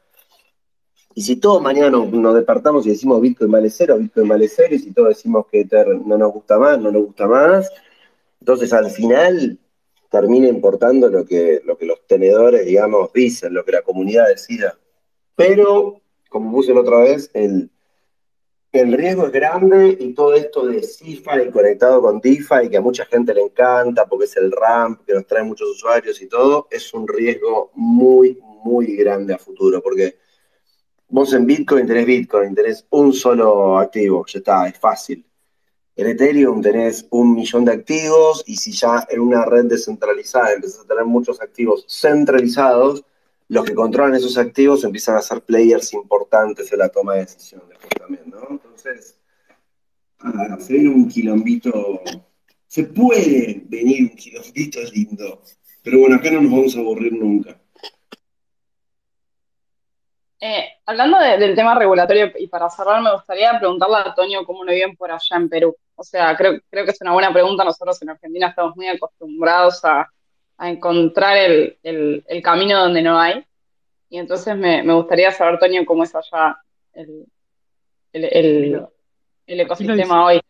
Y 1.13 1.21
si 1.21 1.35
todos 1.35 1.61
mañana 1.61 1.89
nos, 1.89 2.35
despertamos 2.35 2.85
y 2.85 2.89
decimos 2.89 3.21
Bitcoin 3.21 3.51
vale 3.51 3.69
cero, 3.69 3.97
Bitcoin 3.97 4.27
vale 4.27 4.47
cero, 4.47 4.75
y 4.75 4.79
si 4.79 4.93
todos 4.93 5.09
decimos 5.09 5.45
que 5.51 5.61
Ether 5.61 5.87
no 5.87 6.17
nos 6.17 6.31
gusta 6.31 6.57
más, 6.57 6.79
no 6.79 6.91
nos 6.91 7.03
gusta 7.03 7.27
más, 7.27 7.69
entonces 8.39 8.71
al 8.71 8.89
final 8.89 9.59
termina 10.09 10.47
importando 10.47 11.09
lo 11.09 11.25
que, 11.25 11.61
lo 11.65 11.77
que 11.77 11.85
los 11.85 12.05
tenedores, 12.07 12.65
digamos, 12.65 13.11
dicen, 13.13 13.53
lo 13.53 13.63
que 13.63 13.71
la 13.71 13.81
comunidad 13.81 14.27
decida. 14.27 14.77
Pero, 15.35 16.01
como 16.29 16.51
puse 16.51 16.73
la 16.73 16.81
otra 16.81 16.99
vez, 16.99 17.29
el, 17.33 17.71
el 18.73 18.93
riesgo 18.93 19.25
es 19.25 19.31
grande 19.31 19.97
y 19.99 20.13
todo 20.13 20.33
esto 20.33 20.65
de 20.65 20.83
CIFA 20.83 21.43
y 21.43 21.49
conectado 21.49 22.01
con 22.01 22.19
DeFi, 22.19 22.69
que 22.69 22.77
a 22.77 22.81
mucha 22.81 23.05
gente 23.05 23.33
le 23.33 23.41
encanta 23.41 24.05
porque 24.05 24.25
es 24.25 24.35
el 24.37 24.51
ramp, 24.51 25.01
que 25.05 25.13
nos 25.13 25.25
trae 25.27 25.43
muchos 25.43 25.69
usuarios 25.69 26.21
y 26.21 26.27
todo, 26.27 26.67
es 26.71 26.93
un 26.93 27.07
riesgo 27.07 27.71
muy, 27.75 28.37
muy 28.63 28.95
grande 28.95 29.33
a 29.33 29.37
futuro, 29.37 29.81
porque 29.81 30.17
vos 31.11 31.33
en 31.33 31.45
Bitcoin 31.45 31.85
tenés 31.85 32.05
Bitcoin, 32.05 32.55
tenés 32.55 32.85
un 32.89 33.13
solo 33.13 33.77
activo, 33.77 34.25
ya 34.25 34.39
está, 34.39 34.67
es 34.67 34.79
fácil. 34.79 35.25
En 35.95 36.07
Ethereum 36.07 36.61
tenés 36.61 37.05
un 37.11 37.35
millón 37.35 37.65
de 37.65 37.73
activos 37.73 38.43
y 38.47 38.55
si 38.55 38.71
ya 38.71 39.05
en 39.09 39.19
una 39.19 39.45
red 39.45 39.65
descentralizada 39.65 40.53
empezás 40.53 40.79
a 40.79 40.87
tener 40.87 41.05
muchos 41.05 41.41
activos 41.41 41.85
centralizados, 41.87 43.03
los 43.49 43.65
que 43.65 43.75
controlan 43.75 44.15
esos 44.15 44.37
activos 44.37 44.85
empiezan 44.85 45.17
a 45.17 45.21
ser 45.21 45.41
players 45.41 45.93
importantes 45.93 46.71
en 46.71 46.79
la 46.79 46.89
toma 46.89 47.15
de 47.15 47.25
decisiones 47.25 47.77
también, 47.99 48.23
¿no? 48.29 48.47
Entonces, 48.49 49.17
a 50.19 50.57
se 50.59 50.77
un 50.87 51.09
quilombito, 51.09 52.01
se 52.67 52.85
puede 52.85 53.63
venir 53.67 54.03
un 54.03 54.15
quilombito 54.15 54.79
lindo, 54.93 55.41
pero 55.83 55.99
bueno, 55.99 56.15
acá 56.15 56.31
no 56.31 56.41
nos 56.41 56.51
vamos 56.51 56.75
a 56.77 56.79
aburrir 56.79 57.11
nunca. 57.11 57.60
Eh, 60.43 60.69
hablando 60.87 61.19
del 61.19 61.53
tema 61.53 61.75
regulatorio, 61.75 62.31
y 62.35 62.47
para 62.47 62.67
cerrar, 62.67 62.99
me 62.99 63.13
gustaría 63.13 63.59
preguntarle 63.59 63.97
a 63.97 64.01
Antonio 64.09 64.43
cómo 64.43 64.63
lo 64.63 64.71
viven 64.71 64.95
por 64.95 65.11
allá 65.11 65.37
en 65.37 65.47
Perú. 65.47 65.75
O 65.95 66.03
sea, 66.03 66.35
creo, 66.35 66.59
creo 66.67 66.83
que 66.83 66.89
es 66.89 67.01
una 67.01 67.13
buena 67.13 67.31
pregunta. 67.31 67.63
Nosotros 67.63 68.01
en 68.01 68.09
Argentina 68.09 68.47
estamos 68.47 68.75
muy 68.75 68.87
acostumbrados 68.87 69.85
a, 69.85 70.09
encontrar 70.57 71.37
el, 71.37 72.41
camino 72.43 72.79
donde 72.79 73.03
no 73.03 73.19
hay. 73.19 73.45
Y 74.09 74.17
entonces 74.17 74.55
me, 74.57 74.81
gustaría 74.93 75.31
saber, 75.31 75.55
Antonio, 75.55 75.85
cómo 75.85 76.03
es 76.03 76.13
allá 76.15 76.57
el, 76.93 77.27
el, 78.11 78.89
ecosistema 79.45 80.25
hoy. 80.25 80.41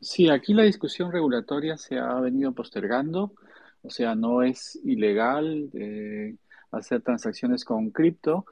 Sí, 0.00 0.30
aquí 0.30 0.54
la 0.54 0.62
discusión 0.62 1.10
regulatoria 1.10 1.76
se 1.76 1.98
ha 1.98 2.14
venido 2.14 2.52
postergando, 2.52 3.32
o 3.82 3.90
sea, 3.90 4.14
no 4.14 4.42
es 4.44 4.78
ilegal 4.84 5.70
eh, 5.74 6.36
hacer 6.70 7.00
transacciones 7.02 7.64
con 7.64 7.90
cripto, 7.90 8.46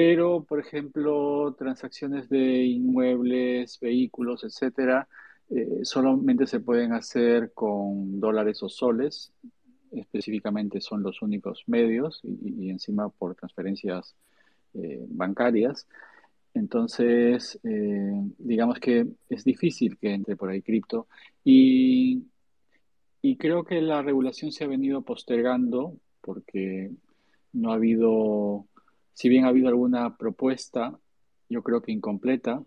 pero, 0.00 0.44
por 0.44 0.60
ejemplo, 0.60 1.56
transacciones 1.58 2.28
de 2.28 2.66
inmuebles, 2.66 3.80
vehículos, 3.80 4.44
etcétera, 4.44 5.08
eh, 5.50 5.80
solamente 5.82 6.46
se 6.46 6.60
pueden 6.60 6.92
hacer 6.92 7.52
con 7.52 8.20
dólares 8.20 8.62
o 8.62 8.68
soles, 8.68 9.32
específicamente 9.90 10.80
son 10.80 11.02
los 11.02 11.20
únicos 11.20 11.64
medios 11.66 12.20
y, 12.22 12.70
encima 12.70 13.08
por 13.08 13.34
transferencias 13.34 14.14
eh, 14.74 15.04
bancarias. 15.08 15.88
Entonces, 16.54 17.58
eh, 17.64 18.22
digamos 18.38 18.78
que 18.78 19.04
es 19.28 19.42
difícil 19.42 19.98
que 19.98 20.12
entre 20.12 20.36
por 20.36 20.50
ahí 20.50 20.62
cripto 20.62 21.08
y, 21.42 22.22
y 23.20 23.36
creo 23.36 23.64
que 23.64 23.82
la 23.82 24.00
regulación 24.02 24.52
se 24.52 24.62
ha 24.62 24.68
venido 24.68 25.02
postergando 25.02 25.96
porque 26.20 26.92
no 27.52 27.72
ha 27.72 27.74
habido, 27.74 28.68
si 29.18 29.28
bien 29.28 29.44
ha 29.44 29.48
habido 29.48 29.66
alguna 29.66 30.16
propuesta, 30.16 30.96
yo 31.48 31.64
creo 31.64 31.82
que 31.82 31.90
incompleta 31.90 32.62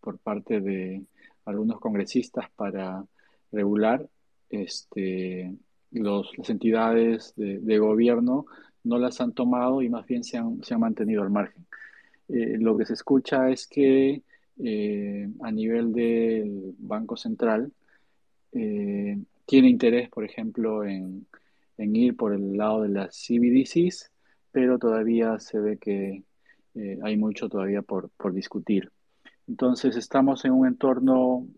por 0.00 0.20
parte 0.20 0.60
de 0.60 1.02
algunos 1.44 1.80
congresistas 1.80 2.48
para 2.54 3.04
regular, 3.50 4.08
este, 4.48 5.56
los, 5.90 6.30
las 6.38 6.50
entidades 6.50 7.34
de, 7.34 7.78
gobierno 7.80 8.46
no 8.84 8.98
las 8.98 9.20
han 9.20 9.32
tomado 9.32 9.82
y 9.82 9.88
más 9.88 10.06
bien 10.06 10.22
se 10.22 10.36
han, 10.36 10.62
se 10.62 10.72
han 10.72 10.78
mantenido 10.78 11.20
al 11.24 11.30
margen. 11.30 11.66
Eh, 12.28 12.58
lo 12.60 12.78
que 12.78 12.86
se 12.86 12.92
escucha 12.92 13.50
es 13.50 13.66
que 13.66 14.22
eh, 14.62 15.28
a 15.40 15.50
nivel 15.50 15.92
del 15.92 16.76
Banco 16.78 17.16
Central 17.16 17.72
eh, 18.52 19.18
tiene 19.46 19.68
interés, 19.68 20.08
por 20.10 20.24
ejemplo, 20.24 20.84
en, 20.84 21.26
ir 21.76 22.16
por 22.16 22.34
el 22.34 22.56
lado 22.56 22.82
de 22.82 22.88
las 22.88 23.16
CBDCs, 23.16 24.12
pero 24.52 24.78
todavía 24.78 25.38
se 25.38 25.58
ve 25.58 25.78
que 25.78 26.22
hay 27.02 27.16
mucho 27.16 27.48
todavía 27.48 27.82
por, 27.82 28.10
discutir. 28.32 28.90
Entonces 29.46 29.96
estamos 29.96 30.44
en 30.44 30.52
un 30.52 30.66
entorno 30.66 31.48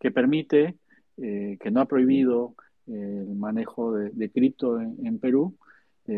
que 0.00 0.10
permite, 0.10 0.76
que 1.16 1.70
no 1.70 1.80
ha 1.80 1.86
prohibido 1.86 2.54
el 2.86 3.36
manejo 3.36 3.92
de, 3.92 4.30
cripto 4.30 4.80
en, 4.80 5.18
Perú. 5.20 5.56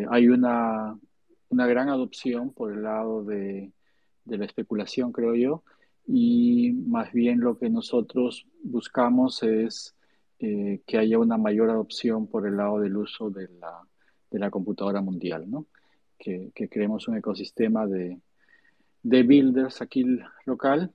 hay 0.08 0.28
una 0.28 0.96
una 1.54 1.66
gran 1.68 1.88
adopción 1.88 2.52
por 2.52 2.72
el 2.72 2.82
lado 2.82 3.22
de, 3.24 3.72
la 4.26 4.44
especulación, 4.44 5.12
creo 5.12 5.34
yo, 5.36 5.62
y 6.06 6.72
más 6.86 7.12
bien 7.12 7.40
lo 7.40 7.58
que 7.58 7.70
nosotros 7.70 8.46
buscamos 8.62 9.42
es 9.42 9.94
eh, 10.40 10.80
que 10.86 10.98
haya 10.98 11.18
una 11.18 11.38
mayor 11.38 11.70
adopción 11.70 12.26
por 12.26 12.46
el 12.46 12.56
lado 12.56 12.80
del 12.80 12.96
uso 12.96 13.30
de 13.30 13.48
la, 13.60 14.50
computadora 14.50 15.00
mundial, 15.00 15.48
¿no? 15.48 15.66
Que, 16.24 16.68
creemos 16.70 17.06
un 17.06 17.18
ecosistema 17.18 17.86
de, 17.86 18.18
builders 19.02 19.82
aquí 19.82 20.18
local, 20.46 20.90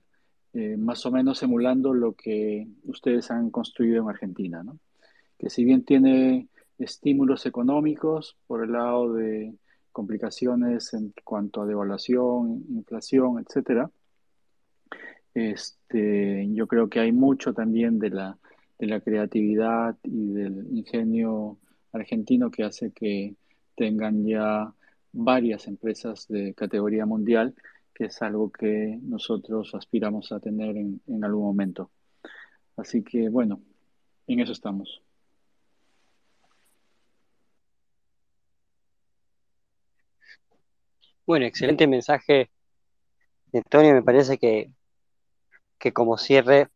eh, 0.52 0.76
más 0.76 1.06
o 1.06 1.12
menos 1.12 1.40
emulando 1.44 1.94
lo 1.94 2.14
que 2.14 2.66
ustedes 2.84 3.30
han 3.30 3.50
construido 3.50 4.02
en 4.02 4.08
Argentina. 4.08 4.64
Que 5.38 5.48
si 5.48 5.64
bien 5.64 5.84
tiene 5.84 6.48
estímulos 6.78 7.46
económicos 7.46 8.36
por 8.46 8.64
el 8.64 8.72
lado 8.72 9.12
de 9.12 9.54
complicaciones 9.92 10.92
en 10.94 11.12
cuanto 11.24 11.62
a 11.62 11.66
devaluación, 11.66 12.64
inflación, 12.70 13.38
etcétera. 13.38 13.90
Este, 15.34 16.48
yo 16.52 16.66
creo 16.66 16.88
que 16.88 17.00
hay 17.00 17.12
mucho 17.12 17.52
también 17.54 17.98
de 17.98 18.10
la, 18.10 18.38
de 18.78 18.86
la 18.86 19.00
creatividad 19.00 19.96
y 20.02 20.32
del 20.32 20.66
ingenio 20.76 21.58
argentino 21.92 22.50
que 22.50 22.64
hace 22.64 22.92
que 22.92 23.34
tengan 23.76 24.24
ya 24.24 24.74
varias 25.12 25.66
empresas 25.66 26.26
de 26.28 26.54
categoría 26.54 27.06
mundial, 27.06 27.54
que 27.94 28.06
es 28.06 28.22
algo 28.22 28.50
que 28.50 28.98
nosotros 29.02 29.74
aspiramos 29.74 30.32
a 30.32 30.40
tener 30.40 30.76
en, 30.76 31.00
en 31.06 31.24
algún 31.24 31.44
momento. 31.44 31.90
Así 32.76 33.02
que 33.02 33.28
bueno, 33.28 33.60
en 34.26 34.40
eso 34.40 34.52
estamos. 34.52 35.02
Bueno, 41.26 41.46
excelente 41.46 41.86
mensaje 41.86 42.50
Antonio. 43.58 43.94
Me 43.94 44.02
parece 44.02 44.38
que, 44.38 44.72
que 45.78 45.92
como 45.92 46.18
cierre 46.18 46.68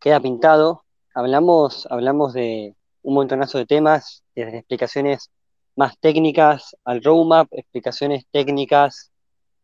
queda 0.00 0.20
pintado. 0.20 0.84
Hablamos, 1.14 1.86
hablamos 1.90 2.32
de 2.32 2.74
un 3.02 3.14
montonazo 3.14 3.58
de 3.58 3.66
temas, 3.66 4.24
desde 4.34 4.58
explicaciones 4.58 5.30
más 5.76 5.98
técnicas 5.98 6.76
al 6.84 7.02
roadmap, 7.02 7.48
explicaciones 7.52 8.26
técnicas 8.30 9.10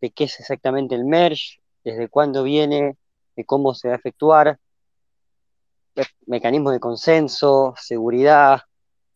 de 0.00 0.10
qué 0.10 0.24
es 0.24 0.40
exactamente 0.40 0.94
el 0.94 1.04
merge, 1.04 1.60
desde 1.84 2.08
cuándo 2.08 2.42
viene, 2.42 2.96
de 3.36 3.44
cómo 3.44 3.74
se 3.74 3.88
va 3.88 3.94
a 3.94 3.98
efectuar, 3.98 4.58
mecanismos 6.26 6.72
de 6.72 6.80
consenso, 6.80 7.74
seguridad, 7.76 8.60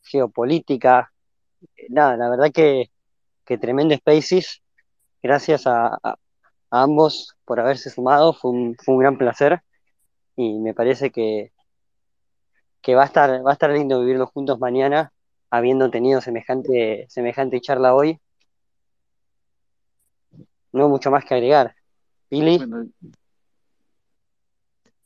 geopolítica. 0.02 1.12
Nada, 1.88 2.16
la 2.16 2.28
verdad 2.28 2.50
que 2.52 2.90
que 3.44 3.58
tremendo 3.58 3.94
Spaces. 3.94 4.62
Gracias 5.22 5.66
a, 5.66 5.98
ambos 6.70 7.36
por 7.44 7.60
haberse 7.60 7.90
sumado, 7.90 8.32
fue 8.32 8.50
un, 8.50 8.76
fue 8.82 8.94
un 8.94 9.00
gran 9.00 9.18
placer 9.18 9.62
y 10.36 10.58
me 10.58 10.74
parece 10.74 11.10
que, 11.10 11.52
que 12.80 12.94
va, 12.94 13.02
a 13.02 13.06
estar, 13.06 13.46
va 13.46 13.50
a 13.50 13.52
estar 13.52 13.70
lindo 13.70 14.00
vivirlo 14.00 14.26
juntos 14.26 14.58
mañana, 14.58 15.11
habiendo 15.52 15.90
tenido 15.90 16.22
semejante, 16.22 17.04
semejante 17.10 17.60
charla 17.60 17.94
hoy. 17.94 18.18
No 20.72 20.88
mucho 20.88 21.10
más 21.10 21.26
que 21.26 21.34
agregar. 21.34 21.74
Pili. 22.30 22.58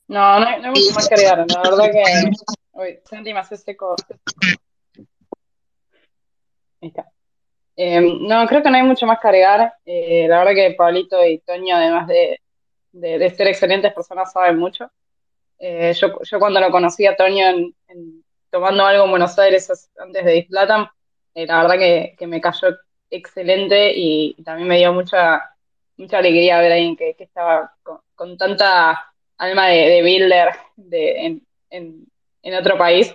No, 0.09 0.39
no 0.39 0.47
hay, 0.47 0.61
mucho 0.71 0.95
más 0.95 1.09
que 1.09 1.15
agregar. 1.17 1.45
La 1.49 1.63
verdad 1.63 1.91
que. 1.91 2.31
Uy, 2.75 3.01
Santi, 3.05 3.35
me 3.35 3.41
hace 3.41 3.57
seco. 3.57 3.97
Ahí 6.81 6.89
está. 6.89 7.11
Eh, 7.75 8.01
no, 8.01 8.47
creo 8.47 8.63
que 8.63 8.71
no 8.71 8.77
hay 8.77 8.85
mucho 8.85 9.05
más 9.05 9.19
que 9.19 9.27
agregar. 9.27 9.75
Eh, 9.85 10.29
la 10.29 10.39
verdad 10.39 10.55
que 10.55 10.75
Pablito 10.79 11.27
y 11.27 11.41
Toño, 11.41 11.75
además 11.75 12.07
de, 12.07 12.39
ser 13.37 13.49
excelentes 13.49 13.93
personas, 13.93 14.31
saben 14.31 14.59
mucho. 14.59 14.89
Eh, 15.59 15.93
yo, 15.95 16.39
cuando 16.39 16.61
lo 16.61 16.71
conocí 16.71 17.05
a 17.05 17.17
Toño 17.17 17.49
en, 17.89 18.25
tomando 18.57 18.87
algo 18.87 19.05
en 19.05 19.11
Buenos 19.11 19.39
Aires 19.39 19.91
antes 19.99 20.25
de 20.25 20.39
Islatam, 20.39 20.89
eh, 21.35 21.47
la 21.47 21.61
verdad 21.61 21.77
que, 21.77 22.27
me 22.27 22.41
cayó 22.41 22.69
excelente 23.11 23.93
y, 23.95 24.35
también 24.45 24.67
me 24.67 24.79
dio 24.79 24.95
mucha, 24.95 25.43
mucha 25.99 26.17
alegría 26.17 26.59
ver 26.61 26.73
a 26.73 26.75
alguien 26.77 26.97
que, 26.97 27.15
estaba 27.19 27.75
con, 28.15 28.39
tanta 28.39 29.13
alma 29.37 29.67
de, 29.67 30.01
builder 30.01 30.55
de, 30.75 31.39
en, 31.69 32.55
otro 32.59 32.79
país. 32.79 33.15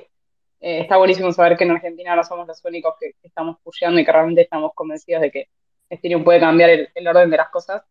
Eh, 0.59 0.81
está 0.81 0.97
buenísimo 0.97 1.31
saber 1.31 1.57
que 1.57 1.63
en 1.63 1.72
Argentina 1.72 2.15
no 2.15 2.23
somos 2.23 2.47
los 2.47 2.63
únicos 2.63 2.93
que, 2.99 3.15
estamos 3.23 3.57
pusheando 3.63 3.99
y 3.99 4.05
que 4.05 4.11
realmente 4.11 4.41
estamos 4.41 4.73
convencidos 4.76 5.23
de 5.23 5.31
que 5.31 5.49
Ethereum 5.89 6.23
puede 6.23 6.39
cambiar 6.39 6.69
el, 6.93 7.07
orden 7.07 7.31
de 7.31 7.38
las 7.38 7.49
cosas. 7.49 7.81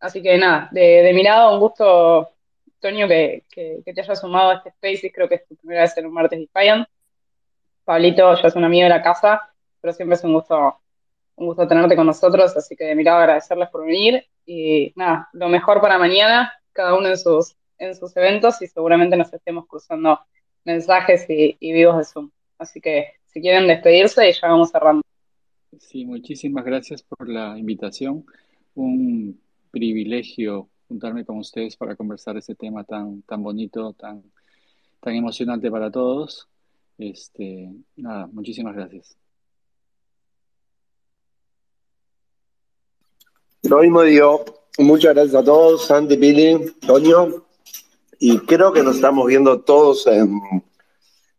Así 0.00 0.20
que 0.20 0.36
nada, 0.36 0.68
de, 0.72 0.80
de 1.04 1.12
mi 1.12 1.22
lado, 1.22 1.54
un 1.54 1.60
gusto 1.60 2.35
Toño, 2.80 3.08
que, 3.08 3.44
te 3.50 4.00
haya 4.00 4.16
sumado 4.16 4.50
a 4.50 4.54
este 4.54 4.70
Spaces, 4.70 5.12
creo 5.14 5.28
que 5.28 5.36
es 5.36 5.46
tu 5.46 5.56
primera 5.56 5.82
vez 5.82 5.96
en 5.96 6.06
un 6.06 6.12
martes 6.12 6.38
Defiant. 6.38 6.86
Pablito 7.84 8.34
ya 8.34 8.48
es 8.48 8.56
un 8.56 8.64
amigo 8.64 8.84
de 8.84 8.90
la 8.90 9.02
casa, 9.02 9.52
pero 9.80 9.92
siempre 9.92 10.16
es 10.16 10.24
un 10.24 10.34
gusto, 10.34 10.78
un 11.36 11.46
gusto 11.46 11.66
tenerte 11.68 11.96
con 11.96 12.06
nosotros, 12.06 12.56
así 12.56 12.76
que 12.76 12.84
de 12.84 12.94
mi 12.94 13.04
lado 13.04 13.18
agradecerles 13.18 13.68
por 13.70 13.86
venir 13.86 14.26
y 14.44 14.92
nada, 14.96 15.28
lo 15.32 15.48
mejor 15.48 15.80
para 15.80 15.98
mañana, 15.98 16.52
cada 16.72 16.94
uno 16.96 17.08
en 17.08 17.16
sus, 17.16 17.56
en 17.78 17.94
sus 17.94 18.16
eventos 18.16 18.60
y 18.62 18.66
seguramente 18.66 19.16
nos 19.16 19.32
estemos 19.32 19.66
cruzando 19.66 20.20
mensajes 20.64 21.28
y, 21.28 21.56
y 21.60 21.72
vivos 21.72 21.98
de 21.98 22.04
Zoom. 22.04 22.30
Así 22.58 22.80
que 22.80 23.14
si 23.26 23.40
quieren 23.40 23.68
despedirse 23.68 24.28
y 24.28 24.32
ya 24.32 24.48
vamos 24.48 24.70
cerrando. 24.70 25.02
Sí, 25.78 26.04
muchísimas 26.04 26.64
gracias 26.64 27.02
por 27.02 27.28
la 27.28 27.58
invitación. 27.58 28.24
Un 28.74 29.38
privilegio 29.70 30.68
juntarme 30.88 31.24
con 31.24 31.38
ustedes 31.38 31.76
para 31.76 31.96
conversar 31.96 32.36
este 32.36 32.54
tema 32.54 32.84
tan, 32.84 33.22
tan 33.22 33.42
bonito, 33.42 33.92
tan, 33.92 34.22
tan 35.00 35.14
emocionante 35.14 35.70
para 35.70 35.90
todos. 35.90 36.48
Este, 36.98 37.70
nada, 37.96 38.26
muchísimas 38.32 38.74
gracias. 38.74 39.16
Lo 43.62 43.80
mismo 43.80 44.02
digo, 44.02 44.44
muchas 44.78 45.14
gracias 45.14 45.34
a 45.34 45.44
todos, 45.44 45.86
Santi, 45.86 46.16
Pili, 46.16 46.72
Toño, 46.86 47.44
y 48.18 48.38
creo 48.38 48.72
que 48.72 48.82
nos 48.82 48.96
estamos 48.96 49.26
viendo 49.26 49.60
todos 49.62 50.06
en, 50.06 50.40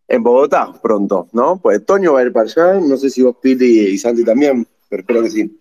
en 0.08 0.24
Bogotá 0.24 0.74
pronto, 0.82 1.30
¿no? 1.32 1.58
Pues 1.62 1.86
Toño 1.86 2.14
va 2.14 2.20
a 2.20 2.24
ir 2.24 2.34
para 2.34 2.46
allá, 2.46 2.74
no 2.82 2.98
sé 2.98 3.10
si 3.10 3.24
vos, 3.24 3.38
Pili 3.42 3.94
y 3.94 3.98
Santi 3.98 4.26
también, 4.26 4.68
pero 4.90 5.06
creo 5.06 5.24
que 5.24 5.30
sí. 5.30 5.60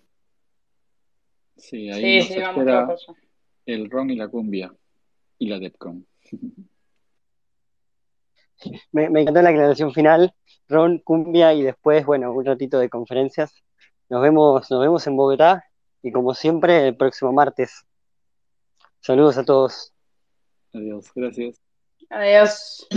Sí, 1.55 1.89
ahí 1.89 2.21
sí, 2.21 2.35
nos 2.35 2.47
espera 2.47 2.97
el 3.67 3.89
ron 3.91 4.09
y 4.09 4.15
la 4.15 4.27
cumbia 4.29 4.73
y 5.37 5.47
la 5.47 5.59
DEPCON. 5.59 6.07
Me, 8.91 9.05
encantó 9.05 9.43
la 9.43 9.49
aclaración 9.49 9.93
final, 9.93 10.33
ron, 10.67 10.97
cumbia 10.99 11.53
y 11.53 11.61
después, 11.61 12.03
bueno, 12.05 12.33
un 12.33 12.43
ratito 12.43 12.79
de 12.79 12.89
conferencias. 12.89 13.53
Nos 14.09 14.21
vemos, 14.23 14.71
nos 14.71 14.81
vemos 14.81 15.05
en 15.05 15.15
Bogotá 15.15 15.63
y 16.01 16.11
como 16.11 16.33
siempre 16.33 16.87
el 16.87 16.97
próximo 16.97 17.31
martes. 17.31 17.85
Saludos 18.99 19.37
a 19.37 19.45
todos. 19.45 19.93
Adiós, 20.73 21.11
gracias. 21.13 21.61
Adiós. 22.09 22.87